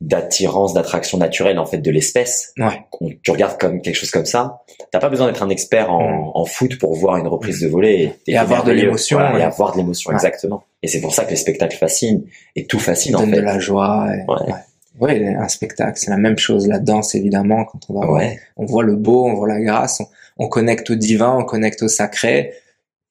d'attirance, 0.02 0.74
d'attraction 0.74 1.18
naturelle 1.18 1.60
en 1.60 1.66
fait 1.66 1.80
de 1.80 1.92
l'espèce. 1.92 2.54
Ouais. 2.58 2.86
Tu 3.22 3.32
regardes 3.32 3.58
comme 3.58 3.82
quelque 3.82 3.96
chose 3.96 4.12
comme 4.12 4.26
ça. 4.26 4.62
T'as 4.92 5.00
pas 5.00 5.10
besoin 5.10 5.28
d'être 5.28 5.44
un 5.44 5.50
expert 5.50 5.92
en, 5.92 6.10
mm. 6.10 6.32
en, 6.36 6.46
foot 6.46 6.78
pour 6.80 6.96
voir 6.96 7.18
une 7.18 7.28
reprise 7.28 7.60
de 7.60 7.68
volée 7.68 8.14
et, 8.28 8.32
et 8.34 8.38
avoir 8.38 8.64
de 8.64 8.72
l'émotion. 8.72 9.18
Voilà, 9.18 9.40
Et 9.40 9.44
avoir 9.44 9.74
de 9.74 9.78
l'émotion, 9.78 10.12
exactement. 10.12 10.64
Et 10.84 10.88
c'est 10.88 11.02
pour 11.02 11.14
ça 11.14 11.26
que 11.26 11.32
les 11.32 11.36
spectacles 11.36 11.78
fascinent 11.78 12.24
et 12.56 12.66
tout 12.66 12.80
fascine 12.80 13.16
en 13.16 13.26
fait. 13.26 13.32
de 13.32 13.42
la 13.42 13.60
joie. 13.60 14.08
Et... 14.14 14.32
Ouais. 14.32 14.54
Ouais. 15.00 15.36
un 15.36 15.48
spectacle, 15.48 15.98
c'est 15.98 16.12
la 16.12 16.18
même 16.18 16.38
chose. 16.38 16.68
La 16.68 16.80
danse, 16.80 17.16
évidemment, 17.16 17.66
quand 17.66 17.80
on 17.90 18.00
va, 18.00 18.12
ouais. 18.12 18.40
on 18.58 18.66
voit 18.66 18.84
le 18.84 18.96
beau, 18.96 19.26
on 19.26 19.34
voit 19.34 19.48
la 19.48 19.60
grâce, 19.60 20.02
on, 20.02 20.08
on 20.46 20.48
connecte 20.48 20.90
au 20.90 20.96
divin, 20.96 21.36
on 21.38 21.44
connecte 21.44 21.84
au 21.84 21.88
sacré. 21.88 22.54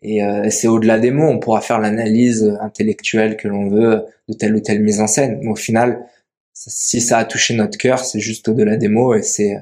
Et 0.02 0.23
euh, 0.23 0.48
c'est 0.51 0.69
au-delà 0.69 0.98
des 0.98 1.10
mots. 1.10 1.28
On 1.28 1.39
pourra 1.39 1.60
faire 1.60 1.81
l'analyse 1.81 2.56
intellectuelle 2.60 3.36
que 3.36 3.48
l'on 3.48 3.69
veut 3.69 4.05
de 4.28 4.35
telle 4.35 4.55
ou 4.55 4.60
telle 4.60 4.81
mise 4.82 5.01
en 5.01 5.06
scène. 5.06 5.40
Mais 5.43 5.51
au 5.51 5.56
final, 5.56 6.06
si 6.52 7.01
ça 7.01 7.19
a 7.19 7.24
touché 7.24 7.55
notre 7.55 7.78
cœur, 7.78 8.05
c'est 8.05 8.20
juste 8.20 8.48
au-delà 8.48 8.77
des 8.77 8.89
mots 8.89 9.15
et 9.15 9.23
c'est 9.23 9.56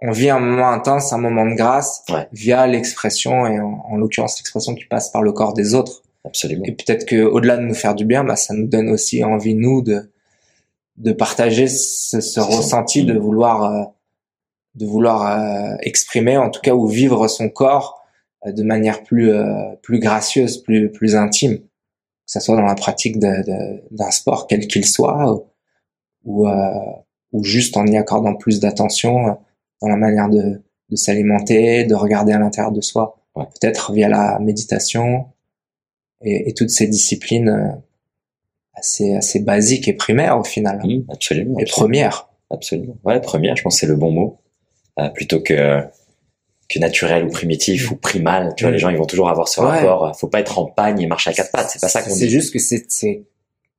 on 0.00 0.12
vit 0.12 0.30
un 0.30 0.38
moment 0.38 0.70
intense, 0.70 1.12
un 1.12 1.18
moment 1.18 1.44
de 1.44 1.56
grâce 1.56 2.04
ouais. 2.10 2.28
via 2.32 2.68
l'expression 2.68 3.46
et 3.46 3.58
en, 3.58 3.84
en 3.88 3.96
l'occurrence 3.96 4.38
l'expression 4.38 4.76
qui 4.76 4.84
passe 4.84 5.10
par 5.10 5.22
le 5.22 5.32
corps 5.32 5.54
des 5.54 5.74
autres. 5.74 6.02
Absolument. 6.24 6.64
Et 6.64 6.72
peut-être 6.72 7.04
que 7.04 7.22
au-delà 7.22 7.56
de 7.56 7.62
nous 7.62 7.74
faire 7.74 7.94
du 7.94 8.04
bien, 8.04 8.22
bah, 8.22 8.36
ça 8.36 8.54
nous 8.54 8.66
donne 8.66 8.90
aussi 8.90 9.24
envie 9.24 9.54
nous 9.54 9.82
de 9.82 10.10
de 10.98 11.12
partager 11.12 11.68
ce, 11.68 12.20
ce 12.20 12.40
ressenti 12.40 13.04
de 13.04 13.16
vouloir 13.16 13.62
euh, 13.64 13.84
de 14.74 14.86
vouloir 14.86 15.26
euh, 15.26 15.76
exprimer 15.80 16.36
en 16.36 16.50
tout 16.50 16.60
cas 16.60 16.74
ou 16.74 16.86
vivre 16.86 17.28
son 17.28 17.48
corps 17.48 18.02
euh, 18.46 18.52
de 18.52 18.62
manière 18.62 19.02
plus 19.02 19.30
euh, 19.30 19.74
plus 19.82 20.00
gracieuse, 20.00 20.58
plus 20.58 20.90
plus 20.90 21.16
intime, 21.16 21.58
que 21.58 21.64
ça 22.26 22.40
soit 22.40 22.56
dans 22.56 22.62
la 22.62 22.74
pratique 22.74 23.18
d'un 23.18 24.10
sport 24.10 24.46
quel 24.46 24.66
qu'il 24.66 24.84
soit 24.84 25.44
ou, 26.24 26.48
euh, 26.48 26.70
ou 27.32 27.44
juste 27.44 27.76
en 27.76 27.86
y 27.86 27.96
accordant 27.96 28.34
plus 28.34 28.60
d'attention 28.60 29.28
euh, 29.28 29.32
dans 29.80 29.88
la 29.88 29.96
manière 29.96 30.28
de, 30.28 30.62
de 30.90 30.96
s'alimenter, 30.96 31.84
de 31.84 31.94
regarder 31.94 32.32
à 32.32 32.38
l'intérieur 32.38 32.72
de 32.72 32.80
soi, 32.80 33.20
ouais. 33.36 33.44
peut-être 33.46 33.92
via 33.92 34.08
la 34.08 34.38
méditation 34.40 35.26
et, 36.22 36.50
et 36.50 36.54
toutes 36.54 36.70
ces 36.70 36.88
disciplines 36.88 37.48
euh, 37.48 37.70
assez 38.78 39.14
assez 39.14 39.40
basiques 39.40 39.88
et 39.88 39.92
primaires 39.92 40.38
au 40.38 40.44
final. 40.44 40.80
Mmh, 40.84 41.04
absolument. 41.10 41.58
Et 41.58 41.64
premières. 41.64 42.28
Absolument. 42.50 42.96
Ouais, 43.04 43.20
première, 43.20 43.56
je 43.56 43.62
pense 43.62 43.74
que 43.74 43.80
c'est 43.80 43.86
le 43.86 43.96
bon 43.96 44.10
mot. 44.10 44.38
Euh, 44.98 45.08
plutôt 45.10 45.40
que 45.40 45.82
que 46.68 46.78
naturel 46.78 47.24
ou 47.24 47.30
primitif 47.30 47.90
ou 47.90 47.96
primal. 47.96 48.52
Tu 48.56 48.64
vois, 48.64 48.70
mmh. 48.70 48.74
les 48.74 48.78
gens, 48.78 48.88
ils 48.90 48.98
vont 48.98 49.06
toujours 49.06 49.30
avoir 49.30 49.48
ce 49.48 49.60
ouais. 49.60 49.66
rapport. 49.66 50.14
Faut 50.18 50.28
pas 50.28 50.40
être 50.40 50.58
en 50.58 50.66
pagne 50.66 51.00
et 51.00 51.06
marcher 51.06 51.30
à 51.30 51.32
quatre 51.32 51.50
pattes. 51.50 51.70
C'est 51.70 51.80
pas 51.80 51.88
ça 51.88 52.02
qu'on 52.02 52.12
dit. 52.12 52.18
C'est 52.18 52.28
juste 52.28 52.52
que 52.52 52.58
c'est 52.58 53.24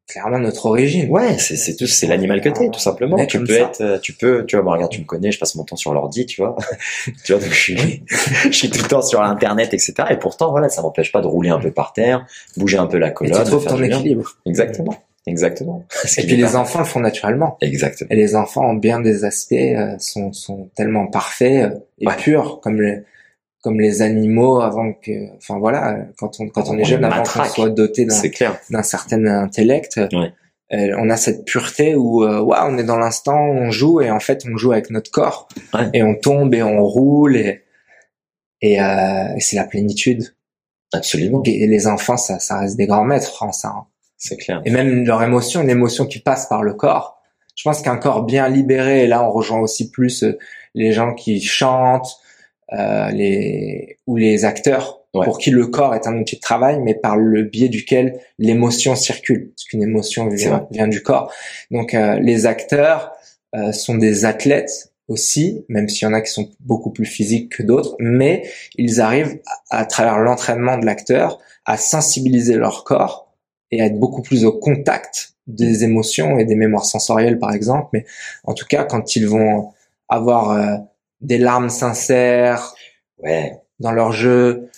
clairement 0.10 0.40
notre 0.40 0.66
origine. 0.66 1.10
Ouais, 1.10 1.38
c'est 1.38 1.56
c'est 1.56 1.76
tout 1.76 1.88
c'est 1.88 2.08
l'animal 2.08 2.42
que 2.42 2.50
t'es 2.50 2.70
tout 2.70 2.80
simplement. 2.80 3.16
Mais 3.16 3.28
tu 3.28 3.40
peux 3.40 3.54
ça. 3.54 3.60
être 3.62 3.82
euh, 3.82 4.00
tu 4.00 4.14
peux 4.14 4.46
tu 4.46 4.56
vois 4.58 4.66
bon 4.66 4.72
regarde 4.72 4.92
tu 4.92 5.00
me 5.00 5.06
connais, 5.06 5.32
je 5.32 5.40
passe 5.40 5.56
mon 5.56 5.64
temps 5.64 5.76
sur 5.78 5.94
l'ordi, 5.94 6.26
tu 6.26 6.42
vois. 6.42 6.56
tu 7.24 7.32
vois 7.34 7.42
donc 7.42 7.52
je 7.52 7.60
suis 7.60 8.04
je 8.46 8.52
suis 8.52 8.70
tout 8.70 8.82
le 8.82 8.88
temps 8.90 9.02
sur 9.02 9.22
l'internet 9.22 9.74
etc. 9.74 9.94
Et 10.10 10.18
pourtant 10.18 10.52
voilà, 10.52 10.68
ça 10.70 10.82
m'empêche 10.82 11.12
pas 11.12 11.22
de 11.22 11.28
rouler 11.28 11.50
un 11.50 11.60
peu 11.60 11.72
par 11.72 11.94
terre, 11.94 12.26
bouger 12.58 12.78
un 12.78 12.88
peu 12.88 12.98
la 12.98 13.12
colonne. 13.12 13.34
Et 13.34 13.38
tu 13.38 13.44
trouves 13.46 13.66
ton 13.66 13.82
équilibre. 13.82 14.36
Exactement. 14.46 14.96
Exactement. 15.28 15.86
Et 16.18 16.26
puis 16.26 16.38
les 16.38 16.56
enfants 16.56 16.80
le 16.80 16.86
font 16.86 17.02
naturellement. 17.02 17.58
Exactement. 17.62 18.10
Et 18.10 18.16
les 18.16 18.36
enfants 18.36 18.66
en 18.66 18.74
bien 18.74 19.00
des 19.00 19.26
aspects 19.26 19.54
euh, 19.54 19.96
sont 20.00 20.34
sont 20.34 20.70
tellement 20.76 21.06
parfaits 21.08 21.72
euh, 21.72 21.78
et 22.00 22.08
Ouais. 22.08 22.16
purs 22.18 22.60
comme 22.62 22.82
les 22.82 23.04
comme 23.62 23.80
les 23.80 24.02
animaux 24.02 24.62
avant 24.62 24.94
que 24.94 25.36
enfin 25.38 25.60
voilà 25.60 25.98
quand 26.18 26.40
on 26.40 26.48
quand 26.50 26.70
on 26.70 26.78
est 26.78 26.82
On 26.82 26.86
jeune 26.86 27.02
les 27.02 27.08
avant 27.08 27.24
qu'on 27.24 27.44
soit 27.46 27.70
doté 27.70 28.06
d'un 28.06 28.84
certain 28.84 29.26
intellect. 29.26 30.00
Ouais. 30.14 30.32
Euh, 30.72 30.96
on 31.00 31.10
a 31.10 31.18
cette 31.18 31.46
pureté 31.46 31.96
où 31.96 32.24
euh, 32.24 32.42
ouais, 32.42 32.58
on 32.62 32.78
est 32.78 32.84
dans 32.84 33.00
l'instant, 33.00 33.40
on 33.40 33.72
joue 33.72 34.02
et 34.02 34.12
en 34.12 34.20
fait 34.20 34.44
on 34.52 34.56
joue 34.56 34.72
avec 34.72 34.92
notre 34.92 35.10
corps 35.12 35.48
Ouais. 35.74 35.90
et 35.94 36.04
on 36.04 36.14
tombe 36.16 36.54
et 36.54 36.62
on 36.64 36.84
roule 36.84 37.36
et 37.38 37.64
et, 38.62 38.82
euh, 38.82 39.36
et 39.36 39.40
c'est 39.40 39.56
la 39.56 39.64
plénitude. 39.64 40.36
Absolument. 40.94 41.42
Et 41.46 41.66
les 41.68 41.88
enfants, 41.88 42.18
ça, 42.18 42.40
ça 42.40 42.60
reste 42.60 42.76
des 42.78 42.88
grands 42.88 43.04
maîtres 43.06 43.42
en 43.44 43.52
ça. 43.52 43.70
hein. 43.70 43.86
C'est 44.18 44.36
clair. 44.38 44.62
Et 44.66 44.70
même 44.72 45.06
leur 45.06 45.24
émotion, 45.24 45.62
une 45.62 45.70
émotion 45.70 46.06
qui 46.06 46.20
passe 46.20 46.48
par 46.48 46.62
le 46.62 46.74
corps. 46.74 47.22
Je 47.56 47.64
pense 47.64 47.82
qu'un 47.82 47.98
corps 47.98 48.24
bien 48.24 48.48
libéré, 48.50 49.04
et 49.04 49.08
là 49.08 49.24
on 49.24 49.32
rejoint 49.32 49.60
aussi 49.60 49.90
plus 49.92 50.24
euh, 50.24 50.38
les 50.76 50.92
gens 50.92 51.14
qui 51.14 51.42
chantent, 51.42 52.18
euh, 52.74 53.10
les 53.12 53.98
ou 54.08 54.16
les 54.16 54.46
acteurs 54.46 54.98
Ouais. 55.16 55.26
pour 55.26 55.40
qui 55.40 55.50
le 55.50 55.66
corps 55.66 55.96
est 55.96 56.06
un 56.06 56.16
outil 56.20 56.36
de 56.36 56.40
travail, 56.40 56.80
mais 56.84 56.94
par 56.94 57.18
le 57.18 57.42
biais 57.42 57.68
duquel 57.68 58.20
l'émotion 58.38 58.96
circule, 58.96 59.50
parce 59.56 59.64
qu'une 59.64 59.82
émotion 59.82 60.30
vient 60.70 60.88
du 60.88 61.02
corps. 61.02 61.34
Donc 61.72 61.96
euh, 61.96 62.20
les 62.20 62.46
acteurs 62.46 63.14
euh, 63.56 63.72
sont 63.72 63.96
des 63.96 64.26
athlètes 64.26 64.94
aussi, 65.08 65.66
même 65.68 65.90
s'il 65.90 66.08
y 66.08 66.12
en 66.12 66.14
a 66.14 66.22
qui 66.22 66.32
sont 66.32 66.52
beaucoup 66.60 66.92
plus 66.92 67.08
physiques 67.08 67.50
que 67.58 67.64
d'autres, 67.64 67.96
mais 67.98 68.44
ils 68.76 69.02
arrivent 69.02 69.40
à, 69.72 69.80
à 69.80 69.86
travers 69.86 70.20
l'entraînement 70.20 70.78
de 70.78 70.86
l'acteur 70.86 71.40
à 71.66 71.76
sensibiliser 71.78 72.54
leur 72.54 72.84
corps 72.84 73.34
et 73.72 73.82
à 73.82 73.86
être 73.88 73.98
beaucoup 74.00 74.22
plus 74.22 74.46
au 74.46 74.52
contact 74.52 75.34
des 75.48 75.84
émotions 75.84 76.38
et 76.38 76.46
des 76.46 76.54
mémoires 76.56 76.86
sensorielles 76.86 77.40
par 77.40 77.52
exemple, 77.52 77.90
mais 77.94 78.06
en 78.44 78.54
tout 78.54 78.68
cas 78.68 78.84
quand 78.84 79.16
ils 79.16 79.28
vont 79.28 79.72
avoir 80.08 80.52
euh, 80.52 80.78
des 81.22 81.38
larmes 81.38 81.70
sincères 81.70 82.74
Ouais. 83.22 83.54
dans 83.80 83.92
leur 83.92 84.12
jeu 84.14 84.70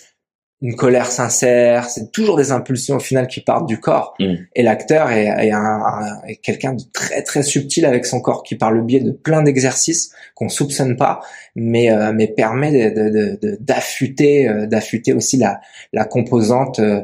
une 0.63 0.75
colère 0.75 1.11
sincère, 1.11 1.89
c'est 1.89 2.11
toujours 2.11 2.37
des 2.37 2.51
impulsions 2.51 2.97
au 2.97 2.99
final 2.99 3.25
qui 3.27 3.41
partent 3.41 3.65
du 3.67 3.79
corps. 3.79 4.13
Mm. 4.19 4.33
Et 4.55 4.61
l'acteur 4.61 5.09
est, 5.11 5.25
est, 5.25 5.51
un, 5.51 5.59
un- 5.59 6.21
est 6.27 6.35
quelqu'un 6.35 6.73
de 6.73 6.83
très 6.93 7.23
très 7.23 7.41
subtil 7.41 7.83
avec 7.83 8.05
son 8.05 8.21
corps 8.21 8.43
qui 8.43 8.55
par 8.55 8.71
le 8.71 8.83
biais 8.83 8.99
de 8.99 9.09
plein 9.11 9.41
d'exercices 9.41 10.11
qu'on 10.35 10.49
soupçonne 10.49 10.97
pas, 10.97 11.21
mais 11.55 11.91
euh, 11.91 12.13
mais 12.13 12.27
permet 12.27 12.91
de- 12.91 12.93
de- 13.03 13.09
de- 13.09 13.39
de- 13.41 13.57
d'affûter 13.59 14.47
euh, 14.47 14.67
d'affûter 14.67 15.13
aussi 15.13 15.37
la 15.37 15.59
la 15.93 16.05
composante 16.05 16.77
euh, 16.79 17.01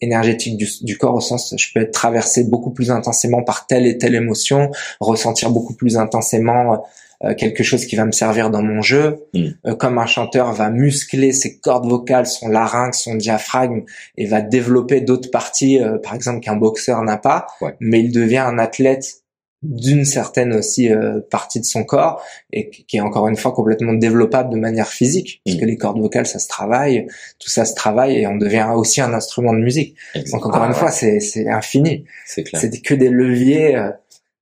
énergétique 0.00 0.56
du, 0.56 0.68
du 0.82 0.98
corps 0.98 1.14
au 1.14 1.20
sens 1.20 1.54
je 1.56 1.72
peux 1.72 1.80
être 1.80 1.92
traversé 1.92 2.42
beaucoup 2.44 2.72
plus 2.72 2.90
intensément 2.90 3.42
par 3.44 3.66
telle 3.68 3.86
et 3.86 3.98
telle 3.98 4.16
émotion, 4.16 4.70
ressentir 4.98 5.50
beaucoup 5.50 5.74
plus 5.74 5.96
intensément 5.96 6.84
euh, 7.24 7.34
quelque 7.34 7.62
chose 7.62 7.86
qui 7.86 7.96
va 7.96 8.04
me 8.04 8.12
servir 8.12 8.50
dans 8.50 8.62
mon 8.62 8.82
jeu, 8.82 9.24
Mm. 9.34 9.46
Euh, 9.66 9.74
comme 9.74 9.98
un 9.98 10.06
chanteur 10.06 10.52
va 10.52 10.70
muscler 10.70 11.32
ses 11.32 11.58
cordes 11.58 11.88
vocales, 11.88 12.26
son 12.26 12.48
larynx, 12.48 12.98
son 13.02 13.14
diaphragme 13.14 13.82
et 14.16 14.26
va 14.26 14.40
développer 14.42 15.00
d'autres 15.00 15.30
parties, 15.30 15.80
euh, 15.82 15.98
par 15.98 16.14
exemple 16.14 16.40
qu'un 16.40 16.56
boxeur 16.56 17.02
n'a 17.02 17.16
pas, 17.16 17.46
Ouais. 17.60 17.74
mais 17.80 18.00
il 18.00 18.12
devient 18.12 18.38
un 18.38 18.58
athlète 18.58 19.22
d'une 19.62 20.04
certaine 20.04 20.52
aussi 20.54 20.92
euh, 20.92 21.20
partie 21.30 21.58
de 21.60 21.64
son 21.64 21.82
corps 21.82 22.22
et 22.52 22.68
qui 22.68 22.98
est 22.98 23.00
encore 23.00 23.26
une 23.26 23.36
fois 23.36 23.52
complètement 23.52 23.94
développable 23.94 24.50
de 24.50 24.58
manière 24.58 24.86
physique 24.86 25.40
parce 25.44 25.56
Mm. 25.56 25.60
que 25.60 25.64
les 25.64 25.76
cordes 25.78 25.98
vocales 25.98 26.26
ça 26.26 26.38
se 26.38 26.46
travaille 26.46 27.06
tout 27.38 27.48
ça 27.48 27.64
se 27.64 27.74
travaille 27.74 28.16
et 28.18 28.26
on 28.26 28.36
devient 28.36 28.68
aussi 28.76 29.00
un 29.00 29.12
instrument 29.14 29.54
de 29.54 29.58
musique. 29.58 29.96
Donc 30.30 30.44
encore 30.46 30.62
Ah, 30.62 30.66
une 30.66 30.72
ouais, 30.72 30.78
fois 30.78 30.90
c'est 30.90 31.20
c'est 31.20 31.48
infini. 31.48 32.04
C'est 32.26 32.44
que 32.44 32.94
des 32.94 33.08
leviers 33.08 33.76
euh, 33.76 33.90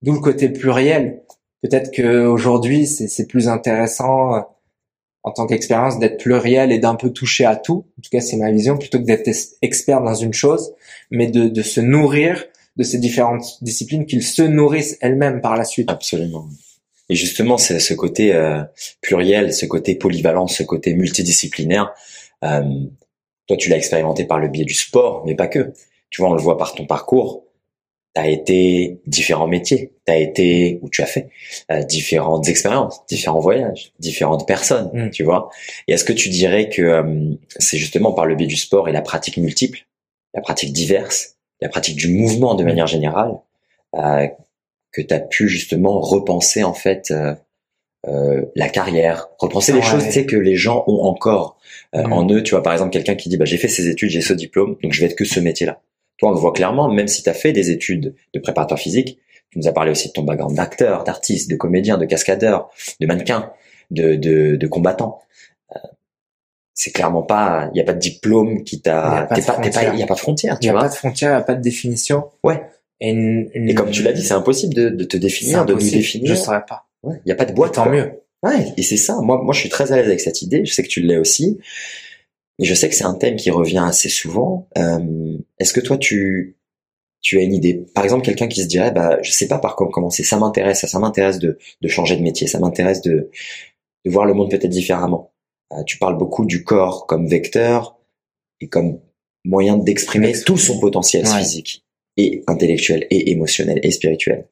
d'où 0.02 0.12
le 0.14 0.20
côté 0.20 0.48
pluriel 0.48 1.20
peut-être 1.64 1.90
que 1.90 2.26
aujourd'hui 2.26 2.86
c'est 2.86 3.26
plus 3.26 3.48
intéressant 3.48 4.34
euh, 4.34 4.40
en 5.24 5.32
tant 5.32 5.46
qu'expérience 5.46 5.98
d'être 5.98 6.18
pluriel 6.18 6.70
et 6.70 6.78
d'un 6.78 6.94
peu 6.94 7.10
toucher 7.10 7.44
à 7.44 7.56
tout 7.56 7.86
en 7.98 8.02
tout 8.02 8.10
cas 8.12 8.20
c'est 8.20 8.36
ma 8.36 8.52
vision 8.52 8.78
plutôt 8.78 8.98
que 8.98 9.04
d'être 9.04 9.30
expert 9.62 10.02
dans 10.02 10.14
une 10.14 10.34
chose 10.34 10.74
mais 11.10 11.26
de 11.26 11.48
de 11.48 11.62
se 11.62 11.80
nourrir 11.80 12.44
de 12.76 12.82
ces 12.82 12.98
différentes 12.98 13.62
disciplines 13.62 14.06
qu'ils 14.06 14.22
se 14.22 14.42
nourrissent 14.42 14.98
elles-mêmes 15.00 15.40
par 15.40 15.56
la 15.56 15.64
suite 15.64 15.90
Absolument. 15.90 16.48
Et 17.08 17.14
justement, 17.14 17.58
c'est 17.58 17.80
ce 17.80 17.94
côté 17.94 18.34
euh, 18.34 18.62
pluriel, 19.00 19.52
ce 19.52 19.66
côté 19.66 19.94
polyvalent, 19.94 20.46
ce 20.46 20.62
côté 20.62 20.94
multidisciplinaire. 20.94 21.92
euh, 22.44 22.62
toi, 23.46 23.56
tu 23.58 23.68
l'as 23.68 23.76
expérimenté 23.76 24.24
par 24.24 24.38
le 24.38 24.48
biais 24.48 24.64
du 24.64 24.74
sport, 24.74 25.22
mais 25.26 25.34
pas 25.34 25.48
que. 25.48 25.72
Tu 26.08 26.22
vois, 26.22 26.30
on 26.30 26.34
le 26.34 26.40
voit 26.40 26.56
par 26.56 26.74
ton 26.74 26.86
parcours. 26.86 27.43
Tu 28.14 28.20
as 28.20 28.28
été 28.28 29.00
différents 29.06 29.48
métiers, 29.48 29.90
tu 30.06 30.12
as 30.12 30.18
été 30.18 30.78
ou 30.82 30.88
tu 30.88 31.02
as 31.02 31.06
fait 31.06 31.28
euh, 31.72 31.82
différentes 31.82 32.48
expériences, 32.48 33.02
différents 33.08 33.40
voyages, 33.40 33.92
différentes 33.98 34.46
personnes, 34.46 34.90
Mm. 34.92 35.10
tu 35.10 35.24
vois. 35.24 35.50
Et 35.88 35.94
est-ce 35.94 36.04
que 36.04 36.12
tu 36.12 36.28
dirais 36.28 36.68
que 36.68 36.82
euh, 36.82 37.34
c'est 37.58 37.76
justement 37.78 38.12
par 38.12 38.26
le 38.26 38.36
biais 38.36 38.46
du 38.46 38.56
sport 38.56 38.88
et 38.88 38.92
la 38.92 39.02
pratique 39.02 39.36
multiple, 39.38 39.80
la 40.32 40.40
pratique 40.42 40.72
diverse, 40.72 41.36
la 41.60 41.68
pratique 41.68 41.96
du 41.96 42.08
mouvement 42.08 42.54
de 42.54 42.62
Mm. 42.62 42.66
manière 42.66 42.86
générale, 42.86 43.32
euh, 43.96 44.28
que 44.92 45.02
tu 45.02 45.12
as 45.12 45.18
pu 45.20 45.48
justement 45.48 45.98
repenser 46.00 46.62
en 46.62 46.74
fait 46.74 47.10
euh, 47.10 47.34
euh, 48.06 48.42
la 48.54 48.68
carrière, 48.68 49.28
repenser 49.38 49.72
les 49.72 49.78
Ouais. 49.78 49.84
choses 49.84 50.04
tu 50.04 50.12
sais, 50.12 50.26
que 50.26 50.36
les 50.36 50.54
gens 50.56 50.84
ont 50.86 51.02
encore 51.04 51.58
euh, 51.96 52.06
Mm. 52.06 52.12
en 52.12 52.28
eux. 52.30 52.42
Tu 52.44 52.50
vois, 52.52 52.62
par 52.62 52.72
exemple, 52.74 52.92
quelqu'un 52.92 53.16
qui 53.16 53.28
dit 53.28 53.36
bah, 53.38 53.44
j'ai 53.44 53.56
fait 53.56 53.66
ces 53.68 53.88
études, 53.88 54.10
j'ai 54.10 54.20
ce 54.20 54.34
diplôme, 54.34 54.76
donc 54.82 54.92
je 54.92 55.00
vais 55.00 55.06
être 55.06 55.16
que 55.16 55.24
ce 55.24 55.40
métier-là. 55.40 55.80
Toi, 56.18 56.30
on 56.30 56.32
le 56.32 56.38
voit 56.38 56.52
clairement, 56.52 56.88
même 56.92 57.08
si 57.08 57.22
tu 57.22 57.28
as 57.28 57.34
fait 57.34 57.52
des 57.52 57.70
études 57.70 58.14
de 58.34 58.38
préparateur 58.40 58.78
physique, 58.78 59.18
tu 59.50 59.58
nous 59.58 59.66
as 59.68 59.72
parlé 59.72 59.90
aussi 59.90 60.08
de 60.08 60.12
ton 60.12 60.22
background 60.22 60.56
d'acteur, 60.56 61.04
d'artiste, 61.04 61.50
de 61.50 61.56
comédien, 61.56 61.98
de 61.98 62.04
cascadeur, 62.06 62.70
de 63.00 63.06
mannequin, 63.06 63.52
de, 63.90 64.14
de, 64.16 64.56
de 64.56 64.66
combattant. 64.66 65.20
Euh, 65.74 65.78
c'est 66.72 66.90
clairement 66.92 67.22
pas, 67.22 67.70
il 67.74 67.78
y 67.78 67.80
a 67.80 67.84
pas 67.84 67.92
de 67.94 67.98
diplôme 67.98 68.64
qui 68.64 68.76
Il 68.76 68.86
y 68.86 68.90
a 68.90 69.26
t'a, 69.26 69.26
pas 69.28 69.36
de 69.36 69.40
frontière. 69.42 69.94
il 69.94 70.00
y 70.00 70.02
a 70.02 70.06
pas 70.06 70.14
de 70.14 70.18
frontière, 70.20 70.54
il 70.54 70.58
tu 70.60 70.66
n'y 70.66 70.70
a 70.70 70.72
vois. 70.72 70.82
pas 70.82 70.88
de 70.88 70.94
frontière 70.94 71.30
il 71.30 71.34
n'y 71.34 71.40
a 71.40 71.44
pas 71.44 71.54
de 71.54 71.62
définition 71.62 72.24
Ouais. 72.42 72.62
et, 73.00 73.10
une, 73.10 73.48
une- 73.54 73.68
Et 73.68 73.74
comme 73.74 73.90
tu 73.90 74.02
l'as 74.02 74.12
dit, 74.12 74.22
c'est 74.24 74.34
impossible 74.34 74.74
de, 74.74 74.88
de 74.88 75.04
te 75.04 75.16
définir, 75.16 75.64
de 75.64 75.74
nous 75.74 75.78
définir. 75.90 76.28
je 76.30 76.34
saurais 76.40 76.64
pas 76.68 76.86
Ouais, 77.04 77.16
il 77.24 77.28
y 77.28 77.32
a 77.32 77.36
pas 77.36 77.44
de 77.44 77.52
boîte. 77.52 77.74
tant 77.74 77.84
quoi. 77.84 77.92
mieux 77.92 78.12
Ouais, 78.42 78.72
et 78.76 78.82
c'est 78.82 78.96
ça. 78.96 79.18
Moi, 79.22 79.40
moi, 79.42 79.54
je 79.54 79.60
suis 79.60 79.68
très 79.70 79.92
à 79.92 79.96
l'aise 79.96 80.06
avec 80.06 80.20
cette 80.20 80.42
idée. 80.42 80.64
Je 80.66 80.72
sais 80.74 80.82
que 80.82 80.88
tu 80.88 81.00
l'es 81.00 81.16
aussi. 81.16 81.58
Et 82.60 82.64
je 82.64 82.74
sais 82.74 82.88
que 82.88 82.94
c'est 82.94 83.04
un 83.04 83.14
thème 83.14 83.36
qui 83.36 83.50
revient 83.50 83.82
assez 83.84 84.08
souvent. 84.08 84.68
Euh, 84.78 85.36
Est-ce 85.58 85.72
que 85.72 85.80
toi, 85.80 85.98
tu, 85.98 86.56
tu 87.20 87.38
as 87.38 87.42
une 87.42 87.52
idée? 87.52 87.84
Par 87.94 88.04
exemple, 88.04 88.24
quelqu'un 88.24 88.46
qui 88.48 88.62
se 88.62 88.68
dirait, 88.68 88.92
bah, 88.92 89.18
je 89.22 89.30
sais 89.32 89.48
pas 89.48 89.58
par 89.58 89.74
quoi 89.76 89.88
commencer. 89.90 90.22
Ça 90.22 90.38
m'intéresse, 90.38 90.80
ça, 90.80 90.86
ça 90.86 90.98
m'intéresse 90.98 91.38
de, 91.38 91.58
de 91.80 91.88
changer 91.88 92.16
de 92.16 92.22
métier. 92.22 92.46
Ça 92.46 92.60
m'intéresse 92.60 93.02
de, 93.02 93.30
de 94.04 94.10
voir 94.10 94.24
le 94.26 94.34
monde 94.34 94.50
peut-être 94.50 94.68
différemment. 94.68 95.32
Euh, 95.72 95.82
tu 95.84 95.98
parles 95.98 96.16
beaucoup 96.16 96.44
du 96.44 96.62
corps 96.62 97.06
comme 97.06 97.26
vecteur 97.26 97.98
et 98.60 98.68
comme 98.68 99.00
moyen 99.44 99.76
d'exprimer 99.76 100.32
tout 100.46 100.56
son 100.56 100.78
potentiel 100.78 101.26
Ouais. 101.26 101.38
physique 101.38 101.84
et 102.16 102.44
intellectuel 102.46 103.06
et 103.10 103.30
émotionnel 103.32 103.80
et 103.82 103.90
spirituel. 103.90 104.46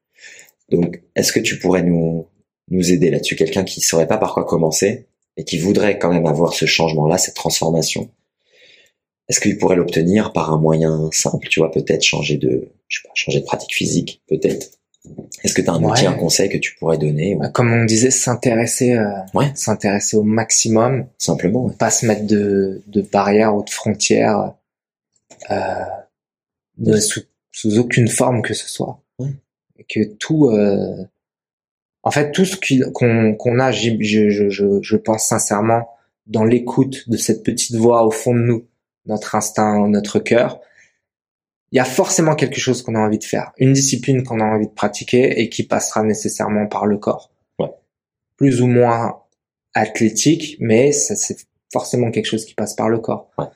Donc, 0.71 1.03
est-ce 1.15 1.33
que 1.33 1.39
tu 1.41 1.59
pourrais 1.59 1.83
nous, 1.83 2.27
nous 2.71 2.93
aider 2.93 3.11
là-dessus? 3.11 3.37
Quelqu'un 3.37 3.63
qui 3.63 3.81
saurait 3.81 4.09
pas 4.09 4.19
par 4.19 4.35
quoi 4.35 4.45
commencer 4.45 5.07
et 5.37 5.45
qui 5.45 5.59
voudrait 5.59 5.99
quand 5.99 6.13
même 6.13 6.27
avoir 6.27 6.53
ce 6.55 6.67
changement-là, 6.67 7.19
cette 7.19 7.35
transformation. 7.35 8.11
Est-ce 9.29 9.41
qu'il 9.41 9.57
pourrait 9.57 9.77
l'obtenir 9.77 10.33
par 10.33 10.53
un 10.53 10.59
moyen 10.59 11.09
simple 11.13 11.49
Tu 11.49 11.61
vois, 11.61 11.71
peut-être 11.71 12.03
changer 12.03 12.37
de, 12.37 12.69
je 12.89 12.99
sais 13.01 13.09
pas, 13.09 13.13
changer 13.15 13.41
de 13.41 13.45
pratique 13.47 13.75
physique, 13.75 14.21
peut-être? 14.29 14.79
Est-ce 15.43 15.55
que 15.55 15.63
tu 15.63 15.69
as 15.69 15.73
un 15.73 15.83
outil, 15.83 16.03
Ouais. 16.03 16.09
un 16.09 16.15
conseil 16.15 16.49
que 16.49 16.59
tu 16.59 16.75
pourrais 16.77 16.99
donner 16.99 17.35
ou? 17.35 17.39
Bah, 17.41 17.49
comme 17.49 17.73
on 17.73 17.85
disait 17.85 18.11
s'intéresser 18.11 18.93
euh, 18.93 19.11
Ouais. 19.35 19.51
s'intéresser 19.55 20.17
au 20.17 20.23
maximum 20.23 21.07
simplement 21.19 21.65
ouais. 21.65 21.75
pas 21.77 21.91
se 21.91 22.07
mettre 22.07 22.25
de, 22.27 22.83
de 22.87 23.01
barrières 23.03 23.57
ou 23.57 23.65
de 23.65 23.71
frontières 23.71 24.55
euh, 25.51 25.55
de- 26.79 27.01
sous, 27.01 27.23
sous 27.51 27.79
aucune 27.79 28.07
forme 28.07 28.43
que 28.43 28.55
ce 28.55 28.69
soit 28.69 29.01
que 29.89 30.05
tout 30.05 30.51
euh, 30.51 31.05
en 32.03 32.11
fait 32.11 32.33
tout 32.33 32.45
ce 32.45 32.57
qu'on 32.91 33.59
a 33.59 33.73
je, 33.73 33.91
je, 34.01 34.49
je, 34.49 34.65
je 34.83 34.97
pense 34.97 35.27
sincèrement 35.29 35.89
dans 36.27 36.45
l'écoute 36.45 37.09
de 37.09 37.17
cette 37.17 37.43
petite 37.45 37.77
voix 37.77 38.05
au 38.05 38.11
fond 38.11 38.35
de 38.35 38.41
nous 38.41 38.67
notre 39.07 39.35
instinct 39.35 39.89
notre 39.89 40.19
cœur 40.19 40.61
il 41.73 41.77
y 41.77 41.81
a 41.81 41.85
forcément 41.85 42.35
quelque 42.35 42.61
chose 42.61 42.83
qu'on 42.83 42.95
a 42.95 43.01
envie 43.01 43.19
de 43.19 43.25
faire 43.25 43.53
une 43.59 43.73
discipline 43.73 44.23
qu'on 44.25 44.41
a 44.41 44.45
envie 44.45 44.67
de 44.67 44.73
pratiquer 44.73 45.41
et 45.41 45.49
qui 45.49 45.63
passera 45.67 46.03
nécessairement 46.03 46.67
par 46.67 46.87
le 46.87 46.99
corps 46.99 47.31
Ouais. 47.59 47.71
plus 48.37 48.63
ou 48.63 48.67
moins 48.67 49.21
athlétique 49.75 50.57
mais 50.61 50.93
ça 50.93 51.17
c'est 51.17 51.37
forcément 51.73 52.11
quelque 52.11 52.27
chose 52.27 52.45
qui 52.45 52.55
passe 52.55 52.75
par 52.75 52.89
le 52.89 52.99
corps 52.99 53.31
Ouais. 53.39 53.47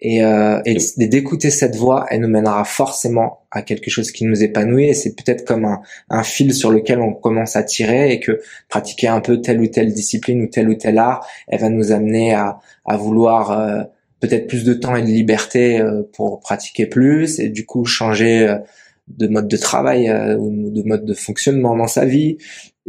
Et, 0.00 0.24
euh, 0.24 0.60
et 0.64 0.76
d'écouter 1.06 1.50
cette 1.50 1.76
voix, 1.76 2.06
elle 2.10 2.20
nous 2.20 2.28
mènera 2.28 2.64
forcément 2.64 3.40
à 3.50 3.62
quelque 3.62 3.90
chose 3.90 4.12
qui 4.12 4.24
nous 4.24 4.42
épanouit. 4.42 4.88
Et 4.88 4.94
c'est 4.94 5.14
peut-être 5.14 5.44
comme 5.44 5.64
un, 5.64 5.80
un 6.08 6.22
fil 6.22 6.54
sur 6.54 6.70
lequel 6.70 7.00
on 7.00 7.12
commence 7.12 7.56
à 7.56 7.64
tirer 7.64 8.12
et 8.12 8.20
que 8.20 8.40
pratiquer 8.68 9.08
un 9.08 9.20
peu 9.20 9.40
telle 9.40 9.60
ou 9.60 9.66
telle 9.66 9.92
discipline 9.92 10.42
ou 10.42 10.46
tel 10.46 10.68
ou 10.68 10.74
tel 10.74 10.98
art, 10.98 11.26
elle 11.48 11.60
va 11.60 11.68
nous 11.68 11.90
amener 11.90 12.34
à, 12.34 12.60
à 12.84 12.96
vouloir 12.96 13.50
euh, 13.50 13.82
peut-être 14.20 14.46
plus 14.46 14.64
de 14.64 14.74
temps 14.74 14.96
et 14.96 15.02
de 15.02 15.06
liberté 15.06 15.80
euh, 15.80 16.02
pour 16.12 16.40
pratiquer 16.40 16.86
plus 16.86 17.38
et 17.38 17.48
du 17.48 17.66
coup 17.66 17.84
changer 17.84 18.48
euh, 18.48 18.58
de 19.08 19.26
mode 19.26 19.48
de 19.48 19.56
travail 19.56 20.08
euh, 20.08 20.36
ou 20.36 20.70
de 20.70 20.82
mode 20.82 21.04
de 21.04 21.14
fonctionnement 21.14 21.76
dans 21.76 21.86
sa 21.86 22.04
vie 22.04 22.38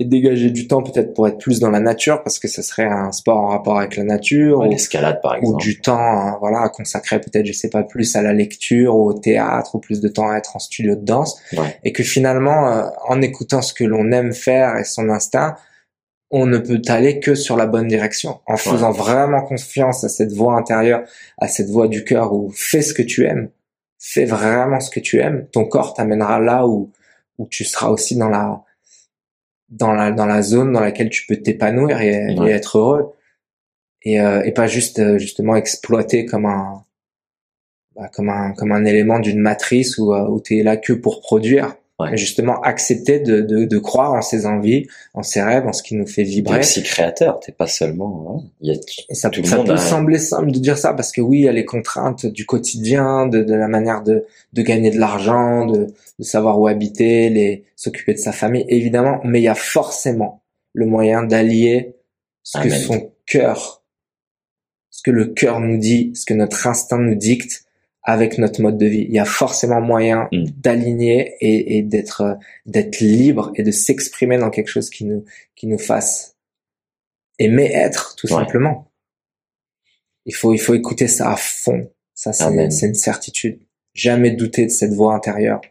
et 0.01 0.05
dégager 0.05 0.49
du 0.49 0.65
temps 0.67 0.81
peut-être 0.81 1.13
pour 1.13 1.27
être 1.27 1.37
plus 1.37 1.59
dans 1.59 1.69
la 1.69 1.81
nature 1.81 2.23
parce 2.23 2.39
que 2.39 2.47
ce 2.47 2.61
serait 2.61 2.85
un 2.85 3.11
sport 3.11 3.37
en 3.37 3.47
rapport 3.47 3.77
avec 3.77 3.97
la 3.97 4.03
nature 4.03 4.59
Ouais, 4.59 4.67
ou- 4.67 4.69
l'escalade 4.71 5.19
par 5.21 5.33
ou 5.33 5.35
exemple. 5.37 5.61
du 5.61 5.81
temps 5.81 5.99
hein, 5.99 6.37
voilà 6.39 6.61
à 6.61 6.69
consacrer 6.69 7.19
peut-être 7.19 7.45
je 7.45 7.51
sais 7.53 7.69
pas 7.69 7.83
plus 7.83 8.15
à 8.15 8.21
la 8.21 8.31
lecture 8.33 8.95
ou 8.95 9.09
au 9.09 9.13
théâtre 9.13 9.75
ou 9.75 9.79
plus 9.79 9.99
de 9.99 10.07
temps 10.07 10.29
à 10.29 10.37
être 10.37 10.55
en 10.55 10.59
studio 10.59 10.95
de 10.95 11.03
danse 11.03 11.37
Ouais. 11.53 11.77
et 11.83 11.91
que 11.91 12.01
finalement 12.03 12.71
euh, 12.71 12.83
en 13.07 13.21
écoutant 13.21 13.61
ce 13.61 13.73
que 13.73 13.83
l'on 13.83 14.11
aime 14.13 14.33
faire 14.33 14.77
et 14.77 14.85
son 14.85 15.09
instinct 15.09 15.55
on 16.31 16.45
ne 16.45 16.59
peut 16.59 16.81
aller 16.87 17.19
que 17.19 17.35
sur 17.35 17.57
la 17.57 17.65
bonne 17.65 17.87
direction 17.87 18.39
en 18.45 18.55
faisant 18.55 18.91
vraiment 18.91 19.41
confiance 19.41 20.03
à 20.03 20.09
cette 20.09 20.31
voix 20.31 20.55
intérieure 20.57 21.01
à 21.39 21.47
cette 21.49 21.69
voix 21.69 21.87
du 21.89 22.03
cœur 22.05 22.33
où 22.33 22.51
fais 22.55 22.81
ce 22.83 22.93
que 22.93 23.01
tu 23.01 23.25
aimes 23.25 23.49
fais 23.97 24.25
vraiment 24.25 24.79
ce 24.79 24.91
que 24.91 24.99
tu 25.01 25.19
aimes 25.19 25.47
ton 25.51 25.65
corps 25.65 25.93
t'amènera 25.93 26.39
là 26.39 26.65
où 26.67 26.91
où 27.37 27.47
tu 27.47 27.63
seras 27.65 27.89
aussi 27.89 28.15
dans 28.15 28.29
la 28.29 28.61
dans 29.69 29.93
la 29.93 30.11
dans 30.11 30.25
la 30.25 30.41
zone 30.41 30.73
dans 30.73 30.79
laquelle 30.79 31.09
tu 31.09 31.25
peux 31.27 31.37
t'épanouir 31.37 32.01
et, 32.01 32.35
être 32.49 32.77
heureux. 32.77 33.13
Et, 34.03 34.21
euh, 34.21 34.43
et 34.43 34.53
pas 34.53 34.67
juste 34.67 34.99
euh, 34.99 35.17
justement 35.17 35.55
exploité 35.55 36.25
comme 36.25 36.45
un 36.45 36.85
bah, 37.95 38.09
comme 38.13 38.29
un 38.29 38.53
comme 38.53 38.71
un 38.71 38.85
élément 38.85 39.19
d'une 39.19 39.39
matrice 39.39 39.97
où, 39.97 40.13
euh, 40.13 40.27
où 40.29 40.39
tu 40.41 40.57
es 40.57 40.63
là 40.63 40.77
que 40.77 40.93
pour 40.93 41.21
produire 41.21 41.75
Ouais. 41.99 42.15
justement 42.15 42.61
accepter 42.61 43.19
de, 43.19 43.41
de, 43.41 43.65
de 43.65 43.77
croire 43.77 44.13
en 44.13 44.21
ses 44.21 44.45
envies 44.45 44.87
en 45.13 45.21
ses 45.21 45.41
rêves 45.41 45.67
en 45.67 45.73
ce 45.73 45.83
qui 45.83 45.95
nous 45.95 46.07
fait 46.07 46.23
T'es 46.23 46.29
vibrer 46.29 46.59
aussi 46.59 46.81
créateur, 46.81 47.39
t'es 47.41 47.51
pas 47.51 47.67
seulement. 47.67 48.25
hein, 48.45 48.49
il 48.61 48.71
y 48.71 48.75
a- 48.77 48.79
et 49.09 49.13
ça, 49.15 49.29
Tout 49.29 49.41
le 49.41 49.47
ça 49.47 49.57
monde 49.57 49.67
peut 49.67 49.73
a- 49.73 49.77
sembler 49.77 50.17
simple 50.17 50.51
de 50.51 50.59
dire 50.59 50.77
ça 50.77 50.93
parce 50.93 51.11
que 51.11 51.19
oui, 51.19 51.39
il 51.39 51.43
y 51.43 51.49
a 51.49 51.51
les 51.51 51.65
contraintes 51.65 52.25
du 52.25 52.45
quotidien, 52.45 53.27
de, 53.27 53.41
de 53.43 53.53
la 53.53 53.67
manière 53.67 54.01
de, 54.01 54.25
de 54.53 54.61
gagner 54.61 54.91
de 54.91 54.97
l'argent, 54.99 55.65
de, 55.65 55.87
de 56.19 56.23
savoir 56.23 56.57
où 56.59 56.67
habiter, 56.67 57.29
les 57.29 57.65
s'occuper 57.75 58.13
de 58.13 58.19
sa 58.19 58.31
famille, 58.31 58.65
évidemment, 58.69 59.19
mais 59.25 59.41
il 59.41 59.43
y 59.43 59.47
a 59.49 59.55
forcément 59.55 60.41
le 60.73 60.85
moyen 60.85 61.23
d'allier 61.23 61.95
ce 62.43 62.59
que 62.61 62.69
son 62.69 63.11
cœur 63.25 63.83
ce 64.91 65.01
que 65.03 65.11
le 65.11 65.25
cœur 65.27 65.59
nous 65.59 65.77
dit, 65.77 66.11
ce 66.15 66.25
que 66.25 66.33
notre 66.33 66.65
instinct 66.67 66.97
nous 66.97 67.15
dicte 67.15 67.65
avec 68.03 68.37
notre 68.37 68.61
mode 68.61 68.77
de 68.77 68.85
vie. 68.85 69.05
Il 69.07 69.13
y 69.13 69.19
a 69.19 69.25
forcément 69.25 69.81
moyen 69.81 70.27
Mm. 70.31 70.45
d'aligner 70.57 71.35
et, 71.41 71.77
et 71.77 71.81
d'être 71.83 72.37
d'être 72.65 72.99
libre 73.01 73.51
et 73.55 73.63
de 73.63 73.71
s'exprimer 73.71 74.37
dans 74.37 74.49
quelque 74.49 74.69
chose 74.69 74.89
qui 74.89 75.05
nous 75.05 75.25
qui 75.55 75.67
nous 75.67 75.77
fasse 75.79 76.35
aimer 77.39 77.69
être 77.73 78.15
tout 78.15 78.27
Ouais. 78.27 78.33
simplement. 78.43 78.91
Il 80.25 80.33
faut 80.35 80.53
il 80.53 80.59
faut 80.59 80.73
écouter 80.73 81.07
ça 81.07 81.31
à 81.31 81.35
fond. 81.35 81.91
Ça 82.13 82.33
c'est 82.33 82.85
une 82.87 82.95
certitude. 82.95 83.59
Jamais 83.93 84.31
douter 84.31 84.65
de 84.65 84.71
cette 84.71 84.93
voix 84.93 85.13
intérieure. 85.15 85.61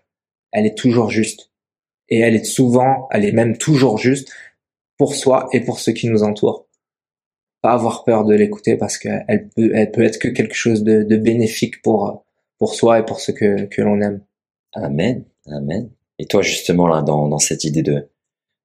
Elle 0.53 0.67
est 0.67 0.77
toujours 0.77 1.11
juste 1.11 1.51
et 2.09 2.21
elle 2.21 2.35
est 2.37 2.45
souvent, 2.45 3.07
elle 3.11 3.25
est 3.25 3.33
même 3.33 3.57
toujours 3.59 3.99
juste 3.99 4.31
pour 4.97 5.15
soi 5.15 5.49
et 5.53 5.61
pour 5.61 5.79
ceux 5.79 5.93
qui 5.93 6.09
nous 6.09 6.23
entourent. 6.23 6.67
Pas 7.63 7.73
avoir 7.73 8.05
peur 8.05 8.25
de 8.25 8.35
l'écouter 8.35 8.77
parce 8.77 8.99
qu'elle 8.99 9.49
peut, 9.55 9.71
elle 9.75 9.91
peut 9.91 10.03
être 10.05 10.19
que 10.19 10.29
quelque 10.29 10.55
chose 10.55 10.83
de, 10.85 11.03
de 11.03 11.17
bénéfique 11.17 11.83
pour 11.83 12.25
pour 12.59 12.75
soi 12.75 13.01
et 13.01 13.05
pour 13.05 13.21
ceux 13.21 13.33
que 13.33 13.65
que 13.65 13.83
l'on 13.83 14.01
aime. 14.01 14.21
Amen, 14.75 15.25
amen. 15.47 15.91
Et 16.21 16.27
toi, 16.27 16.43
justement, 16.43 16.87
là, 16.89 17.03
dans, 17.03 17.29
dans 17.29 17.39
cette 17.39 17.65
idée 17.65 17.83
de, 17.83 18.09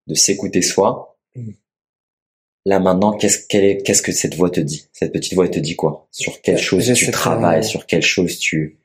de 0.07 0.13
s'écouter 0.15 0.61
soi, 0.61 1.09
Mm. 1.35 1.51
là, 2.65 2.79
maintenant, 2.79 3.13
qu'est-ce, 3.13 3.47
quelle 3.47 3.63
est, 3.65 3.77
qu'est-ce 3.83 4.03
que 4.03 4.11
cette 4.11 4.35
voix 4.35 4.49
te 4.51 4.59
dit? 4.59 4.87
Cette 4.93 5.11
petite 5.11 5.33
voix, 5.33 5.45
elle 5.45 5.51
te 5.51 5.59
dit 5.59 5.75
quoi? 5.75 6.07
Sur 6.11 6.41
quelle 6.41 6.59
chose 6.59 6.91
tu 6.93 7.09
travailles? 7.11 7.63
Sur 7.63 7.87
quelle 7.87 8.03
chose 8.03 8.37
tu, 8.37 8.77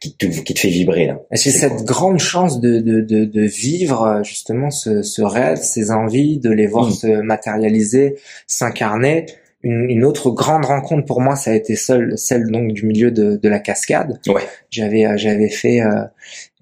qui, 0.00 0.14
te, 0.16 0.26
qui 0.26 0.54
te 0.54 0.60
fait 0.60 0.68
vibrer, 0.68 1.06
là? 1.06 1.20
J'ai 1.32 1.50
C'est 1.50 1.58
cette 1.58 1.82
grande 1.84 2.18
chance 2.20 2.60
de, 2.60 2.78
de, 2.80 3.00
de, 3.00 3.24
de 3.24 3.42
vivre 3.42 4.02
euh, 4.04 4.22
justement 4.22 4.70
ce, 4.70 5.02
ce 5.02 5.22
rêve, 5.22 5.58
ces 5.60 5.90
envies, 5.90 6.38
de 6.38 6.50
les 6.50 6.66
voir 6.68 6.86
Mm. 6.88 6.92
se 6.92 7.06
matérialiser, 7.22 8.16
s'incarner. 8.46 9.26
Une, 9.68 9.90
une 9.90 10.04
autre 10.04 10.30
grande 10.30 10.64
rencontre 10.64 11.04
pour 11.06 11.20
moi, 11.20 11.34
ça 11.34 11.50
a 11.50 11.54
été 11.54 11.74
seule, 11.76 12.16
celle 12.16 12.44
donc 12.50 12.72
du 12.72 12.86
milieu 12.86 13.10
de, 13.10 13.36
de 13.44 13.48
la 13.48 13.58
cascade. 13.58 14.20
Ouais. 14.28 14.42
J'avais 14.70 15.04
euh, 15.06 15.16
j'avais 15.16 15.48
fait 15.48 15.80
euh, 15.80 16.04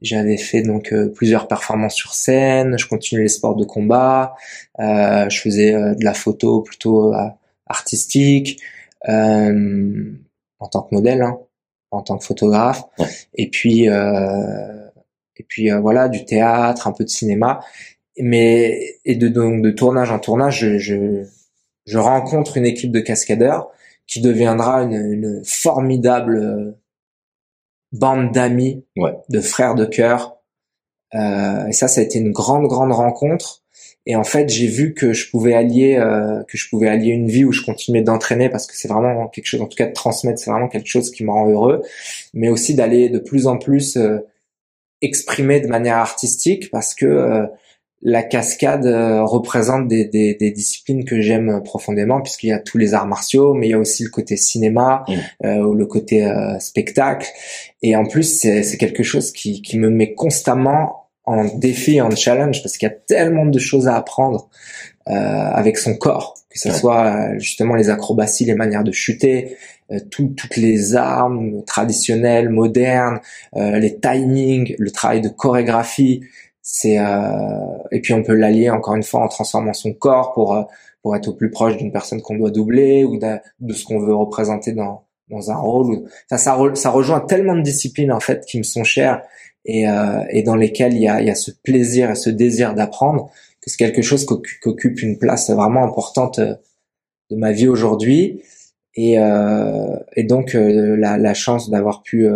j'avais 0.00 0.38
fait 0.38 0.62
donc 0.62 0.90
euh, 0.92 1.12
plusieurs 1.18 1.46
performances 1.46 1.96
sur 2.02 2.14
scène. 2.14 2.78
Je 2.78 2.86
continuais 2.86 3.24
les 3.24 3.28
sports 3.38 3.56
de 3.56 3.66
combat. 3.66 4.34
Euh, 4.78 5.28
je 5.28 5.38
faisais 5.38 5.74
euh, 5.74 5.94
de 5.94 6.04
la 6.04 6.14
photo 6.14 6.62
plutôt 6.62 7.12
euh, 7.12 7.28
artistique 7.66 8.60
euh, 9.08 10.12
en 10.58 10.68
tant 10.68 10.82
que 10.82 10.94
modèle, 10.94 11.20
hein, 11.20 11.36
en 11.90 12.02
tant 12.02 12.16
que 12.16 12.24
photographe. 12.24 12.84
Ouais. 12.98 13.06
Et 13.34 13.50
puis 13.50 13.88
euh, 13.90 14.88
et 15.36 15.44
puis 15.46 15.70
euh, 15.70 15.78
voilà 15.80 16.08
du 16.08 16.24
théâtre, 16.24 16.88
un 16.88 16.92
peu 16.92 17.04
de 17.04 17.10
cinéma. 17.10 17.60
Mais 18.18 18.96
et 19.04 19.16
de 19.16 19.28
donc 19.28 19.60
de 19.60 19.72
tournage 19.72 20.10
en 20.10 20.20
tournage, 20.20 20.60
je, 20.60 20.78
je 20.78 20.96
je 21.86 21.98
rencontre 21.98 22.56
une 22.56 22.66
équipe 22.66 22.92
de 22.92 23.00
cascadeurs 23.00 23.70
qui 24.06 24.20
deviendra 24.20 24.82
une, 24.82 24.94
une 24.94 25.42
formidable 25.44 26.36
euh, 26.36 26.78
bande 27.92 28.32
d'amis, 28.32 28.84
Ouais. 28.96 29.12
de 29.28 29.40
frères 29.40 29.74
de 29.74 29.84
cœur. 29.84 30.36
Euh, 31.14 31.66
et 31.68 31.72
ça, 31.72 31.88
ça 31.88 32.00
a 32.00 32.04
été 32.04 32.18
une 32.18 32.32
grande, 32.32 32.66
grande 32.66 32.92
rencontre. 32.92 33.62
Et 34.06 34.16
en 34.16 34.24
fait, 34.24 34.48
j'ai 34.50 34.66
vu 34.66 34.92
que 34.92 35.12
je 35.14 35.30
pouvais 35.30 35.54
allier, 35.54 35.96
euh, 35.96 36.42
que 36.44 36.58
je 36.58 36.68
pouvais 36.68 36.88
allier 36.88 37.10
une 37.12 37.28
vie 37.28 37.44
où 37.44 37.52
je 37.52 37.62
continuais 37.62 38.02
d'entraîner 38.02 38.50
parce 38.50 38.66
que 38.66 38.76
c'est 38.76 38.88
vraiment 38.88 39.28
quelque 39.28 39.46
chose, 39.46 39.62
en 39.62 39.66
tout 39.66 39.76
cas 39.76 39.86
de 39.86 39.92
transmettre, 39.92 40.38
c'est 40.38 40.50
vraiment 40.50 40.68
quelque 40.68 40.88
chose 40.88 41.10
qui 41.10 41.24
me 41.24 41.30
rend 41.30 41.48
heureux, 41.48 41.82
mais 42.34 42.48
aussi 42.50 42.74
d'aller 42.74 43.08
de 43.08 43.18
plus 43.18 43.46
en 43.46 43.56
plus 43.56 43.96
euh, 43.96 44.18
exprimer 45.00 45.60
de 45.60 45.68
manière 45.68 45.96
artistique 45.96 46.70
parce 46.70 46.94
que 46.94 47.06
euh, 47.06 47.46
la 48.06 48.22
cascade 48.22 48.84
euh, 48.86 49.24
représente 49.24 49.88
des, 49.88 50.04
des, 50.04 50.34
des 50.34 50.50
disciplines 50.50 51.04
que 51.06 51.20
j'aime 51.22 51.62
profondément 51.64 52.20
puisqu'il 52.20 52.48
y 52.48 52.52
a 52.52 52.58
tous 52.58 52.76
les 52.76 52.92
arts 52.92 53.06
martiaux, 53.06 53.54
mais 53.54 53.66
il 53.68 53.70
y 53.70 53.74
a 53.74 53.78
aussi 53.78 54.04
le 54.04 54.10
côté 54.10 54.36
cinéma, 54.36 55.04
Mm. 55.08 55.12
euh, 55.46 55.58
ou 55.64 55.74
le 55.74 55.86
côté 55.86 56.24
euh, 56.26 56.58
spectacle. 56.58 57.26
Et 57.82 57.96
en 57.96 58.04
plus, 58.06 58.40
c'est 58.40 58.76
quelque 58.76 59.02
chose 59.02 59.32
qui, 59.32 59.62
qui 59.62 59.78
me 59.78 59.88
met 59.90 60.14
constamment 60.14 61.08
en 61.24 61.44
défi, 61.56 62.00
en 62.02 62.10
challenge, 62.10 62.62
parce 62.62 62.76
qu'il 62.76 62.86
y 62.88 62.92
a 62.92 62.94
tellement 62.94 63.46
de 63.46 63.58
choses 63.58 63.88
à 63.88 63.96
apprendre 63.96 64.50
euh, 65.08 65.12
avec 65.14 65.78
son 65.78 65.94
corps, 65.96 66.34
que 66.50 66.58
ce 66.58 66.68
Ouais. 66.68 66.74
soit 66.74 67.06
euh, 67.06 67.38
justement 67.38 67.74
les 67.74 67.88
acrobaties, 67.88 68.44
les 68.44 68.54
manières 68.54 68.84
de 68.84 68.92
chuter, 68.92 69.56
euh, 69.90 69.98
tout- 70.10 70.34
toutes 70.36 70.56
les 70.58 70.94
armes 70.96 71.62
traditionnelles, 71.64 72.50
modernes, 72.50 73.20
euh, 73.56 73.78
les 73.78 73.98
timings, 73.98 74.74
le 74.78 74.90
travail 74.90 75.20
de 75.22 75.28
chorégraphie. 75.30 76.20
C'est 76.66 76.98
euh, 76.98 77.76
et 77.92 78.00
puis 78.00 78.14
on 78.14 78.22
peut 78.22 78.34
l'allier 78.34 78.70
encore 78.70 78.94
une 78.96 79.02
fois 79.02 79.20
en 79.20 79.28
transformant 79.28 79.74
son 79.74 79.92
corps 79.92 80.32
pour 80.32 80.54
euh, 80.56 80.62
pour 81.02 81.14
être 81.14 81.28
au 81.28 81.34
plus 81.34 81.50
proche 81.50 81.76
d'une 81.76 81.92
personne 81.92 82.22
qu'on 82.22 82.36
doit 82.38 82.50
doubler 82.50 83.04
ou 83.04 83.18
de 83.18 83.72
ce 83.74 83.84
qu'on 83.84 84.00
veut 84.00 84.14
représenter 84.14 84.72
dans 84.72 85.04
dans 85.28 85.50
un 85.50 85.56
rôle. 85.56 86.06
Enfin, 86.30 86.38
ça 86.38 86.56
ça 86.74 86.90
rejoint 86.90 87.20
tellement 87.20 87.54
de 87.54 87.60
disciplines 87.60 88.10
en 88.10 88.20
fait 88.20 88.46
qui 88.46 88.56
me 88.56 88.62
sont 88.62 88.82
chères 88.82 89.20
et 89.66 89.86
euh, 89.86 90.24
et 90.30 90.42
dans 90.42 90.56
lesquelles 90.56 90.94
il 90.94 91.02
y 91.02 91.08
a 91.08 91.20
il 91.20 91.26
y 91.26 91.30
a 91.30 91.34
ce 91.34 91.50
plaisir 91.50 92.10
et 92.10 92.14
ce 92.14 92.30
désir 92.30 92.74
d'apprendre 92.74 93.30
que 93.60 93.68
c'est 93.70 93.76
quelque 93.76 94.00
chose 94.02 94.24
qu'occu- 94.24 94.58
qu'occupe 94.62 95.02
une 95.02 95.18
place 95.18 95.50
vraiment 95.50 95.84
importante 95.84 96.38
euh, 96.38 96.54
de 97.30 97.36
ma 97.36 97.52
vie 97.52 97.68
aujourd'hui 97.68 98.42
et 98.94 99.18
euh, 99.18 99.96
et 100.16 100.24
donc 100.24 100.54
euh, 100.54 100.96
la 100.96 101.18
la 101.18 101.34
chance 101.34 101.68
d'avoir 101.68 102.02
pu 102.02 102.26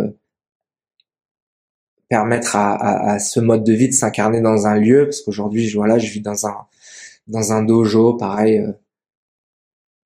permettre 2.09 2.56
à, 2.56 2.74
à, 2.74 3.12
à 3.12 3.18
ce 3.18 3.40
mode 3.40 3.64
de 3.64 3.72
vie 3.72 3.89
de 3.89 3.93
s'incarner 3.93 4.40
dans 4.40 4.66
un 4.66 4.78
lieu 4.78 5.05
parce 5.05 5.20
qu'aujourd'hui 5.20 5.68
je 5.68 5.76
voilà 5.76 5.98
je 5.98 6.10
vis 6.10 6.20
dans 6.20 6.47
un 6.47 6.56
dans 7.26 7.52
un 7.52 7.62
dojo 7.62 8.14
pareil 8.14 8.59
euh, 8.59 8.72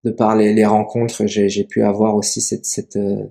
de 0.04 0.10
par 0.10 0.36
les, 0.36 0.52
les 0.52 0.66
rencontres 0.66 1.26
j'ai 1.26 1.48
j'ai 1.48 1.64
pu 1.64 1.82
avoir 1.82 2.16
aussi 2.16 2.40
cette 2.40 2.66
cette 2.66 2.96
euh, 2.96 3.24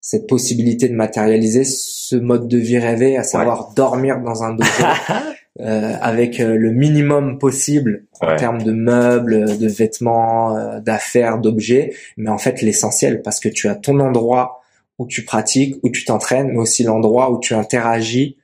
cette 0.00 0.26
possibilité 0.26 0.88
de 0.88 0.94
matérialiser 0.94 1.64
ce 1.64 2.16
mode 2.16 2.48
de 2.48 2.58
vie 2.58 2.78
rêvé 2.78 3.16
à 3.16 3.24
savoir 3.24 3.72
dormir 3.74 4.20
dans 4.20 4.44
un 4.44 4.54
dojo 4.54 4.84
euh, 5.60 5.96
avec 6.00 6.38
euh, 6.38 6.56
le 6.56 6.70
minimum 6.70 7.38
possible 7.38 8.06
en 8.20 8.36
termes 8.36 8.62
de 8.62 8.70
meubles, 8.70 9.58
de 9.58 9.66
vêtements, 9.66 10.56
euh, 10.56 10.78
d'affaires, 10.78 11.38
d'objets, 11.38 11.94
mais 12.16 12.30
en 12.30 12.38
fait 12.38 12.62
l'essentiel 12.62 13.22
parce 13.22 13.40
que 13.40 13.48
tu 13.48 13.68
as 13.68 13.74
ton 13.74 13.98
endroit 13.98 14.57
où 14.98 15.06
tu 15.06 15.24
pratiques, 15.24 15.76
où 15.82 15.90
tu 15.90 16.04
t'entraînes, 16.04 16.48
mais 16.48 16.58
aussi 16.58 16.82
l'endroit 16.82 17.30
où 17.30 17.38
tu 17.38 17.54
interagis. 17.54 18.36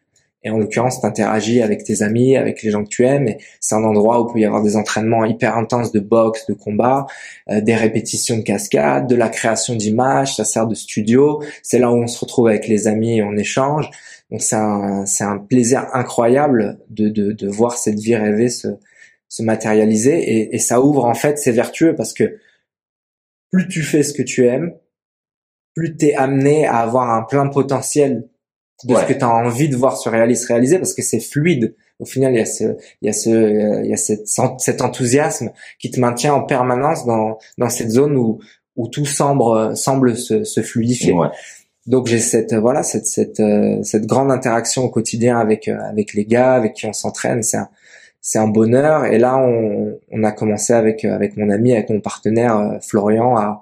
Et 0.46 0.50
en 0.50 0.58
l'occurrence, 0.58 1.00
tu 1.00 1.06
interagis 1.06 1.62
avec 1.62 1.84
tes 1.84 2.02
amis, 2.02 2.36
avec 2.36 2.62
les 2.62 2.70
gens 2.70 2.84
que 2.84 2.90
tu 2.90 3.04
aimes. 3.04 3.28
Et 3.28 3.38
c'est 3.60 3.74
un 3.74 3.82
endroit 3.82 4.20
où 4.20 4.28
il 4.28 4.32
peut 4.32 4.40
y 4.40 4.44
avoir 4.44 4.62
des 4.62 4.76
entraînements 4.76 5.24
hyper 5.24 5.56
intenses 5.56 5.90
de 5.90 6.00
boxe, 6.00 6.46
de 6.46 6.52
combat, 6.52 7.06
euh, 7.50 7.62
des 7.62 7.74
répétitions 7.74 8.36
de 8.36 8.42
cascade, 8.42 9.06
de 9.06 9.16
la 9.16 9.30
création 9.30 9.74
d'images. 9.74 10.36
Ça 10.36 10.44
sert 10.44 10.66
de 10.66 10.74
studio. 10.74 11.42
C'est 11.62 11.78
là 11.78 11.90
où 11.90 11.96
on 11.96 12.06
se 12.06 12.20
retrouve 12.20 12.48
avec 12.48 12.68
les 12.68 12.86
amis 12.88 13.18
et 13.18 13.22
on 13.22 13.36
échange. 13.36 13.90
Donc 14.30 14.42
c'est 14.42 14.56
un, 14.56 15.04
un 15.20 15.38
plaisir 15.38 15.86
incroyable 15.94 16.78
de, 16.90 17.08
de, 17.08 17.32
de 17.32 17.48
voir 17.48 17.78
cette 17.78 17.98
vie 17.98 18.16
rêvée 18.16 18.48
se, 18.48 18.68
se 19.28 19.42
matérialiser 19.42 20.18
et, 20.18 20.54
et 20.54 20.58
ça 20.58 20.80
ouvre 20.80 21.04
en 21.04 21.14
fait 21.14 21.38
c'est 21.38 21.52
vertueux 21.52 21.94
parce 21.94 22.12
que 22.12 22.38
plus 23.50 23.68
tu 23.68 23.82
fais 23.82 24.02
ce 24.02 24.12
que 24.12 24.22
tu 24.22 24.46
aimes, 24.46 24.72
plus 25.74 25.96
tu 25.96 26.06
es 26.06 26.14
amené 26.14 26.66
à 26.66 26.78
avoir 26.78 27.10
un 27.10 27.22
plein 27.22 27.48
potentiel 27.48 28.28
de 28.84 28.94
Ouais. 28.94 29.00
ce 29.02 29.06
que 29.06 29.12
tu 29.12 29.24
as 29.24 29.30
envie 29.30 29.68
de 29.68 29.76
voir 29.76 29.96
se 29.96 30.08
réaliser, 30.08 30.42
se 30.42 30.48
réaliser 30.48 30.78
parce 30.78 30.94
que 30.94 31.02
c'est 31.02 31.20
fluide. 31.20 31.74
Au 32.00 32.04
final, 32.04 32.32
il 32.34 32.38
y 32.38 32.40
a 32.40 32.46
ce, 32.46 32.64
il 33.02 33.06
y 33.06 33.08
a 33.08 33.12
ce, 33.12 33.82
il 33.84 33.88
y 33.88 33.94
a 33.94 33.96
cette, 33.96 34.26
cet 34.58 34.82
enthousiasme 34.82 35.50
qui 35.78 35.90
te 35.90 36.00
maintient 36.00 36.34
en 36.34 36.42
permanence 36.42 37.06
dans, 37.06 37.38
dans 37.56 37.68
cette 37.68 37.90
zone 37.90 38.16
où, 38.16 38.40
où 38.76 38.88
tout 38.88 39.06
semble, 39.06 39.76
semble 39.76 40.16
se, 40.16 40.42
se 40.44 40.60
fluidifier. 40.60 41.12
Ouais. 41.12 41.28
Donc 41.86 42.06
j'ai 42.06 42.18
cette 42.18 42.54
voilà 42.54 42.82
cette 42.82 43.06
cette 43.06 43.40
euh, 43.40 43.82
cette 43.82 44.06
grande 44.06 44.30
interaction 44.32 44.84
au 44.84 44.88
quotidien 44.88 45.38
avec 45.38 45.68
euh, 45.68 45.78
avec 45.82 46.14
les 46.14 46.24
gars 46.24 46.54
avec 46.54 46.72
qui 46.72 46.86
on 46.86 46.94
s'entraîne, 46.94 47.42
c'est 47.42 47.58
un 47.58 47.68
c'est 48.22 48.38
un 48.38 48.48
bonheur 48.48 49.04
et 49.04 49.18
là 49.18 49.36
on 49.36 49.98
on 50.10 50.24
a 50.24 50.32
commencé 50.32 50.72
avec 50.72 51.04
euh, 51.04 51.14
avec 51.14 51.36
mon 51.36 51.50
ami 51.50 51.74
avec 51.74 51.90
mon 51.90 52.00
partenaire 52.00 52.78
Florian 52.80 53.36
à 53.36 53.60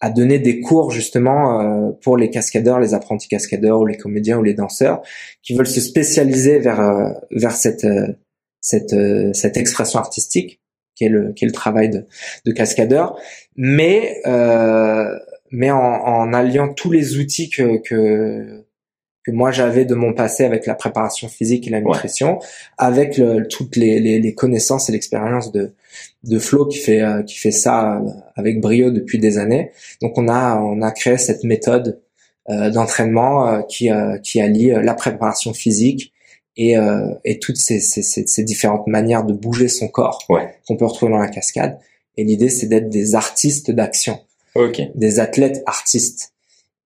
à 0.00 0.10
donner 0.10 0.38
des 0.38 0.60
cours 0.60 0.90
justement 0.90 1.60
euh, 1.60 1.90
pour 2.02 2.16
les 2.16 2.30
cascadeurs, 2.30 2.80
les 2.80 2.94
apprentis 2.94 3.28
cascadeurs 3.28 3.80
ou 3.80 3.86
les 3.86 3.96
comédiens 3.96 4.38
ou 4.38 4.42
les 4.42 4.54
danseurs 4.54 5.02
qui 5.42 5.54
veulent 5.54 5.66
se 5.66 5.80
spécialiser 5.80 6.58
vers 6.58 6.80
euh, 6.80 7.10
vers 7.30 7.52
cette 7.52 7.84
euh, 7.84 8.14
cette 8.60 8.92
euh, 8.94 9.32
cette 9.34 9.56
expression 9.56 9.98
artistique 9.98 10.60
qui 10.94 11.04
est 11.04 11.08
le 11.08 11.32
qui 11.32 11.44
est 11.44 11.48
le 11.48 11.52
travail 11.52 11.90
de 11.90 12.06
de 12.46 12.52
cascadeur. 12.52 13.18
Mais 13.56 14.20
euh, 14.26 15.18
mais 15.50 15.70
en, 15.70 15.78
en 15.78 16.32
alliant 16.32 16.72
tous 16.72 16.90
les 16.90 17.18
outils 17.18 17.50
que 17.50 17.78
que 17.82 18.64
que 19.24 19.30
moi 19.32 19.50
j'avais 19.50 19.84
de 19.84 19.94
mon 19.94 20.14
passé 20.14 20.44
avec 20.44 20.64
la 20.66 20.74
préparation 20.74 21.28
physique 21.28 21.66
et 21.66 21.70
la 21.70 21.80
nutrition, 21.82 22.38
avec 22.78 23.18
le, 23.18 23.46
toutes 23.46 23.76
les, 23.76 24.00
les, 24.00 24.18
les 24.18 24.34
connaissances 24.34 24.88
et 24.88 24.92
l'expérience 24.92 25.52
de 25.52 25.74
de 26.24 26.38
Flo 26.38 26.66
qui 26.66 26.78
fait 26.78 27.00
euh, 27.00 27.22
qui 27.22 27.36
fait 27.38 27.50
ça 27.50 27.96
euh, 27.98 28.08
avec 28.36 28.60
brio 28.60 28.90
depuis 28.90 29.18
des 29.18 29.38
années. 29.38 29.70
Donc 30.02 30.18
on 30.18 30.28
a 30.28 30.58
on 30.60 30.82
a 30.82 30.90
créé 30.90 31.16
cette 31.18 31.44
méthode 31.44 32.00
euh, 32.50 32.70
d'entraînement 32.70 33.48
euh, 33.48 33.62
qui 33.62 33.90
euh, 33.90 34.18
qui 34.18 34.40
allie 34.40 34.70
la 34.70 34.94
préparation 34.94 35.52
physique 35.54 36.12
et 36.56 36.76
euh, 36.76 37.06
et 37.24 37.38
toutes 37.38 37.56
ces, 37.56 37.80
ces, 37.80 38.02
ces, 38.02 38.42
différentes 38.44 38.86
manières 38.86 39.24
de 39.24 39.32
bouger 39.32 39.68
son 39.68 39.88
corps 39.88 40.24
Ouais. 40.28 40.54
qu'on 40.66 40.76
peut 40.76 40.84
retrouver 40.86 41.12
dans 41.12 41.18
la 41.18 41.28
cascade. 41.28 41.78
Et 42.16 42.24
l'idée 42.24 42.48
c'est 42.50 42.66
d'être 42.66 42.88
des 42.90 43.14
artistes 43.14 43.70
d'action 43.70 44.18
Ok. 44.56 44.82
des 44.94 45.20
athlètes 45.20 45.62
artistes. 45.66 46.32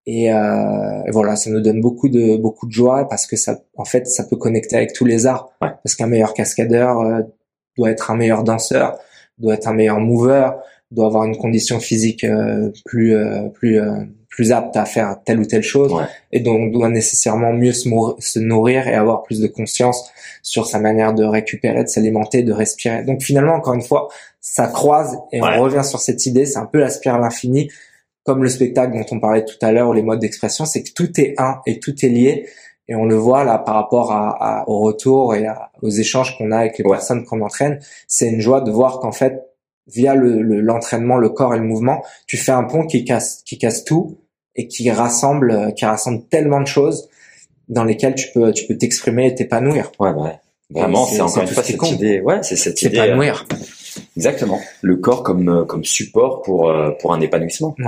Et 0.07 0.31
euh, 0.31 1.01
voilà, 1.11 1.35
ça 1.35 1.49
nous 1.49 1.61
donne 1.61 1.81
beaucoup 1.81 2.09
de 2.09 2.37
beaucoup 2.37 2.67
de 2.67 2.71
joie 2.71 3.09
parce 3.09 3.25
que 3.25 3.35
ça, 3.35 3.59
en 3.75 3.85
fait, 3.85 4.05
ça 4.05 4.23
peut 4.23 4.35
connecter 4.35 4.75
avec 4.75 4.93
tous 4.93 5.03
les 5.03 5.25
arts. 5.25 5.49
Ouais. 5.63 5.69
Parce 5.83 5.95
qu'un 5.95 6.05
meilleur 6.05 6.35
cascadeur 6.35 6.99
euh, 6.99 7.21
doit 7.77 7.91
être 7.91 8.11
un 8.11 8.15
meilleur 8.15 8.43
danseur, 8.43 8.97
doit 9.37 9.53
être 9.55 9.67
un 9.67 9.73
meilleur 9.73 9.99
mover, 9.99 10.49
doit 10.91 11.07
avoir 11.07 11.25
une 11.25 11.37
condition 11.37 11.79
physique 11.79 12.23
euh, 12.23 12.71
plus 12.85 13.15
euh, 13.15 13.49
plus 13.49 13.79
euh, 13.79 14.03
plus 14.29 14.51
apte 14.51 14.75
à 14.75 14.83
faire 14.85 15.17
telle 15.25 15.39
ou 15.39 15.45
telle 15.45 15.63
chose, 15.63 15.93
Ouais. 15.93 16.03
et 16.33 16.41
donc 16.41 16.73
doit 16.73 16.89
nécessairement 16.89 17.53
mieux 17.53 17.71
se, 17.71 18.39
nourrir 18.39 18.85
et 18.87 18.93
avoir 18.93 19.23
plus 19.23 19.39
de 19.39 19.47
conscience 19.47 20.09
sur 20.43 20.67
sa 20.67 20.77
manière 20.77 21.13
de 21.13 21.23
récupérer, 21.23 21.83
de 21.83 21.87
s'alimenter, 21.87 22.43
de 22.43 22.51
respirer. 22.51 23.03
Donc 23.03 23.21
finalement, 23.23 23.53
encore 23.53 23.75
une 23.75 23.81
fois, 23.81 24.09
ça 24.41 24.67
croise 24.67 25.17
et 25.31 25.41
Ouais. 25.41 25.47
on 25.57 25.61
revient 25.61 25.85
sur 25.85 25.99
cette 25.99 26.25
idée. 26.25 26.45
C'est 26.45 26.59
un 26.59 26.65
peu 26.65 26.79
la 26.79 26.89
spirale 26.89 27.23
infinie, 27.23 27.71
comme 28.23 28.43
le 28.43 28.49
spectacle 28.49 28.91
dont 28.97 29.05
on 29.11 29.19
parlait 29.21 29.45
tout 29.45 29.55
à 29.61 29.71
l'heure 29.71 29.87
ou 29.87 29.93
les 29.93 30.01
modes 30.03 30.19
d'expression, 30.19 30.65
c'est 30.65 30.83
que 30.83 30.91
tout 30.91 31.17
est 31.19 31.35
un 31.37 31.61
et 31.65 31.79
tout 31.79 31.93
est 32.05 32.09
lié. 32.09 32.45
Et 32.87 32.95
on 32.95 33.05
le 33.05 33.15
voit 33.15 33.43
là 33.43 33.57
par 33.57 33.75
rapport 33.75 34.11
à, 34.11 34.29
à- 34.61 34.69
au 34.69 34.79
retour 34.79 35.33
et 35.35 35.47
à- 35.47 35.71
aux 35.81 35.89
échanges 35.89 36.37
qu'on 36.37 36.51
a 36.51 36.57
avec 36.57 36.77
les 36.77 36.85
Ouais. 36.85 36.91
personnes 36.91 37.25
qu'on 37.25 37.41
entraîne. 37.41 37.79
C'est 38.07 38.27
une 38.29 38.41
joie 38.41 38.61
de 38.61 38.71
voir 38.71 38.99
qu'en 38.99 39.11
fait, 39.11 39.41
via 39.87 40.13
le- 40.15 40.41
le- 40.41 40.61
l'entraînement, 40.61 41.17
le, 41.17 41.29
corps 41.29 41.53
et 41.55 41.57
le 41.57 41.63
mouvement, 41.63 42.03
tu 42.27 42.37
fais 42.37 42.51
un 42.51 42.63
pont 42.63 42.85
qui 42.85 43.03
casse, 43.05 43.41
qui 43.45 43.57
casse 43.57 43.83
tout 43.83 44.17
et 44.55 44.67
qui 44.67 44.89
rassemble, 44.91 45.51
euh, 45.51 45.71
qui 45.71 45.85
rassemble 45.85 46.23
tellement 46.29 46.61
de 46.61 46.67
choses 46.67 47.09
dans 47.69 47.83
lesquelles 47.83 48.15
tu 48.15 48.27
peux, 48.33 48.51
tu 48.51 48.65
peux 48.67 48.77
t'exprimer 48.77 49.27
et 49.27 49.35
t'épanouir. 49.35 49.91
Ouais, 49.99 50.11
ouais. 50.11 50.39
Vraiment, 50.71 51.05
C'est- 51.05 51.21
encore 51.21 51.41
une 51.43 51.47
fois 51.47 51.63
cette 51.63 51.91
idée. 51.91 52.21
Ouais, 52.21 52.39
c'est 52.43 52.55
cette 52.55 52.81
idée. 52.81 52.97
euh, 52.97 53.03
S'épanouir. 53.03 53.45
Exactement. 54.17 54.59
Le 54.81 54.97
corps 54.97 55.23
comme 55.23 55.47
euh, 55.49 55.65
comme 55.65 55.83
support 55.83 56.41
pour 56.41 56.69
euh, 56.69 56.91
pour 56.99 57.13
un 57.13 57.21
épanouissement. 57.21 57.75
Ouais. 57.79 57.85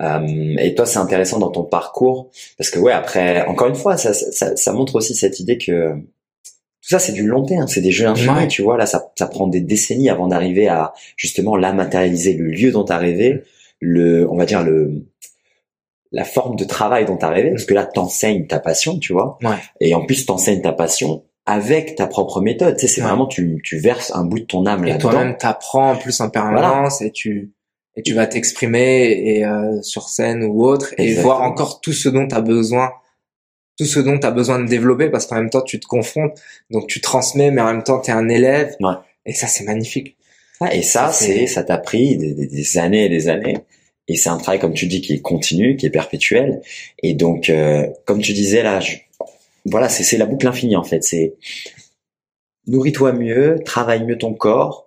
Euh, 0.00 0.56
et 0.58 0.74
toi, 0.74 0.84
c'est 0.84 0.98
intéressant 0.98 1.38
dans 1.38 1.50
ton 1.50 1.64
parcours 1.64 2.30
parce 2.58 2.68
que 2.70 2.78
ouais, 2.78 2.92
après, 2.92 3.46
encore 3.46 3.68
une 3.68 3.74
fois, 3.74 3.96
ça 3.96 4.12
ça, 4.12 4.54
ça 4.56 4.72
montre 4.72 4.94
aussi 4.96 5.14
cette 5.14 5.40
idée 5.40 5.56
que 5.58 5.94
tout 5.94 6.90
ça, 6.90 6.98
c'est 6.98 7.12
du 7.12 7.26
long 7.26 7.44
terme, 7.44 7.66
c'est 7.66 7.80
des 7.80 7.90
jeux 7.90 8.06
infinis, 8.06 8.28
Ouais. 8.36 8.48
tu 8.48 8.62
vois. 8.62 8.76
Là, 8.76 8.86
ça 8.86 9.10
ça 9.16 9.26
prend 9.26 9.46
des 9.46 9.60
décennies 9.60 10.10
avant 10.10 10.28
d'arriver 10.28 10.68
à 10.68 10.92
justement 11.16 11.56
la 11.56 11.72
matérialiser, 11.72 12.34
le 12.34 12.46
lieu 12.50 12.70
dont 12.72 12.84
t'as 12.84 12.98
rêvé, 12.98 13.42
le, 13.80 14.30
on 14.30 14.36
va 14.36 14.44
dire 14.46 14.62
le 14.62 15.06
la 16.12 16.24
forme 16.24 16.56
de 16.56 16.64
travail 16.64 17.04
dont 17.04 17.16
t'as 17.16 17.28
rêvé, 17.30 17.50
parce 17.50 17.64
que 17.64 17.74
là, 17.74 17.84
t'enseignes 17.84 18.46
ta 18.46 18.60
passion, 18.60 18.98
tu 18.98 19.12
vois. 19.12 19.38
Ouais. 19.42 19.56
Et 19.80 19.94
en 19.94 20.06
plus, 20.06 20.24
t'enseignes 20.24 20.62
ta 20.62 20.72
passion 20.72 21.24
avec 21.46 21.96
ta 21.96 22.06
propre 22.06 22.40
méthode. 22.40 22.76
Tu 22.76 22.82
sais, 22.82 22.86
c'est 22.94 23.00
Ouais. 23.02 23.08
vraiment 23.08 23.26
tu 23.26 23.60
tu 23.64 23.78
verses 23.78 24.12
un 24.14 24.24
bout 24.24 24.38
de 24.40 24.44
ton 24.44 24.66
âme 24.66 24.84
Et 24.84 24.90
là-dedans. 24.90 25.10
toi-même, 25.10 25.36
t'apprends 25.36 25.92
en 25.92 25.96
plus 25.96 26.20
en 26.20 26.28
permanence 26.30 27.02
et 27.02 27.10
tu 27.10 27.50
et 27.96 28.02
tu 28.02 28.14
vas 28.14 28.26
t'exprimer 28.26 29.12
et 29.12 29.44
euh, 29.44 29.80
sur 29.82 30.08
scène 30.08 30.44
ou 30.44 30.64
autre 30.64 30.92
et 30.98 31.02
Exactement. 31.04 31.22
voir 31.34 31.42
encore 31.42 31.80
tout 31.80 31.92
ce 31.92 32.08
dont 32.08 32.26
tu 32.28 32.34
as 32.34 32.40
besoin, 32.40 32.90
tout 33.78 33.86
ce 33.86 34.00
dont 34.00 34.18
tu 34.18 34.26
as 34.26 34.30
besoin 34.30 34.58
de 34.58 34.66
développer 34.68 35.08
parce 35.10 35.26
qu'en 35.26 35.36
même 35.36 35.50
temps 35.50 35.62
tu 35.62 35.80
te 35.80 35.86
confrontes, 35.86 36.38
donc 36.70 36.86
tu 36.88 37.00
transmets, 37.00 37.50
mais 37.50 37.60
en 37.62 37.72
même 37.72 37.82
temps 37.82 38.00
tu 38.00 38.10
es 38.10 38.14
un 38.14 38.28
élève. 38.28 38.74
Ouais. 38.80 38.94
Et 39.24 39.32
ça 39.32 39.46
c'est 39.46 39.64
magnifique. 39.64 40.16
Ah, 40.60 40.74
et 40.74 40.80
ça, 40.82 41.08
Ça, 41.08 41.12
c'est- 41.26 41.46
ça 41.46 41.64
t'a 41.64 41.76
pris 41.78 42.16
des, 42.16 42.32
des- 42.32 42.46
des 42.46 42.78
années 42.78 43.04
et 43.04 43.08
des 43.10 43.28
années. 43.28 43.58
Et 44.08 44.16
c'est 44.16 44.28
un 44.30 44.38
travail, 44.38 44.58
comme 44.60 44.72
tu 44.72 44.86
dis, 44.86 45.00
qui 45.02 45.12
est 45.14 45.20
continu, 45.20 45.76
qui 45.76 45.84
est 45.84 45.90
perpétuel. 45.90 46.62
Et 47.02 47.12
donc, 47.12 47.50
euh, 47.50 47.86
comme 48.06 48.20
tu 48.22 48.32
disais 48.32 48.62
là, 48.62 48.80
je- 48.80 48.96
voilà, 49.66 49.88
c'est, 49.90 50.02
c'est 50.04 50.16
la 50.16 50.24
boucle 50.26 50.46
infinie 50.46 50.76
en 50.76 50.84
fait. 50.84 51.02
C'est 51.04 51.34
nourris-toi 52.66 53.12
mieux, 53.12 53.58
travaille 53.64 54.04
mieux 54.04 54.16
ton 54.18 54.32
corps. 54.34 54.85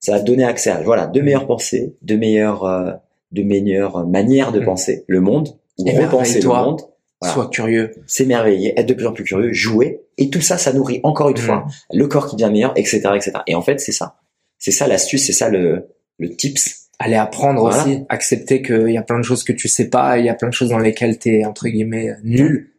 Ça 0.00 0.12
va 0.12 0.20
donner 0.20 0.44
accès 0.44 0.70
à 0.70 0.80
voilà 0.82 1.06
de 1.06 1.20
meilleures 1.20 1.46
pensées, 1.46 1.96
de 2.02 2.16
meilleures, 2.16 2.64
euh, 2.64 2.92
de 3.32 3.42
meilleures 3.42 4.06
manières 4.06 4.52
de 4.52 4.60
Mm. 4.60 4.64
penser 4.64 5.04
le 5.08 5.20
monde 5.20 5.48
ou 5.78 5.88
Et 5.88 5.98
repenser 5.98 6.40
le 6.40 6.48
monde. 6.48 6.82
Voilà. 7.20 7.34
Sois 7.34 7.48
curieux. 7.48 7.92
S'émerveiller, 8.06 8.78
être 8.78 8.86
de 8.86 8.94
plus 8.94 9.06
en 9.06 9.12
plus 9.12 9.24
curieux, 9.24 9.52
jouer. 9.52 10.02
Et 10.18 10.28
tout 10.30 10.42
ça, 10.42 10.58
ça 10.58 10.72
nourrit 10.72 11.00
encore 11.02 11.30
une 11.30 11.36
fois 11.38 11.64
Mm. 11.92 11.96
le 11.98 12.06
corps 12.08 12.28
qui 12.28 12.36
devient 12.36 12.52
meilleur, 12.52 12.72
etc., 12.76 13.00
etc. 13.16 13.32
Et 13.46 13.54
en 13.54 13.62
fait, 13.62 13.80
c'est 13.80 13.92
ça. 13.92 14.16
C'est 14.58 14.70
ça 14.70 14.86
l'astuce, 14.86 15.24
c'est 15.26 15.32
ça 15.32 15.48
le, 15.48 15.88
le 16.18 16.30
tips. 16.36 16.88
Aller 16.98 17.16
apprendre 17.16 17.60
Voilà. 17.60 17.82
aussi, 17.82 18.04
accepter 18.08 18.62
qu'il 18.62 18.90
y 18.90 18.96
a 18.96 19.02
plein 19.02 19.18
de 19.18 19.24
choses 19.24 19.44
que 19.44 19.52
tu 19.52 19.68
sais 19.68 19.88
pas, 19.90 20.18
il 20.18 20.24
y 20.24 20.28
a 20.30 20.34
plein 20.34 20.48
de 20.48 20.54
choses 20.54 20.70
dans 20.70 20.78
lesquelles 20.78 21.18
tu 21.18 21.28
es 21.36 21.44
entre 21.44 21.68
guillemets 21.68 22.14
nul, 22.22 22.72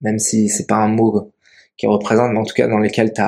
même 0.00 0.18
si 0.18 0.48
c'est 0.48 0.66
pas 0.66 0.76
un 0.76 0.88
mot 0.88 1.32
qui 1.76 1.86
représente, 1.86 2.32
mais 2.32 2.38
en 2.40 2.44
tout 2.44 2.54
cas 2.54 2.66
dans 2.66 2.78
lesquelles 2.78 3.12
tu 3.12 3.20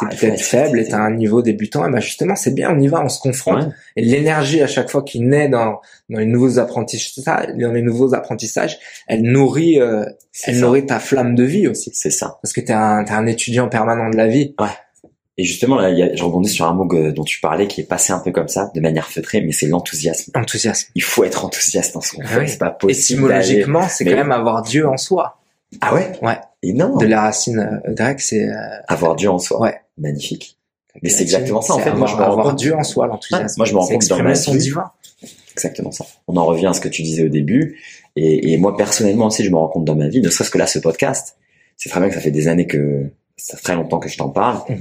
t'es 0.00 0.06
Ah, 0.06 0.14
peut-être 0.14 0.34
être 0.34 0.40
faible 0.42 0.78
et 0.80 0.88
t'as 0.88 0.98
un 0.98 1.10
niveau 1.14 1.42
débutant, 1.42 1.86
et 1.86 1.90
ben 1.90 2.00
justement 2.00 2.36
c'est 2.36 2.52
bien, 2.54 2.70
on 2.74 2.80
y 2.80 2.88
va, 2.88 3.02
on 3.04 3.08
se 3.08 3.20
confronte. 3.20 3.64
Ouais. 3.64 3.72
Et 3.96 4.02
l'énergie 4.04 4.60
à 4.62 4.66
chaque 4.66 4.90
fois 4.90 5.02
qui 5.02 5.20
naît 5.20 5.48
dans, 5.48 5.80
dans 6.10 6.18
les 6.18 6.26
nouveaux 6.26 6.58
apprentissages, 6.58 7.48
dans 7.56 7.72
les 7.72 7.82
nouveaux 7.82 8.14
apprentissages, 8.14 8.78
elle 9.06 9.22
nourrit, 9.22 9.80
euh, 9.80 10.04
elle 10.44 10.54
ça. 10.54 10.60
nourrit 10.60 10.86
ta 10.86 10.98
flamme 11.00 11.34
de 11.34 11.44
vie 11.44 11.68
aussi, 11.68 11.90
C'est 11.92 12.10
ça. 12.10 12.38
parce 12.42 12.52
que 12.52 12.60
t'es 12.60 12.72
un, 12.72 13.04
t'es 13.04 13.12
un 13.12 13.26
étudiant 13.26 13.68
permanent 13.68 14.10
de 14.10 14.16
la 14.16 14.26
vie. 14.28 14.54
Et 15.40 15.44
justement, 15.44 15.76
là, 15.78 15.90
il 15.90 15.98
y 15.98 16.02
a, 16.02 16.12
je 16.16 16.24
rebondis 16.24 16.48
sur 16.50 16.66
un 16.66 16.74
mot 16.74 16.84
que- 16.84 17.12
dont 17.12 17.22
tu 17.22 17.38
parlais 17.40 17.68
qui 17.68 17.80
est 17.80 17.84
passé 17.84 18.12
un 18.12 18.18
peu 18.18 18.32
comme 18.32 18.48
ça, 18.48 18.72
de 18.74 18.80
manière 18.80 19.06
feutrée, 19.06 19.40
mais 19.40 19.52
c'est 19.52 19.66
l'enthousiasme. 19.66 20.32
Enthousiasme. 20.34 20.90
Il 20.96 21.02
faut 21.04 21.22
être 21.22 21.44
enthousiaste 21.44 21.94
dans 21.94 22.00
ce 22.00 22.16
qu'on 22.16 22.22
Ah 22.24 22.28
fait. 22.28 22.40
oui. 22.40 22.48
C'est 22.48 22.58
pas 22.58 22.70
possible. 22.70 23.20
Étymologiquement, 23.20 23.88
c'est 23.88 24.04
Mais 24.04 24.10
quand 24.12 24.16
même 24.16 24.32
avoir 24.32 24.62
Dieu 24.62 24.88
en 24.88 24.96
soi. 24.96 25.38
Ah 25.80 25.94
ouais? 25.94 26.10
Ouais. 26.22 26.38
Et 26.62 26.72
non. 26.72 26.96
De 26.96 27.06
la 27.06 27.22
racine 27.22 27.58
euh, 27.58 27.92
grecque, 27.92 28.20
c'est 28.20 28.48
euh, 28.48 28.54
Avoir 28.88 29.16
Dieu 29.16 29.30
en 29.30 29.38
soi. 29.38 29.60
Ouais. 29.60 29.80
Magnifique. 29.96 30.56
Mais 31.02 31.10
c'est 31.10 31.22
exactement 31.22 31.60
ça, 31.60 31.74
en 31.74 31.78
fait. 31.78 31.92
Moi, 31.92 32.08
je 32.08 32.16
me 32.16 32.22
rends 32.22 32.42
compte. 32.42 32.56
Dieu 32.56 32.74
en 32.74 32.82
soi, 32.82 33.06
l'enthousiasme. 33.06 33.54
Moi, 33.58 33.66
je 33.66 33.72
me 33.74 33.78
rends 33.78 33.86
compte 33.86 34.08
dans 34.08 34.22
ma 34.22 34.32
vie. 34.32 34.58
divin. 34.58 34.90
Exactement 35.52 35.92
ça. 35.92 36.04
On 36.26 36.36
en 36.36 36.44
revient 36.44 36.66
à 36.66 36.72
ce 36.72 36.80
que 36.80 36.88
tu 36.88 37.02
disais 37.02 37.24
au 37.24 37.28
début. 37.28 37.78
Et, 38.16 38.52
et 38.52 38.56
moi, 38.56 38.76
personnellement 38.76 39.26
aussi, 39.26 39.44
je 39.44 39.50
me 39.50 39.56
rends 39.56 39.68
compte 39.68 39.84
dans 39.84 39.94
ma 39.94 40.08
vie, 40.08 40.20
ne 40.20 40.28
serait-ce 40.28 40.50
que 40.50 40.58
là, 40.58 40.66
ce 40.66 40.78
podcast, 40.80 41.36
c'est 41.76 41.88
très 41.88 42.00
bien 42.00 42.08
que 42.08 42.14
ça 42.14 42.20
fait 42.20 42.30
des 42.32 42.48
années 42.48 42.66
que, 42.66 43.06
ça 43.36 43.56
fait 43.56 43.62
très 43.62 43.74
longtemps 43.76 43.98
que 44.00 44.08
je 44.08 44.18
t'en 44.18 44.28
parle. 44.28 44.58
Mm. 44.68 44.74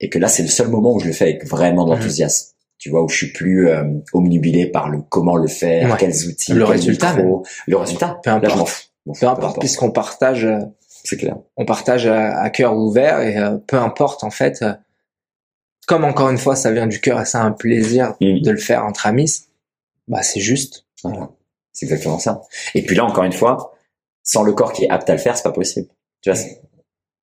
Et 0.00 0.08
que 0.08 0.18
là, 0.18 0.26
c'est 0.28 0.42
le 0.42 0.48
seul 0.48 0.68
moment 0.68 0.92
où 0.94 0.98
je 0.98 1.06
le 1.06 1.12
fais 1.12 1.24
avec 1.24 1.46
vraiment 1.46 1.84
de 1.84 1.90
l'enthousiasme. 1.92 2.54
Tu 2.78 2.90
vois, 2.90 3.04
où 3.04 3.08
je 3.08 3.16
suis 3.16 3.32
plus 3.32 3.68
euh, 3.68 3.84
omnubilé 4.12 4.66
par 4.66 4.88
le 4.88 4.98
comment 5.08 5.36
le 5.36 5.46
faire, 5.46 5.88
Ouais. 5.88 5.96
quels 6.00 6.26
outils, 6.26 6.52
Le 6.52 6.64
résultat, 6.64 7.14
micro. 7.14 7.44
Le 7.68 7.76
résultat. 7.76 8.18
Peu 8.24 8.30
Là, 8.30 8.40
je 8.42 8.48
m'en 8.56 8.62
importe. 8.62 8.90
Peu 9.20 9.26
importe, 9.28 9.60
puisqu'on 9.60 9.92
partage, 9.92 10.44
euh, 10.44 10.58
C'est 11.04 11.16
clair. 11.16 11.36
on 11.56 11.64
partage 11.64 12.06
à, 12.06 12.38
à 12.40 12.50
cœur 12.50 12.76
ouvert 12.76 13.20
et 13.20 13.36
euh, 13.36 13.58
peu 13.58 13.76
importe 13.76 14.22
en 14.24 14.30
fait. 14.30 14.62
euh, 14.62 14.72
comme 15.86 16.04
encore 16.04 16.30
une 16.30 16.38
fois, 16.38 16.54
ça 16.54 16.70
vient 16.72 16.86
du 16.86 17.00
cœur 17.00 17.20
et 17.20 17.24
c'est 17.24 17.38
un 17.38 17.50
plaisir 17.52 18.14
Mm. 18.20 18.40
de 18.40 18.50
le 18.50 18.56
faire 18.58 18.84
entre 18.84 19.06
amis. 19.06 19.46
Bah 20.08 20.22
c'est 20.22 20.40
juste. 20.40 20.86
Voilà. 21.02 21.30
C'est 21.72 21.86
exactement 21.86 22.18
ça. 22.18 22.42
Et 22.74 22.82
puis 22.84 22.94
là, 22.94 23.04
encore 23.04 23.24
une 23.24 23.32
fois, 23.32 23.74
sans 24.22 24.42
le 24.44 24.52
corps 24.52 24.72
qui 24.72 24.84
est 24.84 24.90
apte 24.90 25.08
à 25.10 25.14
le 25.14 25.18
faire, 25.18 25.36
c'est 25.36 25.42
pas 25.42 25.52
possible. 25.52 25.88
Tu 26.20 26.30
vois, 26.30 26.36
c'est- 26.36 26.60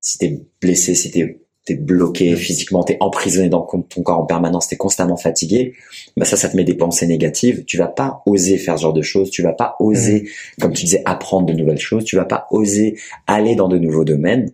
si 0.02 0.18
t'es 0.18 0.40
blessé, 0.60 0.94
si 0.94 1.10
t'es 1.10 1.40
t'es 1.70 1.76
bloqué 1.76 2.34
physiquement, 2.34 2.82
t'es 2.82 2.96
emprisonné 2.98 3.48
dans 3.48 3.62
ton 3.62 4.02
corps 4.02 4.18
en 4.18 4.26
permanence, 4.26 4.66
t'es 4.66 4.76
constamment 4.76 5.16
fatigué, 5.16 5.74
bah 6.16 6.24
ça, 6.24 6.36
ça 6.36 6.48
te 6.48 6.56
met 6.56 6.64
des 6.64 6.74
pensées 6.74 7.06
négatives. 7.06 7.64
Tu 7.64 7.76
vas 7.76 7.86
pas 7.86 8.22
oser 8.26 8.58
faire 8.58 8.76
ce 8.76 8.82
genre 8.82 8.92
de 8.92 9.02
choses. 9.02 9.30
Tu 9.30 9.42
vas 9.42 9.52
pas 9.52 9.76
oser, 9.78 10.28
comme 10.60 10.72
tu 10.72 10.84
disais, 10.84 11.02
apprendre 11.04 11.46
de 11.46 11.52
nouvelles 11.52 11.78
choses. 11.78 12.04
Tu 12.04 12.16
vas 12.16 12.24
pas 12.24 12.48
oser 12.50 12.98
aller 13.28 13.54
dans 13.54 13.68
de 13.68 13.78
nouveaux 13.78 14.04
domaines. 14.04 14.50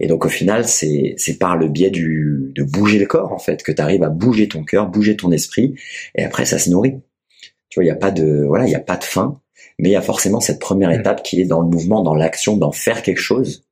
Et 0.00 0.06
donc 0.06 0.24
au 0.24 0.30
final, 0.30 0.66
c'est 0.66 1.14
c'est 1.18 1.38
par 1.38 1.54
le 1.56 1.68
biais 1.68 1.90
du 1.90 2.50
de 2.54 2.62
bouger 2.62 2.98
le 2.98 3.04
corps 3.04 3.32
en 3.32 3.38
fait 3.38 3.62
que 3.62 3.72
tu 3.72 3.82
arrives 3.82 4.02
à 4.02 4.08
bouger 4.08 4.48
ton 4.48 4.64
cœur, 4.64 4.88
bouger 4.88 5.16
ton 5.16 5.30
esprit, 5.30 5.74
et 6.14 6.24
après 6.24 6.46
ça 6.46 6.58
se 6.58 6.70
nourrit. 6.70 6.94
Tu 7.68 7.78
vois, 7.78 7.84
il 7.84 7.88
y 7.88 7.90
a 7.90 7.96
pas 7.96 8.10
de 8.10 8.44
voilà, 8.46 8.64
il 8.66 8.70
y 8.70 8.74
a 8.74 8.80
pas 8.80 8.96
de 8.96 9.04
fin, 9.04 9.38
mais 9.78 9.90
il 9.90 9.92
y 9.92 9.96
a 9.96 10.00
forcément 10.00 10.40
cette 10.40 10.60
première 10.60 10.88
Mm. 10.88 11.00
étape 11.00 11.22
qui 11.22 11.42
est 11.42 11.44
dans 11.44 11.60
le 11.60 11.68
mouvement, 11.68 12.02
dans 12.02 12.14
l'action, 12.14 12.56
dans 12.56 12.72
faire 12.72 13.02
quelque 13.02 13.20
chose, 13.20 13.64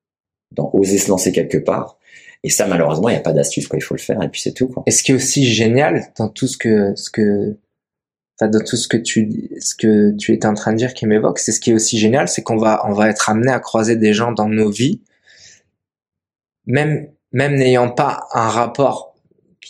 dans 0.53 0.70
oser 0.74 0.98
se 0.98 1.09
lancer 1.09 1.32
quelque 1.32 1.59
part. 1.59 1.98
Et 2.47 2.48
ça, 2.48 2.68
malheureusement, 2.68 3.09
il 3.09 3.14
y 3.14 3.16
a 3.16 3.20
pas 3.20 3.32
d'astuce 3.32 3.66
quoi. 3.66 3.77
Il 3.77 3.82
faut 3.82 3.97
le 3.97 4.01
faire 4.01 4.23
et 4.23 4.28
puis 4.28 4.40
c'est 4.40 4.52
tout 4.52 4.68
quoi. 4.68 4.85
Et 4.86 4.93
ce 4.93 5.02
qui 5.02 5.10
est 5.10 5.14
aussi 5.16 5.44
génial 5.44 6.12
dans 6.16 6.28
tout 6.28 6.47
ce 6.47 6.56
que 6.56 6.94
ce 6.94 7.10
que 7.10 7.56
enfin, 8.39 8.48
dans 8.48 8.64
tout 8.64 8.77
ce 8.77 8.86
que 8.86 8.97
tu 8.97 9.51
ce 9.59 9.74
que 9.74 10.12
tu 10.12 10.32
étais 10.32 10.47
en 10.47 10.55
train 10.55 10.73
de 10.73 10.77
dire 10.77 10.94
qui 10.94 11.06
m'évoque, 11.06 11.40
c'est 11.40 11.51
ce 11.51 11.59
qui 11.59 11.73
est 11.73 11.74
aussi 11.74 11.98
génial, 11.98 12.28
c'est 12.28 12.44
qu'on 12.44 12.56
va 12.56 12.82
on 12.86 12.93
va 12.93 13.09
être 13.10 13.31
amené 13.31 13.51
à 13.51 13.59
croiser 13.59 13.97
des 13.97 14.12
gens 14.12 14.31
dans 14.31 14.48
nos 14.48 14.70
vies, 14.70 15.01
même 16.66 17.09
même 17.32 17.56
n'ayant 17.56 17.90
pas 17.90 18.28
un 18.32 18.48
rapport 18.48 19.16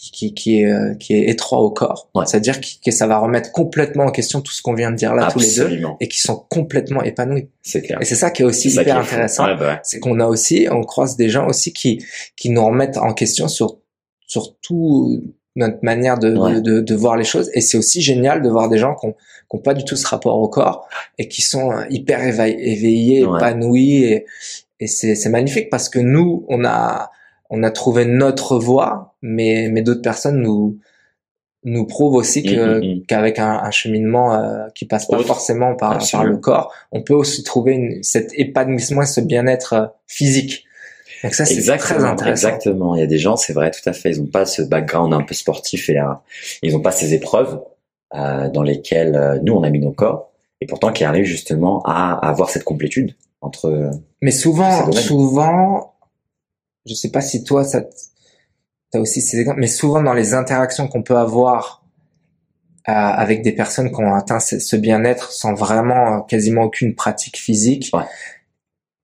qui, 0.01 0.35
qui, 0.35 0.61
est 0.61 0.67
euh, 0.67 0.95
qui 0.95 1.15
est 1.15 1.29
étroit 1.29 1.61
au 1.61 1.71
corps. 1.71 2.09
Ouais. 2.15 2.25
C'est-à-dire 2.27 2.61
que, 2.61 2.67
que 2.85 2.91
ça 2.91 3.07
va 3.07 3.19
remettre 3.19 3.53
complètement 3.53 4.05
en 4.05 4.11
question 4.11 4.41
tout 4.41 4.53
ce 4.53 4.63
qu'on 4.63 4.75
vient 4.75 4.91
de 4.91 4.97
dire 4.97 5.15
là 5.15 5.29
tous 5.31 5.39
les 5.39 5.55
deux 5.55 5.81
et 6.01 6.09
qui 6.09 6.19
sont 6.19 6.45
complètement 6.49 7.03
épanouis. 7.03 7.49
c'est 7.63 7.83
clair. 7.83 7.99
Et 8.01 8.05
c'est 8.05 8.15
ça 8.15 8.31
qui 8.31 8.43
est 8.43 8.45
aussi 8.45 8.69
hyper 8.69 8.99
est 8.99 9.03
fou. 9.03 9.15
intéressant 9.15 9.47
Ouais, 9.47 9.57
bah 9.57 9.67
ouais. 9.69 9.81
c'est 9.83 9.99
qu'on 10.01 10.21
a 10.21 10.27
aussi, 10.27 10.69
on 10.71 10.83
croise 10.83 11.17
des 11.17 11.29
gens 11.29 11.47
aussi 11.49 11.73
qui, 11.73 12.05
qui 12.37 12.51
nous 12.51 12.65
remettent 12.65 12.99
en 12.99 13.13
question 13.15 13.49
sur, 13.49 13.79
sur 14.27 14.57
tout 14.61 15.23
notre 15.57 15.79
manière 15.83 16.19
de, 16.19 16.31
de, 16.31 16.61
de, 16.61 16.81
de 16.81 16.95
voir 16.95 17.17
les 17.17 17.25
choses. 17.25 17.51
Et 17.55 17.63
c'est 17.63 17.79
aussi 17.79 18.03
génial 18.03 18.43
de 18.43 18.49
voir 18.51 18.69
des 18.69 18.77
gens 18.77 18.95
qui 18.95 19.07
ont, 19.07 19.13
qui 19.13 19.57
ont 19.57 19.59
pas 19.59 19.73
du 19.75 19.85
tout 19.85 19.97
ce 19.97 20.07
rapport 20.07 20.39
au 20.39 20.49
corps 20.49 20.87
et 21.17 21.29
qui 21.29 21.41
sont 21.41 21.73
euh, 21.73 21.85
hyper 21.89 22.21
éveil- 22.21 22.57
éveillés, 22.59 23.21
épanouis. 23.23 24.05
Et, 24.05 24.27
et 24.81 24.87
c'est 24.87 25.31
magnifique 25.31 25.71
parce 25.71 25.89
que 25.89 25.99
nous, 25.99 26.45
on 26.49 26.65
a, 26.67 27.11
on 27.51 27.63
a 27.63 27.71
trouvé 27.71 28.05
notre 28.05 28.59
voie, 28.59 29.15
mais, 29.23 29.69
mais 29.71 29.83
d'autres 29.83 30.03
personnes 30.03 30.41
nous, 30.41 30.79
nous 31.65 31.87
prouve 31.87 32.15
aussi 32.15 32.43
que 32.43 32.79
Mm, 32.79 32.79
mm, 32.81 32.95
mm. 32.99 33.03
qu'avec 33.07 33.39
un, 33.39 33.61
un 33.63 33.71
cheminement 33.71 34.35
euh, 34.35 34.67
qui 34.75 34.85
passe 34.87 35.07
pas 35.07 35.17
Autre. 35.19 35.27
forcément 35.27 35.75
par, 35.75 35.99
par 36.13 36.25
le 36.25 36.37
corps, 36.37 36.73
on 36.93 37.03
peut 37.03 37.15
aussi 37.15 37.43
trouver 37.43 37.73
une, 37.75 38.03
cet 38.03 38.31
épanouissement 38.35 39.03
et 39.03 39.07
ce 39.07 39.21
bien-être 39.21 39.73
euh, 39.73 39.87
physique. 40.07 40.65
Donc 41.25 41.35
ça, 41.35 41.45
c'est 41.47 41.61
très 41.79 42.05
intéressant. 42.05 42.49
exactement. 42.49 42.95
Il 42.95 43.01
y 43.01 43.05
a 43.05 43.07
des 43.07 43.19
gens, 43.19 43.37
c'est 43.37 43.53
vrai, 43.55 43.71
tout 43.71 43.89
à 43.89 43.93
fait. 43.93 44.11
Ils 44.11 44.21
n'ont 44.21 44.27
pas 44.27 44.45
ce 44.45 44.63
background 44.63 45.13
un 45.15 45.23
peu 45.23 45.35
sportif 45.35 45.89
et 45.89 45.99
euh, 45.99 46.05
ils 46.63 46.73
n'ont 46.75 46.81
pas 46.83 46.93
ces 46.93 47.15
épreuves 47.15 47.61
euh, 48.15 48.49
dans 48.51 48.63
lesquelles 48.63 49.17
euh, 49.17 49.39
nous 49.43 49.55
on 49.55 49.63
a 49.63 49.71
mis 49.71 49.81
nos 49.81 49.93
corps 49.93 50.31
et 50.61 50.67
pourtant 50.67 50.93
qui 50.93 51.05
arrivent 51.05 51.25
justement 51.25 51.83
à, 51.85 52.13
à 52.15 52.29
avoir 52.29 52.51
cette 52.51 52.65
complétude 52.65 53.15
entre. 53.41 53.67
euh, 53.67 53.91
Mais 54.23 54.31
souvent, 54.31 54.93
souvent, 54.93 55.95
je 56.87 56.95
sais 56.95 57.11
pas 57.11 57.21
si 57.21 57.43
toi, 57.45 57.65
ça, 57.65 57.83
t'as 58.91 58.99
aussi 59.01 59.21
ces 59.21 59.39
exemples, 59.41 59.61
mais 59.61 59.67
souvent 59.67 60.03
dans 60.03 60.13
les 60.15 60.35
interactions 60.35 60.89
qu'on 60.89 61.03
peut 61.03 61.17
avoir 61.17 61.85
euh, 62.89 62.93
avec 62.93 63.43
des 63.43 63.53
personnes 63.53 63.91
qui 63.91 64.01
ont 64.01 64.15
atteint 64.15 64.39
ce, 64.39 64.59
ce 64.61 64.77
bien-être 64.77 65.33
sans 65.33 65.55
vraiment 65.55 66.19
euh, 66.19 66.21
quasiment 66.21 66.63
aucune 66.63 66.95
pratique 66.95 67.37
physique, 67.37 67.91
Ouais. 67.93 68.05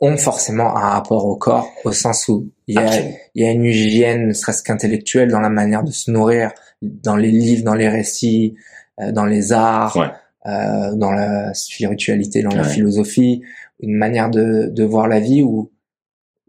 ont 0.00 0.16
forcément 0.16 0.76
un 0.76 0.90
rapport 0.90 1.26
au 1.26 1.34
corps, 1.36 1.68
au 1.84 1.90
sens 1.92 2.28
où 2.28 2.48
il 2.68 2.76
y 2.76 2.78
a, 2.78 3.00
il 3.34 3.42
y 3.42 3.46
a 3.46 3.50
une 3.50 3.64
hygiène, 3.64 4.28
ne 4.28 4.32
serait-ce 4.32 4.62
qu'intellectuelle, 4.62 5.30
dans 5.30 5.40
la 5.40 5.48
manière 5.50 5.82
de 5.82 5.90
se 5.90 6.10
nourrir, 6.12 6.52
dans 6.80 7.16
les 7.16 7.30
livres, 7.32 7.64
dans 7.64 7.74
les 7.74 7.88
récits, 7.88 8.54
euh, 9.00 9.10
dans 9.10 9.24
les 9.26 9.52
arts, 9.52 9.96
Ouais. 9.96 10.10
euh, 10.46 10.94
dans 10.94 11.10
la 11.10 11.52
spiritualité, 11.54 12.42
dans 12.42 12.54
la 12.54 12.62
philosophie, 12.64 13.42
une 13.80 13.96
manière 13.96 14.30
de, 14.30 14.68
de 14.70 14.84
voir 14.84 15.08
la 15.08 15.18
vie 15.18 15.42
où 15.42 15.71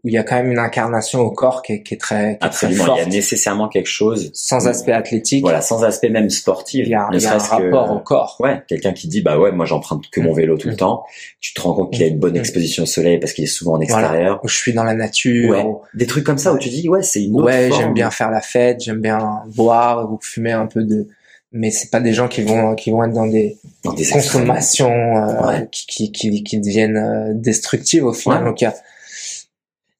où 0.04 0.08
il 0.08 0.12
y 0.12 0.18
a 0.18 0.22
quand 0.22 0.36
même 0.36 0.52
une 0.52 0.58
incarnation 0.58 1.20
au 1.20 1.30
corps 1.30 1.62
qui 1.62 1.72
est, 1.72 1.82
qui 1.82 1.94
est 1.94 1.96
très, 1.96 2.36
qui 2.38 2.46
est 2.46 2.50
très 2.50 2.66
Absolument. 2.66 2.84
Il 2.84 2.88
y 2.88 2.90
a 2.90 2.96
forte, 2.96 3.08
nécessairement 3.12 3.68
quelque 3.68 3.88
chose. 3.88 4.30
sans 4.34 4.68
aspect 4.68 4.92
athlétique. 4.92 5.42
Voilà, 5.42 5.62
sans 5.62 5.82
aspect 5.82 6.10
même 6.10 6.28
sportif. 6.28 6.82
Il 6.86 6.90
y 6.90 6.94
a, 6.94 7.08
ne 7.10 7.16
il 7.16 7.22
y 7.22 7.26
a 7.26 7.34
un 7.34 7.38
que- 7.38 7.42
rapport 7.42 7.90
au 7.90 8.00
corps. 8.00 8.36
Ouais, 8.40 8.62
quelqu'un 8.68 8.92
qui 8.92 9.08
dit 9.08 9.22
bah 9.22 9.38
ouais, 9.38 9.50
moi 9.50 9.64
j'emprunte 9.64 10.10
que 10.10 10.20
mon 10.20 10.34
vélo 10.34 10.58
tout 10.58 10.68
le 10.68 10.74
Mm. 10.74 10.78
temps. 10.78 11.04
Tu 11.40 11.54
te 11.54 11.60
rends 11.62 11.72
compte 11.74 11.90
qu'il 11.92 12.02
y 12.02 12.04
a 12.04 12.08
une 12.08 12.18
bonne 12.18 12.34
Mm. 12.34 12.36
exposition 12.36 12.82
au 12.82 12.86
soleil 12.86 13.18
parce 13.18 13.32
qu'il 13.32 13.44
est 13.44 13.46
souvent 13.46 13.72
en 13.72 13.80
extérieur. 13.80 14.40
Où 14.44 14.48
je 14.48 14.56
suis 14.56 14.74
dans 14.74 14.84
la 14.84 14.94
nature. 14.94 15.50
Ouais. 15.50 15.64
Des 15.94 16.06
trucs 16.06 16.24
comme 16.24 16.38
ça 16.38 16.52
où 16.52 16.58
tu 16.58 16.68
dis 16.68 16.86
ouais, 16.88 17.02
c'est 17.02 17.22
une 17.24 17.34
autre 17.36 17.46
Ouais, 17.46 17.70
j'aime 17.74 17.94
bien 17.94 18.10
faire 18.10 18.30
la 18.30 18.42
fête, 18.42 18.82
j'aime 18.82 19.00
bien 19.00 19.42
boire 19.54 20.12
ou 20.12 20.18
fumer 20.20 20.52
un 20.52 20.66
peu 20.66 20.82
de, 20.84 21.08
mais 21.52 21.70
c'est 21.70 21.90
pas 21.90 22.00
des 22.00 22.12
gens 22.12 22.28
qui 22.28 22.42
vont 22.42 22.74
qui 22.74 22.90
vont 22.90 23.04
être 23.04 23.12
dans 23.14 23.26
des 23.26 23.56
dans 23.84 23.92
des 23.94 24.04
consommations 24.06 24.90
euh, 24.90 25.46
Ouais. 25.48 25.68
qui, 25.70 25.86
qui 25.86 26.12
qui 26.12 26.42
qui 26.42 26.58
deviennent 26.58 26.96
euh, 26.96 27.32
destructives 27.34 28.04
au 28.04 28.12
final. 28.12 28.44
Donc 28.44 28.60
il 28.60 28.64
y 28.64 28.66
a 28.66 28.74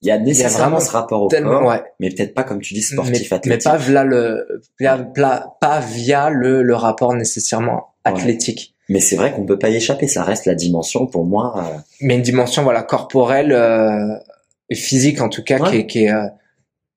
Il 0.01 0.07
y 0.09 0.11
a 0.11 0.19
nécessairement 0.19 0.79
ce 0.79 0.91
rapport 0.91 1.23
au 1.23 1.27
corps, 1.29 1.65
ouais, 1.65 1.81
mais 1.99 2.09
peut-être 2.09 2.33
pas 2.33 2.43
comme 2.43 2.61
tu 2.61 2.73
dis 2.73 2.81
mais, 2.91 2.95
sportif 2.95 3.31
mais 3.31 3.35
athlétique. 3.37 3.63
pas 3.71 3.77
via 3.77 4.03
le 4.03 4.61
via, 4.79 4.97
pla- 4.97 5.55
pas 5.61 5.79
via 5.79 6.29
le 6.29 6.61
le 6.61 6.75
rapport 6.75 7.13
nécessairement 7.13 7.93
athlétique. 8.03 8.75
Mais 8.89 8.99
c'est 8.99 9.15
vrai 9.15 9.31
qu'on 9.33 9.45
peut 9.45 9.57
pas 9.57 9.69
y 9.69 9.75
échapper. 9.77 10.07
Ça 10.07 10.23
reste 10.23 10.45
la 10.45 10.53
dimension 10.53 11.07
pour 11.07 11.25
moi. 11.25 11.55
euh, 11.57 11.77
mais 12.01 12.15
une 12.15 12.21
dimension 12.21 12.61
voilà 12.63 12.83
corporelle 12.83 13.51
euh, 13.51 14.15
et 14.69 14.75
physique 14.75 15.21
en 15.21 15.29
tout 15.29 15.43
cas 15.43 15.57
Ouais. 15.59 15.69
qui 15.71 15.77
est 15.77 15.85
qui 15.87 16.03
est 16.05 16.11
euh, 16.11 16.27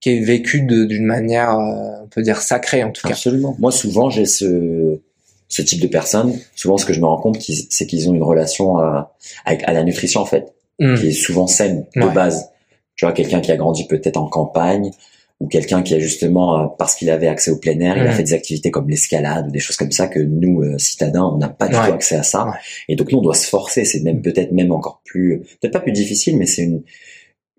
qui 0.00 0.10
est 0.10 0.20
vécue 0.20 0.62
d'une 0.62 1.06
manière 1.06 1.58
euh, 1.58 2.02
on 2.04 2.08
peut 2.08 2.22
dire 2.22 2.40
sacrée 2.42 2.84
en 2.84 2.90
tout 2.90 3.06
cas. 3.06 3.14
Absolument. 3.14 3.56
Moi, 3.58 3.72
souvent, 3.72 4.10
j'ai 4.10 4.26
ce 4.26 5.00
ce 5.48 5.62
type 5.62 5.80
de 5.80 5.86
personnes. 5.86 6.38
Souvent, 6.54 6.76
ce 6.76 6.84
que 6.84 6.92
je 6.92 7.00
me 7.00 7.06
rends 7.06 7.20
compte, 7.20 7.40
c'est 7.70 7.86
qu'ils 7.86 8.10
ont 8.10 8.14
une 8.14 8.22
relation 8.22 8.76
avec 9.46 9.62
à 9.66 9.72
la 9.72 9.82
nutrition 9.82 10.20
en 10.20 10.26
fait, 10.26 10.52
Mm. 10.78 10.94
qui 10.96 11.08
est 11.08 11.12
souvent 11.12 11.46
saine 11.46 11.86
de 11.96 12.08
base. 12.14 12.50
Tu 12.98 13.06
vois, 13.06 13.12
quelqu'un 13.14 13.40
qui 13.40 13.50
a 13.52 13.56
grandi 13.56 13.86
peut-être 13.86 14.18
en 14.18 14.26
campagne 14.28 14.90
ou 15.40 15.46
quelqu'un 15.46 15.82
qui 15.82 15.94
a 15.94 16.00
justement, 16.00 16.58
euh, 16.60 16.66
parce 16.78 16.96
qu'il 16.96 17.08
avait 17.10 17.28
accès 17.28 17.50
au 17.52 17.56
plein 17.58 17.78
air, 17.78 17.96
il 17.96 18.02
a 18.06 18.10
Mm. 18.10 18.14
fait 18.14 18.22
des 18.24 18.34
activités 18.34 18.70
comme 18.72 18.90
l'escalade 18.90 19.46
ou 19.48 19.50
des 19.52 19.60
choses 19.60 19.76
comme 19.76 19.92
ça 19.92 20.08
que 20.08 20.18
nous, 20.18 20.62
euh, 20.62 20.76
citadins, 20.78 21.30
on 21.32 21.38
n'a 21.38 21.48
pas 21.48 21.68
du 21.68 21.76
Ouais. 21.76 21.86
tout 21.86 21.92
accès 21.94 22.16
à 22.16 22.24
ça. 22.24 22.46
Ouais. 22.46 22.52
Et 22.88 22.96
donc, 22.96 23.12
nous, 23.12 23.18
on 23.18 23.22
doit 23.22 23.36
se 23.36 23.46
forcer. 23.48 23.84
C'est 23.84 24.00
même 24.02 24.20
peut-être 24.20 24.50
même 24.52 24.72
encore 24.72 25.00
plus, 25.04 25.38
peut-être 25.60 25.72
pas 25.72 25.80
plus 25.80 25.92
difficile, 25.92 26.36
mais 26.38 26.46
c'est 26.46 26.62
une, 26.64 26.82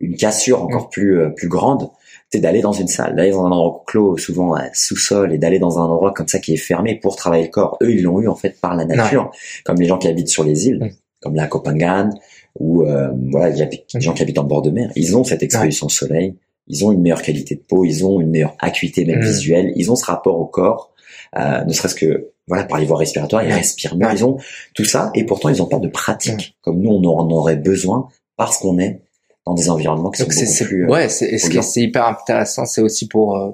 une 0.01 0.15
cassure 0.17 0.61
encore 0.61 0.87
Mm. 0.87 0.89
plus, 0.91 1.19
euh, 1.21 1.29
plus 1.29 1.47
grande. 1.47 1.89
C'est 2.31 2.39
d'aller 2.41 2.61
dans 2.61 2.73
une 2.73 2.87
salle, 2.89 3.15
d'aller 3.15 3.31
dans 3.31 3.45
un 3.45 3.51
endroit 3.51 3.83
clos, 3.87 4.17
souvent 4.17 4.55
sous-sol, 4.73 5.33
et 5.33 5.37
d'aller 5.37 5.57
dans 5.57 5.79
un 5.79 5.83
endroit 5.85 6.13
comme 6.13 6.27
ça 6.27 6.39
qui 6.39 6.53
est 6.53 6.57
fermé 6.57 6.95
pour 6.95 7.15
travailler 7.15 7.45
le 7.45 7.49
corps. 7.49 7.77
Eux, 7.81 7.91
ils 7.91 8.03
l'ont 8.03 8.19
eu 8.19 8.27
en 8.27 8.35
fait 8.35 8.59
par 8.61 8.75
la 8.75 8.83
nature, 8.85 9.31
comme 9.65 9.77
les 9.77 9.87
gens 9.87 9.97
qui 9.97 10.07
habitent 10.09 10.27
sur 10.29 10.43
les 10.43 10.67
îles, 10.67 10.79
Mm. 10.83 10.89
comme 11.21 11.35
la 11.35 11.47
Copenhague, 11.47 12.11
ou 12.55 12.83
euh, 12.83 13.09
voilà, 13.31 13.49
les, 13.49 13.85
gens 13.99 14.13
qui 14.13 14.21
habitent 14.21 14.39
en 14.39 14.43
bord 14.43 14.61
de 14.61 14.69
mer. 14.69 14.91
Ils 14.95 15.15
ont 15.15 15.23
cette 15.23 15.43
exposition 15.43 15.87
au 15.87 15.89
soleil, 15.89 16.35
ils 16.67 16.85
ont 16.85 16.91
une 16.91 17.01
meilleure 17.01 17.21
qualité 17.21 17.55
de 17.55 17.61
peau, 17.61 17.85
ils 17.85 18.05
ont 18.05 18.19
une 18.19 18.29
meilleure 18.29 18.55
acuité 18.59 19.05
même 19.05 19.19
Mm. 19.19 19.25
visuelle, 19.25 19.73
ils 19.75 19.91
ont 19.91 19.95
ce 19.95 20.05
rapport 20.05 20.39
au 20.39 20.45
corps, 20.45 20.93
euh, 21.37 21.63
ne 21.63 21.73
serait-ce 21.73 21.95
que 21.95 22.29
voilà 22.47 22.63
par 22.63 22.79
les 22.79 22.85
voies 22.85 22.97
respiratoires, 22.97 23.43
ils 23.43 23.53
respirent 23.53 23.95
mieux, 23.95 24.07
ils 24.11 24.25
ont 24.25 24.37
tout 24.73 24.85
ça, 24.85 25.11
et 25.13 25.25
pourtant 25.25 25.49
ils 25.49 25.57
n'ont 25.57 25.67
pas 25.67 25.79
de 25.79 25.87
pratique. 25.87 26.55
Mm. 26.57 26.61
comme 26.61 26.79
nous 26.81 26.89
on 26.89 27.03
en 27.03 27.29
aurait 27.31 27.57
besoin 27.57 28.07
parce 28.37 28.57
qu'on 28.57 28.79
est 28.79 29.01
dans 29.45 29.53
des 29.53 29.69
environnements 29.69 30.11
qui 30.11 30.21
Donc 30.21 30.33
sont 30.33 30.45
beaucoup 30.45 30.65
plus 30.65 30.85
euh, 30.85 30.89
ouais, 30.89 31.09
c'est 31.09 31.37
ce 31.37 31.79
hyper 31.79 32.07
intéressant, 32.07 32.65
c'est 32.65 32.81
aussi 32.81 33.07
pour 33.07 33.37
euh, 33.37 33.51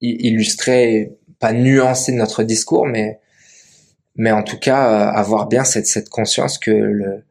illustrer, 0.00 1.16
pas 1.38 1.52
nuancer 1.52 2.12
notre 2.12 2.42
discours, 2.42 2.86
mais 2.86 3.20
mais 4.16 4.32
en 4.32 4.42
tout 4.42 4.58
cas 4.58 4.90
euh, 4.90 5.12
avoir 5.12 5.46
bien 5.46 5.64
cette 5.64 5.86
cette 5.86 6.08
conscience 6.08 6.58
que 6.58 6.70
le 6.70 7.24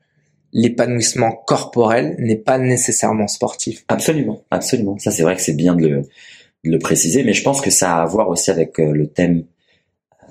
l'épanouissement 0.53 1.31
corporel 1.45 2.15
n'est 2.19 2.35
pas 2.38 2.57
nécessairement 2.57 3.27
sportif. 3.27 3.84
Absolument, 3.88 4.43
absolument. 4.51 4.97
Ça, 4.97 5.11
c'est 5.11 5.23
vrai 5.23 5.35
que 5.35 5.41
c'est 5.41 5.53
bien 5.55 5.76
de 5.76 5.88
le, 5.88 6.01
de 6.01 6.71
le 6.71 6.80
préciser, 6.80 7.23
mais 7.23 7.34
je 7.34 7.43
pense 7.43 7.61
que 7.61 7.69
ça 7.69 7.97
a 7.97 8.01
à 8.03 8.05
voir 8.05 8.30
aussi 8.30 8.49
avec 8.51 8.80
euh, 8.80 8.91
le 8.91 9.07
thème 9.07 9.43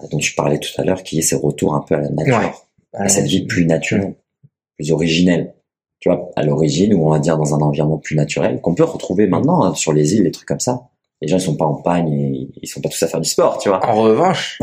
euh, 0.03 0.07
dont 0.11 0.19
tu 0.19 0.35
parlais 0.35 0.59
tout 0.59 0.73
à 0.79 0.85
l'heure, 0.85 1.03
qui 1.03 1.19
est 1.19 1.23
ce 1.23 1.35
retour 1.35 1.75
un 1.75 1.81
peu 1.81 1.95
à 1.95 2.01
la 2.01 2.11
nature, 2.11 2.67
Ouais. 2.95 3.01
à 3.05 3.09
cette 3.09 3.27
vie 3.27 3.45
plus 3.47 3.67
naturelle, 3.67 4.15
plus 4.77 4.91
originelle. 4.93 5.55
Tu 6.01 6.09
vois, 6.09 6.31
à 6.37 6.43
l'origine, 6.45 6.95
ou 6.95 7.07
on 7.07 7.11
va 7.11 7.19
dire 7.19 7.37
dans 7.37 7.55
un 7.55 7.59
environnement 7.59 7.99
plus 7.99 8.15
naturel, 8.17 8.61
qu'on 8.61 8.75
peut 8.75 8.85
retrouver 8.85 9.27
maintenant 9.27 9.65
hein, 9.65 9.75
sur 9.75 9.93
les 9.93 10.15
îles, 10.15 10.23
des 10.25 10.31
trucs 10.31 10.47
comme 10.49 10.61
ça. 10.61 10.89
Les 11.21 11.27
gens, 11.29 11.37
ils 11.39 11.43
sont 11.43 11.57
pas 11.57 11.65
en 11.67 11.75
pagne 11.75 12.13
et 12.13 12.49
ils 12.63 12.69
sont 12.69 12.81
pas 12.81 12.89
tous 12.89 13.03
à 13.03 13.09
faire 13.09 13.21
du 13.21 13.29
sport, 13.29 13.59
tu 13.59 13.69
vois. 13.69 13.85
En 13.85 14.01
revanche, 14.01 14.59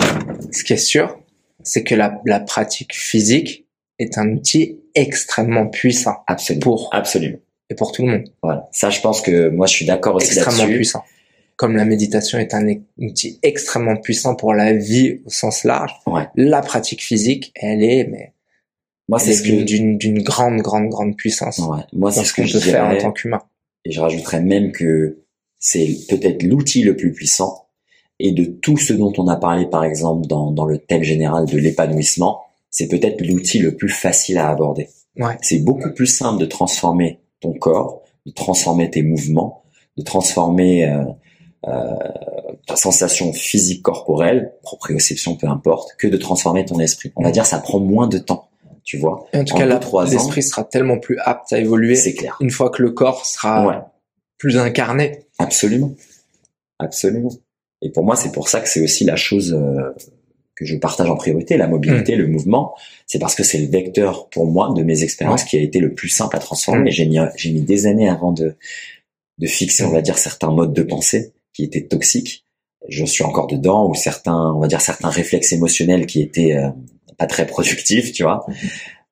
ce 0.52 0.64
qui 0.64 0.72
est 0.74 0.78
sûr, 0.78 1.20
c'est 1.64 1.84
que 1.84 1.94
la, 1.94 2.22
la 2.26 2.40
pratique 2.40 2.94
physique 2.96 3.65
est 4.00 4.18
un 4.18 4.30
outil 4.32 4.80
extrêmement 4.96 5.68
puissant 5.68 6.16
Absolument. 6.28 6.62
pour 6.64 6.90
Absolument. 6.92 7.38
et 7.70 7.76
pour 7.76 7.92
tout 7.92 8.06
le 8.06 8.12
monde. 8.12 8.24
Voilà. 8.44 8.68
Ça, 8.72 8.90
je 8.90 9.02
pense 9.02 9.22
que 9.22 9.50
moi, 9.50 9.68
je 9.68 9.74
suis 9.74 9.86
d'accord 9.86 10.16
aussi 10.16 10.28
extrêmement 10.28 10.60
là-dessus. 10.64 10.76
puissant. 10.76 11.04
Comme 11.56 11.76
la 11.78 11.86
méditation 11.86 12.38
est 12.38 12.54
un 12.54 12.68
e- 12.68 12.82
outil 12.98 13.40
extrêmement 13.42 13.96
puissant 13.96 14.36
pour 14.36 14.54
la 14.54 14.74
vie 14.74 15.22
au 15.26 15.30
sens 15.30 15.64
large, 15.64 15.92
Ouais. 16.06 16.24
la 16.36 16.62
pratique 16.62 17.02
physique, 17.02 17.54
elle 17.56 17.82
est, 17.84 18.06
mais 18.08 18.34
Moi, 19.08 19.20
elle 19.22 19.26
c'est 19.26 19.32
est 19.32 19.36
ce 19.38 19.44
d'une- 19.44 19.60
que, 19.60 19.64
d'une 19.66 19.98
d'une 19.98 20.24
grande, 20.24 20.58
grande, 20.62 20.90
grande 20.90 21.16
puissance 21.16 21.60
ouais. 21.60 21.84
Moi, 21.94 22.12
c'est 22.12 22.26
ce 22.26 22.34
que 22.34 22.42
qu'on 22.42 22.48
je 22.48 22.54
peut 22.54 22.60
faire 22.60 22.86
en 22.86 22.98
tant 22.98 23.12
qu'humain. 23.14 23.42
Et 23.86 23.92
je 23.92 24.02
rajouterais 24.02 24.42
même 24.42 24.72
que 24.74 25.20
c'est 25.60 25.88
peut-être 26.10 26.44
l'outil 26.44 26.84
le 26.84 26.96
plus 26.98 27.14
puissant. 27.14 27.68
Et 28.20 28.32
de 28.32 28.46
tout 28.46 28.78
ce 28.78 28.94
dont 28.94 29.14
on 29.18 29.28
a 29.28 29.36
parlé, 29.36 29.66
par 29.66 29.84
exemple, 29.84 30.26
dans, 30.28 30.52
dans 30.52 30.66
le 30.66 30.78
thème 30.78 31.04
général 31.04 31.46
de 31.46 31.58
l'épanouissement, 31.58 32.42
c'est 32.78 32.90
peut-être 32.90 33.22
l'outil 33.26 33.60
le 33.60 33.76
plus 33.78 33.88
facile 33.90 34.38
à 34.38 34.50
aborder. 34.50 34.90
Ouais. 35.18 35.38
C'est 35.42 35.60
beaucoup 35.60 35.92
plus 35.94 36.08
simple 36.08 36.42
de 36.42 36.46
transformer 36.46 37.22
ton 37.40 37.54
corps, 37.54 38.02
de 38.26 38.32
transformer 38.34 38.90
tes 38.90 39.02
mouvements, 39.02 39.64
de 39.98 40.04
transformer 40.04 40.86
euh, 40.86 41.06
euh, 41.68 41.96
ta 42.68 42.76
sensation 42.76 43.32
physique 43.32 43.82
corporelle, 43.82 44.52
proprioception, 44.62 45.36
peu 45.38 45.48
importe, 45.48 45.96
que 45.98 46.08
de 46.08 46.18
transformer 46.18 46.66
ton 46.66 46.80
esprit. 46.82 47.14
On 47.16 47.24
va 47.24 47.32
dire 47.32 47.46
ça 47.46 47.60
prend 47.60 47.80
moins 47.80 48.08
de 48.10 48.18
temps, 48.18 48.50
tu 48.84 48.98
vois. 48.98 49.26
En 49.34 49.46
tout 49.46 49.54
En 49.54 49.58
cas, 49.58 50.06
l'esprit 50.06 50.44
sera 50.44 50.66
tellement 50.66 51.00
plus 51.00 51.18
apte 51.20 51.54
à 51.54 51.60
évoluer 51.60 51.96
C'est 51.96 52.14
clair. 52.14 52.36
une 52.42 52.52
fois 52.52 52.70
que 52.70 52.84
le 52.84 52.92
corps 52.92 53.26
sera 53.26 53.66
Ouais. 53.66 53.80
plus 54.38 54.58
incarné. 54.58 55.22
Absolument. 55.40 55.92
Absolument. 56.80 57.32
Et 57.82 57.90
pour 57.90 58.04
moi, 58.04 58.18
c'est 58.18 58.34
pour 58.34 58.50
ça 58.50 58.60
que 58.60 58.68
c'est 58.68 58.82
aussi 58.82 59.06
la 59.06 59.16
chose 59.16 59.54
euh, 59.54 59.94
que 60.56 60.66
je 60.66 60.76
partage 60.78 61.10
en 61.10 61.16
priorité, 61.16 61.58
la 61.58 61.68
mobilité, 61.68 62.16
le 62.16 62.28
mouvement. 62.28 62.76
C'est 63.08 63.20
parce 63.20 63.36
que 63.36 63.44
c'est 63.44 63.58
le 63.58 63.68
vecteur, 63.68 64.30
pour 64.30 64.48
moi, 64.48 64.74
de 64.74 64.84
mes 64.84 65.04
expériences 65.04 65.44
qui 65.44 65.58
a 65.58 65.62
été 65.62 65.80
le 65.80 65.94
plus 65.94 66.10
simple 66.10 66.36
à 66.36 66.40
transformer. 66.40 66.90
Mm. 66.90 66.94
J'ai 66.94 67.06
mis, 67.06 67.18
j'ai 67.36 67.52
mis 67.52 67.62
des 67.62 67.88
années 67.88 68.08
avant 68.10 68.32
de, 68.32 68.56
de 69.38 69.48
fixer, 69.48 69.84
on 69.84 69.92
va 69.92 70.02
dire, 70.02 70.18
certains 70.18 70.52
modes 70.52 70.74
de 70.74 70.84
pensée 70.84 71.34
qui 71.54 71.64
étaient 71.64 71.84
toxiques. 71.84 72.46
Je 72.88 73.04
suis 73.04 73.24
encore 73.24 73.48
dedans, 73.48 73.90
ou 73.90 73.96
certains, 73.96 74.54
on 74.56 74.60
va 74.60 74.68
dire, 74.68 74.82
certains 74.82 75.10
réflexes 75.10 75.52
émotionnels 75.52 76.06
qui 76.06 76.22
étaient 76.22 76.56
euh, 76.56 76.70
pas 77.18 77.26
très 77.26 77.46
productifs, 77.48 78.12
tu 78.14 78.24
vois. 78.24 78.46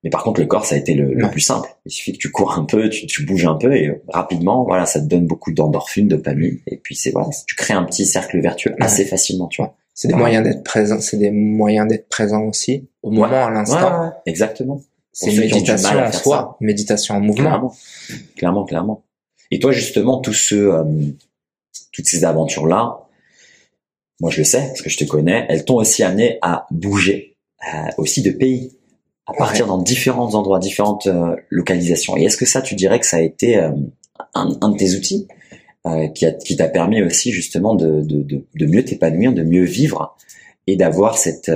Mais 0.04 0.10
par 0.10 0.22
contre, 0.22 0.40
le 0.40 0.46
corps, 0.46 0.66
ça 0.66 0.74
a 0.74 0.78
été 0.78 0.94
le, 0.94 1.16
plus 1.30 1.40
simple. 1.40 1.68
Il 1.86 1.90
suffit 1.90 2.12
que 2.12 2.18
tu 2.18 2.30
cours 2.30 2.52
un 2.52 2.64
peu, 2.64 2.90
tu, 2.90 3.06
tu 3.06 3.24
bouges 3.24 3.46
un 3.46 3.54
peu 3.54 3.74
et 3.74 3.88
euh, 3.88 4.02
rapidement, 4.08 4.64
voilà, 4.64 4.84
ça 4.86 5.00
te 5.00 5.06
donne 5.06 5.26
beaucoup 5.26 5.50
d'endorphines, 5.52 6.08
de 6.08 6.16
dopamine. 6.16 6.58
Et 6.66 6.76
puis 6.76 6.94
c'est 6.94 7.10
voilà, 7.10 7.30
tu 7.46 7.54
crées 7.56 7.74
un 7.74 7.84
petit 7.84 8.06
cercle 8.06 8.38
vertueux 8.40 8.72
Ouais. 8.72 8.84
assez 8.84 9.04
facilement, 9.06 9.48
tu 9.48 9.62
vois. 9.62 9.76
C'est 9.94 10.08
des 10.08 10.14
Ouais. 10.14 10.20
moyens 10.20 10.44
d'être 10.44 10.64
présent, 10.64 11.00
c'est 11.00 11.16
des 11.16 11.30
moyens 11.30 11.86
d'être 11.88 12.08
présent 12.08 12.42
aussi 12.42 12.88
au 13.02 13.10
moment, 13.10 13.46
à 13.46 13.50
l'instant. 13.50 14.02
Ouais, 14.02 14.08
exactement. 14.26 14.80
C'est 15.12 15.32
méditation 15.32 15.98
en 16.00 16.12
soi, 16.12 16.56
méditation 16.60 17.14
en 17.14 17.20
mouvement. 17.20 17.44
Clairement, 17.50 17.74
clairement, 18.36 18.64
clairement. 18.64 19.04
Et 19.52 19.60
toi, 19.60 19.70
justement, 19.70 20.20
tous 20.20 20.32
ceux, 20.32 20.74
euh, 20.74 20.82
toutes 21.92 22.06
ces 22.06 22.24
aventures-là, 22.24 22.98
moi 24.20 24.30
je 24.30 24.38
le 24.38 24.44
sais 24.44 24.66
parce 24.68 24.82
que 24.82 24.90
je 24.90 24.96
te 24.98 25.04
connais, 25.04 25.46
elles 25.48 25.64
t'ont 25.64 25.76
aussi 25.76 26.02
amené 26.02 26.38
à 26.42 26.66
bouger 26.72 27.36
euh, 27.72 27.88
aussi 27.98 28.22
de 28.22 28.30
pays, 28.32 28.76
à 29.26 29.32
partir 29.32 29.66
dans 29.68 29.78
différents 29.78 30.34
endroits, 30.34 30.58
différentes 30.58 31.06
euh, 31.06 31.36
localisations. 31.50 32.16
Et 32.16 32.24
est-ce 32.24 32.36
que 32.36 32.46
ça, 32.46 32.60
tu 32.62 32.74
dirais 32.74 32.98
que 32.98 33.06
ça 33.06 33.18
a 33.18 33.20
été 33.20 33.56
euh, 33.58 33.70
un, 34.34 34.48
un, 34.60 34.68
de 34.70 34.76
tes 34.76 34.94
outils 34.96 35.28
qui, 36.14 36.24
a, 36.26 36.32
qui 36.32 36.56
t'a 36.56 36.68
permis 36.68 37.02
aussi 37.02 37.30
justement 37.32 37.74
de, 37.74 38.00
de, 38.02 38.22
de, 38.22 38.44
de 38.54 38.66
mieux 38.66 38.84
t'épanouir, 38.84 39.32
de 39.32 39.42
mieux 39.42 39.64
vivre 39.64 40.16
et 40.66 40.76
d'avoir 40.76 41.18
cette, 41.18 41.50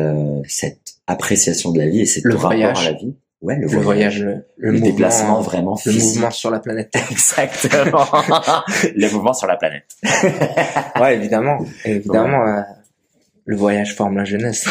cette 0.46 0.94
appréciation 1.06 1.70
de 1.72 1.78
la 1.78 1.86
vie 1.88 2.00
et 2.02 2.06
cette 2.06 2.24
le 2.24 2.34
rapport 2.34 2.50
voyage. 2.50 2.86
à 2.86 2.90
la 2.92 2.98
vie 2.98 3.14
Ouais, 3.40 3.54
le, 3.56 3.68
le 3.68 3.78
voyage, 3.78 4.20
le, 4.20 4.44
le, 4.56 4.72
le 4.72 4.80
déplacement 4.80 5.40
vraiment 5.40 5.78
le 5.86 5.92
physique. 5.92 6.16
mouvement 6.16 6.30
sur 6.32 6.50
la 6.50 6.58
planète. 6.58 6.92
Exactement. 7.10 8.04
le 8.96 9.12
mouvement 9.12 9.32
sur 9.32 9.46
la 9.46 9.56
planète. 9.56 9.84
ouais, 11.00 11.14
évidemment, 11.14 11.58
évidemment. 11.84 12.42
Ouais. 12.42 12.50
Euh, 12.50 12.62
le 13.44 13.56
voyage 13.56 13.94
forme 13.94 14.16
la 14.16 14.24
jeunesse. 14.24 14.66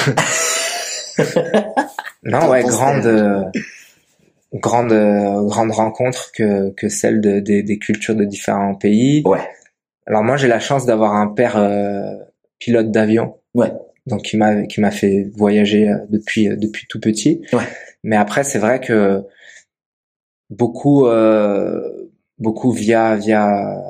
non, 2.24 2.50
ouais, 2.50 2.64
grande, 2.64 3.06
euh, 3.06 3.44
grande, 4.54 4.92
euh, 4.92 5.44
grande 5.44 5.72
rencontre 5.72 6.32
que 6.34 6.72
que 6.72 6.90
celle 6.90 7.22
de, 7.22 7.40
de, 7.40 7.62
des 7.62 7.80
cultures 7.80 8.16
de 8.16 8.26
différents 8.26 8.76
pays. 8.76 9.24
Ouais. 9.26 9.40
Alors 10.06 10.24
moi, 10.24 10.38
j'ai 10.38 10.48
la 10.48 10.60
chance 10.60 10.86
d'avoir 10.86 11.14
un 11.16 11.28
père 11.28 11.58
euh, 11.58 12.16
pilote 12.60 12.92
d'avion. 12.92 13.36
Ouais. 13.54 13.72
Donc 14.06 14.22
qui 14.22 14.38
m'a 14.38 14.64
qui 14.64 14.80
m'a 14.80 14.92
fait 14.92 15.30
voyager 15.36 15.92
depuis 16.10 16.48
depuis 16.58 16.88
tout 16.88 17.00
petit. 17.00 17.42
Ouais. 17.54 17.64
Mais 18.04 18.16
après, 18.16 18.44
c'est 18.44 18.60
vrai 18.60 18.80
que 18.80 19.24
beaucoup, 20.50 21.08
euh, 21.08 22.10
beaucoup 22.38 22.72
via 22.72 23.18
via 23.18 23.84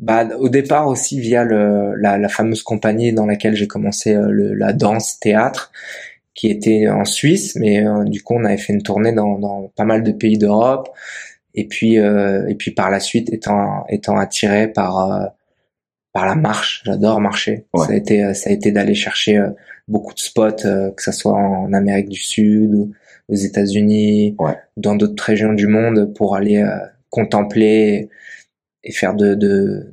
bah, 0.00 0.26
au 0.38 0.48
départ 0.48 0.88
aussi 0.88 1.20
via 1.20 1.44
le, 1.44 1.94
la, 1.94 2.18
la 2.18 2.28
fameuse 2.28 2.62
compagnie 2.62 3.12
dans 3.12 3.26
laquelle 3.26 3.54
j'ai 3.54 3.68
commencé 3.68 4.14
euh, 4.14 4.28
le, 4.30 4.54
la 4.54 4.72
danse 4.72 5.20
théâtre 5.20 5.70
qui 6.34 6.48
était 6.50 6.88
en 6.88 7.04
Suisse 7.04 7.56
mais 7.56 7.86
euh, 7.86 8.04
du 8.04 8.22
coup 8.22 8.34
on 8.34 8.44
avait 8.44 8.56
fait 8.56 8.72
une 8.72 8.82
tournée 8.82 9.12
dans, 9.12 9.38
dans 9.38 9.70
pas 9.76 9.84
mal 9.84 10.02
de 10.02 10.12
pays 10.12 10.38
d'Europe 10.38 10.88
et 11.54 11.66
puis 11.66 11.98
euh, 11.98 12.46
et 12.48 12.54
puis 12.54 12.70
par 12.70 12.90
la 12.90 13.00
suite 13.00 13.32
étant 13.32 13.84
étant 13.88 14.16
attiré 14.16 14.68
par 14.68 15.12
euh, 15.12 15.26
par 16.12 16.26
la 16.26 16.34
marche 16.34 16.82
j'adore 16.84 17.20
marcher 17.20 17.66
ouais. 17.74 17.86
ça 17.86 17.92
a 17.92 17.96
été 17.96 18.34
ça 18.34 18.50
a 18.50 18.52
été 18.52 18.72
d'aller 18.72 18.94
chercher 18.94 19.40
beaucoup 19.88 20.14
de 20.14 20.20
spots 20.20 20.62
que 20.96 21.02
ça 21.02 21.12
soit 21.12 21.34
en 21.34 21.72
Amérique 21.72 22.08
du 22.08 22.20
Sud 22.20 22.90
aux 23.30 23.36
États-Unis, 23.36 24.34
ouais. 24.38 24.56
dans 24.76 24.96
d'autres 24.96 25.22
régions 25.22 25.52
du 25.52 25.66
monde 25.66 26.12
pour 26.14 26.34
aller 26.34 26.58
euh, 26.58 26.78
contempler 27.10 28.08
et 28.82 28.92
faire 28.92 29.14
de, 29.14 29.34
de 29.34 29.92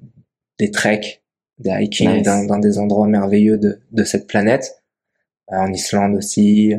des 0.59 0.71
treks, 0.71 1.21
des 1.59 1.69
hiking 1.69 2.15
nice. 2.15 2.23
dans, 2.23 2.45
dans, 2.45 2.57
des 2.57 2.79
endroits 2.79 3.07
merveilleux 3.07 3.57
de, 3.57 3.79
de 3.91 4.03
cette 4.03 4.25
planète, 4.27 4.71
euh, 4.71 4.76
en 5.47 5.71
Islande 5.71 6.15
aussi. 6.15 6.73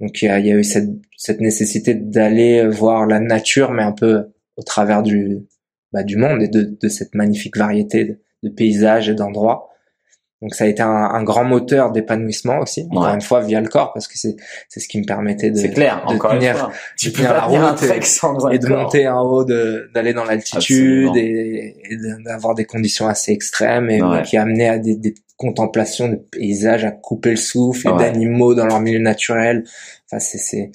Donc 0.00 0.22
il 0.22 0.26
y 0.26 0.28
a, 0.28 0.38
y 0.38 0.50
a, 0.50 0.54
eu 0.54 0.64
cette, 0.64 0.90
cette 1.16 1.40
nécessité 1.40 1.94
d'aller 1.94 2.66
voir 2.66 3.06
la 3.06 3.20
nature, 3.20 3.72
mais 3.72 3.82
un 3.82 3.92
peu 3.92 4.26
au 4.56 4.62
travers 4.62 5.02
du 5.02 5.46
bah, 5.92 6.02
du 6.02 6.16
monde 6.16 6.42
et 6.42 6.48
de, 6.48 6.62
de 6.80 6.88
cette 6.88 7.14
magnifique 7.14 7.56
variété 7.56 8.04
de, 8.04 8.20
de 8.44 8.48
paysages 8.48 9.08
et 9.08 9.14
d'endroits. 9.14 9.70
Donc 10.42 10.54
ça 10.54 10.64
a 10.64 10.68
été 10.68 10.80
un, 10.80 10.88
un 10.88 11.22
grand 11.22 11.44
moteur 11.44 11.92
d'épanouissement 11.92 12.60
aussi, 12.60 12.86
encore 12.90 13.08
ouais. 13.08 13.14
une 13.14 13.20
fois 13.20 13.42
via 13.42 13.60
le 13.60 13.68
corps, 13.68 13.92
parce 13.92 14.08
que 14.08 14.16
c'est 14.16 14.36
c'est 14.70 14.80
ce 14.80 14.88
qui 14.88 14.98
me 14.98 15.04
permettait 15.04 15.50
de, 15.50 15.58
c'est 15.58 15.70
clair, 15.70 16.02
de 16.08 16.14
encore 16.14 16.30
tenir, 16.30 16.52
une 16.52 16.56
fois. 16.56 16.72
tu 16.96 17.12
tenir 17.12 17.34
la 17.34 17.42
route 17.42 17.82
et, 17.82 18.54
et 18.54 18.58
de 18.58 18.68
monter 18.68 19.06
en 19.06 19.20
haut, 19.20 19.44
de 19.44 19.90
d'aller 19.92 20.14
dans 20.14 20.24
l'altitude 20.24 21.14
et, 21.14 21.76
et 21.84 21.96
d'avoir 22.24 22.54
des 22.54 22.64
conditions 22.64 23.06
assez 23.06 23.32
extrêmes 23.32 23.90
et 23.90 24.00
ouais. 24.00 24.22
qui 24.22 24.38
amenaient 24.38 24.68
à 24.70 24.78
des, 24.78 24.96
des, 24.96 25.14
contemplations 25.40 26.08
de 26.08 26.16
paysages 26.16 26.84
à 26.84 26.90
couper 26.90 27.30
le 27.30 27.36
souffle 27.36 27.88
et 27.88 27.90
ouais. 27.90 27.98
d'animaux 27.98 28.54
dans 28.54 28.66
leur 28.66 28.80
milieu 28.80 28.98
naturel. 28.98 29.64
Enfin 30.06 30.20
c'est 30.20 30.38
c'est 30.38 30.70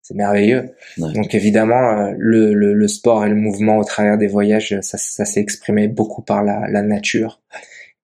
c'est 0.00 0.14
merveilleux. 0.14 0.70
Ouais. 0.96 1.12
Donc 1.12 1.34
évidemment, 1.34 2.10
le, 2.16 2.54
le, 2.54 2.72
le, 2.72 2.88
sport 2.88 3.26
et 3.26 3.28
le 3.28 3.34
mouvement 3.34 3.76
au 3.76 3.84
travers 3.84 4.16
des 4.16 4.26
voyages, 4.26 4.74
ça, 4.80 4.96
ça 4.96 5.26
s'est 5.26 5.40
exprimé 5.40 5.86
beaucoup 5.86 6.22
par 6.22 6.42
la, 6.42 6.66
la 6.70 6.80
nature 6.80 7.42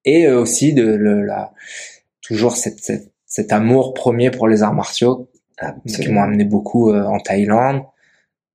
et 0.04 0.28
aussi 0.28 0.74
de 0.74 0.84
le, 0.84 1.24
la 1.24 1.54
toujours 2.20 2.56
cette, 2.56 2.80
cette, 2.80 3.10
cet 3.24 3.52
amour 3.52 3.94
premier 3.94 4.30
pour 4.30 4.48
les 4.48 4.62
arts 4.62 4.74
martiaux 4.74 5.30
Absolument. 5.56 6.04
qui 6.04 6.12
m'ont 6.12 6.22
amené 6.22 6.44
beaucoup 6.44 6.90
euh, 6.90 7.04
en 7.04 7.20
Thaïlande 7.20 7.82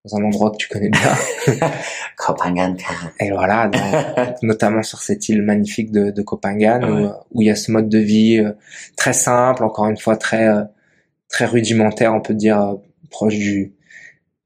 dans 0.06 0.18
un 0.18 0.24
endroit 0.24 0.52
que 0.52 0.58
tu 0.58 0.68
connais 0.68 0.90
bien. 0.90 1.14
Kopangan 2.18 2.76
et 3.20 3.32
voilà 3.32 3.68
dans, 3.68 4.36
notamment 4.44 4.84
sur 4.84 5.00
cette 5.00 5.28
île 5.30 5.42
magnifique 5.42 5.92
de, 5.92 6.12
de 6.12 6.22
Kopangan 6.22 6.82
ouais. 6.82 7.06
où, 7.06 7.38
où, 7.38 7.42
il 7.42 7.48
y 7.48 7.52
a 7.52 7.56
ce 7.56 7.72
mode 7.72 7.90
de 7.90 8.00
vie 8.00 8.40
euh, 8.40 8.54
très 8.96 9.14
simple 9.14 9.64
encore 9.64 9.88
une 9.88 9.98
fois 9.98 10.16
très 10.16 10.48
euh, 10.48 10.64
très 11.28 11.46
rudimentaire 11.46 12.14
on 12.14 12.22
peut 12.22 12.34
dire 12.34 12.62
euh, 12.62 12.76
proche 13.10 13.38
du 13.38 13.74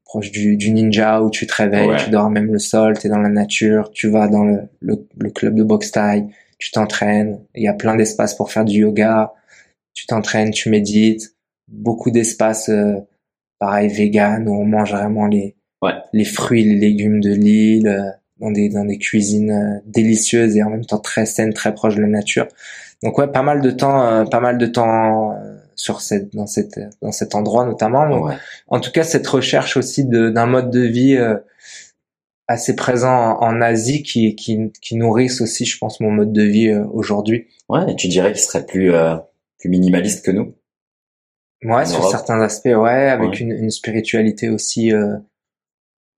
proche 0.04 0.30
du, 0.30 0.56
du, 0.56 0.70
ninja 0.70 1.22
où 1.22 1.30
tu 1.30 1.46
te 1.46 1.54
réveilles 1.54 1.88
ouais. 1.88 1.96
tu 1.96 2.10
dors 2.10 2.30
même 2.30 2.52
le 2.52 2.58
sol 2.58 2.98
tu 2.98 3.06
es 3.06 3.10
dans 3.10 3.18
la 3.18 3.28
nature 3.28 3.90
tu 3.92 4.08
vas 4.08 4.28
dans 4.28 4.44
le, 4.44 4.68
le, 4.80 5.06
le 5.18 5.30
club 5.30 5.54
de 5.54 5.62
boxe 5.62 5.90
thaï 5.92 6.28
tu 6.64 6.70
t'entraînes, 6.70 7.40
il 7.54 7.62
y 7.62 7.68
a 7.68 7.74
plein 7.74 7.94
d'espaces 7.94 8.34
pour 8.34 8.50
faire 8.50 8.64
du 8.64 8.80
yoga, 8.80 9.34
tu 9.92 10.06
t'entraînes, 10.06 10.50
tu 10.50 10.70
médites, 10.70 11.36
beaucoup 11.68 12.10
d'espaces 12.10 12.70
euh, 12.70 12.96
pareil 13.58 13.88
vegan 13.88 14.48
où 14.48 14.54
on 14.54 14.64
mange 14.64 14.92
vraiment 14.92 15.26
les 15.26 15.56
ouais. 15.82 15.92
les 16.12 16.24
fruits, 16.24 16.64
les 16.64 16.76
légumes 16.76 17.20
de 17.20 17.32
l'île 17.32 17.88
euh, 17.88 18.10
dans 18.40 18.50
des 18.50 18.68
dans 18.68 18.84
des 18.84 18.98
cuisines 18.98 19.50
euh, 19.50 19.80
délicieuses 19.86 20.56
et 20.56 20.62
en 20.62 20.70
même 20.70 20.84
temps 20.84 20.98
très 20.98 21.26
saines, 21.26 21.52
très 21.52 21.74
proches 21.74 21.96
de 21.96 22.02
la 22.02 22.08
nature. 22.08 22.46
Donc 23.02 23.18
ouais, 23.18 23.28
pas 23.28 23.42
mal 23.42 23.60
de 23.60 23.70
temps 23.70 24.02
euh, 24.02 24.24
pas 24.24 24.40
mal 24.40 24.58
de 24.58 24.66
temps 24.66 25.36
sur 25.74 26.00
cette 26.00 26.34
dans 26.34 26.46
cette 26.46 26.80
dans 27.02 27.12
cet 27.12 27.34
endroit 27.34 27.64
notamment. 27.64 28.08
Donc, 28.08 28.26
ouais. 28.26 28.34
En 28.68 28.80
tout 28.80 28.90
cas, 28.90 29.04
cette 29.04 29.26
recherche 29.26 29.76
aussi 29.76 30.04
d'un 30.04 30.46
mode 30.46 30.70
de 30.70 30.80
vie 30.80 31.16
euh, 31.16 31.36
assez 32.48 32.76
présent 32.76 33.38
en, 33.40 33.60
Asie 33.60 34.02
qui, 34.02 34.34
qui, 34.34 34.72
qui 34.80 34.96
nourrissent 34.96 35.40
aussi, 35.40 35.64
je 35.64 35.78
pense, 35.78 36.00
mon 36.00 36.10
mode 36.10 36.32
de 36.32 36.42
vie 36.42 36.68
euh, 36.68 36.84
aujourd'hui. 36.92 37.46
Ouais, 37.68 37.90
et 37.90 37.96
tu 37.96 38.08
dirais 38.08 38.32
qu'il 38.32 38.42
serait 38.42 38.66
plus, 38.66 38.92
euh, 38.92 39.16
plus 39.58 39.70
minimaliste 39.70 40.24
que 40.24 40.30
nous 40.30 40.54
Ouais, 41.64 41.86
sur 41.86 41.98
Europe. 41.98 42.10
certains 42.10 42.40
aspects, 42.40 42.66
ouais, 42.66 43.08
avec 43.08 43.30
ouais. 43.30 43.38
Une, 43.38 43.50
une, 43.52 43.70
spiritualité 43.70 44.50
aussi 44.50 44.92
euh, 44.92 45.16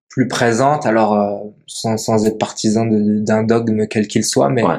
plus 0.08 0.28
présente, 0.28 0.86
alors 0.86 1.14
euh, 1.14 1.38
sans, 1.66 1.96
sans 1.96 2.26
être 2.26 2.38
partisan 2.38 2.86
d'un 2.86 3.42
dogme 3.44 3.86
quel 3.86 4.08
qu'il 4.08 4.24
soit, 4.24 4.50
mais 4.50 4.64
ouais. 4.64 4.78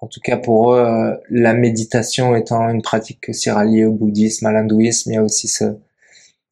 en 0.00 0.08
tout 0.08 0.20
cas 0.20 0.36
pour 0.36 0.74
eux, 0.74 0.80
euh, 0.80 1.16
la 1.30 1.54
méditation 1.54 2.34
étant 2.34 2.68
une 2.68 2.82
pratique 2.82 3.28
aussi 3.28 3.50
ralliée 3.50 3.84
au 3.84 3.92
bouddhisme, 3.92 4.46
à 4.46 4.52
l'hindouisme, 4.52 5.12
il 5.12 5.14
y 5.14 5.18
a 5.18 5.22
aussi 5.22 5.46
ce, 5.46 5.76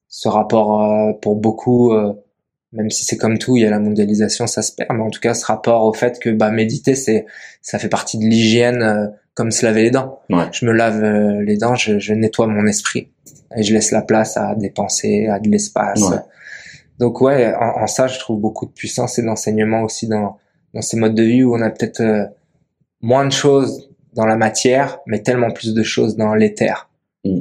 ce 0.09 0.29
rapport 0.29 0.83
euh, 0.83 1.13
pour 1.15 1.37
beaucoup 1.37 1.93
même 2.73 2.91
si 2.91 3.05
c'est 3.05 3.17
comme 3.17 3.39
tout, 3.39 3.57
il 3.57 3.63
y 3.63 3.67
a 3.67 3.71
la 3.71 3.81
mondialisation, 3.81 4.47
ça 4.47 4.63
se 4.63 4.73
perd, 4.73 4.91
mais 4.93 5.03
en 5.03 5.11
tout 5.11 5.21
cas, 5.21 5.35
ce 5.35 5.45
rapport 5.45 5.85
au 5.85 5.93
fait 5.93 6.21
que 6.21 6.31
bah 6.31 6.51
méditer, 6.51 6.95
c'est 6.95 7.27
ça 7.63 7.79
fait 7.79 7.89
partie 7.89 8.19
de 8.19 8.25
l'hygiène, 8.25 8.83
euh, 8.83 9.07
comme 9.35 9.51
se 9.51 9.65
laver 9.65 9.83
les 9.83 9.91
dents. 9.91 10.21
Ouais. 10.29 10.45
Je 10.53 10.67
me 10.67 10.73
lave 10.73 11.03
euh, 11.03 11.43
les 11.43 11.57
dents, 11.57 11.75
je, 11.75 11.99
je, 11.99 12.15
nettoie 12.15 12.47
mon 12.47 12.67
esprit 12.67 13.11
et 13.57 13.63
je 13.63 13.73
laisse 13.73 13.91
la 13.91 14.03
place 14.03 14.37
à 14.37 14.55
des 14.55 14.71
pensées, 14.71 15.27
à 15.29 15.39
de 15.39 15.49
l'espace. 15.49 16.03
Ouais. 16.03 16.19
Donc 16.99 17.21
ouais, 17.21 17.55
en, 17.55 17.83
en, 17.83 17.87
ça, 17.87 18.07
je 18.07 18.19
trouve 18.19 18.41
beaucoup 18.41 18.67
de 18.67 18.73
puissance 18.73 19.19
et 19.19 19.23
d'enseignement 19.23 19.83
aussi 19.83 20.09
dans 20.09 20.39
dans 20.75 20.83
ces 20.83 20.97
modes 20.97 21.15
de 21.15 21.25
vie 21.25 21.43
où 21.43 21.55
on 21.55 21.61
a 21.63 21.71
peut-être 21.71 22.01
euh, 22.01 22.27
moins 23.01 23.27
de 23.27 23.33
choses 23.33 23.91
dans 24.13 24.27
la 24.27 24.37
matière, 24.37 25.01
mais 25.07 25.23
tellement 25.23 25.51
plus 25.51 25.75
de 25.75 25.83
choses 25.83 26.17
dans 26.17 26.35
l'éther. 26.35 26.89
Mmh. 27.25 27.41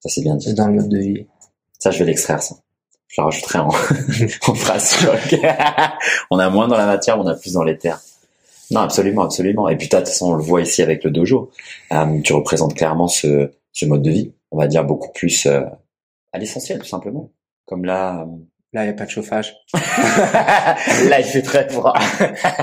Ça 0.00 0.08
c'est 0.08 0.22
bien 0.22 0.36
dit. 0.36 0.50
Et 0.50 0.54
dans 0.54 0.68
le 0.68 0.74
mode 0.74 0.88
de 0.88 0.98
vie. 0.98 1.26
Ça, 1.78 1.90
je 1.90 1.98
vais 1.98 2.06
l'extraire 2.06 2.42
ça 2.42 2.56
je 3.08 3.20
la 3.20 3.24
rajouterai 3.24 3.58
en, 3.58 3.68
en 4.48 4.54
phrase 4.54 4.94
choc. 4.96 5.36
on 6.30 6.38
a 6.38 6.50
moins 6.50 6.68
dans 6.68 6.76
la 6.76 6.86
matière, 6.86 7.18
on 7.18 7.26
a 7.26 7.34
plus 7.34 7.54
dans 7.54 7.64
terres. 7.76 8.00
Non, 8.70 8.80
absolument, 8.80 9.22
absolument. 9.22 9.68
Et 9.68 9.76
puis, 9.76 9.88
de 9.88 9.96
toute 9.96 10.06
façon, 10.06 10.32
on 10.32 10.34
le 10.34 10.42
voit 10.42 10.60
ici 10.60 10.82
avec 10.82 11.04
le 11.04 11.10
dojo. 11.10 11.50
Euh, 11.92 12.20
tu 12.22 12.32
représentes 12.32 12.74
clairement 12.74 13.08
ce, 13.08 13.50
ce 13.72 13.86
mode 13.86 14.02
de 14.02 14.10
vie. 14.10 14.32
On 14.50 14.58
va 14.58 14.66
dire 14.66 14.84
beaucoup 14.84 15.12
plus 15.12 15.46
euh, 15.46 15.62
à 16.32 16.38
l'essentiel, 16.38 16.78
tout 16.78 16.86
simplement. 16.86 17.30
Comme 17.64 17.84
là. 17.84 18.26
Là, 18.76 18.82
il 18.82 18.88
n'y 18.88 18.92
a 18.92 18.94
pas 18.94 19.06
de 19.06 19.10
chauffage. 19.10 19.56
là, 21.08 21.18
il 21.18 21.24
fait 21.24 21.40
très 21.40 21.66
froid. 21.66 21.94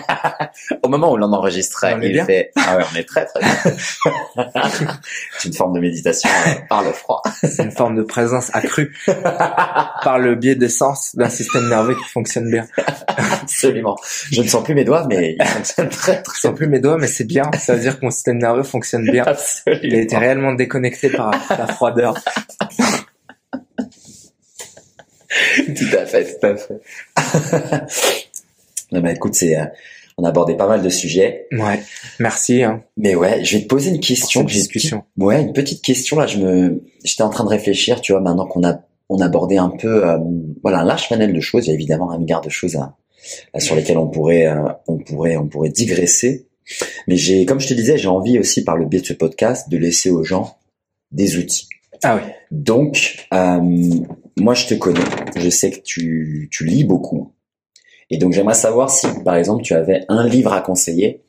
Au 0.84 0.88
moment 0.88 1.12
où 1.12 1.18
l'on 1.18 1.34
enregistrait, 1.34 1.98
il 2.04 2.12
bien. 2.12 2.24
fait. 2.24 2.52
Ah 2.56 2.78
ouais, 2.78 2.84
on 2.94 2.96
est 2.96 3.04
très 3.04 3.26
très 3.26 3.40
bien. 3.40 3.50
C'est 5.40 5.48
une 5.48 5.56
forme 5.56 5.74
de 5.74 5.80
méditation 5.80 6.30
euh, 6.30 6.52
par 6.70 6.84
le 6.84 6.92
froid. 6.92 7.24
C'est 7.42 7.64
une 7.64 7.72
forme 7.72 7.96
de 7.96 8.04
présence 8.04 8.52
accrue 8.54 8.96
par 10.04 10.20
le 10.20 10.36
biais 10.36 10.54
des 10.54 10.70
sens 10.70 11.16
d'un 11.16 11.30
système 11.30 11.68
nerveux 11.68 11.96
qui 11.96 12.08
fonctionne 12.08 12.52
bien. 12.52 12.68
Absolument. 13.18 13.98
Je 14.32 14.44
ne 14.44 14.48
sens 14.48 14.64
plus 14.64 14.76
mes 14.76 14.84
doigts, 14.84 15.08
mais 15.10 15.36
ils 15.40 15.44
fonctionnent 15.44 15.90
très 15.90 16.22
très. 16.22 16.36
Je 16.36 16.42
sens 16.42 16.56
plus 16.56 16.68
mes 16.68 16.80
doigts, 16.80 17.00
mais 17.00 17.08
c'est 17.08 17.24
bien. 17.24 17.50
Ça 17.58 17.74
veut 17.74 17.82
dire 17.82 18.00
que 18.00 18.06
mon 18.06 18.12
système 18.12 18.38
nerveux 18.38 18.62
fonctionne 18.62 19.10
bien. 19.10 19.24
Absolument. 19.24 19.82
Il 19.84 19.96
a 19.96 19.98
été 19.98 20.16
réellement 20.16 20.54
déconnecté 20.54 21.10
par 21.10 21.32
la 21.50 21.66
froideur. 21.66 22.14
tout 25.76 25.98
à 25.98 26.06
fait, 26.06 26.40
tout 26.40 26.46
à 26.46 26.56
fait. 26.56 27.90
bah 28.92 29.12
écoute, 29.12 29.36
c'est 29.36 29.58
euh, 29.58 29.66
on 30.18 30.24
a 30.24 30.30
abordé 30.30 30.56
pas 30.56 30.68
mal 30.68 30.82
de 30.82 30.90
sujets. 30.90 31.48
Ouais, 31.52 31.82
merci. 32.20 32.64
Hein. 32.64 32.84
Mais 32.98 33.16
ouais, 33.16 33.44
je 33.44 33.58
vais 33.58 33.64
te 33.64 33.68
poser 33.68 33.90
une 33.90 34.00
question. 34.00 34.44
discussion. 34.44 35.04
Ouais, 35.18 35.42
une 35.42 35.54
petite 35.54 35.82
question 35.82 36.20
là. 36.20 36.28
Je 36.28 36.38
me, 36.38 36.84
j'étais 37.04 37.24
en 37.24 37.30
train 37.30 37.44
de 37.44 37.50
réfléchir, 37.50 38.02
tu 38.02 38.12
vois, 38.12 38.22
maintenant 38.22 38.46
qu'on 38.46 38.64
a 38.64 38.82
on 39.10 39.20
a 39.20 39.26
abordé 39.26 39.58
un 39.58 39.70
peu, 39.70 40.08
euh, 40.08 40.18
voilà, 40.62 40.80
un 40.80 40.86
large 40.86 41.08
panel 41.10 41.34
de 41.34 41.40
choses. 41.40 41.66
Il 41.66 41.70
y 41.70 41.72
a 41.72 41.76
évidemment 41.76 42.12
un 42.12 42.18
milliard 42.18 42.42
de 42.42 42.50
choses 42.50 42.76
à, 42.76 43.60
sur 43.60 43.76
lesquelles 43.76 43.98
on 43.98 44.08
pourrait, 44.08 44.48
euh, 44.48 44.70
on 44.88 44.98
pourrait, 44.98 45.38
on 45.38 45.48
pourrait 45.48 45.70
digresser. 45.70 46.48
Mais 47.08 47.16
j'ai, 47.16 47.46
comme 47.46 47.60
je 47.60 47.68
te 47.68 47.74
disais, 47.74 47.98
j'ai 47.98 48.08
envie 48.08 48.40
aussi 48.40 48.64
par 48.64 48.78
le 48.78 48.86
biais 48.86 49.02
de 49.02 49.06
ce 49.06 49.14
podcast 49.14 49.70
de 49.70 49.78
laisser 49.78 50.10
aux 50.10 50.24
gens 50.24 50.58
des 51.12 51.38
outils. 51.38 51.68
Ah 52.04 52.16
oui. 52.16 52.32
Donc, 52.52 53.28
euh, 53.34 53.60
moi, 54.38 54.54
je 54.54 54.68
te 54.68 54.74
connais. 54.74 55.00
Je 55.36 55.50
sais 55.50 55.72
que 55.72 55.80
tu, 55.80 56.50
tu 56.52 56.66
lis 56.66 56.84
beaucoup. 56.84 57.34
Et 58.10 58.18
donc, 58.18 58.34
j'aimerais 58.34 58.54
savoir 58.54 58.90
si, 58.90 59.08
par 59.24 59.36
exemple, 59.36 59.64
tu 59.64 59.74
avais 59.74 60.06
un 60.10 60.28
livre 60.28 60.54
à 60.54 60.62
conseiller 60.62 61.22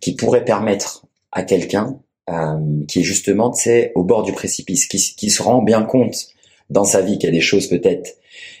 qui 0.00 0.14
pourrait 0.14 0.44
permettre 0.44 1.06
à 1.32 1.42
quelqu'un 1.42 1.98
euh, 2.30 2.84
qui 2.86 3.00
est 3.00 3.04
justement, 3.04 3.50
tu 3.50 3.62
sais, 3.62 3.92
au 3.94 4.04
bord 4.04 4.22
du 4.22 4.32
précipice, 4.32 4.86
qui, 4.86 4.98
qui 4.98 5.30
se 5.30 5.42
rend 5.42 5.62
bien 5.62 5.82
compte 5.82 6.28
dans 6.70 6.84
sa 6.84 7.00
vie 7.00 7.18
qu'il 7.18 7.28
y 7.28 7.32
a 7.32 7.34
des 7.34 7.40
choses 7.40 7.66
peut-être 7.68 8.16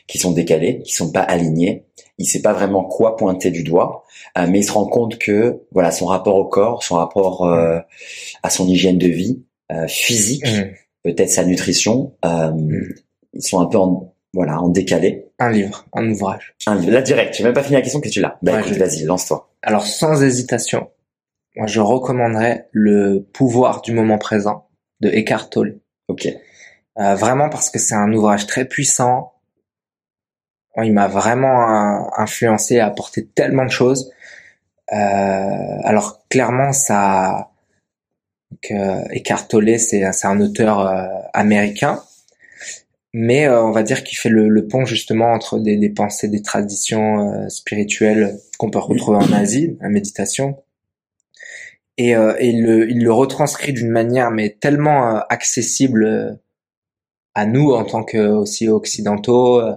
qui 0.06 0.18
sont 0.18 0.32
décalées, 0.32 0.80
qui 0.82 0.92
sont 0.94 1.12
pas 1.12 1.20
alignées. 1.20 1.84
Il 2.16 2.26
sait 2.26 2.40
pas 2.42 2.54
vraiment 2.54 2.82
quoi 2.82 3.16
pointer 3.16 3.50
du 3.50 3.62
doigt, 3.62 4.04
euh, 4.38 4.46
mais 4.48 4.60
il 4.60 4.64
se 4.64 4.72
rend 4.72 4.86
compte 4.86 5.18
que 5.18 5.60
voilà 5.70 5.92
son 5.92 6.06
rapport 6.06 6.36
au 6.36 6.46
corps, 6.46 6.82
son 6.82 6.96
rapport 6.96 7.44
euh, 7.46 7.78
à 8.42 8.50
son 8.50 8.66
hygiène 8.66 8.98
de 8.98 9.06
vie 9.06 9.42
euh, 9.70 9.86
physique, 9.86 10.46
Mmh. 10.46 10.64
peut-être 11.04 11.30
sa 11.30 11.44
nutrition, 11.44 12.14
euh, 12.24 12.50
Mm. 12.50 12.94
Ils 13.38 13.42
sont 13.42 13.60
un 13.60 13.66
peu 13.66 13.78
en 13.78 14.12
voilà 14.34 14.60
en 14.60 14.68
décalé. 14.68 15.30
Un 15.38 15.50
livre, 15.50 15.86
un 15.94 16.06
ouvrage. 16.10 16.54
Un 16.66 16.74
livre, 16.74 16.92
là 16.92 17.00
direct, 17.00 17.34
j'ai 17.34 17.44
même 17.44 17.54
pas 17.54 17.62
fini 17.62 17.76
la 17.76 17.82
question 17.82 18.00
que 18.02 18.08
tu 18.10 18.20
l'as. 18.20 18.36
Bah 18.42 18.52
Ouais, 18.52 18.60
écoute, 18.60 18.74
je- 18.74 18.78
vas-y, 18.78 19.04
lance-toi. 19.04 19.48
Alors 19.62 19.86
sans 19.86 20.22
hésitation, 20.22 20.90
moi 21.56 21.66
je 21.66 21.80
recommanderais 21.80 22.68
Le 22.72 23.20
pouvoir 23.32 23.80
du 23.82 23.92
moment 23.92 24.18
présent 24.18 24.68
de 25.00 25.08
Eckhart 25.08 25.48
Tolle. 25.48 25.80
Ok. 26.08 26.28
Euh, 26.98 27.14
vraiment 27.14 27.48
parce 27.48 27.70
que 27.70 27.78
c'est 27.78 27.94
un 27.94 28.12
ouvrage 28.12 28.46
très 28.46 28.64
puissant. 28.66 29.32
Moi, 30.76 30.86
Il 30.86 30.92
m'a 30.92 31.08
vraiment 31.08 31.62
euh, 31.62 32.00
influencé 32.18 32.74
et 32.76 32.80
apporté 32.80 33.26
tellement 33.26 33.64
de 33.64 33.70
choses. 33.70 34.12
Euh, 34.92 34.96
alors 35.84 36.20
clairement, 36.28 36.72
ça, 36.72 37.50
que 38.62 39.12
Eckhart 39.14 39.48
Tolle, 39.48 39.78
c'est 39.78 40.10
c'est 40.12 40.26
un 40.26 40.40
auteur 40.40 40.80
euh, 40.80 41.06
américain, 41.34 42.02
mais 43.12 43.46
euh, 43.46 43.62
on 43.64 43.70
va 43.72 43.82
dire 43.82 44.04
qu'il 44.04 44.18
fait 44.18 44.28
le, 44.28 44.48
le 44.48 44.66
pont 44.66 44.84
justement 44.84 45.32
entre 45.32 45.58
des, 45.58 45.76
des 45.76 45.90
pensées, 45.90 46.28
des 46.28 46.42
traditions 46.42 47.32
euh, 47.32 47.48
spirituelles 47.48 48.38
qu'on 48.58 48.70
peut 48.70 48.78
retrouver 48.78 49.18
en 49.18 49.32
Asie, 49.32 49.76
la 49.80 49.88
méditation, 49.88 50.58
et, 51.96 52.14
euh, 52.16 52.34
et 52.38 52.48
il, 52.50 52.62
le, 52.62 52.90
il 52.90 53.02
le 53.02 53.12
retranscrit 53.12 53.72
d'une 53.72 53.90
manière 53.90 54.30
mais 54.30 54.56
tellement 54.60 55.16
euh, 55.16 55.20
accessible 55.30 56.04
euh, 56.04 56.32
à 57.34 57.46
nous 57.46 57.70
en 57.72 57.84
tant 57.84 58.04
que 58.04 58.18
aussi 58.28 58.68
occidentaux, 58.68 59.60
euh, 59.60 59.74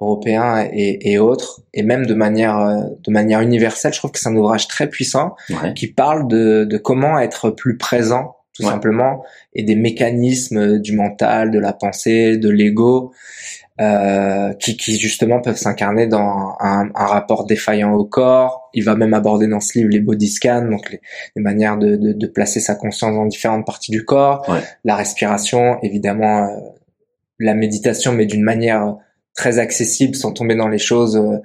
européens 0.00 0.66
et, 0.72 1.12
et 1.12 1.18
autres, 1.18 1.60
et 1.74 1.82
même 1.82 2.06
de 2.06 2.14
manière 2.14 2.58
euh, 2.58 2.82
de 3.04 3.10
manière 3.10 3.42
universelle. 3.42 3.92
Je 3.92 3.98
trouve 3.98 4.12
que 4.12 4.18
c'est 4.18 4.30
un 4.30 4.36
ouvrage 4.36 4.66
très 4.66 4.88
puissant 4.88 5.36
Ouais. 5.50 5.74
qui 5.74 5.88
parle 5.88 6.26
de, 6.26 6.64
de 6.64 6.78
comment 6.78 7.18
être 7.18 7.50
plus 7.50 7.76
présent, 7.76 8.36
tout 8.52 8.64
Ouais. 8.64 8.68
simplement, 8.70 9.24
et 9.54 9.62
des 9.62 9.76
mécanismes 9.76 10.78
du 10.78 10.94
mental, 10.96 11.50
de 11.50 11.58
la 11.58 11.72
pensée, 11.72 12.36
de 12.36 12.48
l'ego, 12.50 13.12
euh, 13.80 14.52
qui, 14.54 14.76
qui 14.76 14.98
justement 14.98 15.40
peuvent 15.40 15.56
s'incarner 15.56 16.06
dans 16.06 16.56
un, 16.60 16.90
un 16.94 17.06
rapport 17.06 17.46
défaillant 17.46 17.94
au 17.94 18.04
corps. 18.04 18.68
Il 18.74 18.84
va 18.84 18.94
même 18.94 19.14
aborder 19.14 19.46
dans 19.46 19.60
ce 19.60 19.78
livre 19.78 19.90
les 19.90 20.00
body 20.00 20.28
scans, 20.28 20.68
donc 20.68 20.90
les, 20.90 21.00
les 21.36 21.42
manières 21.42 21.78
de, 21.78 21.96
de, 21.96 22.12
de 22.12 22.26
placer 22.26 22.60
sa 22.60 22.74
conscience 22.74 23.14
dans 23.14 23.24
différentes 23.24 23.64
parties 23.64 23.90
du 23.90 24.04
corps, 24.04 24.44
Ouais. 24.48 24.60
la 24.84 24.96
respiration, 24.96 25.78
évidemment, 25.82 26.44
euh, 26.48 26.56
la 27.38 27.54
méditation, 27.54 28.12
mais 28.12 28.26
d'une 28.26 28.42
manière 28.42 28.96
très 29.34 29.58
accessible, 29.58 30.14
sans 30.14 30.32
tomber 30.32 30.56
dans 30.56 30.68
les 30.68 30.76
choses 30.78 31.16
euh, 31.16 31.38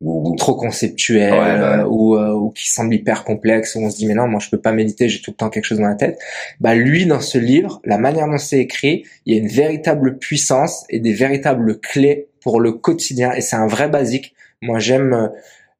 Ou- 0.00 0.30
ou- 0.30 0.36
trop 0.36 0.54
conceptuelles 0.54 1.32
Ouais, 1.32 1.38
ouais. 1.38 1.44
euh, 1.80 1.84
ou, 1.86 2.16
euh, 2.16 2.32
ou 2.32 2.50
qui 2.50 2.70
semblent 2.70 2.94
hyper 2.94 3.22
complexes, 3.24 3.74
où 3.74 3.80
on 3.80 3.90
se 3.90 3.96
dit 3.98 4.06
mais 4.06 4.14
non, 4.14 4.26
moi 4.28 4.40
je 4.40 4.48
peux 4.48 4.58
pas 4.60 4.72
méditer, 4.72 5.10
j'ai 5.10 5.20
tout 5.20 5.30
le 5.32 5.36
temps 5.36 5.50
quelque 5.50 5.66
chose 5.66 5.78
dans 5.78 5.88
la 5.88 5.94
tête. 5.94 6.18
Bah 6.58 6.74
lui, 6.74 7.04
dans 7.04 7.20
ce 7.20 7.36
livre, 7.36 7.82
la 7.84 7.98
manière 7.98 8.26
dont 8.26 8.38
c'est 8.38 8.60
écrit, 8.60 9.04
il 9.26 9.34
y 9.34 9.38
a 9.38 9.42
une 9.42 9.48
véritable 9.48 10.16
puissance 10.18 10.84
et 10.88 11.00
des 11.00 11.12
véritables 11.12 11.80
clés 11.80 12.28
pour 12.40 12.60
le 12.60 12.72
quotidien, 12.72 13.32
et 13.32 13.42
c'est 13.42 13.56
un 13.56 13.66
vrai 13.66 13.88
basique. 13.90 14.34
Moi 14.62 14.78
j'aime, 14.78 15.12
euh, 15.12 15.28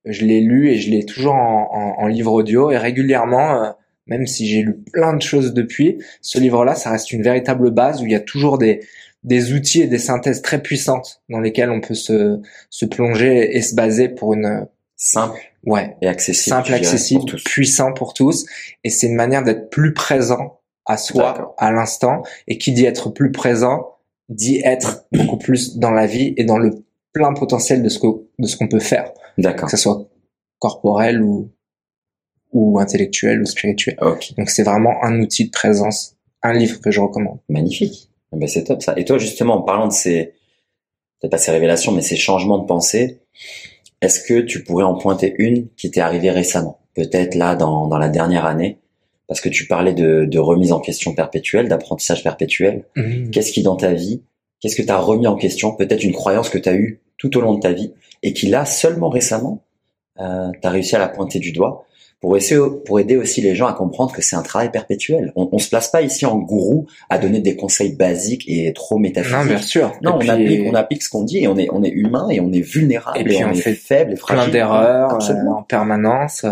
je 0.05 0.27
l'ai 0.27 0.41
lu 0.41 0.69
et 0.71 0.77
je 0.77 0.91
l'ai 0.91 1.07
toujours 1.07 1.35
en, 1.35 1.71
en- 1.99 2.03
en 2.03 2.07
livre 2.07 2.33
audio, 2.33 2.71
et 2.71 2.77
régulièrement, 2.77 3.75
même 4.07 4.27
si 4.27 4.47
j'ai 4.47 4.61
lu 4.61 4.75
plein 4.93 5.15
de 5.15 5.23
choses 5.23 5.55
depuis, 5.55 5.97
ce 6.21 6.39
livre-là, 6.39 6.75
ça 6.75 6.91
reste 6.91 7.11
une 7.13 7.23
véritable 7.23 7.71
base 7.71 8.03
où 8.03 8.07
il 8.07 8.13
y 8.13 8.17
a 8.17 8.21
toujours 8.21 8.59
des 8.59 8.81
des 9.23 9.53
outils 9.53 9.83
et 9.83 9.87
des 9.87 9.99
synthèses 9.99 10.43
très 10.43 10.63
puissantes 10.63 11.23
dans 11.29 11.41
lesquelles 11.41 11.71
on 11.71 11.81
peut 11.81 11.95
se, 11.95 12.41
se 12.71 12.87
plonger 12.87 13.57
et 13.57 13.63
se 13.63 13.75
baser 13.75 14.09
pour 14.09 14.35
une 14.35 14.67
Simple 15.03 15.41
ouais 15.65 15.97
et 16.03 16.09
accessible. 16.09 16.57
simple 16.57 16.75
accessible 16.75 17.25
pour 17.25 17.41
puissant 17.43 17.95
pour 17.95 18.13
tous 18.13 18.45
et 18.85 18.91
c'est 18.91 19.07
une 19.07 19.15
manière 19.15 19.43
d'être 19.43 19.71
plus 19.71 19.95
présent 19.95 20.61
à 20.85 20.99
soi 20.99 21.55
à 21.57 21.73
l'instant 21.73 22.23
et 22.49 22.59
qui 22.59 22.73
dit 22.73 22.85
être 22.85 23.09
plus 23.09 23.33
présent 23.33 23.97
dit 24.29 24.61
être 24.63 25.07
beaucoup 25.13 25.39
plus 25.39 25.79
dans 25.79 25.91
la 25.91 26.05
vie 26.07 26.35
et 26.37 26.45
dans 26.45 26.59
le 26.59 26.85
plein 27.15 27.33
potentiel 27.33 27.83
de 27.83 27.89
ce 27.89 27.99
que 27.99 28.07
de 28.39 28.47
ce 28.47 28.59
qu'on 28.59 28.69
peut 28.69 28.79
faire 28.79 29.11
D'accord. 29.39 29.71
que 29.71 29.71
ce 29.71 29.83
soit 29.83 30.07
corporel 30.59 31.23
ou 31.23 31.51
ou 32.53 32.79
intellectuel 32.79 33.41
ou 33.41 33.47
spirituel 33.47 33.97
Ok. 34.03 34.35
donc 34.37 34.51
c'est 34.51 34.65
vraiment 34.65 35.03
un 35.03 35.19
outil 35.21 35.47
de 35.47 35.51
présence 35.51 36.17
un 36.43 36.53
livre 36.53 36.79
que 36.81 36.91
je 36.91 37.01
recommande 37.01 37.39
Magnifique. 37.49 38.10
Ben 38.33 38.49
c'est 38.49 38.65
top 38.65 38.83
ça. 38.83 38.95
Et 38.97 39.05
toi 39.05 39.19
justement, 39.19 39.57
en 39.57 39.63
parlant 39.63 39.89
de 39.89 39.93
ces, 39.93 40.35
peut-être 41.21 41.33
pas 41.33 41.39
ces 41.39 41.51
révélations, 41.51 41.93
mais 41.93 42.03
ces 42.03 42.17
changements 42.17 42.59
de 42.59 42.67
pensée, 42.67 43.21
est-ce 44.01 44.21
que 44.21 44.41
tu 44.41 44.63
pourrais 44.63 44.85
en 44.85 44.95
pointer 44.95 45.35
une 45.39 45.69
qui 45.77 45.91
t'est 45.91 46.01
arrivée 46.01 46.31
récemment, 46.31 46.81
peut-être 46.95 47.35
là 47.35 47.55
dans, 47.57 47.87
dans 47.87 47.99
la 47.99 48.09
dernière 48.09 48.47
année, 48.47 48.79
parce 49.27 49.41
que 49.41 49.49
tu 49.49 49.67
parlais 49.67 49.93
de, 49.93 50.25
de 50.25 50.39
remise 50.39 50.73
en 50.73 50.81
question 50.81 51.15
perpétuelle, 51.15 51.69
d'apprentissage 51.69 52.23
perpétuel. 52.25 52.85
Mhm. 52.97 53.31
Qu'est-ce 53.31 53.53
qui 53.53 53.63
dans 53.63 53.77
ta 53.77 53.93
vie, 53.93 54.23
qu'est-ce 54.61 54.77
que 54.77 54.83
tu 54.83 54.91
as 54.91 54.99
remis 54.99 55.27
en 55.27 55.37
question, 55.37 55.75
peut-être 55.75 56.03
une 56.03 56.13
croyance 56.13 56.49
que 56.49 56.59
tu 56.59 56.69
as 56.69 56.75
eue 56.75 57.01
tout 57.19 57.37
au 57.37 57.41
long 57.41 57.55
de 57.55 57.61
ta 57.61 57.73
vie 57.73 57.93
et 58.23 58.33
qui 58.33 58.47
là 58.47 58.65
seulement 58.65 59.09
récemment, 59.09 59.63
euh, 60.19 60.51
tu 60.61 60.67
as 60.67 60.71
réussi 60.71 60.97
à 60.97 60.99
la 60.99 61.09
pointer 61.09 61.39
du 61.39 61.53
doigt 61.53 61.87
pour 62.21 62.37
essayer, 62.37 62.61
pour 62.85 63.01
aider 63.01 63.17
aussi 63.17 63.41
les 63.41 63.55
gens 63.55 63.67
à 63.67 63.73
comprendre 63.73 64.13
que 64.13 64.21
c'est 64.21 64.37
un 64.37 64.43
travail 64.43 64.71
perpétuel. 64.71 65.33
On, 65.37 65.49
on 65.53 65.59
se 65.59 65.69
place 65.71 65.89
pas 65.89 66.03
ici 66.03 66.27
en 66.27 66.37
gourou 66.37 66.87
à 67.09 67.17
donner 67.19 67.41
des 67.41 67.57
conseils 67.57 67.95
basiques 67.97 68.45
et 68.47 68.73
trop 68.75 68.99
métaphysiques. 68.99 69.39
non 69.39 69.45
bien 69.47 69.59
sûr 69.59 69.93
Non, 70.03 70.11
Et 70.11 70.15
on 70.15 70.19
puis- 70.19 70.31
applique, 70.31 70.61
on 70.67 70.75
applique 70.75 71.03
ce 71.03 71.09
qu'on 71.09 71.25
dit 71.25 71.39
et 71.39 71.49
on 71.49 71.57
est, 71.57 71.69
on 71.73 71.83
est 71.83 71.89
humain 71.91 72.29
et 72.31 72.41
on 72.41 72.53
est 72.53 72.61
vulnérable 72.61 73.17
Et 73.19 73.23
et, 73.23 73.25
puis 73.25 73.45
on, 73.45 73.49
on 73.49 73.53
est 73.53 73.57
fait 73.57 73.75
faible 73.75 74.13
et 74.13 74.17
plein 74.17 74.37
fragile. 74.37 74.53
d'erreurs 74.53 75.15
euh, 75.31 75.47
en 75.51 75.63
permanence 75.63 76.45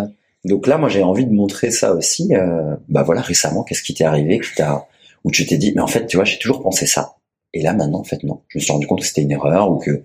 Donc 0.44 0.66
là, 0.66 0.78
moi, 0.78 0.88
j'ai 0.88 1.02
envie 1.02 1.26
de 1.26 1.32
montrer 1.32 1.70
ça 1.70 1.92
aussi. 1.92 2.34
Euh, 2.34 2.74
bah 2.88 3.02
voilà, 3.02 3.20
récemment, 3.20 3.62
qu'est-ce 3.62 3.82
qui 3.82 3.92
t'est 3.92 4.04
arrivé, 4.04 4.40
qui 4.40 4.54
t'a, 4.56 4.86
où 5.24 5.30
tu 5.30 5.44
t'es 5.46 5.58
dit, 5.58 5.72
mais 5.74 5.82
en 5.82 5.86
fait, 5.86 6.06
tu 6.06 6.16
vois, 6.16 6.24
j'ai 6.24 6.38
toujours 6.38 6.62
pensé 6.62 6.86
ça. 6.86 7.16
Et 7.52 7.60
là, 7.60 7.74
maintenant, 7.74 8.00
en 8.00 8.04
fait, 8.04 8.22
non. 8.24 8.40
Je 8.48 8.58
me 8.58 8.62
suis 8.62 8.72
rendu 8.72 8.86
compte 8.86 9.00
que 9.00 9.06
c'était 9.06 9.22
une 9.22 9.32
erreur 9.32 9.70
ou 9.70 9.76
que, 9.78 10.02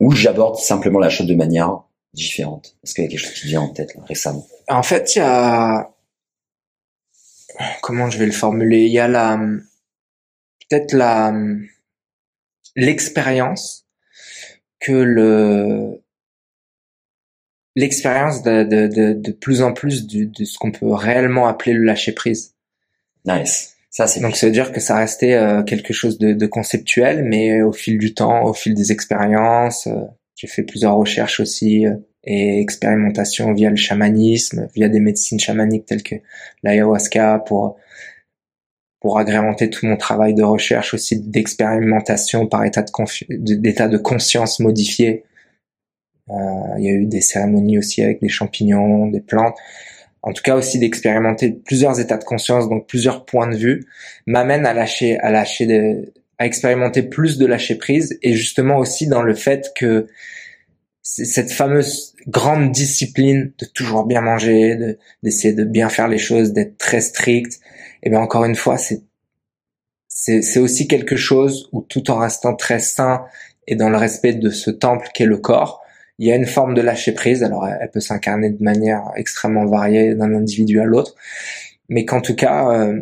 ou 0.00 0.12
j'aborde 0.12 0.56
simplement 0.56 0.98
la 0.98 1.08
chose 1.08 1.26
de 1.26 1.34
manière 1.34 1.80
différente. 2.16 2.76
Est-ce 2.82 2.94
qu'il 2.94 3.04
y 3.04 3.06
a 3.06 3.10
quelque 3.10 3.20
chose 3.20 3.34
qui 3.34 3.42
te 3.42 3.46
vient 3.46 3.60
en 3.60 3.68
tête 3.68 3.94
là, 3.94 4.02
récemment? 4.08 4.46
En 4.68 4.82
fait, 4.82 5.14
il 5.14 5.18
y 5.20 5.22
a 5.22 5.92
comment 7.82 8.10
je 8.10 8.18
vais 8.18 8.26
le 8.26 8.32
formuler? 8.32 8.86
Il 8.86 8.92
y 8.92 8.98
a 8.98 9.06
la 9.06 9.38
peut-être 10.68 10.92
la 10.92 11.32
l'expérience 12.74 13.86
que 14.80 14.92
le 14.92 16.02
l'expérience 17.76 18.42
de, 18.42 18.64
de, 18.64 18.86
de, 18.86 19.12
de 19.12 19.32
plus 19.32 19.62
en 19.62 19.72
plus 19.74 20.06
de, 20.06 20.24
de 20.24 20.44
ce 20.44 20.58
qu'on 20.58 20.72
peut 20.72 20.92
réellement 20.92 21.46
appeler 21.46 21.74
le 21.74 21.84
lâcher 21.84 22.12
prise. 22.12 22.54
Nice. 23.26 23.74
Ça, 23.90 24.06
c'est 24.06 24.20
Donc, 24.20 24.36
ça 24.36 24.46
veut 24.46 24.52
dire 24.52 24.72
que 24.72 24.80
ça 24.80 24.96
restait 24.96 25.34
euh, 25.34 25.62
quelque 25.62 25.92
chose 25.92 26.18
de, 26.18 26.32
de 26.32 26.46
conceptuel, 26.46 27.22
mais 27.24 27.62
au 27.62 27.72
fil 27.72 27.98
du 27.98 28.14
temps, 28.14 28.44
au 28.44 28.52
fil 28.52 28.74
des 28.74 28.92
expériences, 28.92 29.86
euh, 29.86 30.04
j'ai 30.36 30.46
fait 30.46 30.62
plusieurs 30.62 30.94
recherches 30.94 31.40
aussi 31.40 31.86
euh, 31.86 31.96
et 32.24 32.60
expérimentations 32.60 33.52
via 33.52 33.70
le 33.70 33.76
chamanisme, 33.76 34.68
via 34.74 34.88
des 34.88 35.00
médecines 35.00 35.40
chamaniques 35.40 35.86
telles 35.86 36.02
que 36.02 36.16
l'ayahuasca 36.62 37.42
pour 37.46 37.76
pour 39.00 39.18
agrémenter 39.18 39.70
tout 39.70 39.86
mon 39.86 39.96
travail 39.96 40.34
de 40.34 40.42
recherche 40.42 40.94
aussi 40.94 41.20
d'expérimentation 41.20 42.46
par 42.46 42.64
état 42.64 42.82
de 42.82 43.54
d'état 43.54 43.88
de 43.88 43.98
conscience 43.98 44.60
modifié. 44.60 45.24
Euh, 46.30 46.34
il 46.78 46.84
y 46.84 46.88
a 46.88 46.92
eu 46.92 47.06
des 47.06 47.20
cérémonies 47.20 47.78
aussi 47.78 48.02
avec 48.02 48.20
des 48.20 48.28
champignons, 48.28 49.06
des 49.06 49.20
plantes 49.20 49.56
en 50.26 50.32
tout 50.32 50.42
cas 50.42 50.56
aussi 50.56 50.80
d'expérimenter 50.80 51.52
plusieurs 51.52 52.00
états 52.00 52.16
de 52.16 52.24
conscience, 52.24 52.68
donc 52.68 52.88
plusieurs 52.88 53.24
points 53.24 53.46
de 53.46 53.56
vue, 53.56 53.86
m'amène 54.26 54.66
à 54.66 54.74
lâcher, 54.74 55.16
à 55.20 55.30
lâcher, 55.30 55.66
de, 55.66 56.12
à 56.38 56.46
expérimenter 56.46 57.02
plus 57.02 57.38
de 57.38 57.46
lâcher 57.46 57.76
prise, 57.76 58.18
et 58.22 58.34
justement 58.34 58.78
aussi 58.78 59.06
dans 59.06 59.22
le 59.22 59.34
fait 59.34 59.72
que 59.74 60.06
cette 61.02 61.52
fameuse 61.52 62.14
grande 62.26 62.72
discipline 62.72 63.52
de 63.58 63.64
toujours 63.66 64.06
bien 64.06 64.20
manger, 64.20 64.74
de 64.74 64.98
d'essayer 65.22 65.54
de 65.54 65.64
bien 65.64 65.88
faire 65.88 66.08
les 66.08 66.18
choses, 66.18 66.52
d'être 66.52 66.76
très 66.78 67.00
strict. 67.00 67.54
Et 68.02 68.08
eh 68.08 68.10
bien 68.10 68.20
encore 68.20 68.44
une 68.44 68.56
fois, 68.56 68.76
c'est 68.76 69.02
c'est 70.08 70.58
aussi 70.58 70.88
quelque 70.88 71.16
chose 71.16 71.68
où 71.72 71.82
tout 71.82 72.10
en 72.10 72.18
restant 72.18 72.56
très 72.56 72.78
sain 72.80 73.24
et 73.66 73.76
dans 73.76 73.90
le 73.90 73.96
respect 73.96 74.32
de 74.32 74.50
ce 74.50 74.70
temple 74.70 75.08
qu'est 75.14 75.26
le 75.26 75.36
corps, 75.36 75.82
il 76.18 76.26
y 76.26 76.32
a 76.32 76.36
une 76.36 76.46
forme 76.46 76.74
de 76.74 76.80
lâcher 76.80 77.12
prise. 77.12 77.42
Alors 77.42 77.66
elle, 77.68 77.90
peut 77.90 78.00
s'incarner 78.00 78.50
de 78.50 78.62
manière 78.62 79.02
extrêmement 79.16 79.66
variée 79.66 80.14
d'un 80.14 80.34
individu 80.34 80.80
à 80.80 80.84
l'autre, 80.84 81.14
mais 81.88 82.04
qu'en 82.04 82.20
tout 82.20 82.34
cas, 82.34 82.70
euh, 82.70 83.00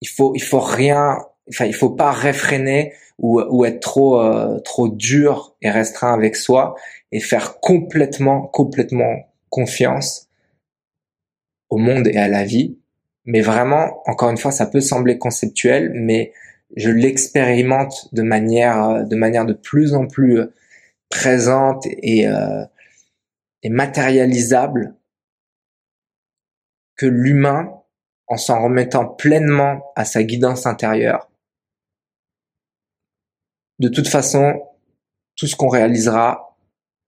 il 0.00 0.08
faut 0.08 0.34
il 0.34 0.42
faut 0.42 0.60
rien, 0.60 1.18
enfin 1.48 1.66
il 1.66 1.74
faut 1.74 1.90
pas 1.90 2.12
réfréner 2.12 2.92
ou, 3.18 3.64
être 3.64 3.80
trop 3.80 4.20
euh, 4.20 4.58
trop 4.60 4.88
dur 4.88 5.56
et 5.62 5.70
restreint 5.70 6.12
avec 6.12 6.36
soi 6.36 6.74
et 7.12 7.20
faire 7.20 7.60
complètement 7.60 8.42
complètement 8.42 9.32
confiance 9.48 10.28
au 11.70 11.78
monde 11.78 12.08
et 12.08 12.18
à 12.18 12.28
la 12.28 12.44
vie. 12.44 12.78
Mais 13.24 13.40
vraiment, 13.40 14.02
encore 14.06 14.30
une 14.30 14.36
fois, 14.36 14.52
ça 14.52 14.66
peut 14.66 14.80
sembler 14.80 15.18
conceptuel, 15.18 15.90
mais 15.94 16.32
je 16.76 16.90
l'expérimente 16.90 18.14
de 18.14 18.22
manière 18.22 19.04
de 19.06 19.16
manière 19.16 19.46
de 19.46 19.54
plus 19.54 19.94
en 19.94 20.06
plus 20.06 20.42
présente 21.08 21.86
et, 21.86 22.28
euh, 22.28 22.64
et 23.62 23.70
matérialisable 23.70 24.94
que 26.96 27.06
l'humain, 27.06 27.72
en 28.28 28.36
s'en 28.36 28.62
remettant 28.62 29.06
pleinement 29.06 29.92
à 29.94 30.04
sa 30.04 30.24
guidance 30.24 30.66
intérieure, 30.66 31.25
de 33.78 33.88
toute 33.88 34.08
façon, 34.08 34.62
tout 35.36 35.46
ce 35.46 35.56
qu'on 35.56 35.68
réalisera, 35.68 36.56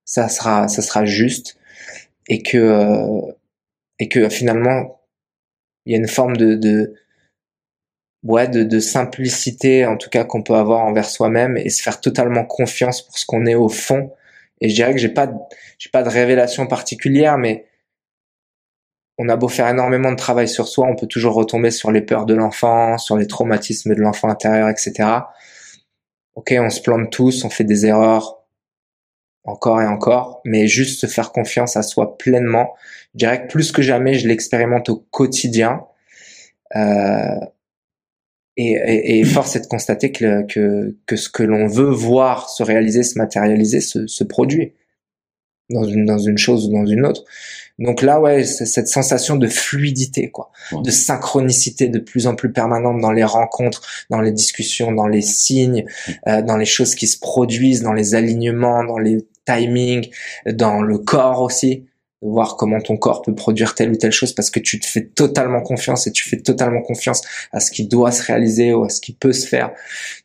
ça 0.05 0.29
sera, 0.29 0.69
ça 0.69 0.83
sera 0.83 1.05
juste, 1.05 1.59
et 2.29 2.43
que, 2.43 2.59
euh, 2.59 3.33
et 3.99 4.09
que 4.09 4.29
finalement, 4.29 5.01
il 5.87 5.93
y 5.93 5.95
a 5.95 5.99
une 5.99 6.09
forme 6.09 6.37
de, 6.37 6.55
de 6.55 6.95
ouais, 8.23 8.49
de, 8.49 8.63
de 8.63 8.81
simplicité, 8.81 9.87
en 9.87 9.97
tout 9.97 10.11
cas, 10.11 10.25
qu'on 10.25 10.43
peut 10.43 10.55
avoir 10.55 10.81
envers 10.85 11.09
soi-même 11.09 11.57
et 11.57 11.71
se 11.71 11.83
faire 11.83 12.01
totalement 12.01 12.45
confiance 12.45 13.03
pour 13.03 13.19
ce 13.19 13.27
qu'on 13.27 13.47
est 13.47 13.55
au 13.55 13.69
fond. 13.69 14.13
Et 14.61 14.69
je 14.69 14.75
dirais 14.75 14.93
que 14.93 14.99
j'ai 14.99 15.09
pas, 15.09 15.31
j'ai 15.79 15.91
pas 15.91 16.03
de 16.03 16.09
révélation 16.09 16.67
particulière, 16.67 17.39
mais 17.39 17.67
on 19.19 19.29
a 19.29 19.37
beau 19.37 19.49
faire 19.49 19.69
énormément 19.69 20.13
de 20.13 20.17
travail 20.17 20.49
sur 20.49 20.69
soi, 20.69 20.87
on 20.87 20.95
peut 20.95 21.07
toujours 21.07 21.35
retomber 21.35 21.71
sur 21.71 21.91
les 21.91 22.03
peurs 22.03 22.25
de 22.25 22.35
l'enfant, 22.35 22.99
sur 22.99 23.17
les 23.17 23.27
traumatismes 23.27 23.95
de 23.95 24.01
l'enfant 24.01 24.29
intérieur, 24.29 24.69
etc. 24.69 24.93
Ok, 26.39 26.55
on 26.57 26.71
se 26.71 26.81
plante 26.81 27.11
tous, 27.11 27.43
on 27.43 27.51
fait 27.51 27.65
des 27.65 27.85
erreurs 27.85 28.45
encore 29.43 29.83
et 29.83 29.87
encore, 29.87 30.41
mais 30.45 30.69
juste 30.69 31.01
se 31.01 31.09
faire 31.09 31.33
confiance 31.33 31.77
à 31.77 31.83
soi 31.83 32.17
pleinement. 32.17 32.75
Je 33.13 33.19
dirais 33.19 33.43
que 33.43 33.49
plus 33.49 33.73
que 33.73 33.83
jamais, 33.83 34.15
je 34.15 34.29
l'expérimente 34.29 34.89
au 34.89 35.05
quotidien. 35.11 35.83
Euh, 36.77 37.41
et, 38.57 39.25
force 39.25 39.57
est 39.57 39.63
de 39.63 39.67
constater 39.67 40.13
que, 40.13 40.47
que, 40.47 40.97
que 41.07 41.17
ce 41.17 41.29
que 41.29 41.43
l'on 41.43 41.67
veut 41.67 41.91
voir 41.91 42.49
se 42.49 42.63
réaliser, 42.63 43.03
se 43.03 43.19
matérialiser, 43.19 43.81
se, 43.81 44.07
se 44.07 44.23
produit 44.23 44.75
dans 45.71 45.83
une, 45.83 46.05
dans 46.05 46.19
une 46.19 46.39
chose 46.39 46.69
ou 46.69 46.73
dans 46.73 46.87
une 46.87 47.05
autre. 47.05 47.25
Donc 47.79 48.03
là, 48.03 48.21
ouais, 48.21 48.45
c'est 48.45 48.67
cette 48.67 48.89
sensation 48.89 49.37
de 49.37 49.47
fluidité, 49.47 50.31
quoi, 50.31 50.51
de 50.73 50.91
synchronicité 50.91 51.89
de 51.89 52.01
plus 52.01 52.27
en 52.27 52.35
plus 52.35 52.53
permanente 52.53 53.01
dans 53.01 53.13
les 53.13 53.25
rencontres, 53.25 53.83
dans 54.11 54.21
les 54.21 54.33
discussions, 54.33 54.91
dans 54.91 55.07
les 55.07 55.23
signes, 55.23 55.85
euh, 56.27 56.43
dans 56.43 56.57
les 56.57 56.65
choses 56.65 56.97
qui 56.97 57.07
se 57.07 57.19
produisent, 57.19 57.83
dans 57.83 57.93
les 57.93 58.17
alignements, 58.17 58.85
dans 58.85 58.99
les 58.99 59.19
timings, 59.47 60.11
dans 60.47 60.83
le 60.83 60.99
corps 60.99 61.43
aussi. 61.43 61.85
De 62.21 62.29
voir 62.29 62.57
comment 62.57 62.81
ton 62.81 62.97
corps 62.97 63.23
peut 63.23 63.37
produire 63.37 63.77
telle 63.77 63.93
ou 63.93 63.97
telle 63.97 64.11
chose 64.11 64.33
parce 64.33 64.51
que 64.51 64.59
tu 64.59 64.81
te 64.81 64.87
fais 64.87 65.05
totalement 65.05 65.61
confiance 65.61 66.09
et 66.09 66.11
tu 66.11 66.29
fais 66.29 66.39
totalement 66.39 66.83
confiance 66.83 67.23
à 67.53 67.61
ce 67.61 67.71
qui 67.71 67.87
doit 67.87 68.11
se 68.11 68.25
réaliser 68.25 68.73
ou 68.73 68.83
à 68.83 68.89
ce 68.89 69.01
qui 69.01 69.13
peut 69.13 69.33
se 69.33 69.47
faire. 69.47 69.71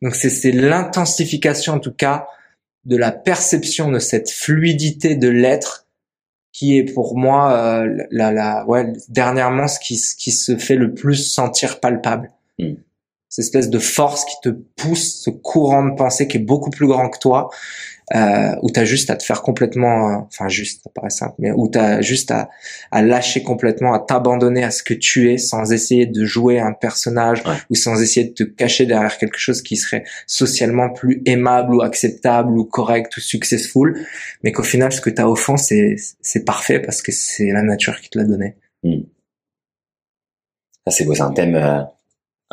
Donc 0.01 0.15
c'est 0.15 0.51
l'intensification 0.51 1.73
en 1.73 1.79
tout 1.79 1.93
cas 1.93 2.25
de 2.85 2.97
la 2.97 3.11
perception 3.11 3.91
de 3.91 3.99
cette 3.99 4.31
fluidité 4.31 5.15
de 5.15 5.27
l'être 5.27 5.82
qui 6.53 6.77
est 6.77 6.93
pour 6.93 7.17
moi 7.17 7.51
euh, 7.51 7.97
la, 8.11 8.31
la 8.31 8.65
ouais 8.67 8.93
dernièrement 9.09 9.67
ce 9.67 9.79
qui 9.79 10.01
qui 10.17 10.31
se 10.31 10.55
fait 10.55 10.75
le 10.75 10.93
plus 10.93 11.15
sentir 11.15 11.81
palpable. 11.81 12.31
Mm 12.57 12.75
cette 13.33 13.45
espèce 13.45 13.71
de 13.71 13.79
force 13.79 14.25
qui 14.25 14.35
te 14.43 14.49
pousse, 14.49 15.23
ce 15.23 15.31
courant 15.31 15.83
de 15.83 15.95
pensée 15.95 16.27
qui 16.27 16.37
est 16.37 16.39
beaucoup 16.39 16.69
plus 16.69 16.85
grand 16.85 17.09
que 17.09 17.17
toi, 17.17 17.49
euh, 18.13 18.55
où 18.61 18.69
t'as 18.69 18.85
juste 18.85 19.09
à 19.09 19.15
te 19.15 19.23
faire 19.23 19.41
complètement, 19.41 20.27
enfin 20.27 20.49
juste, 20.49 20.81
ça 20.83 20.89
paraît 20.93 21.09
simple, 21.09 21.35
mais 21.39 21.51
où 21.51 21.67
t'as 21.67 22.01
juste 22.01 22.31
à, 22.31 22.49
à 22.91 23.01
lâcher 23.01 23.43
complètement, 23.43 23.93
à 23.93 23.99
t'abandonner 23.99 24.63
à 24.63 24.71
ce 24.71 24.83
que 24.83 24.93
tu 24.93 25.31
es, 25.31 25.37
sans 25.37 25.71
essayer 25.71 26.05
de 26.05 26.25
jouer 26.25 26.59
un 26.59 26.73
personnage 26.73 27.43
ou 27.69 27.75
sans 27.75 28.01
essayer 28.01 28.27
de 28.27 28.33
te 28.33 28.43
cacher 28.43 28.85
derrière 28.85 29.17
quelque 29.17 29.39
chose 29.39 29.61
qui 29.61 29.77
serait 29.77 30.03
socialement 30.27 30.89
plus 30.89 31.21
aimable 31.25 31.73
ou 31.75 31.81
acceptable 31.81 32.57
ou 32.57 32.65
correct 32.65 33.15
ou 33.17 33.21
successful, 33.21 34.05
mais 34.43 34.51
qu'au 34.51 34.63
final, 34.63 34.91
ce 34.91 35.01
que 35.01 35.09
t'as 35.09 35.25
au 35.25 35.35
fond, 35.35 35.57
c'est 35.57 35.95
c'est 36.21 36.43
parfait 36.43 36.79
parce 36.79 37.01
que 37.01 37.11
c'est 37.11 37.51
la 37.51 37.63
nature 37.63 37.99
qui 38.01 38.09
te 38.09 38.17
l'a 38.17 38.25
donné. 38.25 38.55
Hmm. 38.83 39.03
Ça 40.85 40.91
c'est 40.91 41.05
beau, 41.05 41.15
c'est 41.15 41.21
un 41.21 41.31
thème. 41.31 41.55
Euh, 41.55 41.81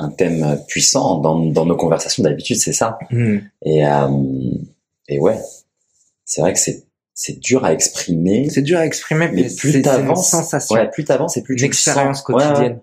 un 0.03 0.09
thème 0.09 0.59
puissant 0.67 1.19
dans, 1.19 1.39
dans 1.39 1.67
nos 1.67 1.77
conversations 1.77 2.23
d'habitude, 2.23 2.57
c'est 2.57 2.73
ça. 2.73 2.99
Hmm. 3.11 3.41
Et, 3.67 3.87
euh, 3.87 4.09
et 5.11 5.19
ouais, 5.19 5.39
c'est 6.25 6.41
vrai 6.41 6.53
que 6.53 6.59
c'est 6.59 6.85
c'est 7.13 7.39
dur 7.39 7.67
à 7.67 7.75
exprimer. 7.75 8.49
C'est 8.49 8.63
dur 8.63 8.79
à 8.79 8.87
exprimer, 8.87 9.29
mais, 9.31 9.47
plus 9.55 9.83
t'avances, 9.83 10.35
ouais, 10.71 10.89
plus 10.91 11.05
t'avances 11.05 11.37
et 11.37 11.43
plus 11.43 11.57
tu 11.57 11.65
expérience 11.65 12.23
quotidienne. 12.23 12.81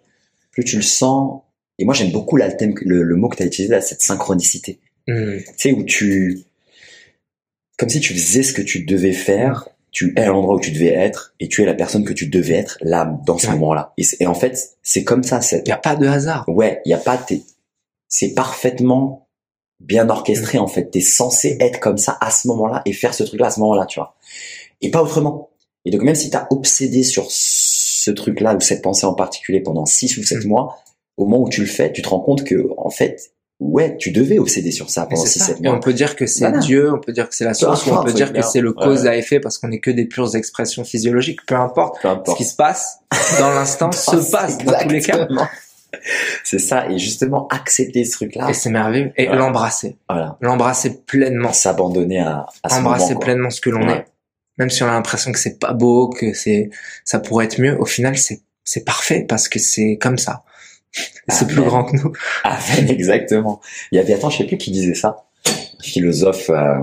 plus 0.51 0.63
tu 0.63 0.75
le 0.75 0.83
sens. 0.83 1.41
Et 1.79 1.85
moi, 1.85 1.95
j'aime 1.95 2.11
beaucoup 2.11 2.37
là, 2.37 2.47
le, 2.47 2.55
thème, 2.55 2.75
le, 2.81 3.01
le 3.01 3.15
mot 3.15 3.29
que 3.29 3.37
tu 3.37 3.43
as 3.43 3.47
utilisé 3.47 3.73
là, 3.73 3.81
cette 3.81 4.01
synchronicité. 4.01 4.79
Hmm. 5.07 5.37
Tu 5.37 5.53
sais, 5.57 5.71
où 5.71 5.83
tu, 5.83 6.43
comme 7.79 7.89
si 7.89 7.99
tu 7.99 8.13
faisais 8.13 8.43
ce 8.43 8.53
que 8.53 8.61
tu 8.61 8.83
devais 8.83 9.13
faire 9.13 9.69
tu 9.91 10.13
es 10.15 10.21
à 10.21 10.27
l'endroit 10.27 10.55
où 10.55 10.59
tu 10.59 10.71
devais 10.71 10.93
être 10.93 11.33
et 11.39 11.47
tu 11.47 11.63
es 11.63 11.65
la 11.65 11.73
personne 11.73 12.05
que 12.05 12.13
tu 12.13 12.27
devais 12.27 12.53
être 12.53 12.77
là 12.81 13.19
dans 13.25 13.39
ce 13.39 13.47
moment-là. 13.47 13.93
Et, 13.97 14.27
en 14.27 14.35
fait, 14.35 14.77
c'est 14.83 15.03
comme 15.03 15.23
ça. 15.23 15.39
Il 15.51 15.63
n'y 15.63 15.71
a 15.71 15.77
pas 15.77 15.95
de 15.95 16.05
hasard. 16.05 16.47
Ouais, 16.47 16.81
il 16.85 16.91
y 16.91 16.93
a 16.93 16.97
pas. 16.97 17.25
C'est 18.07 18.35
parfaitement 18.35 19.26
bien 19.79 20.09
orchestré 20.09 20.57
en 20.57 20.67
fait. 20.67 20.91
T'es 20.91 21.01
censé 21.01 21.57
être 21.59 21.79
comme 21.79 21.97
ça 21.97 22.17
à 22.21 22.31
ce 22.31 22.47
moment-là 22.47 22.81
et 22.85 22.93
faire 22.93 23.13
ce 23.13 23.23
truc-là 23.23 23.47
à 23.47 23.51
ce 23.51 23.59
moment-là, 23.59 23.85
tu 23.85 23.99
vois. 23.99 24.15
Et 24.81 24.91
pas 24.91 25.01
autrement. 25.01 25.49
Et 25.85 25.91
donc 25.91 26.01
même 26.01 26.15
si 26.15 26.29
t'as 26.29 26.47
obsédé 26.49 27.03
sur 27.03 27.27
ce 27.29 28.11
truc-là 28.11 28.55
ou 28.55 28.59
cette 28.59 28.81
pensée 28.81 29.05
en 29.05 29.13
particulier 29.13 29.61
pendant 29.61 29.85
six 29.85 30.17
ou 30.17 30.23
sept 30.23 30.45
mm. 30.45 30.47
mois, 30.47 30.79
au 31.17 31.25
moment 31.25 31.43
où 31.43 31.49
tu 31.49 31.61
le 31.61 31.67
fais, 31.67 31.91
tu 31.91 32.01
te 32.01 32.09
rends 32.09 32.19
compte 32.19 32.43
que 32.43 32.69
en 32.77 32.89
fait, 32.89 33.31
ouais, 33.59 33.97
tu 33.97 34.11
devais 34.11 34.39
obséder 34.39 34.71
sur 34.71 34.89
ça 34.89 35.05
pendant 35.05 35.23
6-7 35.23 35.63
mois. 35.63 35.75
on 35.75 35.79
peut 35.79 35.93
dire 35.93 36.15
que 36.15 36.27
c'est 36.27 36.51
Dieu, 36.59 36.93
on 36.93 36.99
peut 36.99 37.11
dire 37.11 37.27
que 37.27 37.35
c'est 37.35 37.45
la 37.45 37.53
source, 37.53 37.85
ou 37.87 37.91
on 37.91 38.03
peut 38.03 38.13
dire 38.13 38.31
que 38.31 38.41
c'est 38.41 38.61
le 38.61 38.73
cause 38.73 39.07
à 39.07 39.15
effet 39.15 39.39
parce 39.39 39.57
qu'on 39.57 39.71
est 39.71 39.79
que 39.79 39.91
des 39.91 40.05
pures 40.05 40.35
expressions 40.35 40.83
physiologiques. 40.83 41.45
Peu 41.45 41.55
importe, 41.55 41.97
ce 42.03 42.35
qui 42.35 42.45
se 42.45 42.55
passe 42.55 42.99
dans 43.39 43.51
l'instant 43.51 43.91
se 43.91 44.31
passe 44.31 44.57
dans 44.59 44.77
tous 44.79 44.89
les 44.89 45.01
cas. 45.01 45.27
C'est 46.43 46.59
ça, 46.59 46.89
et 46.89 46.97
justement 46.97 47.47
accepter 47.47 48.03
ce 48.05 48.11
truc-là. 48.11 48.49
Et 48.49 48.53
c'est 48.53 48.69
merveilleux. 48.69 49.11
Et 49.15 49.25
l'embrasser. 49.27 49.97
Voilà. 50.09 50.37
L'embrasser 50.41 51.01
pleinement. 51.05 51.53
S'abandonner 51.53 52.19
à, 52.19 52.45
à 52.63 52.69
ce 52.69 52.75
Embrasser 52.75 53.15
pleinement 53.15 53.49
ce 53.49 53.61
que 53.61 53.69
l'on 53.69 53.87
est. 53.89 54.05
Même 54.57 54.69
si 54.69 54.83
on 54.83 54.87
a 54.87 54.91
l'impression 54.91 55.31
que 55.31 55.39
c'est 55.39 55.59
pas 55.59 55.73
beau, 55.73 56.09
que 56.09 56.33
c'est, 56.33 56.69
ça 57.05 57.19
pourrait 57.19 57.45
être 57.45 57.59
mieux, 57.59 57.79
au 57.79 57.85
final 57.85 58.17
c'est, 58.17 58.41
c'est 58.63 58.83
parfait 58.83 59.25
parce 59.27 59.47
que 59.47 59.59
c'est 59.59 59.97
comme 60.01 60.17
ça. 60.17 60.43
C'est 61.27 61.47
plus 61.47 61.61
grand 61.61 61.83
que 61.83 61.97
nous. 61.97 62.13
Amen, 62.43 62.89
exactement. 62.89 63.59
Il 63.91 63.97
y 63.97 63.99
avait, 63.99 64.13
attends, 64.13 64.29
je 64.29 64.37
sais 64.37 64.45
plus 64.45 64.57
qui 64.57 64.71
disait 64.71 64.95
ça. 64.95 65.25
Un 65.45 65.83
philosophe, 65.83 66.49
euh, 66.49 66.79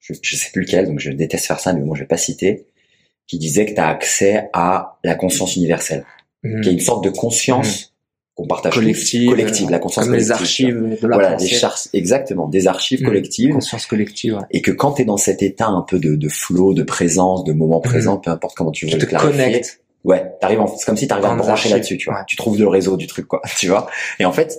je, 0.00 0.14
je 0.20 0.36
sais 0.36 0.50
plus 0.50 0.62
lequel, 0.62 0.86
donc 0.86 0.98
je 0.98 1.10
déteste 1.12 1.46
faire 1.46 1.60
ça, 1.60 1.72
mais 1.74 1.82
moi 1.82 1.94
je 1.94 2.00
vais 2.00 2.08
pas 2.08 2.16
citer, 2.16 2.66
qui 3.26 3.38
disait 3.38 3.66
que 3.66 3.74
tu 3.74 3.80
as 3.80 3.88
accès 3.88 4.48
à 4.52 4.98
la 5.04 5.14
conscience 5.14 5.54
universelle. 5.54 6.04
Mm. 6.42 6.60
Qu'il 6.60 6.66
y 6.66 6.68
a 6.70 6.72
une 6.72 6.84
sorte 6.84 7.04
de 7.04 7.10
conscience 7.10 7.86
mm. 7.86 7.91
Qu'on 8.34 8.46
partage 8.46 8.74
collective, 8.74 9.30
collective, 9.30 9.70
la 9.70 9.78
conscience 9.78 10.06
comme 10.06 10.14
les 10.14 10.32
archives 10.32 10.98
de 11.00 11.06
la 11.06 11.16
voilà, 11.16 11.34
des 11.34 11.50
exactement, 11.92 12.48
des 12.48 12.66
archives 12.66 13.02
mm. 13.02 13.06
collectives. 13.06 13.52
Conscience 13.52 13.86
collective. 13.86 14.34
Ouais. 14.34 14.44
Et 14.50 14.62
que 14.62 14.70
quand 14.70 14.94
tu 14.94 15.02
es 15.02 15.04
dans 15.04 15.18
cet 15.18 15.42
état 15.42 15.66
un 15.66 15.82
peu 15.82 15.98
de, 15.98 16.16
de 16.16 16.28
flow, 16.28 16.72
de 16.72 16.82
présence, 16.82 17.44
de 17.44 17.52
moment 17.52 17.80
présent, 17.80 18.16
peu 18.16 18.30
importe 18.30 18.56
comment 18.56 18.70
tu 18.70 18.86
veux 18.86 18.92
tu 18.92 18.98
le 18.98 19.06
te 19.06 19.16
connectes 19.16 19.80
Ouais, 20.04 20.32
t'arrives 20.40 20.60
en, 20.60 20.66
c'est 20.66 20.84
comme 20.84 20.96
si 20.96 21.06
t'arrives 21.06 21.26
à 21.26 21.34
brancher 21.34 21.68
là-dessus, 21.68 21.96
tu 21.96 22.10
vois. 22.10 22.24
Tu 22.26 22.36
trouves 22.36 22.58
le 22.58 22.66
réseau 22.66 22.96
du 22.96 23.06
truc, 23.06 23.26
quoi, 23.28 23.40
tu 23.56 23.68
vois. 23.68 23.88
Et 24.18 24.24
en 24.24 24.32
fait, 24.32 24.58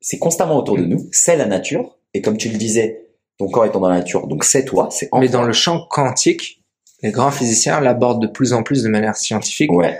c'est 0.00 0.18
constamment 0.18 0.56
autour 0.56 0.76
de 0.76 0.82
mm. 0.82 0.88
nous, 0.88 1.08
c'est 1.10 1.36
la 1.36 1.46
nature. 1.46 1.96
Et 2.12 2.20
comme 2.20 2.36
tu 2.36 2.48
le 2.48 2.58
disais, 2.58 3.06
ton 3.38 3.48
corps 3.48 3.64
étant 3.64 3.80
dans 3.80 3.88
la 3.88 3.98
nature, 3.98 4.28
donc 4.28 4.44
c'est 4.44 4.64
toi, 4.64 4.88
c'est 4.92 5.08
Mais 5.18 5.28
dans 5.28 5.42
le 5.42 5.52
champ 5.52 5.84
quantique, 5.90 6.62
les 7.02 7.10
grands 7.10 7.32
physiciens 7.32 7.80
l'abordent 7.80 8.22
de 8.22 8.28
plus 8.28 8.52
en 8.52 8.62
plus 8.62 8.82
de 8.82 8.88
manière 8.88 9.16
scientifique. 9.16 9.72
Ouais. 9.72 9.98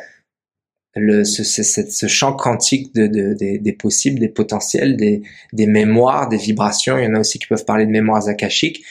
Le, 0.96 1.24
ce, 1.24 1.42
ce, 1.42 1.62
ce 1.62 2.06
champ 2.06 2.34
quantique 2.34 2.94
de, 2.94 3.06
de, 3.08 3.34
des, 3.34 3.58
des 3.58 3.72
possibles, 3.72 4.20
des 4.20 4.28
potentiels, 4.28 4.96
des, 4.96 5.22
des 5.52 5.66
mémoires, 5.66 6.28
des 6.28 6.36
vibrations. 6.36 6.96
Il 6.98 7.04
y 7.04 7.06
en 7.08 7.14
a 7.14 7.20
aussi 7.20 7.38
qui 7.38 7.46
peuvent 7.48 7.64
parler 7.64 7.84
de 7.86 7.90
mémoires 7.90 8.28
akashiques. 8.28 8.84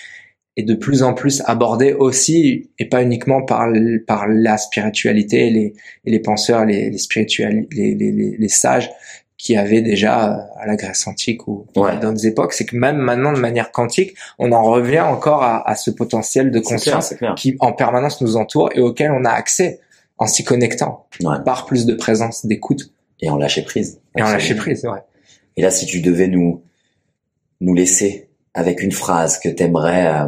est 0.55 0.63
de 0.63 0.75
plus 0.75 1.01
en 1.01 1.13
plus 1.13 1.41
abordé 1.45 1.93
aussi 1.93 2.69
et 2.77 2.85
pas 2.89 3.01
uniquement 3.01 3.41
par 3.43 3.67
par 4.05 4.27
la 4.27 4.57
spiritualité 4.57 5.47
et 5.47 5.49
les 5.49 5.73
et 6.05 6.11
les 6.11 6.19
penseurs 6.19 6.65
les 6.65 6.89
les 6.89 6.97
spirituels 6.97 7.67
les, 7.71 7.95
les, 7.95 8.11
les 8.38 8.49
sages 8.49 8.89
qui 9.38 9.57
avaient 9.57 9.81
déjà 9.81 10.15
euh, 10.31 10.61
à 10.61 10.67
la 10.67 10.75
Grèce 10.75 11.07
antique 11.07 11.47
ou 11.47 11.65
dans 11.73 11.99
d'autres 11.99 12.25
époques 12.27 12.53
c'est 12.53 12.65
que 12.65 12.75
même 12.75 12.97
maintenant 12.97 13.34
de 13.34 13.39
manière 13.39 13.71
quantique 13.71 14.13
on 14.38 14.51
en 14.51 14.63
revient 14.63 14.99
encore 15.01 15.41
à, 15.43 15.67
à 15.67 15.75
ce 15.75 15.89
potentiel 15.91 16.51
de 16.51 16.59
conscience 16.59 17.15
qui 17.35 17.55
en 17.59 17.73
permanence 17.73 18.21
nous 18.21 18.35
entoure 18.38 18.69
et 18.75 18.80
auquel 18.80 19.11
on 19.11 19.25
a 19.25 19.31
accès 19.31 19.80
en 20.23 20.27
s'y 20.27 20.43
connectant 20.43 21.07
par 21.45 21.65
plus 21.65 21.85
de 21.85 21.93
présence 21.93 22.45
d'écoute 22.45 22.91
et 23.21 23.29
en 23.29 23.37
lâcher 23.37 23.63
prise 23.63 24.01
et 24.17 24.21
en 24.21 24.29
lâcher 24.29 24.55
prise 24.55 24.83
ouais 24.85 25.03
et 25.57 25.61
là 25.61 25.69
si 25.69 25.85
tu 25.85 26.01
devais 26.01 26.27
nous 26.27 26.63
nous 27.61 27.73
laisser 27.73 28.29
avec 28.53 28.81
une 28.81 28.91
phrase 28.91 29.39
que 29.39 29.49
t'aimerais 29.49 30.07
euh, 30.07 30.27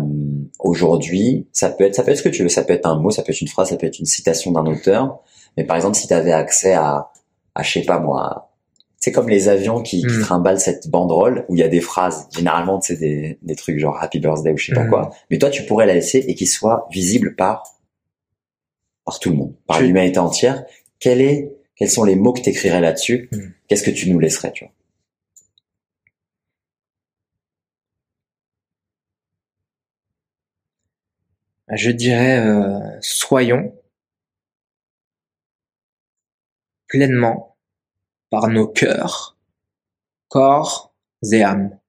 aujourd'hui. 0.59 1.47
Ça 1.51 1.69
peut 1.69 1.84
être, 1.84 1.95
ça 1.95 2.03
peut 2.03 2.11
être 2.11 2.17
ce 2.17 2.23
que 2.23 2.30
tu 2.30 2.43
veux. 2.43 2.49
Ça 2.49 2.63
peut 2.63 2.73
être 2.73 2.88
un 2.88 2.99
mot, 2.99 3.11
ça 3.11 3.22
peut 3.22 3.31
être 3.31 3.41
une 3.41 3.47
phrase, 3.47 3.69
ça 3.69 3.77
peut 3.77 3.85
être 3.85 3.99
une 3.99 4.05
citation 4.05 4.51
d'un 4.51 4.65
auteur. 4.65 5.19
Mais 5.57 5.63
par 5.63 5.76
exemple, 5.76 5.95
si 5.95 6.07
tu 6.07 6.13
avais 6.13 6.31
accès 6.31 6.73
à, 6.73 7.11
à, 7.53 7.63
je 7.63 7.72
sais 7.72 7.81
pas 7.84 7.99
moi, 7.99 8.51
c'est 8.97 9.11
comme 9.11 9.30
les 9.30 9.47
avions 9.47 9.84
qui, 9.84 10.01
qui 10.01 10.17
hmm. 10.17 10.22
trimballent 10.22 10.59
cette 10.59 10.89
banderole 10.89 11.45
où 11.49 11.55
il 11.55 11.59
y 11.59 11.63
a 11.63 11.67
des 11.67 11.81
phrases. 11.81 12.27
Généralement, 12.35 12.81
c'est 12.81 12.95
des, 12.95 13.38
des 13.43 13.55
trucs 13.55 13.77
genre 13.77 14.01
Happy 14.01 14.19
Birthday 14.19 14.51
ou 14.51 14.57
je 14.57 14.67
sais 14.67 14.73
pas 14.73 14.85
hmm. 14.85 14.89
quoi. 14.89 15.11
Mais 15.30 15.38
toi, 15.38 15.51
tu 15.51 15.63
pourrais 15.63 15.85
la 15.85 15.93
laisser 15.93 16.26
et 16.27 16.34
qu'il 16.34 16.47
soit 16.47 16.88
visible 16.91 17.35
par 17.35 17.74
par 19.06 19.19
tout 19.19 19.30
le 19.30 19.38
monde, 19.38 19.56
par 19.68 19.82
l'humanité 19.82 20.19
entière. 20.19 20.65
Quel 20.99 21.22
est, 21.22 21.56
quels 21.76 21.90
sont 21.90 22.03
les 22.03 22.15
mots 22.15 22.34
que 22.34 22.41
t'écrirais 22.41 22.82
là-dessus? 22.82 23.30
Hmm. 23.32 23.52
Qu'est-ce 23.68 23.84
que 23.84 23.91
tu 23.91 24.11
nous 24.11 24.19
laisserais, 24.19 24.52
tu 24.52 24.65
vois? 24.65 24.73
Je 31.72 31.90
dirais, 31.90 32.40
euh, 32.40 32.80
soyons 33.02 33.76
pleinement 36.88 37.57
par 38.30 38.48
nos 38.48 38.68
cœurs, 38.68 39.38
corps 40.27 40.94
et 41.32 41.44
âmes. 41.44 41.80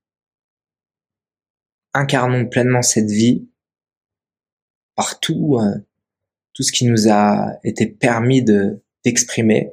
Incarnons 1.93 2.47
pleinement 2.47 2.82
cette 2.82 3.10
vie 3.10 3.48
par 4.94 5.20
tout, 5.20 5.59
euh, 5.60 5.85
tout 6.56 6.62
ce 6.62 6.72
qui 6.72 6.86
nous 6.86 7.08
a 7.10 7.58
été 7.64 7.86
permis 7.86 8.42
de 8.42 8.82
d'exprimer 9.04 9.72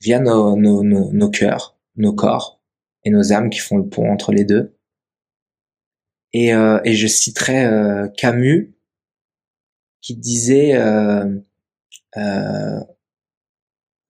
via 0.00 0.18
nos, 0.18 0.56
nos, 0.56 0.82
nos, 0.82 1.30
cœurs, 1.30 1.78
nos 1.94 2.12
corps 2.12 2.60
et 3.04 3.10
nos 3.10 3.32
âmes 3.32 3.50
qui 3.50 3.60
font 3.60 3.76
le 3.76 3.88
pont 3.88 4.10
entre 4.10 4.32
les 4.32 4.44
deux. 4.44 4.76
Et, 6.32 6.52
euh, 6.52 6.80
et 6.84 6.94
je 6.94 7.06
citerai 7.06 8.10
Camus 8.16 8.74
qui 10.00 10.16
disait, 10.16 10.74
euh, 10.74 11.24
euh, 12.16 12.80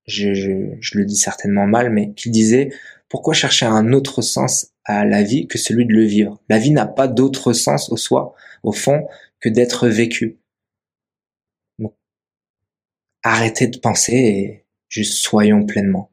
je, 0.07 0.33
je, 0.33 0.75
je, 0.81 0.99
le 0.99 1.05
dis 1.05 1.17
certainement 1.17 1.67
mal, 1.67 1.91
mais 1.91 2.15
qui 2.15 2.31
disait 2.31 2.71
pourquoi 3.11 3.35
chercher 3.35 3.67
un 3.67 3.93
autre 3.93 4.23
sens 4.23 4.69
à 4.85 5.05
la 5.05 5.23
vie 5.23 5.47
que 5.47 5.59
celui 5.59 5.85
de 5.85 5.93
le 5.93 6.05
vivre? 6.05 6.41
La 6.49 6.59
vie 6.59 6.71
n'a 6.71 6.87
pas 6.87 7.07
d'autre 7.07 7.53
sens 7.53 7.93
au 7.93 7.99
soi, 7.99 8.35
au 8.63 8.73
fond, 8.73 9.07
que 9.41 9.51
d'être 9.51 9.89
vécu. 9.89 10.39
Arrêtez 13.23 13.69
de 13.69 13.79
penser 13.79 14.13
et 14.13 14.65
juste 14.89 15.15
soyons 15.23 15.65
pleinement. 15.65 16.11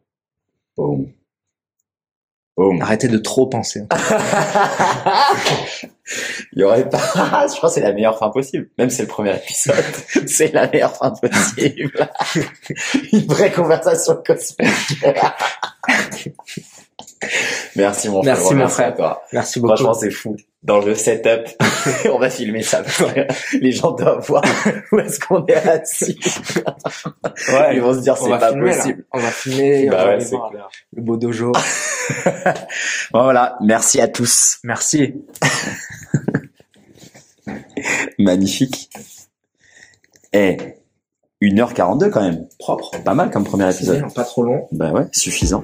Arrêtez 2.81 3.07
de 3.07 3.17
trop 3.17 3.47
penser. 3.47 3.83
Il 6.53 6.59
y 6.59 6.63
aurait 6.63 6.89
pas, 6.89 6.97
je 7.47 7.55
crois 7.55 7.69
que 7.69 7.75
c'est 7.75 7.81
la 7.81 7.93
meilleure 7.93 8.17
fin 8.17 8.29
possible. 8.29 8.69
Même 8.77 8.89
c'est 8.89 9.03
le 9.03 9.07
premier 9.07 9.35
épisode. 9.35 9.75
c'est 10.27 10.51
la 10.53 10.67
meilleure 10.67 10.95
fin 10.95 11.11
possible. 11.11 12.09
Une 13.13 13.25
vraie 13.27 13.51
conversation 13.51 14.15
cosmique. 14.25 15.05
Merci 17.75 18.09
mon 18.09 18.21
frère. 18.21 18.35
Merci 18.35 18.55
mon 18.55 18.67
frère. 18.67 18.95
Toi. 18.95 19.23
Merci 19.33 19.59
beaucoup. 19.59 19.75
Franchement, 19.75 19.93
c'est 19.93 20.11
fou. 20.11 20.35
Dans 20.61 20.79
le 20.79 20.93
setup, 20.93 21.47
on 22.11 22.19
va 22.19 22.29
filmer 22.29 22.61
ça. 22.63 22.83
Les 23.53 23.71
gens 23.71 23.91
doivent 23.91 24.25
voir 24.27 24.43
où 24.91 24.99
est-ce 24.99 25.19
qu'on 25.19 25.45
est 25.45 25.55
assis. 25.55 26.19
ouais, 27.53 27.75
Ils 27.75 27.81
vont 27.81 27.93
se 27.93 27.99
dire 27.99 28.17
c'est 28.17 28.29
pas 28.29 28.53
possible. 28.53 29.05
On 29.13 29.19
va 29.19 29.31
filmer. 29.31 29.87
Bah 29.89 29.97
on 30.01 30.05
va 30.05 30.17
ouais, 30.17 30.59
Le 30.93 31.01
beau 31.01 31.15
dojo. 31.15 31.53
bon, 33.11 33.23
voilà. 33.23 33.57
Merci 33.61 34.01
à 34.01 34.09
tous. 34.09 34.57
Merci. 34.63 35.13
Magnifique. 38.17 38.89
Et 40.33 40.57
1h42 41.41 42.09
quand 42.09 42.21
même. 42.21 42.47
Propre. 42.59 42.91
Pas 43.03 43.13
mal 43.13 43.31
comme 43.31 43.45
premier 43.45 43.73
épisode. 43.73 44.13
pas 44.13 44.25
trop 44.25 44.43
long. 44.43 44.67
Bah 44.73 44.91
ouais, 44.91 45.07
suffisant. 45.13 45.63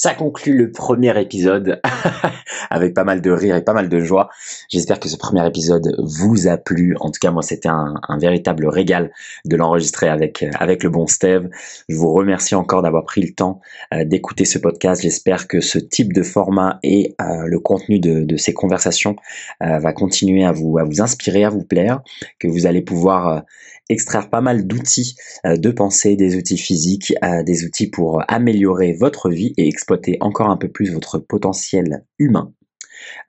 Ça 0.00 0.14
conclut 0.14 0.56
le 0.56 0.70
premier 0.70 1.20
épisode 1.20 1.80
avec 2.70 2.94
pas 2.94 3.02
mal 3.02 3.20
de 3.20 3.32
rire 3.32 3.56
et 3.56 3.64
pas 3.64 3.72
mal 3.72 3.88
de 3.88 3.98
joie. 3.98 4.28
J'espère 4.68 5.00
que 5.00 5.08
ce 5.08 5.16
premier 5.16 5.44
épisode 5.44 5.96
vous 5.98 6.46
a 6.46 6.56
plu. 6.56 6.94
En 7.00 7.10
tout 7.10 7.18
cas, 7.20 7.32
moi, 7.32 7.42
c'était 7.42 7.68
un, 7.68 7.96
véritable 8.20 8.68
régal 8.68 9.10
de 9.44 9.56
l'enregistrer 9.56 10.08
avec 10.08 10.44
avec 10.60 10.84
le 10.84 10.90
bon 10.90 11.08
Steve. 11.08 11.48
Je 11.88 11.96
vous 11.96 12.12
remercie 12.12 12.54
encore 12.54 12.82
d'avoir 12.82 13.04
pris 13.04 13.22
le 13.22 13.34
temps 13.34 13.60
euh, 13.92 14.04
d'écouter 14.04 14.44
ce 14.44 14.60
podcast. 14.60 15.02
J'espère 15.02 15.48
que 15.48 15.60
ce 15.60 15.80
type 15.80 16.12
de 16.12 16.22
format 16.22 16.78
et 16.84 17.16
euh, 17.20 17.46
le 17.46 17.58
contenu 17.58 17.98
de, 17.98 18.36
ces 18.36 18.54
conversations 18.54 19.16
euh, 19.64 19.80
va 19.80 19.92
continuer 19.92 20.44
à 20.44 20.52
vous 20.52 20.78
inspirer, 21.00 21.42
à 21.42 21.50
vous 21.50 21.64
plaire, 21.64 22.02
que 22.38 22.46
vous 22.46 22.66
allez 22.66 22.82
pouvoir 22.82 23.42
extraire 23.88 24.30
pas 24.30 24.40
mal 24.40 24.66
d'outils 24.66 25.16
euh, 25.46 25.56
de 25.56 25.70
pensée, 25.70 26.16
des 26.16 26.36
outils 26.36 26.58
physiques, 26.58 27.14
euh, 27.22 27.42
des 27.42 27.64
outils 27.64 27.88
pour 27.88 28.22
améliorer 28.28 28.92
votre 28.92 29.30
vie 29.30 29.54
et 29.56 29.68
exploiter 29.68 30.18
encore 30.20 30.50
un 30.50 30.56
peu 30.56 30.68
plus 30.68 30.92
votre 30.92 31.18
potentiel 31.18 32.04
humain. 32.18 32.52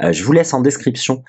Euh, 0.02 0.12
je 0.12 0.24
vous 0.24 0.34
laisse 0.34 0.54
en 0.54 0.62
description 0.62 1.24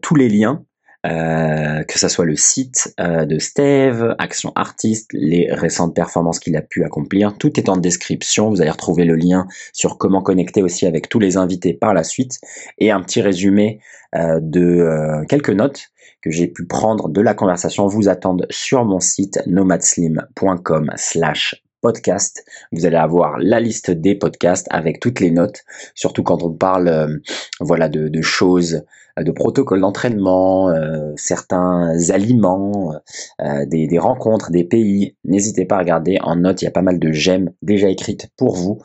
tous 0.00 0.14
les 0.14 0.28
liens 0.28 0.64
que 1.06 1.98
ce 1.98 2.08
soit 2.08 2.24
le 2.24 2.34
site 2.34 2.94
de 2.98 3.38
Steve, 3.38 4.14
Action 4.18 4.52
Artiste, 4.54 5.10
les 5.12 5.52
récentes 5.52 5.94
performances 5.94 6.38
qu'il 6.38 6.56
a 6.56 6.62
pu 6.62 6.82
accomplir, 6.82 7.36
tout 7.36 7.60
est 7.60 7.68
en 7.68 7.76
description. 7.76 8.48
Vous 8.48 8.62
allez 8.62 8.70
retrouver 8.70 9.04
le 9.04 9.14
lien 9.14 9.46
sur 9.74 9.98
comment 9.98 10.22
connecter 10.22 10.62
aussi 10.62 10.86
avec 10.86 11.10
tous 11.10 11.18
les 11.18 11.36
invités 11.36 11.74
par 11.74 11.92
la 11.92 12.04
suite 12.04 12.40
et 12.78 12.90
un 12.90 13.02
petit 13.02 13.20
résumé 13.20 13.80
de 14.14 15.26
quelques 15.28 15.50
notes 15.50 15.90
que 16.24 16.30
j'ai 16.30 16.46
pu 16.46 16.64
prendre 16.64 17.10
de 17.10 17.20
la 17.20 17.34
conversation 17.34 17.86
vous 17.86 18.08
attendent 18.08 18.46
sur 18.48 18.86
mon 18.86 18.98
site 18.98 19.40
nomadslim.com 19.46 20.90
slash 20.96 21.62
podcast. 21.82 22.42
Vous 22.72 22.86
allez 22.86 22.96
avoir 22.96 23.36
la 23.38 23.60
liste 23.60 23.90
des 23.90 24.14
podcasts 24.14 24.66
avec 24.70 25.00
toutes 25.00 25.20
les 25.20 25.30
notes, 25.30 25.64
surtout 25.94 26.22
quand 26.22 26.42
on 26.42 26.50
parle 26.50 26.88
euh, 26.88 27.18
voilà 27.60 27.90
de, 27.90 28.22
choses, 28.22 28.84
de 29.18 29.30
protocoles 29.32 29.82
d'entraînement, 29.82 30.70
euh, 30.70 31.12
certains 31.16 31.92
aliments, 32.08 32.94
euh, 33.42 33.66
des, 33.66 33.86
des, 33.86 33.98
rencontres, 33.98 34.50
des 34.50 34.64
pays. 34.64 35.14
N'hésitez 35.24 35.66
pas 35.66 35.76
à 35.76 35.80
regarder 35.80 36.16
en 36.22 36.36
note, 36.36 36.62
il 36.62 36.64
y 36.64 36.68
a 36.68 36.70
pas 36.70 36.80
mal 36.80 36.98
de 36.98 37.12
gemmes 37.12 37.50
déjà 37.60 37.90
écrites 37.90 38.30
pour 38.38 38.56
vous. 38.56 38.80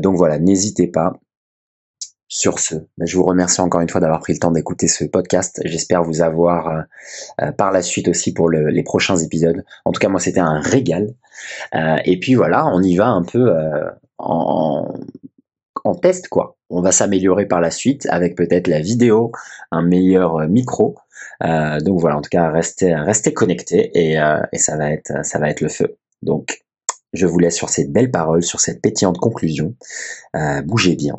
donc 0.00 0.16
voilà, 0.16 0.40
n'hésitez 0.40 0.88
pas. 0.88 1.12
Sur 2.34 2.60
ce, 2.60 2.76
je 2.98 3.14
vous 3.18 3.24
remercie 3.24 3.60
encore 3.60 3.82
une 3.82 3.90
fois 3.90 4.00
d'avoir 4.00 4.20
pris 4.20 4.32
le 4.32 4.38
temps 4.38 4.52
d'écouter 4.52 4.88
ce 4.88 5.04
podcast. 5.04 5.60
J'espère 5.66 6.02
vous 6.02 6.22
avoir 6.22 6.68
euh, 6.68 6.80
euh, 7.42 7.52
par 7.52 7.72
la 7.72 7.82
suite 7.82 8.08
aussi 8.08 8.32
pour 8.32 8.48
les 8.48 8.82
prochains 8.82 9.18
épisodes. 9.18 9.66
En 9.84 9.92
tout 9.92 9.98
cas, 9.98 10.08
moi, 10.08 10.18
c'était 10.18 10.40
un 10.40 10.58
régal. 10.58 11.12
Euh, 11.74 11.98
et 12.06 12.18
puis 12.18 12.34
voilà, 12.34 12.66
on 12.68 12.82
y 12.82 12.96
va 12.96 13.08
un 13.08 13.22
peu 13.22 13.52
en, 14.16 14.94
en, 15.84 15.94
test, 15.94 16.28
quoi. 16.28 16.56
On 16.70 16.80
va 16.80 16.90
s'améliorer 16.90 17.44
par 17.44 17.60
la 17.60 17.70
suite 17.70 18.06
avec 18.08 18.34
peut-être 18.34 18.66
la 18.66 18.80
vidéo, 18.80 19.32
un 19.70 19.82
meilleur 19.82 20.48
micro. 20.48 20.96
donc 21.42 22.00
voilà, 22.00 22.16
en 22.16 22.22
tout 22.22 22.30
cas, 22.30 22.50
restez, 22.50 22.94
restez 22.94 23.34
connectés 23.34 23.90
et, 23.92 24.14
et 24.52 24.58
ça 24.58 24.78
va 24.78 24.90
être, 24.90 25.12
ça 25.22 25.38
va 25.38 25.50
être 25.50 25.60
le 25.60 25.68
feu. 25.68 25.98
Donc, 26.22 26.64
je 27.12 27.26
vous 27.26 27.38
laisse 27.38 27.56
sur 27.56 27.68
ces 27.68 27.86
belles 27.86 28.10
paroles, 28.10 28.42
sur 28.42 28.60
cette 28.60 28.80
pétillante 28.80 29.18
conclusion. 29.18 29.74
bougez 30.64 30.96
bien 30.96 31.16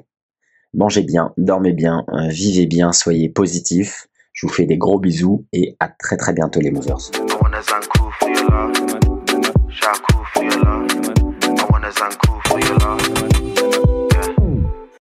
Mangez 0.76 1.04
bien, 1.04 1.34
dormez 1.38 1.72
bien, 1.72 2.04
euh, 2.14 2.30
vivez 2.30 2.66
bien, 2.66 2.92
soyez 2.94 3.30
positifs. 3.30 4.08
Je 4.34 4.48
vous 4.48 4.54
fais 4.54 4.66
des 4.66 4.78
gros 4.78 4.98
bisous 4.98 5.46
et 5.54 5.76
à 5.80 5.88
très 5.88 6.18
très 6.18 6.34
bientôt 6.34 6.60
les 6.62 6.72
movers. 6.72 6.98